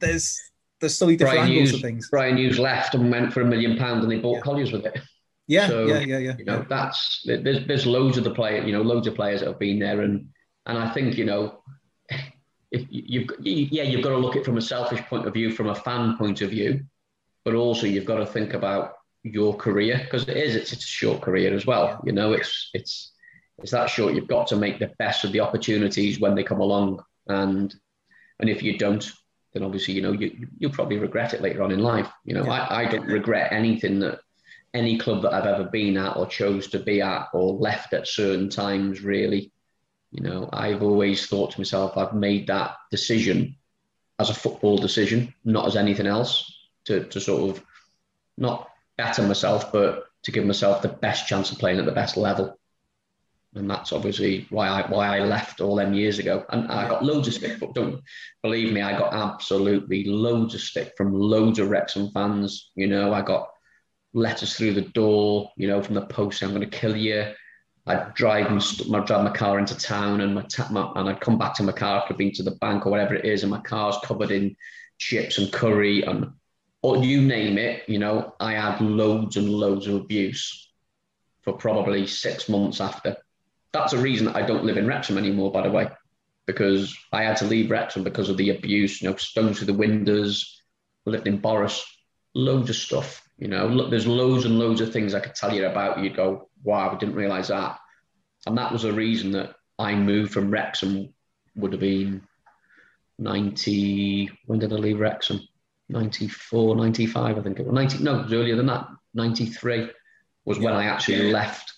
there's 0.00 0.40
there's 0.80 0.96
still 0.96 1.08
different 1.08 1.34
Brian 1.34 1.50
angles 1.50 1.70
Hughes, 1.70 1.74
of 1.74 1.80
things. 1.80 2.10
Bryan 2.10 2.36
Hughes 2.36 2.58
left 2.58 2.94
and 2.94 3.10
went 3.10 3.32
for 3.32 3.40
a 3.40 3.46
million 3.46 3.76
pounds, 3.76 4.04
and 4.04 4.12
they 4.12 4.18
bought 4.18 4.36
yeah. 4.36 4.40
Colliers 4.40 4.72
with 4.72 4.86
it. 4.86 5.00
Yeah, 5.46 5.66
so, 5.68 5.86
yeah, 5.86 6.00
yeah, 6.00 6.18
yeah. 6.18 6.36
You 6.38 6.44
know, 6.44 6.64
that's 6.68 7.20
there's 7.24 7.66
there's 7.66 7.86
loads 7.86 8.16
of 8.16 8.24
the 8.24 8.34
player, 8.34 8.62
you 8.62 8.72
know, 8.72 8.82
loads 8.82 9.06
of 9.06 9.14
players 9.14 9.40
that 9.40 9.48
have 9.48 9.58
been 9.58 9.78
there, 9.78 10.00
and 10.00 10.28
and 10.66 10.78
I 10.78 10.90
think 10.90 11.16
you 11.16 11.24
know 11.24 11.62
if 12.74 12.86
you've 12.90 13.28
yeah 13.40 13.84
you've 13.84 14.02
got 14.02 14.10
to 14.10 14.16
look 14.16 14.34
at 14.34 14.42
it 14.42 14.44
from 14.44 14.58
a 14.58 14.62
selfish 14.62 15.00
point 15.02 15.26
of 15.26 15.32
view 15.32 15.50
from 15.52 15.68
a 15.68 15.74
fan 15.74 16.16
point 16.16 16.40
of 16.40 16.50
view 16.50 16.80
but 17.44 17.54
also 17.54 17.86
you've 17.86 18.04
got 18.04 18.16
to 18.16 18.26
think 18.26 18.54
about 18.54 18.94
your 19.22 19.54
career 19.54 20.00
because 20.04 20.28
it 20.28 20.36
is 20.36 20.56
it's, 20.56 20.72
it's 20.72 20.84
a 20.84 20.88
short 20.88 21.20
career 21.20 21.54
as 21.54 21.66
well 21.66 22.00
you 22.04 22.12
know 22.12 22.32
it's 22.32 22.70
it's 22.74 23.12
it's 23.58 23.70
that 23.70 23.88
short 23.88 24.14
you've 24.14 24.26
got 24.26 24.46
to 24.48 24.56
make 24.56 24.78
the 24.78 24.92
best 24.98 25.24
of 25.24 25.32
the 25.32 25.40
opportunities 25.40 26.20
when 26.20 26.34
they 26.34 26.42
come 26.42 26.60
along 26.60 27.02
and 27.28 27.74
and 28.40 28.50
if 28.50 28.62
you 28.62 28.76
don't 28.76 29.10
then 29.54 29.62
obviously 29.62 29.94
you 29.94 30.02
know 30.02 30.12
you 30.12 30.46
you'll 30.58 30.70
probably 30.70 30.98
regret 30.98 31.32
it 31.32 31.40
later 31.40 31.62
on 31.62 31.72
in 31.72 31.78
life 31.78 32.10
you 32.24 32.34
know 32.34 32.44
yeah. 32.44 32.52
I, 32.52 32.82
I 32.82 32.84
don't 32.86 33.06
regret 33.06 33.52
anything 33.52 34.00
that 34.00 34.20
any 34.74 34.98
club 34.98 35.22
that 35.22 35.32
I've 35.32 35.46
ever 35.46 35.64
been 35.64 35.96
at 35.96 36.16
or 36.16 36.26
chose 36.26 36.68
to 36.68 36.80
be 36.80 37.00
at 37.00 37.28
or 37.32 37.54
left 37.54 37.94
at 37.94 38.06
certain 38.06 38.50
times 38.50 39.02
really 39.02 39.52
you 40.14 40.22
know, 40.22 40.48
I've 40.52 40.82
always 40.82 41.26
thought 41.26 41.50
to 41.50 41.60
myself, 41.60 41.98
I've 41.98 42.14
made 42.14 42.46
that 42.46 42.76
decision 42.92 43.56
as 44.20 44.30
a 44.30 44.34
football 44.34 44.78
decision, 44.78 45.34
not 45.44 45.66
as 45.66 45.74
anything 45.74 46.06
else, 46.06 46.56
to, 46.84 47.02
to 47.06 47.20
sort 47.20 47.50
of 47.50 47.64
not 48.38 48.70
better 48.96 49.22
myself, 49.22 49.72
but 49.72 50.04
to 50.22 50.30
give 50.30 50.46
myself 50.46 50.82
the 50.82 50.88
best 50.88 51.26
chance 51.26 51.50
of 51.50 51.58
playing 51.58 51.80
at 51.80 51.84
the 51.84 51.90
best 51.90 52.16
level. 52.16 52.56
And 53.54 53.70
that's 53.70 53.92
obviously 53.92 54.46
why 54.50 54.68
I 54.68 54.88
why 54.88 55.16
I 55.16 55.20
left 55.20 55.60
all 55.60 55.76
them 55.76 55.94
years 55.94 56.18
ago. 56.18 56.44
And 56.50 56.70
I 56.70 56.88
got 56.88 57.04
loads 57.04 57.28
of 57.28 57.34
stick, 57.34 57.60
but 57.60 57.74
don't 57.74 58.02
believe 58.42 58.72
me, 58.72 58.82
I 58.82 58.98
got 58.98 59.14
absolutely 59.14 60.04
loads 60.04 60.54
of 60.54 60.60
stick 60.60 60.94
from 60.96 61.12
loads 61.12 61.58
of 61.58 61.70
Wrexham 61.70 62.10
fans. 62.10 62.70
You 62.74 62.88
know, 62.88 63.12
I 63.12 63.22
got 63.22 63.48
letters 64.12 64.54
through 64.54 64.74
the 64.74 64.82
door, 64.82 65.50
you 65.56 65.68
know, 65.68 65.82
from 65.82 65.94
the 65.94 66.06
post, 66.06 66.38
saying 66.38 66.52
I'm 66.52 66.58
going 66.58 66.68
to 66.68 66.76
kill 66.76 66.96
you. 66.96 67.32
I'd 67.86 68.14
drive 68.14 68.46
and 68.46 68.62
st- 68.62 68.92
I'd 68.94 69.06
drive 69.06 69.24
my 69.24 69.36
car 69.36 69.58
into 69.58 69.76
town 69.76 70.22
and 70.22 70.34
my, 70.34 70.42
ta- 70.42 70.68
my, 70.70 70.90
and 70.96 71.08
I'd 71.08 71.20
come 71.20 71.38
back 71.38 71.54
to 71.54 71.62
my 71.62 71.72
car 71.72 72.00
after 72.00 72.14
being 72.14 72.32
to 72.32 72.42
the 72.42 72.52
bank 72.52 72.86
or 72.86 72.90
whatever 72.90 73.14
it 73.14 73.24
is, 73.24 73.42
and 73.42 73.50
my 73.50 73.60
car's 73.60 73.98
covered 74.02 74.30
in 74.30 74.56
chips 74.98 75.38
and 75.38 75.52
curry 75.52 76.02
and 76.02 76.32
or 76.82 76.98
you 76.98 77.22
name 77.22 77.58
it. 77.58 77.82
You 77.88 77.98
know, 77.98 78.34
I 78.40 78.52
had 78.52 78.80
loads 78.80 79.36
and 79.36 79.48
loads 79.48 79.86
of 79.86 79.96
abuse 79.96 80.70
for 81.42 81.52
probably 81.52 82.06
six 82.06 82.48
months 82.48 82.80
after. 82.80 83.16
That's 83.74 83.92
a 83.92 83.98
reason 83.98 84.28
I 84.28 84.46
don't 84.46 84.64
live 84.64 84.78
in 84.78 84.86
Wrexham 84.86 85.18
anymore, 85.18 85.50
by 85.52 85.62
the 85.62 85.70
way, 85.70 85.88
because 86.46 86.96
I 87.12 87.24
had 87.24 87.36
to 87.38 87.44
leave 87.44 87.70
Wrexham 87.70 88.04
because 88.04 88.30
of 88.30 88.36
the 88.36 88.50
abuse. 88.50 89.02
You 89.02 89.10
know, 89.10 89.16
stones 89.16 89.58
through 89.58 89.66
the 89.66 89.74
windows, 89.74 90.62
lived 91.04 91.26
in 91.26 91.42
Borras, 91.42 91.82
loads 92.34 92.70
of 92.70 92.76
stuff. 92.76 93.20
You 93.36 93.48
know, 93.48 93.66
look, 93.66 93.90
there's 93.90 94.06
loads 94.06 94.44
and 94.44 94.60
loads 94.60 94.80
of 94.80 94.92
things 94.92 95.12
I 95.12 95.20
could 95.20 95.34
tell 95.34 95.52
you 95.52 95.66
about. 95.66 95.98
You'd 95.98 96.16
go, 96.16 96.48
wow, 96.62 96.90
I 96.90 96.98
didn't 96.98 97.16
realize 97.16 97.48
that. 97.48 97.78
And 98.46 98.56
that 98.58 98.72
was 98.72 98.84
a 98.84 98.92
reason 98.92 99.32
that 99.32 99.56
I 99.78 99.94
moved 99.96 100.32
from 100.32 100.50
Wrexham, 100.50 101.12
would 101.56 101.72
have 101.72 101.80
been 101.80 102.22
90, 103.18 104.30
when 104.46 104.58
did 104.60 104.72
I 104.72 104.76
leave 104.76 105.00
Wrexham? 105.00 105.40
94, 105.88 106.76
95, 106.76 107.38
I 107.38 107.42
think 107.42 107.58
it 107.58 107.66
was 107.66 107.74
90, 107.74 108.04
no, 108.04 108.20
it 108.20 108.22
was 108.24 108.32
earlier 108.32 108.56
than 108.56 108.66
that. 108.66 108.86
93 109.14 109.90
was 110.44 110.58
yeah. 110.58 110.64
when 110.64 110.74
I 110.74 110.84
actually 110.84 111.26
yeah. 111.26 111.32
left 111.32 111.73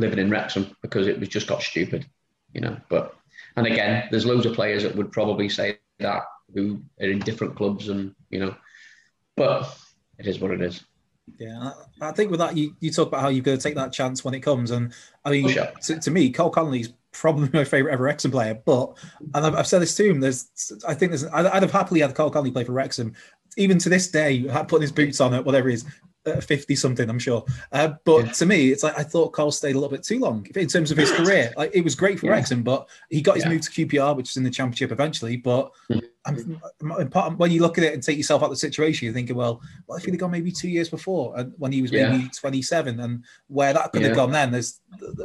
living 0.00 0.18
in 0.18 0.30
Wrexham 0.30 0.74
because 0.82 1.06
it 1.06 1.20
was 1.20 1.28
just 1.28 1.46
got 1.46 1.62
stupid, 1.62 2.06
you 2.54 2.60
know. 2.60 2.76
But, 2.88 3.14
and 3.56 3.66
again, 3.66 4.08
there's 4.10 4.26
loads 4.26 4.46
of 4.46 4.54
players 4.54 4.82
that 4.82 4.96
would 4.96 5.12
probably 5.12 5.48
say 5.48 5.78
that 5.98 6.22
who 6.54 6.82
are 7.00 7.08
in 7.08 7.20
different 7.20 7.56
clubs 7.56 7.88
and, 7.88 8.14
you 8.30 8.40
know, 8.40 8.54
but 9.36 9.76
it 10.18 10.26
is 10.26 10.40
what 10.40 10.50
it 10.50 10.60
is. 10.60 10.84
Yeah, 11.38 11.72
I 12.00 12.12
think 12.12 12.30
with 12.30 12.40
that, 12.40 12.56
you, 12.56 12.74
you 12.80 12.90
talk 12.90 13.08
about 13.08 13.20
how 13.20 13.28
you've 13.28 13.44
got 13.44 13.52
to 13.52 13.58
take 13.58 13.76
that 13.76 13.92
chance 13.92 14.24
when 14.24 14.34
it 14.34 14.40
comes. 14.40 14.72
And 14.72 14.92
I 15.24 15.30
mean, 15.30 15.46
oh, 15.46 15.48
sure. 15.48 15.68
to, 15.82 16.00
to, 16.00 16.10
me, 16.10 16.30
Karl 16.30 16.50
Connolly's 16.50 16.92
probably 17.12 17.48
my 17.52 17.64
favorite 17.64 17.92
ever 17.92 18.04
Wrexham 18.04 18.30
player. 18.30 18.60
But, 18.64 18.96
and 19.34 19.46
I've, 19.46 19.54
I've, 19.54 19.66
said 19.66 19.80
this 19.80 19.94
to 19.96 20.10
him, 20.10 20.20
there's, 20.20 20.50
I 20.86 20.94
think 20.94 21.12
there's, 21.12 21.24
I'd, 21.26 21.46
I'd 21.46 21.62
have 21.62 21.72
happily 21.72 22.00
had 22.00 22.14
Karl 22.14 22.30
Connolly 22.30 22.50
play 22.50 22.64
for 22.64 22.72
Wrexham. 22.72 23.14
Even 23.56 23.78
to 23.78 23.88
this 23.88 24.10
day, 24.10 24.42
putting 24.68 24.82
his 24.82 24.92
boots 24.92 25.20
on 25.20 25.34
it, 25.34 25.44
whatever 25.44 25.68
it 25.68 25.74
is, 25.74 25.84
50 26.24 26.74
something, 26.76 27.08
I'm 27.08 27.18
sure. 27.18 27.44
Uh, 27.72 27.94
but 28.04 28.26
yeah. 28.26 28.32
to 28.32 28.46
me, 28.46 28.70
it's 28.70 28.82
like 28.82 28.98
I 28.98 29.02
thought 29.02 29.32
Cole 29.32 29.50
stayed 29.50 29.72
a 29.72 29.78
little 29.78 29.88
bit 29.88 30.02
too 30.02 30.18
long 30.18 30.46
in 30.54 30.68
terms 30.68 30.90
of 30.90 30.98
his 30.98 31.10
career. 31.12 31.52
Like 31.56 31.70
it 31.74 31.82
was 31.82 31.94
great 31.94 32.18
for 32.18 32.26
yeah. 32.26 32.32
Wrexham, 32.32 32.62
but 32.62 32.88
he 33.08 33.22
got 33.22 33.36
his 33.36 33.44
yeah. 33.44 33.50
move 33.50 33.62
to 33.62 33.70
QPR, 33.70 34.16
which 34.16 34.30
is 34.30 34.36
in 34.36 34.44
the 34.44 34.50
championship 34.50 34.92
eventually. 34.92 35.36
But 35.36 35.70
mm-hmm. 35.90 37.36
when 37.36 37.50
you 37.50 37.62
look 37.62 37.78
at 37.78 37.84
it 37.84 37.94
and 37.94 38.02
take 38.02 38.18
yourself 38.18 38.42
out 38.42 38.46
of 38.46 38.50
the 38.50 38.56
situation, 38.56 39.06
you're 39.06 39.14
thinking, 39.14 39.36
well, 39.36 39.62
what 39.86 39.96
if 39.96 40.04
he'd 40.04 40.12
have 40.12 40.20
gone 40.20 40.30
maybe 40.30 40.52
two 40.52 40.68
years 40.68 40.90
before 40.90 41.38
and 41.38 41.54
when 41.56 41.72
he 41.72 41.80
was 41.80 41.92
maybe 41.92 42.28
27 42.38 43.00
and 43.00 43.24
where 43.48 43.72
that 43.72 43.92
could 43.92 44.02
have 44.02 44.16
gone 44.16 44.30
then? 44.30 44.50
There's 44.50 44.80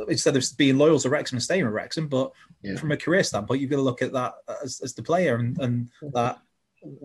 instead 0.08 0.38
of 0.38 0.46
being 0.58 0.78
loyal 0.78 1.00
to 1.00 1.10
Wrexham 1.10 1.36
and 1.36 1.44
staying 1.44 1.66
with 1.66 1.74
Wrexham, 1.74 2.08
but 2.08 2.32
from 2.80 2.92
a 2.92 2.98
career 2.98 3.24
standpoint, 3.24 3.62
you've 3.62 3.70
got 3.70 3.78
to 3.78 3.84
look 3.84 4.02
at 4.02 4.14
that 4.14 4.36
as, 4.64 4.80
as 4.82 4.94
the 4.94 5.04
player 5.04 5.36
and, 5.36 5.58
and 5.60 5.90
that 6.14 6.40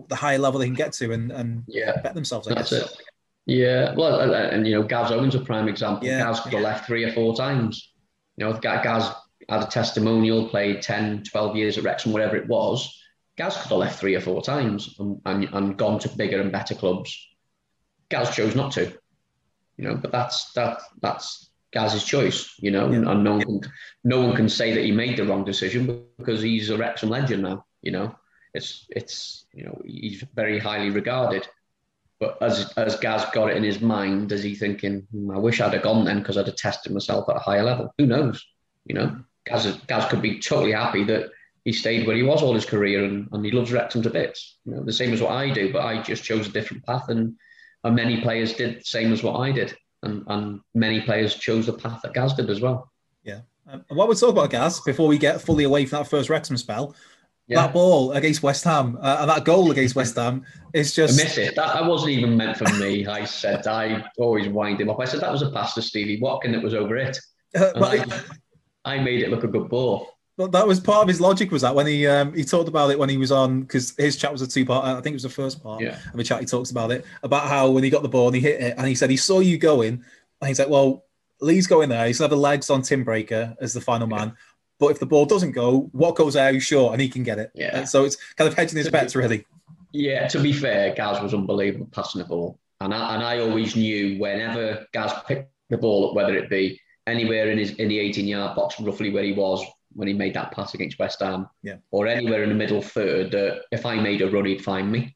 the 0.07 0.15
higher 0.15 0.37
level 0.37 0.59
they 0.59 0.67
can 0.67 0.75
get 0.75 0.93
to 0.93 1.11
and, 1.11 1.31
and 1.31 1.63
yeah. 1.67 1.99
bet 2.01 2.13
themselves. 2.13 2.47
I 2.47 2.53
That's 2.53 2.71
guess. 2.71 2.91
it. 2.91 3.01
Yeah, 3.45 3.95
well, 3.95 4.19
and, 4.19 4.33
and, 4.33 4.67
you 4.67 4.75
know, 4.75 4.83
Gaz 4.83 5.11
Owen's 5.11 5.35
a 5.35 5.39
prime 5.39 5.67
example. 5.67 6.07
Yeah. 6.07 6.19
Gaz 6.19 6.39
could 6.39 6.53
have 6.53 6.61
left 6.61 6.85
three 6.85 7.03
or 7.03 7.11
four 7.11 7.35
times. 7.35 7.91
You 8.37 8.45
know, 8.45 8.53
Gaz 8.53 9.13
had 9.49 9.63
a 9.63 9.67
testimonial, 9.67 10.47
played 10.47 10.81
10, 10.81 11.23
12 11.23 11.55
years 11.55 11.77
at 11.77 11.83
Wrexham, 11.83 12.13
whatever 12.13 12.37
it 12.37 12.47
was. 12.47 12.97
Gaz 13.37 13.57
could 13.57 13.69
have 13.69 13.79
left 13.79 13.99
three 13.99 14.15
or 14.15 14.21
four 14.21 14.41
times 14.41 14.95
and, 14.99 15.19
and, 15.25 15.49
and 15.51 15.77
gone 15.77 15.99
to 15.99 16.09
bigger 16.09 16.39
and 16.39 16.51
better 16.51 16.75
clubs. 16.75 17.17
Gaz 18.09 18.35
chose 18.35 18.55
not 18.55 18.71
to. 18.73 18.93
You 19.77 19.87
know, 19.87 19.95
but 19.95 20.11
that's 20.11 20.51
that 20.53 20.79
that's 21.01 21.49
Gaz's 21.71 22.03
choice. 22.03 22.53
You 22.59 22.71
know, 22.71 22.91
yeah. 22.91 23.09
and 23.09 23.23
no 23.23 23.37
one 23.37 23.41
can 23.41 23.61
no 24.03 24.21
one 24.21 24.35
can 24.35 24.49
say 24.49 24.73
that 24.73 24.83
he 24.83 24.91
made 24.91 25.17
the 25.17 25.25
wrong 25.25 25.43
decision 25.43 26.05
because 26.17 26.41
he's 26.41 26.69
a 26.69 26.77
Wrexham 26.77 27.09
legend 27.09 27.43
now. 27.43 27.65
You 27.81 27.91
know, 27.91 28.15
it's 28.53 28.85
it's 28.89 29.45
you 29.53 29.63
know 29.63 29.81
he's 29.85 30.23
very 30.35 30.59
highly 30.59 30.91
regarded. 30.91 31.47
But 32.21 32.37
as 32.39 32.71
as 32.77 32.95
Gaz 32.97 33.25
got 33.33 33.49
it 33.49 33.57
in 33.57 33.63
his 33.63 33.81
mind, 33.81 34.31
is 34.31 34.43
he 34.43 34.53
thinking, 34.53 35.07
hmm, 35.11 35.31
I 35.31 35.39
wish 35.39 35.59
I'd 35.59 35.73
have 35.73 35.81
gone 35.81 36.05
then 36.05 36.19
because 36.19 36.37
I'd 36.37 36.45
have 36.45 36.55
tested 36.55 36.93
myself 36.93 37.27
at 37.27 37.35
a 37.35 37.39
higher 37.39 37.63
level? 37.63 37.93
Who 37.97 38.05
knows? 38.05 38.45
You 38.85 38.93
know, 38.93 39.19
Gaz, 39.45 39.65
Gaz 39.87 40.05
could 40.05 40.21
be 40.21 40.39
totally 40.39 40.71
happy 40.71 41.03
that 41.05 41.31
he 41.65 41.73
stayed 41.73 42.05
where 42.05 42.15
he 42.15 42.21
was 42.21 42.43
all 42.43 42.53
his 42.53 42.65
career 42.65 43.03
and, 43.03 43.27
and 43.31 43.43
he 43.43 43.51
loves 43.51 43.71
Wrexham 43.71 44.03
to 44.03 44.11
bits. 44.11 44.59
You 44.65 44.75
know, 44.75 44.83
the 44.83 44.93
same 44.93 45.13
as 45.13 45.21
what 45.21 45.31
I 45.31 45.49
do, 45.49 45.73
but 45.73 45.83
I 45.83 46.01
just 46.03 46.23
chose 46.23 46.47
a 46.47 46.51
different 46.51 46.85
path 46.85 47.09
and, 47.09 47.35
and 47.83 47.95
many 47.95 48.21
players 48.21 48.53
did 48.53 48.79
the 48.79 48.83
same 48.83 49.11
as 49.11 49.23
what 49.23 49.39
I 49.39 49.51
did. 49.51 49.75
And, 50.03 50.23
and 50.27 50.59
many 50.75 51.01
players 51.01 51.35
chose 51.35 51.65
the 51.65 51.73
path 51.73 52.01
that 52.03 52.13
Gaz 52.13 52.33
did 52.33 52.49
as 52.49 52.61
well. 52.61 52.91
Yeah. 53.23 53.41
Um, 53.67 53.85
and 53.89 53.97
what 53.97 54.09
we 54.09 54.15
talk 54.15 54.29
about 54.29 54.49
Gaz 54.49 54.79
before 54.81 55.07
we 55.07 55.17
get 55.17 55.41
fully 55.41 55.63
away 55.63 55.85
from 55.85 55.99
that 55.99 56.09
first 56.09 56.29
Wrexham 56.29 56.57
spell 56.57 56.95
yeah. 57.51 57.63
That 57.63 57.73
ball 57.73 58.13
against 58.13 58.41
West 58.41 58.63
Ham 58.63 58.97
uh, 59.01 59.17
and 59.21 59.29
that 59.29 59.43
goal 59.43 59.71
against 59.71 59.93
West 59.93 60.15
Ham 60.15 60.45
is 60.73 60.93
just. 60.93 61.19
I 61.19 61.23
miss 61.23 61.37
it. 61.37 61.55
That, 61.55 61.73
that 61.73 61.85
wasn't 61.85 62.11
even 62.11 62.37
meant 62.37 62.57
for 62.57 62.63
me. 62.79 63.05
I 63.05 63.25
said 63.25 63.67
I 63.67 64.05
always 64.17 64.47
wind 64.47 64.79
him 64.79 64.89
up. 64.89 65.01
I 65.01 65.05
said 65.05 65.19
that 65.19 65.31
was 65.31 65.41
a 65.41 65.51
pass 65.51 65.73
to 65.73 65.81
Stevie 65.81 66.21
Watkin 66.21 66.53
that 66.53 66.63
was 66.63 66.73
over 66.73 66.95
it. 66.95 67.19
Uh, 67.53 67.71
I, 67.75 68.21
I, 68.85 68.99
made 68.99 69.19
it 69.19 69.29
look 69.29 69.43
a 69.43 69.47
good 69.49 69.67
ball. 69.67 70.07
But 70.37 70.53
that 70.53 70.65
was 70.65 70.79
part 70.79 71.01
of 71.01 71.09
his 71.09 71.19
logic. 71.19 71.51
Was 71.51 71.63
that 71.63 71.75
when 71.75 71.87
he 71.87 72.07
um, 72.07 72.33
he 72.33 72.45
talked 72.45 72.69
about 72.69 72.89
it 72.89 72.97
when 72.97 73.09
he 73.09 73.17
was 73.17 73.33
on 73.33 73.61
because 73.61 73.93
his 73.97 74.15
chat 74.15 74.31
was 74.31 74.41
a 74.41 74.47
two 74.47 74.65
part. 74.65 74.85
I 74.85 74.93
think 75.01 75.07
it 75.07 75.13
was 75.15 75.23
the 75.23 75.29
first 75.29 75.61
part 75.61 75.81
yeah. 75.81 75.99
of 76.09 76.15
the 76.15 76.23
chat. 76.23 76.39
He 76.39 76.45
talks 76.45 76.71
about 76.71 76.91
it 76.91 77.05
about 77.21 77.49
how 77.49 77.69
when 77.69 77.83
he 77.83 77.89
got 77.89 78.01
the 78.01 78.07
ball 78.07 78.27
and 78.27 78.35
he 78.37 78.41
hit 78.41 78.61
it 78.61 78.75
and 78.77 78.87
he 78.87 78.95
said 78.95 79.09
he 79.09 79.17
saw 79.17 79.41
you 79.41 79.57
going 79.57 80.01
and 80.39 80.47
he's 80.47 80.59
like, 80.59 80.69
well, 80.69 81.03
Lee's 81.41 81.67
going 81.67 81.89
there. 81.89 82.07
He's 82.07 82.19
gonna 82.19 82.29
have 82.29 82.37
the 82.37 82.41
legs 82.41 82.69
on 82.69 82.81
Tim 82.81 83.03
Breacker 83.03 83.57
as 83.59 83.73
the 83.73 83.81
final 83.81 84.07
man. 84.07 84.37
But 84.81 84.87
if 84.87 84.99
the 84.99 85.05
ball 85.05 85.27
doesn't 85.27 85.51
go, 85.51 85.89
what 85.91 86.15
goes 86.15 86.35
out 86.35 86.59
short 86.59 86.93
and 86.93 87.01
he 87.01 87.07
can 87.07 87.21
get 87.21 87.37
it. 87.37 87.51
Yeah. 87.53 87.83
so 87.83 88.03
it's 88.03 88.17
kind 88.33 88.47
of 88.47 88.55
hedging 88.55 88.79
his 88.79 88.89
bets 88.89 89.15
really. 89.15 89.45
Yeah, 89.91 90.27
to 90.29 90.39
be 90.39 90.51
fair, 90.51 90.95
Gaz 90.95 91.21
was 91.21 91.35
unbelievable 91.35 91.87
passing 91.91 92.19
the 92.19 92.27
ball. 92.27 92.57
And 92.79 92.91
I, 92.91 93.13
and 93.13 93.23
I 93.23 93.39
always 93.41 93.75
knew 93.75 94.19
whenever 94.19 94.87
Gaz 94.91 95.13
picked 95.27 95.51
the 95.69 95.77
ball 95.77 96.09
up, 96.09 96.15
whether 96.15 96.35
it 96.35 96.49
be 96.49 96.81
anywhere 97.05 97.51
in 97.51 97.59
his 97.59 97.73
in 97.75 97.89
the 97.89 97.99
18 97.99 98.27
yard 98.27 98.55
box, 98.55 98.79
roughly 98.79 99.11
where 99.11 99.23
he 99.23 99.33
was 99.33 99.63
when 99.93 100.07
he 100.07 100.15
made 100.15 100.33
that 100.33 100.51
pass 100.51 100.73
against 100.73 100.97
West 100.97 101.19
Ham, 101.19 101.47
yeah. 101.61 101.75
or 101.91 102.07
anywhere 102.07 102.41
in 102.41 102.49
the 102.49 102.55
middle 102.55 102.81
third, 102.81 103.35
uh, 103.35 103.57
if 103.71 103.85
I 103.85 103.97
made 103.97 104.23
a 104.23 104.31
run, 104.31 104.45
he'd 104.45 104.63
find 104.63 104.91
me. 104.91 105.15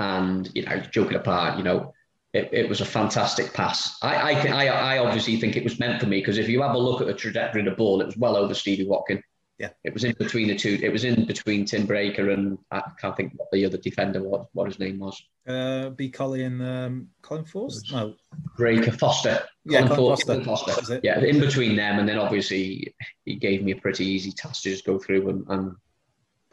And 0.00 0.50
you 0.52 0.64
know, 0.64 0.80
joking 0.90 1.16
apart, 1.16 1.58
you 1.58 1.62
know, 1.62 1.92
it, 2.32 2.48
it 2.52 2.68
was 2.68 2.80
a 2.80 2.84
fantastic 2.84 3.52
pass. 3.52 3.96
I, 4.02 4.14
I, 4.14 4.32
I, 4.32 4.66
I 4.66 4.98
obviously 4.98 5.36
think 5.36 5.56
it 5.56 5.64
was 5.64 5.80
meant 5.80 6.00
for 6.00 6.06
me 6.06 6.20
because 6.20 6.38
if 6.38 6.48
you 6.48 6.62
have 6.62 6.74
a 6.74 6.78
look 6.78 7.00
at 7.00 7.06
the 7.06 7.14
trajectory 7.14 7.62
of 7.62 7.64
the 7.66 7.72
ball, 7.72 8.00
it 8.00 8.06
was 8.06 8.16
well 8.16 8.36
over 8.36 8.54
Stevie 8.54 8.86
Watkin. 8.86 9.22
Yeah. 9.58 9.70
It 9.84 9.92
was 9.92 10.04
in 10.04 10.14
between 10.18 10.48
the 10.48 10.56
two. 10.56 10.78
It 10.82 10.90
was 10.90 11.04
in 11.04 11.26
between 11.26 11.66
Tim 11.66 11.86
Breacker 11.86 12.32
and 12.32 12.56
I 12.70 12.82
can't 12.98 13.14
think 13.14 13.34
what 13.36 13.50
the 13.52 13.66
other 13.66 13.76
defender 13.76 14.22
what 14.22 14.46
what 14.54 14.68
his 14.68 14.78
name 14.78 14.98
was. 14.98 15.22
Uh, 15.46 15.90
B. 15.90 16.08
Colin 16.08 16.62
um, 16.62 17.08
Colin 17.20 17.44
Foster. 17.44 17.92
No. 17.94 18.14
Breacker 18.58 18.98
Foster. 18.98 19.42
Yeah, 19.66 19.86
Colin 19.86 20.16
Foster. 20.16 20.44
Foster. 20.44 21.00
Yeah, 21.02 21.20
in 21.20 21.40
between 21.40 21.76
them, 21.76 21.98
and 21.98 22.08
then 22.08 22.16
obviously 22.16 22.94
he 23.26 23.34
gave 23.34 23.62
me 23.62 23.72
a 23.72 23.76
pretty 23.76 24.06
easy 24.06 24.32
task 24.32 24.62
to 24.62 24.70
just 24.70 24.86
go 24.86 24.98
through 24.98 25.28
and, 25.28 25.44
and 25.48 25.76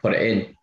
put 0.00 0.12
it 0.12 0.20
in. 0.20 0.54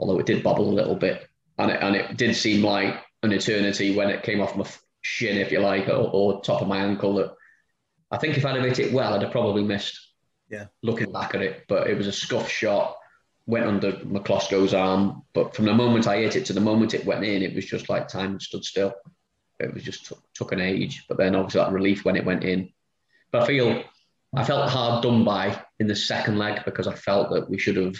Although 0.00 0.18
it 0.18 0.26
did 0.26 0.42
bobble 0.42 0.70
a 0.70 0.74
little 0.74 0.96
bit, 0.96 1.28
and 1.58 1.70
it, 1.70 1.82
and 1.82 1.94
it 1.94 2.16
did 2.16 2.34
seem 2.34 2.64
like 2.64 2.96
an 3.22 3.32
eternity 3.32 3.94
when 3.94 4.10
it 4.10 4.22
came 4.22 4.40
off 4.40 4.56
my 4.56 4.66
shin, 5.02 5.38
if 5.38 5.52
you 5.52 5.60
like, 5.60 5.88
or, 5.88 6.10
or 6.12 6.42
top 6.42 6.62
of 6.62 6.68
my 6.68 6.78
ankle. 6.78 7.14
That 7.14 7.34
I 8.10 8.18
think 8.18 8.36
if 8.36 8.44
I'd 8.44 8.56
have 8.56 8.64
hit 8.64 8.78
it 8.78 8.92
well, 8.92 9.14
I'd 9.14 9.22
have 9.22 9.32
probably 9.32 9.62
missed 9.62 9.98
yeah. 10.52 10.66
Looking 10.82 11.10
back 11.10 11.34
at 11.34 11.40
it, 11.40 11.64
but 11.66 11.88
it 11.88 11.96
was 11.96 12.06
a 12.06 12.12
scuff 12.12 12.48
shot, 12.48 12.96
went 13.46 13.64
under 13.64 13.92
Miklosko's 13.92 14.74
arm. 14.74 15.22
But 15.32 15.56
from 15.56 15.64
the 15.64 15.72
moment 15.72 16.06
I 16.06 16.18
hit 16.18 16.36
it 16.36 16.44
to 16.46 16.52
the 16.52 16.60
moment 16.60 16.92
it 16.92 17.06
went 17.06 17.24
in, 17.24 17.42
it 17.42 17.54
was 17.54 17.64
just 17.64 17.88
like 17.88 18.06
time 18.06 18.38
stood 18.38 18.62
still. 18.62 18.92
It 19.58 19.72
was 19.72 19.82
just 19.82 20.04
took, 20.04 20.22
took 20.34 20.52
an 20.52 20.60
age. 20.60 21.06
But 21.08 21.16
then 21.16 21.34
obviously 21.34 21.60
that 21.60 21.72
relief 21.72 22.04
when 22.04 22.16
it 22.16 22.26
went 22.26 22.44
in. 22.44 22.68
But 23.32 23.44
I 23.44 23.46
feel 23.46 23.82
I 24.36 24.44
felt 24.44 24.68
hard 24.68 25.02
done 25.02 25.24
by 25.24 25.58
in 25.80 25.86
the 25.86 25.96
second 25.96 26.36
leg 26.36 26.66
because 26.66 26.86
I 26.86 26.94
felt 26.94 27.30
that 27.30 27.48
we 27.48 27.56
should 27.58 27.76
have 27.76 27.96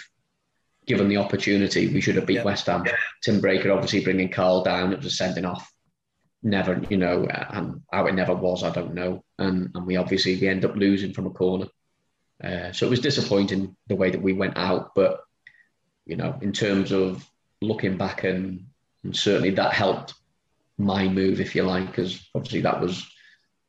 given 0.85 1.07
the 1.07 1.17
opportunity. 1.17 1.87
We 1.87 2.01
should 2.01 2.15
have 2.15 2.25
beat 2.25 2.35
yeah. 2.35 2.43
West 2.43 2.67
Ham. 2.67 2.85
Tim 3.23 3.41
Breacker 3.41 3.73
obviously 3.73 4.03
bringing 4.03 4.29
Karl 4.29 4.63
down. 4.63 4.93
It 4.93 4.97
was 4.97 5.07
a 5.07 5.11
sending 5.11 5.45
off. 5.45 5.71
Never, 6.45 6.81
you 6.89 6.97
know, 6.97 7.25
and 7.25 7.81
how 7.91 8.05
it 8.07 8.15
never 8.15 8.35
was, 8.35 8.63
I 8.63 8.69
don't 8.69 8.93
know. 8.93 9.23
And 9.39 9.71
and 9.75 9.85
we 9.85 9.95
obviously 9.95 10.37
we 10.39 10.49
end 10.49 10.65
up 10.65 10.75
losing 10.75 11.13
from 11.13 11.25
a 11.25 11.29
corner. 11.29 11.67
Uh, 12.43 12.73
so 12.73 12.85
it 12.85 12.89
was 12.89 12.99
disappointing 12.99 13.75
the 13.87 13.95
way 13.95 14.09
that 14.09 14.21
we 14.21 14.33
went 14.33 14.57
out, 14.57 14.93
but 14.93 15.21
you 16.05 16.17
know, 16.17 16.37
in 16.41 16.51
terms 16.51 16.91
of 16.91 17.25
looking 17.61 17.95
back 17.95 18.25
and, 18.25 18.65
and 19.05 19.15
certainly 19.15 19.51
that 19.51 19.73
helped 19.73 20.15
my 20.77 21.07
move, 21.07 21.39
if 21.39 21.55
you 21.55 21.63
like, 21.63 21.87
because 21.87 22.27
obviously 22.35 22.61
that 22.61 22.81
was 22.81 23.09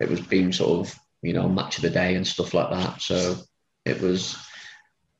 it 0.00 0.08
was 0.10 0.20
being 0.20 0.52
sort 0.52 0.80
of 0.80 0.98
you 1.22 1.32
know 1.32 1.48
match 1.48 1.76
of 1.76 1.82
the 1.82 1.90
day 1.90 2.16
and 2.16 2.26
stuff 2.26 2.54
like 2.54 2.70
that. 2.70 3.00
So 3.00 3.36
it 3.84 4.00
was. 4.00 4.36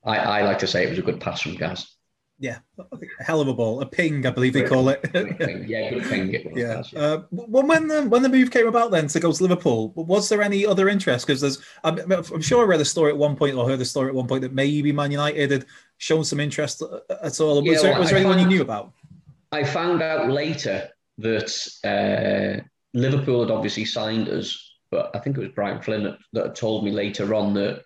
I, 0.05 0.17
I 0.17 0.43
like 0.43 0.59
to 0.59 0.67
say 0.67 0.85
it 0.85 0.91
was 0.91 0.99
a 0.99 1.03
good 1.03 1.21
pass 1.21 1.41
from 1.41 1.55
Gaz. 1.55 1.95
Yeah, 2.41 2.59
a 2.79 2.99
hell 3.25 3.41
of 3.41 3.47
a 3.47 3.55
ball, 3.55 3.81
a 3.81 3.87
ping, 3.87 4.27
I 4.27 4.31
believe 4.31 4.55
they 4.55 4.65
call 4.65 4.89
it. 4.89 5.09
yeah, 5.69 5.91
good 5.91 6.03
ping. 6.03 6.53
yeah. 6.57 6.83
Uh, 6.95 7.23
when 7.31 7.87
the 7.87 8.03
when 8.09 8.23
the 8.23 8.29
move 8.29 8.51
came 8.51 8.67
about 8.67 8.91
then 8.91 9.07
to 9.07 9.21
go 9.21 9.31
to 9.31 9.43
Liverpool, 9.43 9.93
was 9.95 10.29
there 10.29 10.43
any 10.43 10.67
other 10.67 10.89
interest? 10.89 11.27
Because 11.27 11.41
there's, 11.41 11.63
I'm, 11.85 11.99
I'm, 12.11 12.43
sure 12.43 12.65
I 12.65 12.67
read 12.67 12.81
a 12.81 12.85
story 12.85 13.13
at 13.13 13.17
one 13.17 13.37
point 13.37 13.55
or 13.55 13.69
heard 13.69 13.81
a 13.81 13.85
story 13.85 14.09
at 14.09 14.17
one 14.17 14.27
point 14.27 14.43
that 14.43 14.53
maybe 14.53 14.91
Man 14.91 15.13
United 15.13 15.53
had 15.53 15.67
shown 15.99 16.25
some 16.25 16.41
interest 16.41 16.83
at 17.23 17.41
all. 17.41 17.63
Was 17.63 17.65
yeah, 17.67 17.83
there, 17.83 17.93
well, 17.93 18.01
was 18.01 18.11
there 18.11 18.19
anyone 18.19 18.39
found, 18.39 18.51
you 18.51 18.57
knew 18.57 18.63
about? 18.63 18.93
I 19.53 19.63
found 19.63 20.03
out 20.03 20.29
later 20.29 20.89
that 21.19 21.53
uh, 21.85 22.65
Liverpool 22.95 23.43
had 23.43 23.53
obviously 23.53 23.85
signed 23.85 24.29
us, 24.29 24.75
but 24.91 25.15
I 25.15 25.21
think 25.21 25.37
it 25.37 25.41
was 25.41 25.51
Brian 25.55 25.81
Flynn 25.81 26.03
that, 26.03 26.19
that 26.33 26.57
told 26.57 26.85
me 26.85 26.91
later 26.91 27.33
on 27.33 27.55
that 27.55 27.85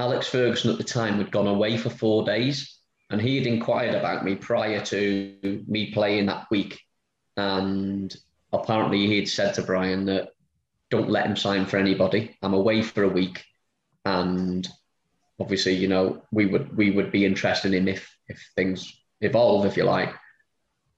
Alex 0.00 0.28
Ferguson 0.28 0.70
at 0.70 0.78
the 0.78 0.84
time 0.84 1.18
had 1.18 1.30
gone 1.30 1.46
away 1.46 1.76
for 1.76 1.90
four 1.90 2.24
days 2.24 2.78
and 3.10 3.20
he 3.20 3.36
had 3.36 3.46
inquired 3.46 3.94
about 3.94 4.24
me 4.24 4.34
prior 4.34 4.80
to 4.86 5.62
me 5.68 5.92
playing 5.92 6.24
that 6.24 6.46
week. 6.50 6.80
And 7.36 8.14
apparently 8.50 9.06
he 9.06 9.18
had 9.18 9.28
said 9.28 9.54
to 9.54 9.62
Brian 9.62 10.06
that 10.06 10.30
don't 10.88 11.10
let 11.10 11.26
him 11.26 11.36
sign 11.36 11.66
for 11.66 11.76
anybody. 11.76 12.34
I'm 12.42 12.54
away 12.54 12.80
for 12.80 13.02
a 13.02 13.08
week. 13.10 13.44
And 14.06 14.66
obviously, 15.38 15.74
you 15.74 15.88
know, 15.88 16.22
we 16.32 16.46
would 16.46 16.74
we 16.74 16.90
would 16.92 17.12
be 17.12 17.26
interested 17.26 17.74
in 17.74 17.86
if 17.86 18.10
if 18.26 18.50
things 18.56 18.98
evolve, 19.20 19.66
if 19.66 19.76
you 19.76 19.84
like. 19.84 20.14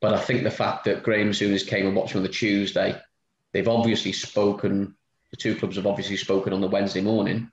But 0.00 0.14
I 0.14 0.20
think 0.20 0.44
the 0.44 0.50
fact 0.50 0.84
that 0.84 1.02
Graham 1.02 1.30
Souness 1.30 1.66
came 1.66 1.88
and 1.88 1.96
watched 1.96 2.14
me 2.14 2.18
on 2.18 2.22
the 2.22 2.28
Tuesday, 2.28 3.00
they've 3.52 3.66
obviously 3.66 4.12
spoken, 4.12 4.94
the 5.32 5.36
two 5.36 5.56
clubs 5.56 5.74
have 5.74 5.86
obviously 5.86 6.16
spoken 6.16 6.52
on 6.52 6.60
the 6.60 6.68
Wednesday 6.68 7.00
morning. 7.00 7.51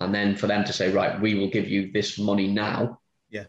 And 0.00 0.14
then 0.14 0.34
for 0.34 0.46
them 0.46 0.64
to 0.64 0.72
say, 0.72 0.90
right, 0.90 1.20
we 1.20 1.34
will 1.34 1.50
give 1.50 1.68
you 1.68 1.92
this 1.92 2.18
money 2.18 2.48
now 2.48 3.00
Yeah. 3.28 3.44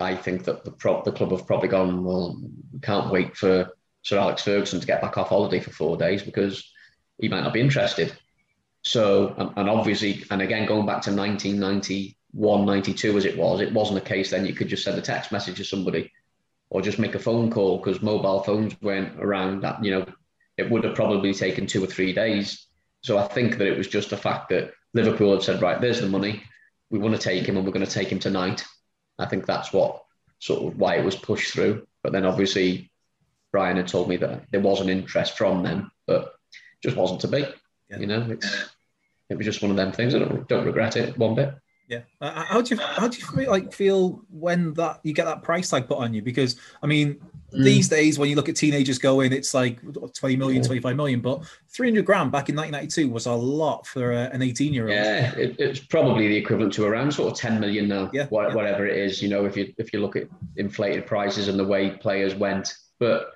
I 0.00 0.16
think 0.16 0.44
that 0.44 0.64
the, 0.64 0.70
pro- 0.70 1.02
the 1.02 1.12
club 1.12 1.30
have 1.30 1.46
probably 1.46 1.68
gone, 1.68 2.04
well, 2.04 2.40
we 2.72 2.80
can't 2.80 3.12
wait 3.12 3.36
for 3.36 3.70
Sir 4.02 4.18
Alex 4.18 4.42
Ferguson 4.42 4.80
to 4.80 4.86
get 4.86 5.02
back 5.02 5.18
off 5.18 5.28
holiday 5.28 5.60
for 5.60 5.70
four 5.70 5.96
days 5.96 6.22
because 6.22 6.70
he 7.18 7.28
might 7.28 7.42
not 7.42 7.52
be 7.52 7.60
interested. 7.60 8.16
So, 8.82 9.34
and, 9.38 9.50
and 9.56 9.70
obviously, 9.70 10.24
and 10.30 10.42
again, 10.42 10.66
going 10.66 10.86
back 10.86 11.02
to 11.02 11.14
1991, 11.14 12.66
92 12.66 13.16
as 13.16 13.24
it 13.24 13.36
was, 13.36 13.60
it 13.60 13.72
wasn't 13.72 13.98
a 13.98 14.02
case 14.02 14.30
then 14.30 14.46
you 14.46 14.54
could 14.54 14.68
just 14.68 14.84
send 14.84 14.98
a 14.98 15.02
text 15.02 15.32
message 15.32 15.56
to 15.56 15.64
somebody 15.64 16.10
or 16.70 16.82
just 16.82 16.98
make 16.98 17.14
a 17.14 17.18
phone 17.18 17.50
call 17.50 17.78
because 17.78 18.02
mobile 18.02 18.42
phones 18.42 18.74
weren't 18.82 19.18
around 19.20 19.62
that, 19.62 19.82
you 19.84 19.90
know, 19.90 20.06
it 20.56 20.70
would 20.70 20.84
have 20.84 20.94
probably 20.94 21.32
taken 21.32 21.66
two 21.66 21.82
or 21.82 21.86
three 21.86 22.12
days. 22.12 22.66
So 23.02 23.18
I 23.18 23.26
think 23.28 23.58
that 23.58 23.66
it 23.66 23.76
was 23.76 23.88
just 23.88 24.10
the 24.10 24.16
fact 24.16 24.48
that 24.48 24.72
Liverpool 24.94 25.32
had 25.32 25.42
said, 25.42 25.60
right, 25.60 25.80
there's 25.80 26.00
the 26.00 26.08
money. 26.08 26.42
We 26.90 26.98
want 26.98 27.14
to 27.14 27.20
take 27.20 27.46
him 27.46 27.56
and 27.56 27.66
we're 27.66 27.72
going 27.72 27.84
to 27.84 27.90
take 27.90 28.10
him 28.10 28.20
tonight. 28.20 28.64
I 29.18 29.26
think 29.26 29.44
that's 29.44 29.72
what 29.72 30.04
sort 30.38 30.72
of 30.72 30.78
why 30.78 30.96
it 30.96 31.04
was 31.04 31.16
pushed 31.16 31.52
through. 31.52 31.86
But 32.02 32.12
then 32.12 32.24
obviously 32.24 32.90
Brian 33.52 33.76
had 33.76 33.88
told 33.88 34.08
me 34.08 34.16
that 34.18 34.44
there 34.50 34.60
was 34.60 34.80
an 34.80 34.88
interest 34.88 35.36
from 35.36 35.62
them, 35.62 35.90
but 36.06 36.34
just 36.82 36.96
wasn't 36.96 37.20
to 37.22 37.28
be. 37.28 37.46
Yeah. 37.90 37.98
You 37.98 38.06
know, 38.06 38.26
it's 38.30 38.70
it 39.30 39.36
was 39.36 39.46
just 39.46 39.62
one 39.62 39.70
of 39.70 39.76
them 39.76 39.92
things. 39.92 40.14
I 40.14 40.18
don't, 40.18 40.48
don't 40.48 40.66
regret 40.66 40.96
it 40.96 41.16
one 41.18 41.34
bit. 41.34 41.54
Yeah. 41.88 42.00
Uh, 42.20 42.44
how 42.44 42.62
do 42.62 42.74
you 42.74 42.80
how 42.80 43.08
do 43.08 43.18
you 43.18 43.26
feel, 43.26 43.50
like 43.50 43.72
feel 43.72 44.22
when 44.30 44.72
that 44.74 45.00
you 45.02 45.12
get 45.12 45.26
that 45.26 45.42
price 45.42 45.68
tag 45.70 45.86
put 45.86 45.98
on 45.98 46.14
you? 46.14 46.22
Because 46.22 46.56
I 46.82 46.86
mean, 46.86 47.14
mm. 47.14 47.64
these 47.64 47.88
days 47.88 48.18
when 48.18 48.30
you 48.30 48.36
look 48.36 48.48
at 48.48 48.56
teenagers 48.56 48.98
going, 48.98 49.32
it's 49.32 49.52
like 49.52 49.80
20 50.14 50.36
million, 50.36 50.62
25 50.62 50.96
million, 50.96 51.20
but 51.20 51.44
300 51.68 52.04
grand 52.04 52.32
back 52.32 52.48
in 52.48 52.56
1992 52.56 53.12
was 53.12 53.26
a 53.26 53.32
lot 53.32 53.86
for 53.86 54.12
uh, 54.12 54.30
an 54.32 54.40
18 54.40 54.72
year 54.72 54.84
old. 54.84 54.94
Yeah, 54.94 55.34
it, 55.34 55.56
it's 55.58 55.78
probably 55.78 56.28
the 56.28 56.36
equivalent 56.36 56.72
to 56.74 56.86
around 56.86 57.12
sort 57.12 57.32
of 57.32 57.38
10 57.38 57.60
million 57.60 57.88
now. 57.88 58.10
Yeah. 58.12 58.26
Whatever 58.26 58.86
it 58.86 58.96
is, 58.96 59.20
you 59.20 59.28
know, 59.28 59.44
if 59.44 59.56
you 59.56 59.74
if 59.76 59.92
you 59.92 60.00
look 60.00 60.16
at 60.16 60.28
inflated 60.56 61.06
prices 61.06 61.48
and 61.48 61.58
the 61.58 61.66
way 61.66 61.90
players 61.90 62.34
went, 62.34 62.74
but. 62.98 63.30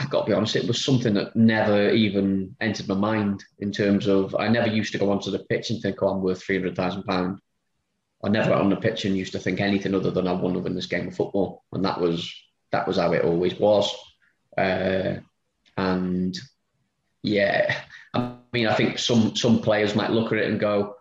I've 0.00 0.10
got 0.10 0.20
to 0.20 0.26
be 0.30 0.32
honest, 0.32 0.54
it 0.54 0.68
was 0.68 0.84
something 0.84 1.12
that 1.14 1.34
never 1.34 1.90
even 1.90 2.54
entered 2.60 2.86
my 2.86 2.94
mind 2.94 3.42
in 3.58 3.72
terms 3.72 4.06
of 4.06 4.32
I 4.36 4.46
never 4.46 4.68
used 4.68 4.92
to 4.92 4.98
go 4.98 5.10
onto 5.10 5.32
the 5.32 5.40
pitch 5.50 5.70
and 5.70 5.82
think, 5.82 6.00
oh, 6.00 6.10
I'm 6.10 6.22
worth 6.22 6.40
three 6.40 6.54
hundred 6.56 6.76
thousand 6.76 7.02
pounds 7.02 7.40
I 8.22 8.28
never 8.28 8.50
got 8.50 8.60
on 8.60 8.70
the 8.70 8.76
pitch 8.76 9.04
and 9.04 9.16
used 9.16 9.32
to 9.32 9.38
think 9.38 9.60
anything 9.60 9.94
other 9.94 10.10
than 10.10 10.26
I 10.26 10.32
want 10.32 10.54
to 10.54 10.60
win 10.60 10.74
this 10.74 10.86
game 10.86 11.08
of 11.08 11.16
football, 11.16 11.64
and 11.72 11.84
that 11.84 12.00
was 12.00 12.32
that 12.72 12.86
was 12.86 12.96
how 12.96 13.12
it 13.12 13.24
always 13.24 13.58
was. 13.58 13.94
Uh, 14.56 15.16
and 15.76 16.36
yeah, 17.22 17.80
I 18.14 18.34
mean, 18.52 18.66
I 18.66 18.74
think 18.74 18.98
some 18.98 19.36
some 19.36 19.60
players 19.60 19.94
might 19.94 20.10
look 20.10 20.32
at 20.32 20.38
it 20.38 20.50
and 20.50 20.58
go, 20.58 20.96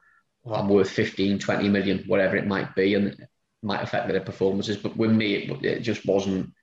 "I'm 0.45 0.69
worth 0.69 0.91
15, 0.91 1.39
20 1.39 1.69
million, 1.69 2.03
whatever 2.07 2.35
it 2.35 2.47
might 2.47 2.75
be," 2.75 2.93
and 2.93 3.07
it 3.07 3.19
might 3.63 3.81
affect 3.81 4.07
their 4.07 4.21
performances. 4.21 4.77
But 4.77 4.95
with 4.95 5.11
me, 5.11 5.35
it, 5.35 5.65
it 5.65 5.79
just 5.79 6.05
wasn't. 6.05 6.53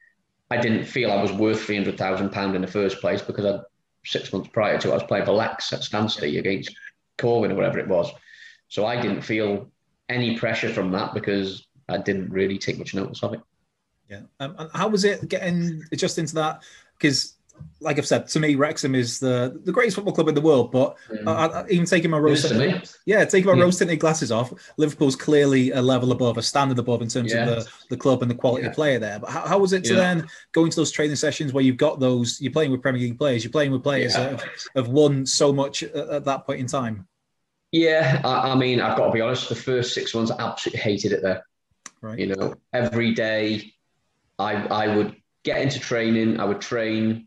I 0.50 0.58
didn't 0.58 0.84
feel 0.84 1.10
I 1.10 1.20
was 1.20 1.32
worth 1.32 1.62
three 1.62 1.76
hundred 1.76 1.98
thousand 1.98 2.30
pound 2.30 2.54
in 2.54 2.62
the 2.62 2.68
first 2.68 3.00
place 3.00 3.22
because 3.22 3.44
I 3.44 3.60
six 4.04 4.32
months 4.32 4.50
prior 4.52 4.78
to 4.78 4.88
it, 4.88 4.92
I 4.92 4.94
was 4.94 5.02
playing 5.04 5.24
for 5.24 5.32
Lex 5.32 5.72
at 5.72 5.80
Stansty 5.80 6.38
against 6.38 6.76
Corwen 7.18 7.50
or 7.50 7.54
whatever 7.54 7.78
it 7.78 7.88
was. 7.88 8.10
So 8.68 8.84
I 8.86 9.00
didn't 9.00 9.22
feel 9.22 9.70
any 10.08 10.38
pressure 10.38 10.68
from 10.68 10.90
that 10.92 11.14
because 11.14 11.66
I 11.88 11.98
didn't 11.98 12.30
really 12.30 12.58
take 12.58 12.78
much 12.78 12.94
notice 12.94 13.22
of 13.22 13.34
it. 13.34 13.40
Yeah. 14.08 14.20
Um, 14.40 14.54
and 14.58 14.70
how 14.74 14.88
was 14.88 15.04
it 15.04 15.28
getting 15.28 15.82
just 15.94 16.18
into 16.18 16.34
that? 16.34 16.62
Because, 16.98 17.34
like 17.80 17.98
I've 17.98 18.06
said, 18.06 18.26
to 18.28 18.40
me, 18.40 18.54
Wrexham 18.54 18.94
is 18.94 19.18
the, 19.18 19.60
the 19.64 19.72
greatest 19.72 19.94
football 19.96 20.12
club 20.12 20.28
in 20.28 20.34
the 20.34 20.40
world. 20.40 20.72
But 20.72 20.96
mm. 21.08 21.26
I, 21.26 21.60
I, 21.60 21.68
even 21.68 21.86
taking 21.86 22.10
my 22.10 22.18
rose 22.18 22.46
tinted, 22.46 22.88
yeah, 23.06 23.24
taking 23.24 23.50
my 23.50 23.56
yeah. 23.56 23.62
rose 23.62 23.78
tinted 23.78 24.00
glasses 24.00 24.30
off, 24.30 24.52
Liverpool's 24.76 25.16
clearly 25.16 25.70
a 25.70 25.80
level 25.80 26.12
above, 26.12 26.36
a 26.36 26.42
standard 26.42 26.78
above 26.78 27.00
in 27.00 27.08
terms 27.08 27.32
yeah. 27.32 27.48
of 27.48 27.64
the, 27.64 27.70
the 27.90 27.96
club 27.96 28.22
and 28.22 28.30
the 28.30 28.34
quality 28.34 28.64
yeah. 28.64 28.70
of 28.70 28.74
player 28.74 28.98
there. 28.98 29.18
But 29.18 29.30
how, 29.30 29.46
how 29.46 29.58
was 29.58 29.72
it 29.72 29.84
to 29.84 29.94
then 29.94 30.26
go 30.52 30.64
into 30.64 30.76
those 30.76 30.90
training 30.90 31.16
sessions 31.16 31.52
where 31.52 31.64
you've 31.64 31.76
got 31.76 32.00
those? 32.00 32.40
You're 32.40 32.52
playing 32.52 32.72
with 32.72 32.82
Premier 32.82 33.00
League 33.00 33.18
players, 33.18 33.44
you're 33.44 33.52
playing 33.52 33.72
with 33.72 33.82
players 33.82 34.14
that 34.14 34.32
have, 34.32 34.44
have 34.74 34.88
won 34.88 35.24
so 35.24 35.52
much 35.52 35.82
at, 35.82 35.94
at 35.94 36.24
that 36.24 36.46
point 36.46 36.60
in 36.60 36.66
time. 36.66 37.06
Yeah, 37.74 38.20
I, 38.22 38.52
I, 38.52 38.54
mean, 38.54 38.80
I've 38.80 38.96
got 38.96 39.06
to 39.06 39.12
be 39.12 39.20
honest. 39.20 39.48
The 39.48 39.56
first 39.56 39.94
six 39.94 40.14
months, 40.14 40.30
I 40.30 40.40
absolutely 40.40 40.78
hated 40.78 41.10
it 41.10 41.22
there. 41.22 41.44
Right. 42.00 42.20
You 42.20 42.28
know, 42.28 42.54
every 42.72 43.12
day, 43.14 43.72
I 44.38 44.52
I 44.68 44.96
would 44.96 45.16
get 45.42 45.60
into 45.60 45.80
training. 45.80 46.38
I 46.38 46.44
would 46.44 46.60
train, 46.60 47.26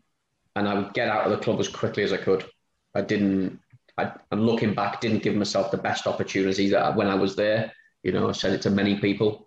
and 0.56 0.66
I 0.66 0.72
would 0.72 0.94
get 0.94 1.10
out 1.10 1.26
of 1.26 1.32
the 1.32 1.44
club 1.44 1.60
as 1.60 1.68
quickly 1.68 2.02
as 2.02 2.14
I 2.14 2.16
could. 2.16 2.46
I 2.94 3.02
didn't. 3.02 3.60
I, 3.98 4.12
am 4.32 4.40
looking 4.40 4.72
back, 4.72 5.02
didn't 5.02 5.22
give 5.22 5.34
myself 5.34 5.70
the 5.70 5.76
best 5.76 6.06
opportunity 6.06 6.70
that 6.70 6.96
when 6.96 7.08
I 7.08 7.14
was 7.14 7.36
there. 7.36 7.70
You 8.02 8.12
know, 8.12 8.30
I 8.30 8.32
said 8.32 8.54
it 8.54 8.62
to 8.62 8.70
many 8.70 8.98
people. 8.98 9.46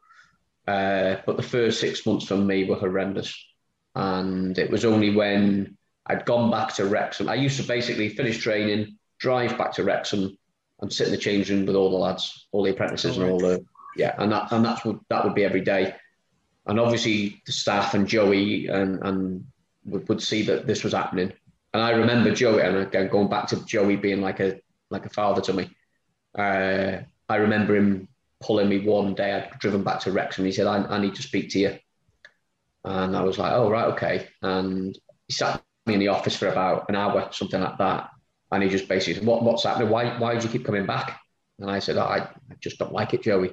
Uh, 0.67 1.15
but 1.25 1.35
the 1.35 1.41
first 1.41 1.79
six 1.79 2.05
months 2.05 2.27
for 2.27 2.37
me 2.37 2.65
were 2.65 2.75
horrendous. 2.75 3.35
And 3.95 4.55
it 4.55 4.69
was 4.69 4.85
only 4.85 5.15
when 5.15 5.79
I'd 6.05 6.25
gone 6.25 6.51
back 6.51 6.75
to 6.75 6.85
Wrexham. 6.85 7.27
I 7.27 7.33
used 7.33 7.59
to 7.59 7.67
basically 7.67 8.09
finish 8.09 8.37
training, 8.37 8.99
drive 9.17 9.57
back 9.57 9.71
to 9.73 9.83
Wrexham, 9.83 10.37
and 10.81 10.91
sit 10.91 11.07
in 11.07 11.11
the 11.11 11.17
change 11.17 11.49
room 11.49 11.65
with 11.65 11.75
all 11.75 11.91
the 11.91 11.97
lads, 11.97 12.47
all 12.51 12.63
the 12.63 12.71
apprentices, 12.71 13.17
oh, 13.17 13.21
and 13.21 13.31
all 13.31 13.39
the 13.39 13.65
yeah, 13.95 14.15
and 14.17 14.31
that 14.31 14.51
and 14.51 14.63
that's 14.63 14.83
what 14.85 14.99
that 15.09 15.23
would 15.23 15.35
be 15.35 15.43
every 15.43 15.61
day. 15.61 15.95
And 16.65 16.79
obviously 16.79 17.41
the 17.45 17.51
staff 17.51 17.93
and 17.93 18.07
Joey 18.07 18.67
and 18.67 18.99
and 19.01 19.45
would, 19.85 20.07
would 20.09 20.21
see 20.21 20.43
that 20.43 20.67
this 20.67 20.83
was 20.83 20.93
happening. 20.93 21.33
And 21.73 21.81
I 21.81 21.91
remember 21.91 22.33
Joey, 22.33 22.61
and 22.61 22.77
again 22.77 23.09
going 23.09 23.29
back 23.29 23.47
to 23.47 23.65
Joey 23.65 23.95
being 23.95 24.21
like 24.21 24.39
a 24.39 24.59
like 24.89 25.05
a 25.05 25.09
father 25.09 25.41
to 25.41 25.53
me. 25.53 25.69
Uh, 26.37 26.99
I 27.29 27.35
remember 27.35 27.75
him 27.75 28.07
pulling 28.41 28.69
me 28.69 28.79
one 28.79 29.13
day. 29.13 29.33
I'd 29.33 29.59
driven 29.59 29.83
back 29.83 30.01
to 30.01 30.11
Wrexham. 30.11 30.45
He 30.45 30.51
said, 30.51 30.67
I, 30.67 30.83
I 30.83 30.99
need 30.99 31.15
to 31.15 31.21
speak 31.21 31.49
to 31.51 31.59
you. 31.59 31.77
And 32.83 33.15
I 33.15 33.23
was 33.23 33.37
like, 33.37 33.53
oh, 33.53 33.69
right, 33.69 33.93
okay. 33.93 34.27
And 34.41 34.97
he 35.27 35.33
sat 35.33 35.63
me 35.85 35.93
in 35.93 35.99
the 35.99 36.09
office 36.09 36.35
for 36.35 36.47
about 36.47 36.89
an 36.89 36.95
hour, 36.95 37.29
something 37.31 37.61
like 37.61 37.77
that. 37.77 38.09
And 38.51 38.63
he 38.63 38.69
just 38.69 38.87
basically 38.87 39.15
said, 39.15 39.25
what, 39.25 39.43
what's 39.43 39.63
happening? 39.63 39.89
Why, 39.89 40.17
why 40.17 40.37
do 40.37 40.45
you 40.45 40.51
keep 40.51 40.65
coming 40.65 40.85
back? 40.85 41.19
And 41.59 41.69
I 41.69 41.79
said, 41.79 41.97
I, 41.97 42.27
I 42.51 42.55
just 42.59 42.79
don't 42.79 42.91
like 42.91 43.13
it, 43.13 43.23
Joey. 43.23 43.51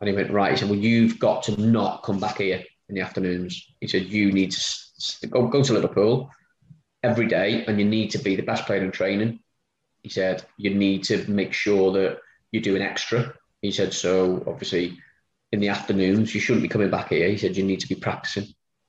And 0.00 0.08
he 0.08 0.16
went, 0.16 0.30
right. 0.30 0.52
He 0.52 0.56
said, 0.56 0.70
well, 0.70 0.78
you've 0.78 1.18
got 1.18 1.44
to 1.44 1.60
not 1.60 2.02
come 2.02 2.18
back 2.18 2.38
here 2.38 2.64
in 2.88 2.94
the 2.94 3.02
afternoons. 3.02 3.66
He 3.80 3.86
said, 3.86 4.06
you 4.06 4.32
need 4.32 4.52
to 4.52 5.26
go, 5.28 5.46
go 5.46 5.62
to 5.62 5.72
Liverpool 5.72 6.30
every 7.02 7.26
day 7.26 7.64
and 7.66 7.78
you 7.78 7.84
need 7.84 8.10
to 8.10 8.18
be 8.18 8.36
the 8.36 8.42
best 8.42 8.66
player 8.66 8.82
in 8.82 8.90
training. 8.90 9.40
He 10.02 10.08
said, 10.08 10.44
you 10.56 10.74
need 10.74 11.04
to 11.04 11.30
make 11.30 11.52
sure 11.52 11.92
that 11.92 12.18
you're 12.50 12.62
doing 12.62 12.82
extra. 12.82 13.34
He 13.62 13.70
said, 13.70 13.92
so 13.92 14.42
obviously 14.46 14.98
in 15.52 15.60
the 15.60 15.68
afternoons, 15.68 16.34
you 16.34 16.40
shouldn't 16.40 16.62
be 16.62 16.68
coming 16.68 16.90
back 16.90 17.10
here. 17.10 17.28
He 17.28 17.36
said, 17.36 17.56
you 17.56 17.64
need 17.64 17.80
to 17.80 17.88
be 17.88 17.94
practicing. 17.94 18.46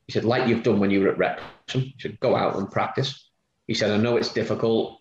He 0.08 0.14
said, 0.14 0.26
like 0.26 0.48
you've 0.48 0.64
done 0.64 0.80
when 0.80 0.92
you 0.92 1.02
were 1.02 1.10
at 1.10 1.18
Wrexham, 1.18 1.82
He 1.82 1.96
said, 2.00 2.20
go 2.20 2.36
out 2.36 2.56
and 2.56 2.72
practice. 2.72 3.30
He 3.68 3.74
said, 3.74 3.92
I 3.92 3.98
know 3.98 4.18
it's 4.18 4.34
difficult. 4.34 5.01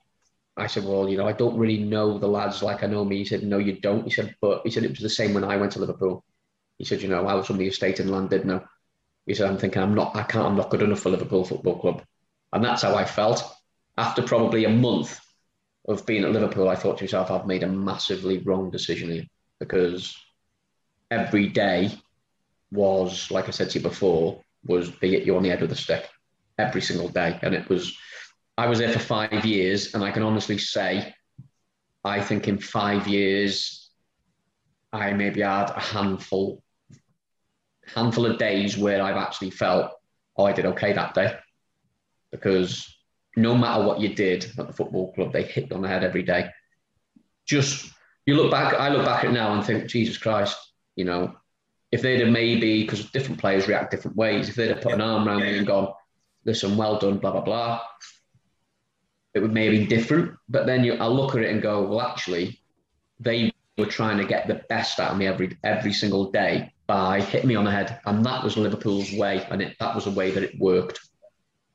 I 0.57 0.67
said, 0.67 0.85
well, 0.85 1.09
you 1.09 1.17
know, 1.17 1.27
I 1.27 1.33
don't 1.33 1.57
really 1.57 1.79
know 1.79 2.19
the 2.19 2.27
lads 2.27 2.63
like 2.63 2.83
I 2.83 2.87
know 2.87 3.05
me. 3.05 3.19
He 3.19 3.25
said, 3.25 3.43
no, 3.43 3.59
you 3.59 3.81
don't. 3.81 4.05
He 4.05 4.11
said, 4.11 4.35
but 4.41 4.63
he 4.65 4.71
said 4.71 4.85
it 4.85 4.91
was 4.91 5.01
the 5.01 5.09
same 5.09 5.33
when 5.33 5.45
I 5.45 5.57
went 5.57 5.73
to 5.73 5.79
Liverpool. 5.79 6.25
He 6.79 6.85
said, 6.85 7.03
you 7.03 7.09
know, 7.09 7.27
I 7.27 7.35
was 7.35 7.47
from 7.47 7.59
the 7.59 7.69
estate 7.69 8.01
in 8.01 8.09
Llandudno. 8.09 8.67
He 9.27 9.35
said, 9.35 9.49
I'm 9.49 9.59
thinking, 9.59 9.83
I'm 9.83 9.95
not, 9.95 10.17
I 10.17 10.23
can't, 10.23 10.47
I'm 10.47 10.57
not 10.57 10.71
good 10.71 10.83
enough 10.83 11.01
for 11.01 11.11
Liverpool 11.11 11.45
Football 11.45 11.79
Club. 11.79 12.03
And 12.53 12.65
that's 12.65 12.83
how 12.83 12.95
I 12.95 13.05
felt. 13.05 13.45
After 13.97 14.23
probably 14.23 14.65
a 14.65 14.71
month 14.71 15.21
of 15.87 16.07
being 16.07 16.25
at 16.25 16.33
Liverpool, 16.33 16.69
I 16.69 16.77
thought 16.77 16.99
to 16.99 17.05
myself, 17.05 17.31
I've 17.31 17.47
made 17.47 17.63
a 17.63 17.69
massively 17.69 18.39
wrong 18.39 18.71
decision 18.71 19.11
here 19.11 19.25
because 19.59 20.17
every 21.11 21.49
day 21.49 21.91
was, 22.73 23.31
like 23.31 23.49
I 23.49 23.51
said 23.51 23.71
to 23.71 23.79
you 23.79 23.83
before, 23.83 24.43
was 24.65 24.91
hit 25.01 25.25
you 25.25 25.37
on 25.37 25.43
the 25.43 25.51
head 25.51 25.61
with 25.61 25.73
a 25.73 25.77
stick 25.77 26.09
every 26.59 26.81
single 26.81 27.09
day. 27.09 27.39
And 27.43 27.55
it 27.55 27.69
was, 27.69 27.97
I 28.57 28.67
was 28.67 28.79
there 28.79 28.93
for 28.93 28.99
five 28.99 29.45
years, 29.45 29.95
and 29.95 30.05
I 30.05 30.11
can 30.11 30.23
honestly 30.23 30.59
say, 30.59 31.15
I 32.05 32.21
think 32.21 32.49
in 32.49 32.59
five 32.59 33.07
years, 33.07 33.91
I 34.93 35.13
maybe 35.13 35.41
had 35.41 35.71
a 35.71 35.81
handful, 35.81 36.63
handful 37.87 38.27
of 38.27 38.39
days 38.39 38.77
where 38.77 39.03
I've 39.03 39.17
actually 39.17 39.51
felt, 39.51 39.93
oh, 40.37 40.45
I 40.45 40.53
did 40.53 40.67
okay 40.67 40.93
that 40.93 41.15
day. 41.15 41.37
Because 42.33 42.87
no 43.37 43.55
matter 43.55 43.85
what 43.85 44.01
you 44.01 44.15
did 44.15 44.45
at 44.59 44.67
the 44.67 44.73
football 44.73 45.13
club, 45.13 45.33
they 45.33 45.43
hit 45.43 45.73
on 45.73 45.83
the 45.83 45.89
head 45.89 46.05
every 46.05 46.23
day. 46.23 46.51
Just 47.47 47.91
you 48.27 48.35
look 48.35 48.51
back, 48.51 48.75
I 48.75 48.89
look 48.91 49.05
back 49.05 49.25
at 49.25 49.33
now 49.33 49.55
and 49.55 49.65
think, 49.65 49.87
Jesus 49.87 50.19
Christ, 50.19 50.57
you 50.97 51.05
know, 51.05 51.35
if 51.91 52.03
they'd 52.03 52.21
have 52.21 52.29
maybe, 52.29 52.83
because 52.83 53.11
different 53.11 53.41
players 53.41 53.67
react 53.67 53.91
different 53.91 54.17
ways, 54.17 54.49
if 54.49 54.55
they'd 54.55 54.69
have 54.69 54.81
put 54.81 54.93
an 54.93 55.01
arm 55.01 55.27
around 55.27 55.41
me 55.41 55.59
and 55.59 55.67
gone, 55.67 55.93
listen, 56.45 56.77
well 56.77 56.99
done, 56.99 57.19
blah, 57.19 57.33
blah, 57.33 57.41
blah, 57.41 57.81
it 59.35 59.41
would 59.41 59.53
maybe 59.53 59.79
be 59.79 59.87
different. 59.87 60.37
But 60.49 60.67
then 60.67 60.85
you, 60.85 60.95
I 60.95 61.07
look 61.07 61.35
at 61.35 61.43
it 61.43 61.51
and 61.51 61.63
go, 61.63 61.83
well, 61.83 62.01
actually, 62.01 62.61
they 63.19 63.53
were 63.79 63.87
trying 63.87 64.19
to 64.19 64.25
get 64.25 64.47
the 64.47 64.63
best 64.69 64.99
out 65.01 65.13
of 65.13 65.19
me 65.19 65.27
every 65.27 65.57
every 65.63 65.93
single 65.93 66.31
day 66.31 66.73
by 66.87 67.21
hitting 67.21 67.49
me 67.49 67.55
on 67.55 67.65
the 67.65 67.71
head. 67.71 68.01
And 68.05 68.25
that 68.27 68.43
was 68.43 68.57
Liverpool's 68.57 69.13
way. 69.13 69.47
And 69.51 69.63
it, 69.63 69.77
that 69.79 69.95
was 69.95 70.05
the 70.05 70.11
way 70.11 70.31
that 70.33 70.43
it 70.43 70.59
worked. 70.59 71.01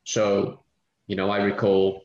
So, 0.04 0.64
you 1.08 1.16
know, 1.16 1.30
I 1.30 1.38
recall 1.38 2.04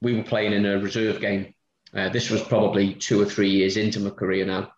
we 0.00 0.16
were 0.16 0.24
playing 0.24 0.52
in 0.52 0.66
a 0.66 0.78
reserve 0.78 1.20
game 1.20 1.54
uh, 1.94 2.08
this 2.08 2.30
was 2.30 2.42
probably 2.42 2.94
two 2.94 3.20
or 3.20 3.26
three 3.26 3.50
years 3.50 3.76
into 3.76 4.00
my 4.00 4.10
career 4.10 4.46
now 4.46 4.72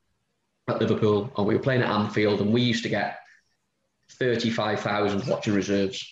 at 0.68 0.80
Liverpool, 0.80 1.30
and 1.36 1.46
we 1.46 1.54
were 1.54 1.62
playing 1.62 1.82
at 1.82 1.90
Anfield, 1.90 2.40
and 2.40 2.52
we 2.52 2.62
used 2.62 2.82
to 2.84 2.88
get 2.88 3.18
35,000 4.12 5.26
watching 5.26 5.54
reserves 5.54 6.04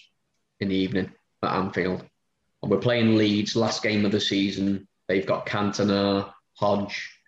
in 0.60 0.68
the 0.68 0.76
evening 0.76 1.10
at 1.42 1.54
Anfield. 1.54 2.04
We're 2.62 2.78
playing 2.78 3.16
Leeds, 3.16 3.56
last 3.56 3.82
game 3.82 4.04
of 4.04 4.12
the 4.12 4.20
season. 4.20 4.86
They've 5.08 5.26
got 5.26 5.46
Cantona, 5.46 6.32
Hodge, 6.54 7.18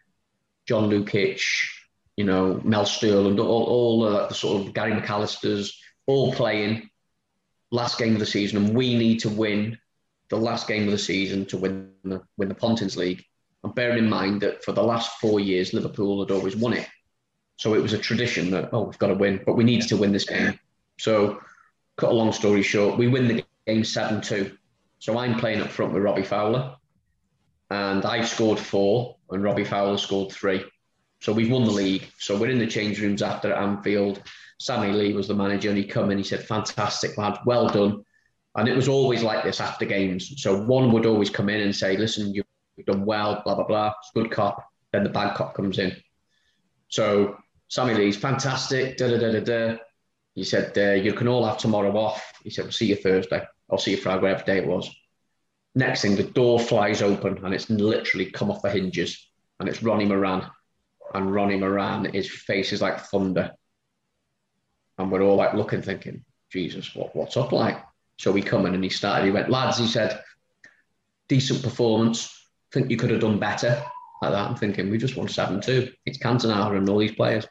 John 0.66 0.88
Lukic, 0.88 1.42
you 2.16 2.24
know, 2.24 2.60
Mel 2.62 2.84
Sterland, 2.84 3.40
all, 3.40 3.64
all 3.64 4.04
uh, 4.04 4.28
the 4.28 4.34
sort 4.34 4.64
of 4.66 4.72
Gary 4.72 4.92
McAllister's, 4.92 5.76
all 6.06 6.32
playing 6.32 6.88
last 7.70 7.98
game 7.98 8.14
of 8.14 8.20
the 8.20 8.26
season. 8.26 8.64
And 8.64 8.76
we 8.76 8.96
need 8.96 9.20
to 9.20 9.28
win 9.28 9.78
the 10.28 10.36
last 10.36 10.68
game 10.68 10.84
of 10.84 10.92
the 10.92 10.98
season 10.98 11.46
to 11.46 11.56
win 11.56 11.90
the, 12.04 12.22
win 12.36 12.48
the 12.48 12.54
Pontins 12.54 12.96
League. 12.96 13.24
And 13.64 13.74
bearing 13.74 13.98
in 13.98 14.08
mind 14.08 14.42
that 14.42 14.62
for 14.64 14.72
the 14.72 14.82
last 14.82 15.18
four 15.18 15.40
years, 15.40 15.74
Liverpool 15.74 16.24
had 16.24 16.30
always 16.30 16.54
won 16.54 16.74
it. 16.74 16.88
So 17.56 17.74
it 17.74 17.82
was 17.82 17.92
a 17.92 17.98
tradition 17.98 18.50
that, 18.50 18.70
oh, 18.72 18.82
we've 18.82 18.98
got 18.98 19.08
to 19.08 19.14
win, 19.14 19.42
but 19.44 19.54
we 19.54 19.64
needed 19.64 19.88
to 19.88 19.96
win 19.96 20.12
this 20.12 20.24
game. 20.24 20.58
So, 20.98 21.40
cut 21.96 22.10
a 22.10 22.14
long 22.14 22.32
story 22.32 22.62
short, 22.62 22.98
we 22.98 23.08
win 23.08 23.28
the 23.28 23.44
game 23.66 23.84
7 23.84 24.20
2. 24.20 24.56
So 25.04 25.18
I'm 25.18 25.38
playing 25.38 25.60
up 25.60 25.68
front 25.68 25.92
with 25.92 26.02
Robbie 26.02 26.22
Fowler, 26.22 26.76
and 27.68 28.06
I've 28.06 28.26
scored 28.26 28.58
four, 28.58 29.16
and 29.28 29.44
Robbie 29.44 29.62
Fowler 29.62 29.98
scored 29.98 30.32
three. 30.32 30.64
So 31.20 31.30
we've 31.30 31.50
won 31.50 31.66
the 31.66 31.72
league. 31.72 32.10
So 32.18 32.38
we're 32.38 32.48
in 32.48 32.58
the 32.58 32.66
change 32.66 33.02
rooms 33.02 33.20
after 33.20 33.52
at 33.52 33.62
Anfield. 33.62 34.22
Sammy 34.58 34.92
Lee 34.92 35.12
was 35.12 35.28
the 35.28 35.34
manager, 35.34 35.68
and 35.68 35.76
he 35.76 35.84
come 35.84 36.10
in. 36.10 36.16
He 36.16 36.24
said, 36.24 36.42
"Fantastic, 36.46 37.18
lad, 37.18 37.38
well 37.44 37.68
done." 37.68 38.02
And 38.54 38.66
it 38.66 38.74
was 38.74 38.88
always 38.88 39.22
like 39.22 39.44
this 39.44 39.60
after 39.60 39.84
games. 39.84 40.40
So 40.42 40.64
one 40.64 40.90
would 40.92 41.04
always 41.04 41.28
come 41.28 41.50
in 41.50 41.60
and 41.60 41.76
say, 41.76 41.98
"Listen, 41.98 42.32
you 42.32 42.42
you've 42.78 42.86
done 42.86 43.04
well, 43.04 43.42
blah, 43.44 43.56
blah, 43.56 43.66
blah. 43.66 43.92
It's 44.00 44.10
good 44.14 44.30
cop. 44.30 44.56
Then 44.90 45.04
the 45.04 45.10
bad 45.10 45.34
cop 45.34 45.52
comes 45.52 45.78
in. 45.78 45.94
So 46.88 47.36
Sammy 47.68 47.92
Lee's 47.92 48.16
fantastic, 48.16 48.96
da, 48.96 49.08
da, 49.08 49.18
da, 49.18 49.32
da, 49.32 49.40
da. 49.40 49.76
He 50.34 50.44
said, 50.44 50.78
uh, 50.78 50.92
you 50.92 51.12
can 51.12 51.28
all 51.28 51.44
have 51.44 51.58
tomorrow 51.58 51.94
off. 51.94 52.32
He 52.42 52.48
said, 52.48 52.64
we'll 52.64 52.72
see 52.72 52.86
you 52.86 52.96
Thursday. 52.96 53.42
I'll 53.70 53.78
see 53.78 53.92
you 53.92 53.96
Friday, 53.96 54.22
whatever 54.22 54.44
day 54.44 54.58
it 54.58 54.66
was. 54.66 54.90
Next 55.74 56.02
thing, 56.02 56.16
the 56.16 56.22
door 56.22 56.60
flies 56.60 57.02
open 57.02 57.44
and 57.44 57.52
it's 57.52 57.68
literally 57.68 58.30
come 58.30 58.50
off 58.50 58.62
the 58.62 58.70
hinges. 58.70 59.28
And 59.58 59.68
it's 59.68 59.82
Ronnie 59.82 60.04
Moran. 60.04 60.48
And 61.14 61.32
Ronnie 61.32 61.58
Moran, 61.58 62.12
his 62.12 62.30
face 62.30 62.72
is 62.72 62.82
like 62.82 63.00
thunder. 63.00 63.52
And 64.98 65.10
we're 65.10 65.22
all 65.22 65.36
like 65.36 65.54
looking, 65.54 65.82
thinking, 65.82 66.24
Jesus, 66.50 66.94
what, 66.94 67.14
what's 67.16 67.36
up 67.36 67.52
like? 67.52 67.82
So 68.18 68.30
we 68.30 68.42
come 68.42 68.66
in 68.66 68.74
and 68.74 68.84
he 68.84 68.90
started, 68.90 69.24
he 69.24 69.32
went, 69.32 69.50
lads, 69.50 69.78
he 69.78 69.88
said, 69.88 70.20
decent 71.28 71.62
performance 71.62 72.30
think 72.74 72.90
you 72.90 72.96
could 72.96 73.10
have 73.10 73.20
done 73.20 73.38
better 73.38 73.82
like 74.20 74.32
that. 74.32 74.50
I'm 74.50 74.56
thinking 74.56 74.90
we 74.90 74.98
just 74.98 75.16
won 75.16 75.28
seven 75.28 75.60
two. 75.60 75.90
It's 76.04 76.18
Cantona 76.18 76.76
and 76.76 76.88
all 76.88 76.98
these 76.98 77.14
players. 77.14 77.46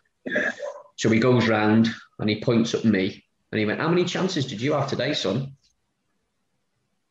So 0.97 1.09
he 1.09 1.19
goes 1.19 1.47
round 1.47 1.89
and 2.19 2.29
he 2.29 2.41
points 2.41 2.75
at 2.75 2.85
me 2.85 3.23
and 3.51 3.59
he 3.59 3.65
went, 3.65 3.79
"How 3.79 3.87
many 3.87 4.03
chances 4.05 4.45
did 4.45 4.61
you 4.61 4.73
have 4.73 4.89
today, 4.89 5.13
son?" 5.13 5.55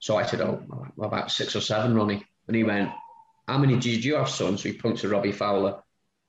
So 0.03 0.17
I 0.17 0.27
said, 0.27 0.41
"Oh, 0.41 0.61
about 1.01 1.31
six 1.31 1.55
or 1.55 1.61
seven, 1.61 1.95
Ronnie." 1.95 2.27
And 2.49 2.57
he 2.57 2.65
went, 2.65 2.91
"How 3.47 3.57
many 3.57 3.79
did 3.79 4.05
you 4.05 4.17
have, 4.17 4.29
son?" 4.29 4.59
So 4.59 4.69
he 4.69 4.77
points 4.77 5.05
at 5.05 5.11
Robbie 5.11 5.31
Fowler, 5.31 5.81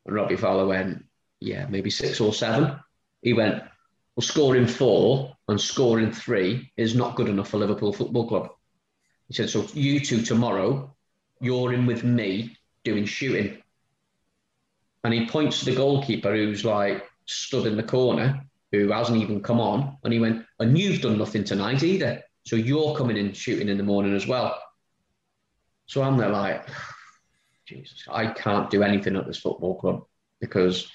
and 0.05 0.15
Robbie 0.15 0.35
Fowler 0.35 0.67
went, 0.67 1.03
"Yeah, 1.39 1.65
maybe 1.67 1.89
six 1.89 2.21
or 2.21 2.33
seven. 2.33 2.79
He 3.23 3.33
went, 3.33 3.63
"Well, 4.15 4.21
scoring 4.21 4.67
four 4.67 5.35
and 5.47 5.59
scoring 5.59 6.11
three 6.11 6.71
is 6.77 6.93
not 6.93 7.15
good 7.15 7.29
enough 7.29 7.49
for 7.49 7.57
Liverpool 7.57 7.93
Football 7.93 8.27
Club." 8.27 8.51
He 9.27 9.33
said, 9.33 9.49
"So 9.49 9.65
you 9.73 9.99
two 9.99 10.21
tomorrow 10.21 10.93
you're 11.41 11.73
in 11.73 11.87
with 11.87 12.03
me 12.03 12.55
doing 12.83 13.05
shooting. 13.05 13.57
And 15.03 15.15
he 15.15 15.25
points 15.25 15.59
to 15.59 15.65
the 15.65 15.75
goalkeeper 15.75 16.31
who's 16.31 16.63
like 16.63 17.03
stood 17.25 17.65
in 17.65 17.75
the 17.75 17.81
corner, 17.81 18.45
who 18.71 18.91
hasn't 18.91 19.19
even 19.19 19.41
come 19.41 19.59
on. 19.59 19.97
And 20.03 20.13
he 20.13 20.19
went, 20.19 20.45
And 20.59 20.77
you've 20.77 21.01
done 21.01 21.17
nothing 21.17 21.43
tonight 21.43 21.81
either. 21.81 22.23
So 22.45 22.55
you're 22.55 22.95
coming 22.95 23.17
in 23.17 23.33
shooting 23.33 23.69
in 23.69 23.77
the 23.77 23.83
morning 23.83 24.15
as 24.15 24.27
well. 24.27 24.59
So 25.85 26.01
I'm 26.01 26.17
there 26.17 26.29
like, 26.29 26.67
Jesus, 27.65 28.03
I 28.09 28.27
can't 28.27 28.69
do 28.69 28.83
anything 28.83 29.15
at 29.15 29.25
this 29.25 29.39
football 29.39 29.79
club 29.79 30.03
because 30.41 30.89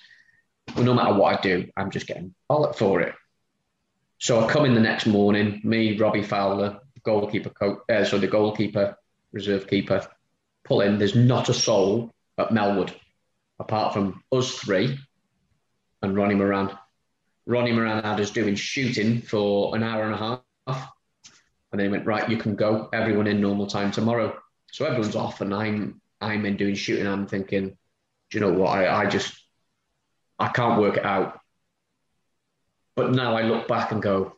well, 0.74 0.84
no 0.84 0.94
matter 0.94 1.14
what 1.14 1.38
I 1.38 1.40
do, 1.40 1.68
I'm 1.76 1.90
just 1.90 2.06
getting 2.06 2.34
bollocked 2.50 2.76
for 2.76 3.00
it. 3.00 3.14
So 4.18 4.44
I 4.44 4.50
come 4.50 4.64
in 4.64 4.74
the 4.74 4.80
next 4.80 5.06
morning, 5.06 5.60
me, 5.64 5.96
Robbie 5.96 6.22
Fowler, 6.22 6.80
goalkeeper, 7.04 7.50
coach, 7.50 7.78
uh, 7.88 8.04
so 8.04 8.18
the 8.18 8.26
goalkeeper, 8.26 8.96
reserve 9.32 9.66
keeper, 9.66 10.06
pull 10.64 10.80
in. 10.80 10.98
There's 10.98 11.14
not 11.14 11.48
a 11.48 11.54
soul 11.54 12.12
at 12.36 12.50
Melwood 12.50 12.92
apart 13.58 13.92
from 13.92 14.22
us 14.32 14.54
three 14.56 14.98
and 16.02 16.16
Ronnie 16.16 16.34
Moran. 16.34 16.76
Ronnie 17.46 17.72
Moran 17.72 18.04
had 18.04 18.20
us 18.20 18.30
doing 18.30 18.54
shooting 18.54 19.22
for 19.22 19.74
an 19.74 19.82
hour 19.82 20.04
and 20.04 20.14
a 20.14 20.42
half. 20.66 20.88
And 21.70 21.78
then 21.78 21.86
he 21.86 21.92
went, 21.92 22.06
right, 22.06 22.28
you 22.28 22.36
can 22.36 22.54
go. 22.54 22.88
Everyone 22.92 23.26
in 23.26 23.40
normal 23.40 23.66
time 23.66 23.90
tomorrow. 23.90 24.36
So 24.72 24.84
everyone's 24.84 25.16
off 25.16 25.40
and 25.40 25.54
I'm 25.54 26.00
I'm 26.20 26.44
in 26.46 26.56
doing 26.56 26.74
shooting. 26.74 27.06
I'm 27.06 27.26
thinking, 27.26 27.68
do 27.68 28.38
you 28.38 28.40
know 28.40 28.52
what? 28.52 28.70
I, 28.70 29.04
I 29.04 29.06
just 29.06 29.34
I 30.38 30.48
can't 30.48 30.80
work 30.80 30.96
it 30.96 31.04
out. 31.04 31.40
But 32.96 33.12
now 33.12 33.36
I 33.36 33.42
look 33.42 33.68
back 33.68 33.92
and 33.92 34.02
go, 34.02 34.34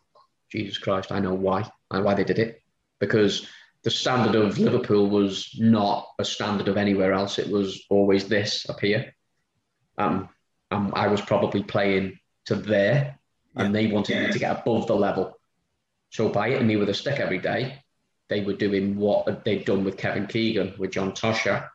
Jesus 0.50 0.78
Christ, 0.78 1.12
I 1.12 1.20
know 1.20 1.34
why 1.34 1.70
and 1.90 2.04
why 2.04 2.14
they 2.14 2.24
did 2.24 2.38
it. 2.38 2.62
Because 2.98 3.46
the 3.82 3.90
standard 3.90 4.34
of 4.34 4.58
Liverpool 4.58 5.08
was 5.08 5.56
not 5.58 6.06
a 6.18 6.24
standard 6.24 6.68
of 6.68 6.76
anywhere 6.76 7.12
else. 7.12 7.38
It 7.38 7.48
was 7.50 7.82
always 7.88 8.28
this 8.28 8.68
up 8.68 8.80
here. 8.80 9.14
Um, 9.96 10.28
um 10.70 10.92
I 10.94 11.08
was 11.08 11.20
probably 11.20 11.62
playing 11.62 12.18
to 12.46 12.56
there, 12.56 13.18
and 13.56 13.74
they 13.74 13.86
wanted 13.86 14.26
me 14.26 14.32
to 14.32 14.38
get 14.38 14.60
above 14.60 14.86
the 14.86 14.94
level. 14.94 15.39
So 16.10 16.28
by 16.28 16.50
hitting 16.50 16.66
me 16.66 16.76
with 16.76 16.88
a 16.88 16.94
stick 16.94 17.20
every 17.20 17.38
day, 17.38 17.82
they 18.28 18.42
were 18.42 18.54
doing 18.54 18.96
what 18.96 19.44
they'd 19.44 19.64
done 19.64 19.84
with 19.84 19.96
Kevin 19.96 20.26
Keegan, 20.26 20.74
with 20.78 20.92
John 20.92 21.12
Toshack, 21.12 21.68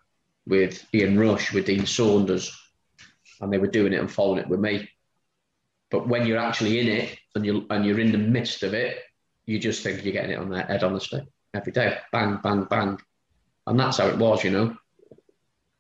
with 0.45 0.86
Ian 0.94 1.20
Rush, 1.20 1.52
with 1.53 1.66
Dean 1.66 1.86
Saunders, 1.86 2.57
and 3.41 3.52
they 3.52 3.57
were 3.57 3.68
doing 3.68 3.94
it 3.94 3.99
and 3.99 4.12
following 4.12 4.40
it 4.40 4.48
with 4.48 4.60
me. 4.60 4.90
But 5.90 6.07
when 6.07 6.26
you're 6.26 6.38
actually 6.38 6.80
in 6.80 6.88
it 6.88 7.18
and 7.36 7.45
you're 7.45 7.64
and 7.70 7.86
you're 7.86 7.99
in 7.99 8.12
the 8.12 8.18
midst 8.18 8.64
of 8.64 8.74
it, 8.74 8.99
you 9.45 9.60
just 9.60 9.84
think 9.84 10.03
you're 10.03 10.14
getting 10.14 10.32
it 10.32 10.40
on 10.40 10.49
their 10.49 10.64
head 10.64 10.84
on 10.84 10.94
the 10.94 10.99
stick 10.99 11.24
every 11.53 11.72
day, 11.72 11.98
bang, 12.12 12.40
bang, 12.44 12.64
bang, 12.66 12.99
and 13.68 13.80
that's 13.80 13.98
how 13.98 14.07
it 14.07 14.18
was, 14.18 14.44
you 14.44 14.52
know. 14.52 14.76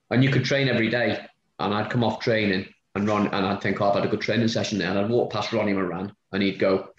And 0.09 0.23
you 0.23 0.29
could 0.29 0.45
train 0.45 0.69
every 0.69 0.89
day, 0.89 1.25
and 1.59 1.73
I'd 1.73 1.89
come 1.89 2.03
off 2.03 2.19
training 2.19 2.67
and 2.95 3.07
run, 3.07 3.27
and 3.27 3.45
I'd 3.45 3.61
think, 3.61 3.81
oh, 3.81 3.89
I've 3.89 3.95
had 3.95 4.05
a 4.05 4.09
good 4.09 4.21
training 4.21 4.47
session 4.47 4.77
there, 4.77 4.89
and 4.89 4.99
I'd 4.99 5.09
walk 5.09 5.31
past 5.33 5.51
Ronnie 5.51 5.73
Moran, 5.73 6.13
and 6.31 6.43
he'd 6.43 6.59
go, 6.59 6.89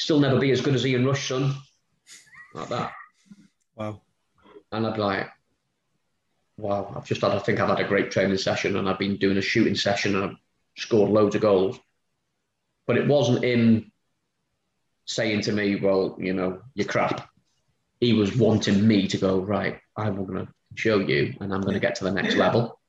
still 0.00 0.18
never 0.18 0.38
be 0.38 0.50
as 0.50 0.60
good 0.62 0.74
as 0.74 0.86
Ian 0.86 1.06
Rush, 1.06 1.28
son, 1.28 1.54
like 2.54 2.68
that. 2.70 2.92
Wow. 3.76 4.00
And 4.72 4.86
I'd 4.86 4.94
be 4.94 5.00
like, 5.00 5.28
wow, 6.56 6.92
I've 6.96 7.04
just 7.04 7.20
had, 7.20 7.32
I 7.32 7.38
think 7.38 7.60
I've 7.60 7.68
had 7.68 7.80
a 7.80 7.88
great 7.88 8.10
training 8.10 8.38
session, 8.38 8.76
and 8.76 8.88
I've 8.88 8.98
been 8.98 9.18
doing 9.18 9.36
a 9.36 9.42
shooting 9.42 9.74
session, 9.74 10.16
and 10.16 10.24
I've 10.24 10.36
scored 10.76 11.10
loads 11.10 11.34
of 11.34 11.42
goals. 11.42 11.78
But 12.86 12.96
it 12.96 13.06
wasn't 13.06 13.44
him 13.44 13.92
saying 15.04 15.42
to 15.42 15.52
me, 15.52 15.76
well, 15.76 16.16
you 16.18 16.32
know, 16.32 16.62
you're 16.74 16.86
crap. 16.86 17.28
He 18.00 18.14
was 18.14 18.34
wanting 18.34 18.86
me 18.86 19.06
to 19.08 19.18
go, 19.18 19.38
right, 19.38 19.78
I'm 19.96 20.24
going 20.24 20.46
to 20.46 20.52
show 20.76 20.98
you 20.98 21.34
and 21.40 21.52
I'm 21.52 21.60
going 21.60 21.74
to 21.74 21.80
get 21.80 21.96
to 21.96 22.04
the 22.04 22.10
next 22.10 22.36
level. 22.36 22.80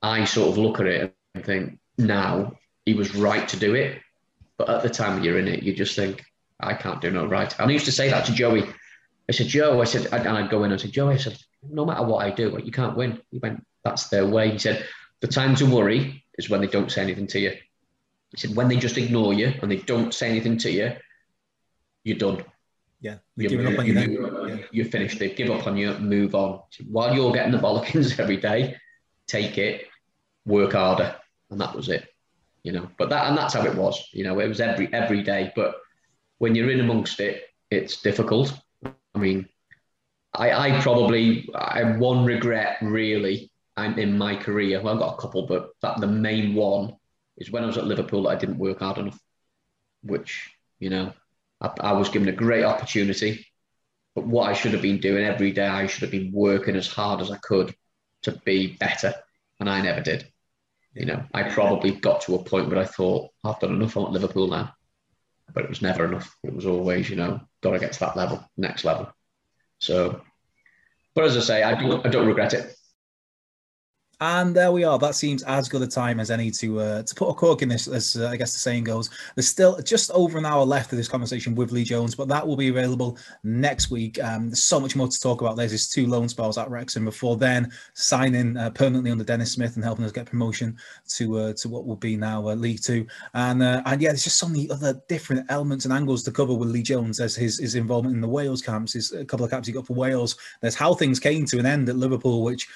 I 0.00 0.24
sort 0.24 0.50
of 0.50 0.58
look 0.58 0.80
at 0.80 0.86
it 0.86 1.14
and 1.34 1.44
think, 1.44 1.78
now 1.98 2.56
he 2.86 2.94
was 2.94 3.14
right 3.14 3.46
to 3.48 3.58
do 3.58 3.74
it. 3.74 4.00
But 4.60 4.68
at 4.68 4.82
the 4.82 4.90
time 4.90 5.24
you're 5.24 5.38
in 5.38 5.48
it, 5.48 5.62
you 5.62 5.72
just 5.72 5.96
think, 5.96 6.22
I 6.60 6.74
can't 6.74 7.00
do 7.00 7.10
no 7.10 7.24
right. 7.24 7.50
And 7.58 7.70
I 7.70 7.72
used 7.72 7.86
to 7.86 7.92
say 7.92 8.10
that 8.10 8.26
to 8.26 8.32
Joey. 8.34 8.66
I 9.26 9.32
said, 9.32 9.46
Joe, 9.46 9.80
I 9.80 9.84
said, 9.84 10.12
and 10.12 10.28
I'd 10.28 10.50
go 10.50 10.58
in 10.58 10.70
and 10.70 10.74
I 10.74 10.76
said, 10.76 10.92
Joey, 10.92 11.14
I 11.14 11.16
said, 11.16 11.38
no 11.66 11.86
matter 11.86 12.02
what 12.02 12.26
I 12.26 12.30
do, 12.30 12.60
you 12.62 12.70
can't 12.70 12.94
win. 12.94 13.22
He 13.30 13.38
went, 13.38 13.64
that's 13.84 14.10
their 14.10 14.26
way. 14.26 14.50
He 14.50 14.58
said, 14.58 14.84
the 15.20 15.28
time 15.28 15.54
to 15.54 15.64
worry 15.64 16.26
is 16.36 16.50
when 16.50 16.60
they 16.60 16.66
don't 16.66 16.92
say 16.92 17.00
anything 17.00 17.26
to 17.28 17.40
you. 17.40 17.52
He 18.32 18.36
said, 18.36 18.54
when 18.54 18.68
they 18.68 18.76
just 18.76 18.98
ignore 18.98 19.32
you 19.32 19.54
and 19.62 19.70
they 19.70 19.76
don't 19.78 20.12
say 20.12 20.28
anything 20.28 20.58
to 20.58 20.70
you, 20.70 20.92
you're 22.04 22.18
done. 22.18 22.44
Yeah, 23.00 23.16
you're, 23.36 23.48
giving 23.48 23.72
up 23.72 23.78
on 23.78 23.86
you, 23.86 23.98
you 23.98 24.46
yeah. 24.46 24.56
You're 24.72 24.84
finished. 24.84 25.18
They 25.18 25.30
give 25.30 25.48
up 25.48 25.66
on 25.66 25.78
you, 25.78 25.94
move 25.94 26.34
on. 26.34 26.60
While 26.86 27.14
you're 27.14 27.32
getting 27.32 27.52
the 27.52 27.58
bollockings 27.58 28.18
every 28.20 28.36
day, 28.36 28.76
take 29.26 29.56
it, 29.56 29.86
work 30.44 30.74
harder, 30.74 31.16
and 31.50 31.58
that 31.62 31.74
was 31.74 31.88
it. 31.88 32.09
You 32.62 32.72
know, 32.72 32.88
but 32.98 33.08
that 33.08 33.26
and 33.28 33.38
that's 33.38 33.54
how 33.54 33.64
it 33.64 33.74
was. 33.74 34.08
You 34.12 34.24
know, 34.24 34.38
it 34.40 34.48
was 34.48 34.60
every 34.60 34.92
every 34.92 35.22
day. 35.22 35.52
But 35.56 35.76
when 36.38 36.54
you're 36.54 36.70
in 36.70 36.80
amongst 36.80 37.20
it, 37.20 37.44
it's 37.70 38.02
difficult. 38.02 38.52
I 38.84 39.18
mean, 39.18 39.48
I, 40.34 40.52
I 40.52 40.80
probably 40.80 41.48
I 41.54 41.78
have 41.78 41.98
one 41.98 42.24
regret 42.24 42.78
really. 42.82 43.50
I'm 43.76 43.98
in 43.98 44.18
my 44.18 44.36
career. 44.36 44.80
Well, 44.80 44.94
I've 44.94 45.00
got 45.00 45.14
a 45.14 45.20
couple, 45.20 45.46
but 45.46 45.70
that 45.82 46.00
the 46.00 46.06
main 46.06 46.54
one 46.54 46.96
is 47.38 47.50
when 47.50 47.62
I 47.62 47.66
was 47.66 47.78
at 47.78 47.86
Liverpool. 47.86 48.28
I 48.28 48.34
didn't 48.36 48.58
work 48.58 48.80
hard 48.80 48.98
enough, 48.98 49.18
which 50.02 50.50
you 50.78 50.90
know 50.90 51.12
I, 51.60 51.70
I 51.80 51.92
was 51.92 52.10
given 52.10 52.28
a 52.28 52.32
great 52.32 52.64
opportunity, 52.64 53.46
but 54.14 54.26
what 54.26 54.50
I 54.50 54.54
should 54.54 54.72
have 54.72 54.82
been 54.82 55.00
doing 55.00 55.24
every 55.24 55.52
day, 55.52 55.66
I 55.66 55.86
should 55.86 56.02
have 56.02 56.10
been 56.10 56.32
working 56.32 56.76
as 56.76 56.88
hard 56.88 57.20
as 57.20 57.30
I 57.30 57.38
could 57.38 57.74
to 58.22 58.32
be 58.44 58.76
better, 58.78 59.14
and 59.58 59.68
I 59.68 59.80
never 59.80 60.00
did. 60.00 60.29
You 60.94 61.06
know, 61.06 61.22
I 61.32 61.44
probably 61.44 61.92
got 61.92 62.22
to 62.22 62.34
a 62.34 62.42
point 62.42 62.68
where 62.68 62.78
I 62.78 62.84
thought 62.84 63.30
I've 63.44 63.60
done 63.60 63.74
enough. 63.74 63.96
I 63.96 64.00
want 64.00 64.12
Liverpool 64.12 64.48
now, 64.48 64.74
but 65.54 65.64
it 65.64 65.68
was 65.68 65.82
never 65.82 66.04
enough. 66.04 66.36
It 66.42 66.52
was 66.52 66.66
always, 66.66 67.08
you 67.08 67.16
know, 67.16 67.40
got 67.62 67.72
to 67.72 67.78
get 67.78 67.92
to 67.92 68.00
that 68.00 68.16
level, 68.16 68.44
next 68.56 68.84
level. 68.84 69.12
So, 69.78 70.22
but 71.14 71.24
as 71.24 71.36
I 71.36 71.40
say, 71.40 71.62
I 71.62 71.80
don't, 71.80 72.04
I 72.04 72.08
don't 72.08 72.26
regret 72.26 72.54
it. 72.54 72.74
And 74.22 74.54
there 74.54 74.70
we 74.70 74.84
are. 74.84 74.98
That 74.98 75.14
seems 75.14 75.42
as 75.44 75.66
good 75.66 75.80
a 75.80 75.86
time 75.86 76.20
as 76.20 76.30
any 76.30 76.50
to 76.50 76.80
uh, 76.80 77.02
to 77.02 77.14
put 77.14 77.30
a 77.30 77.34
cork 77.34 77.62
in 77.62 77.70
this, 77.70 77.88
as 77.88 78.16
uh, 78.16 78.28
I 78.28 78.36
guess 78.36 78.52
the 78.52 78.58
saying 78.58 78.84
goes. 78.84 79.08
There's 79.34 79.48
still 79.48 79.80
just 79.80 80.10
over 80.10 80.36
an 80.36 80.44
hour 80.44 80.62
left 80.62 80.92
of 80.92 80.98
this 80.98 81.08
conversation 81.08 81.54
with 81.54 81.72
Lee 81.72 81.84
Jones, 81.84 82.14
but 82.14 82.28
that 82.28 82.46
will 82.46 82.56
be 82.56 82.68
available 82.68 83.16
next 83.44 83.90
week. 83.90 84.22
Um, 84.22 84.48
there's 84.48 84.62
so 84.62 84.78
much 84.78 84.94
more 84.94 85.08
to 85.08 85.20
talk 85.20 85.40
about. 85.40 85.56
There's 85.56 85.70
his 85.70 85.88
two 85.88 86.06
loan 86.06 86.28
spells 86.28 86.58
at 86.58 86.68
Wrexham 86.68 87.06
before 87.06 87.38
then 87.38 87.72
signing 87.94 88.58
uh, 88.58 88.68
permanently 88.70 89.10
under 89.10 89.24
Denis 89.24 89.52
Smith 89.52 89.76
and 89.76 89.84
helping 89.84 90.04
us 90.04 90.12
get 90.12 90.26
promotion 90.26 90.76
to 91.16 91.38
uh, 91.38 91.52
to 91.54 91.70
what 91.70 91.86
will 91.86 91.96
be 91.96 92.14
now 92.14 92.46
uh, 92.46 92.54
League 92.54 92.82
Two. 92.82 93.06
And 93.32 93.62
uh, 93.62 93.82
and 93.86 94.02
yeah, 94.02 94.10
there's 94.10 94.24
just 94.24 94.36
so 94.36 94.48
many 94.48 94.70
other 94.70 95.00
different 95.08 95.46
elements 95.50 95.86
and 95.86 95.94
angles 95.94 96.24
to 96.24 96.30
cover 96.30 96.52
with 96.52 96.68
Lee 96.68 96.82
Jones. 96.82 97.20
as 97.20 97.34
his 97.34 97.58
his 97.58 97.74
involvement 97.74 98.16
in 98.16 98.20
the 98.20 98.28
Wales 98.28 98.60
camps, 98.60 98.92
his 98.92 99.12
a 99.12 99.24
couple 99.24 99.46
of 99.46 99.50
caps 99.50 99.66
he 99.66 99.72
got 99.72 99.86
for 99.86 99.94
Wales. 99.94 100.36
There's 100.60 100.74
how 100.74 100.92
things 100.92 101.18
came 101.18 101.46
to 101.46 101.58
an 101.58 101.64
end 101.64 101.88
at 101.88 101.96
Liverpool, 101.96 102.42
which 102.42 102.68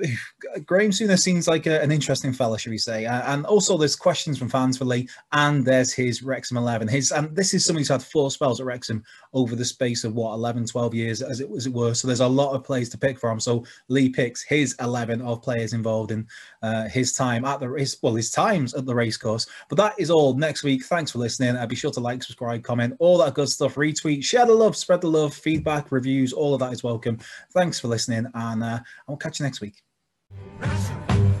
Graham 0.66 0.90
Souness 0.90 1.20
seems 1.20 1.48
like 1.48 1.66
a, 1.66 1.80
an 1.82 1.92
interesting 1.92 2.32
fella, 2.32 2.58
should 2.58 2.70
we 2.70 2.78
say? 2.78 3.06
Uh, 3.06 3.32
and 3.32 3.46
also, 3.46 3.76
there's 3.76 3.96
questions 3.96 4.38
from 4.38 4.48
fans 4.48 4.78
for 4.78 4.84
Lee, 4.84 5.08
and 5.32 5.64
there's 5.64 5.92
his 5.92 6.22
Wrexham 6.22 6.56
11. 6.56 6.88
His 6.88 7.12
and 7.12 7.34
this 7.34 7.54
is 7.54 7.64
somebody 7.64 7.82
who's 7.82 7.88
had 7.88 8.02
four 8.02 8.30
spells 8.30 8.60
at 8.60 8.66
Wrexham 8.66 9.02
over 9.32 9.54
the 9.54 9.64
space 9.64 10.04
of 10.04 10.14
what 10.14 10.32
11, 10.34 10.66
12 10.66 10.94
years, 10.94 11.22
as 11.22 11.40
it, 11.40 11.48
as 11.56 11.66
it 11.66 11.72
were. 11.72 11.94
So 11.94 12.06
there's 12.06 12.20
a 12.20 12.28
lot 12.28 12.54
of 12.54 12.64
players 12.64 12.88
to 12.90 12.98
pick 12.98 13.18
from. 13.18 13.40
So 13.40 13.64
Lee 13.88 14.08
picks 14.08 14.42
his 14.42 14.74
11 14.80 15.22
of 15.22 15.42
players 15.42 15.72
involved 15.72 16.10
in 16.10 16.26
uh, 16.62 16.88
his 16.88 17.12
time 17.12 17.44
at 17.44 17.60
the 17.60 17.68
race, 17.68 17.96
well, 18.02 18.14
his 18.14 18.30
times 18.30 18.74
at 18.74 18.86
the 18.86 18.94
racecourse. 18.94 19.46
But 19.68 19.76
that 19.78 19.94
is 19.98 20.10
all 20.10 20.34
next 20.34 20.62
week. 20.62 20.84
Thanks 20.84 21.12
for 21.12 21.18
listening. 21.18 21.56
Uh, 21.56 21.66
be 21.66 21.76
sure 21.76 21.90
to 21.92 22.00
like, 22.00 22.22
subscribe, 22.22 22.62
comment, 22.62 22.96
all 22.98 23.18
that 23.18 23.34
good 23.34 23.48
stuff. 23.48 23.74
Retweet, 23.74 24.24
share 24.24 24.46
the 24.46 24.54
love, 24.54 24.76
spread 24.76 25.00
the 25.00 25.08
love, 25.08 25.34
feedback, 25.34 25.92
reviews, 25.92 26.32
all 26.32 26.54
of 26.54 26.60
that 26.60 26.72
is 26.72 26.82
welcome. 26.82 27.18
Thanks 27.52 27.80
for 27.80 27.88
listening, 27.88 28.26
and 28.34 28.62
uh, 28.62 28.80
I'll 29.08 29.16
catch 29.16 29.40
you 29.40 29.44
next 29.44 29.60
week. 29.60 29.82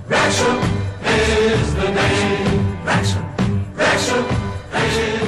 Wrexham 0.08 0.58
is 1.04 1.74
the 1.74 1.90
name. 1.92 2.84
Wrexham, 2.84 3.24
Wrexham, 3.76 4.24
Wrexham. 4.72 5.19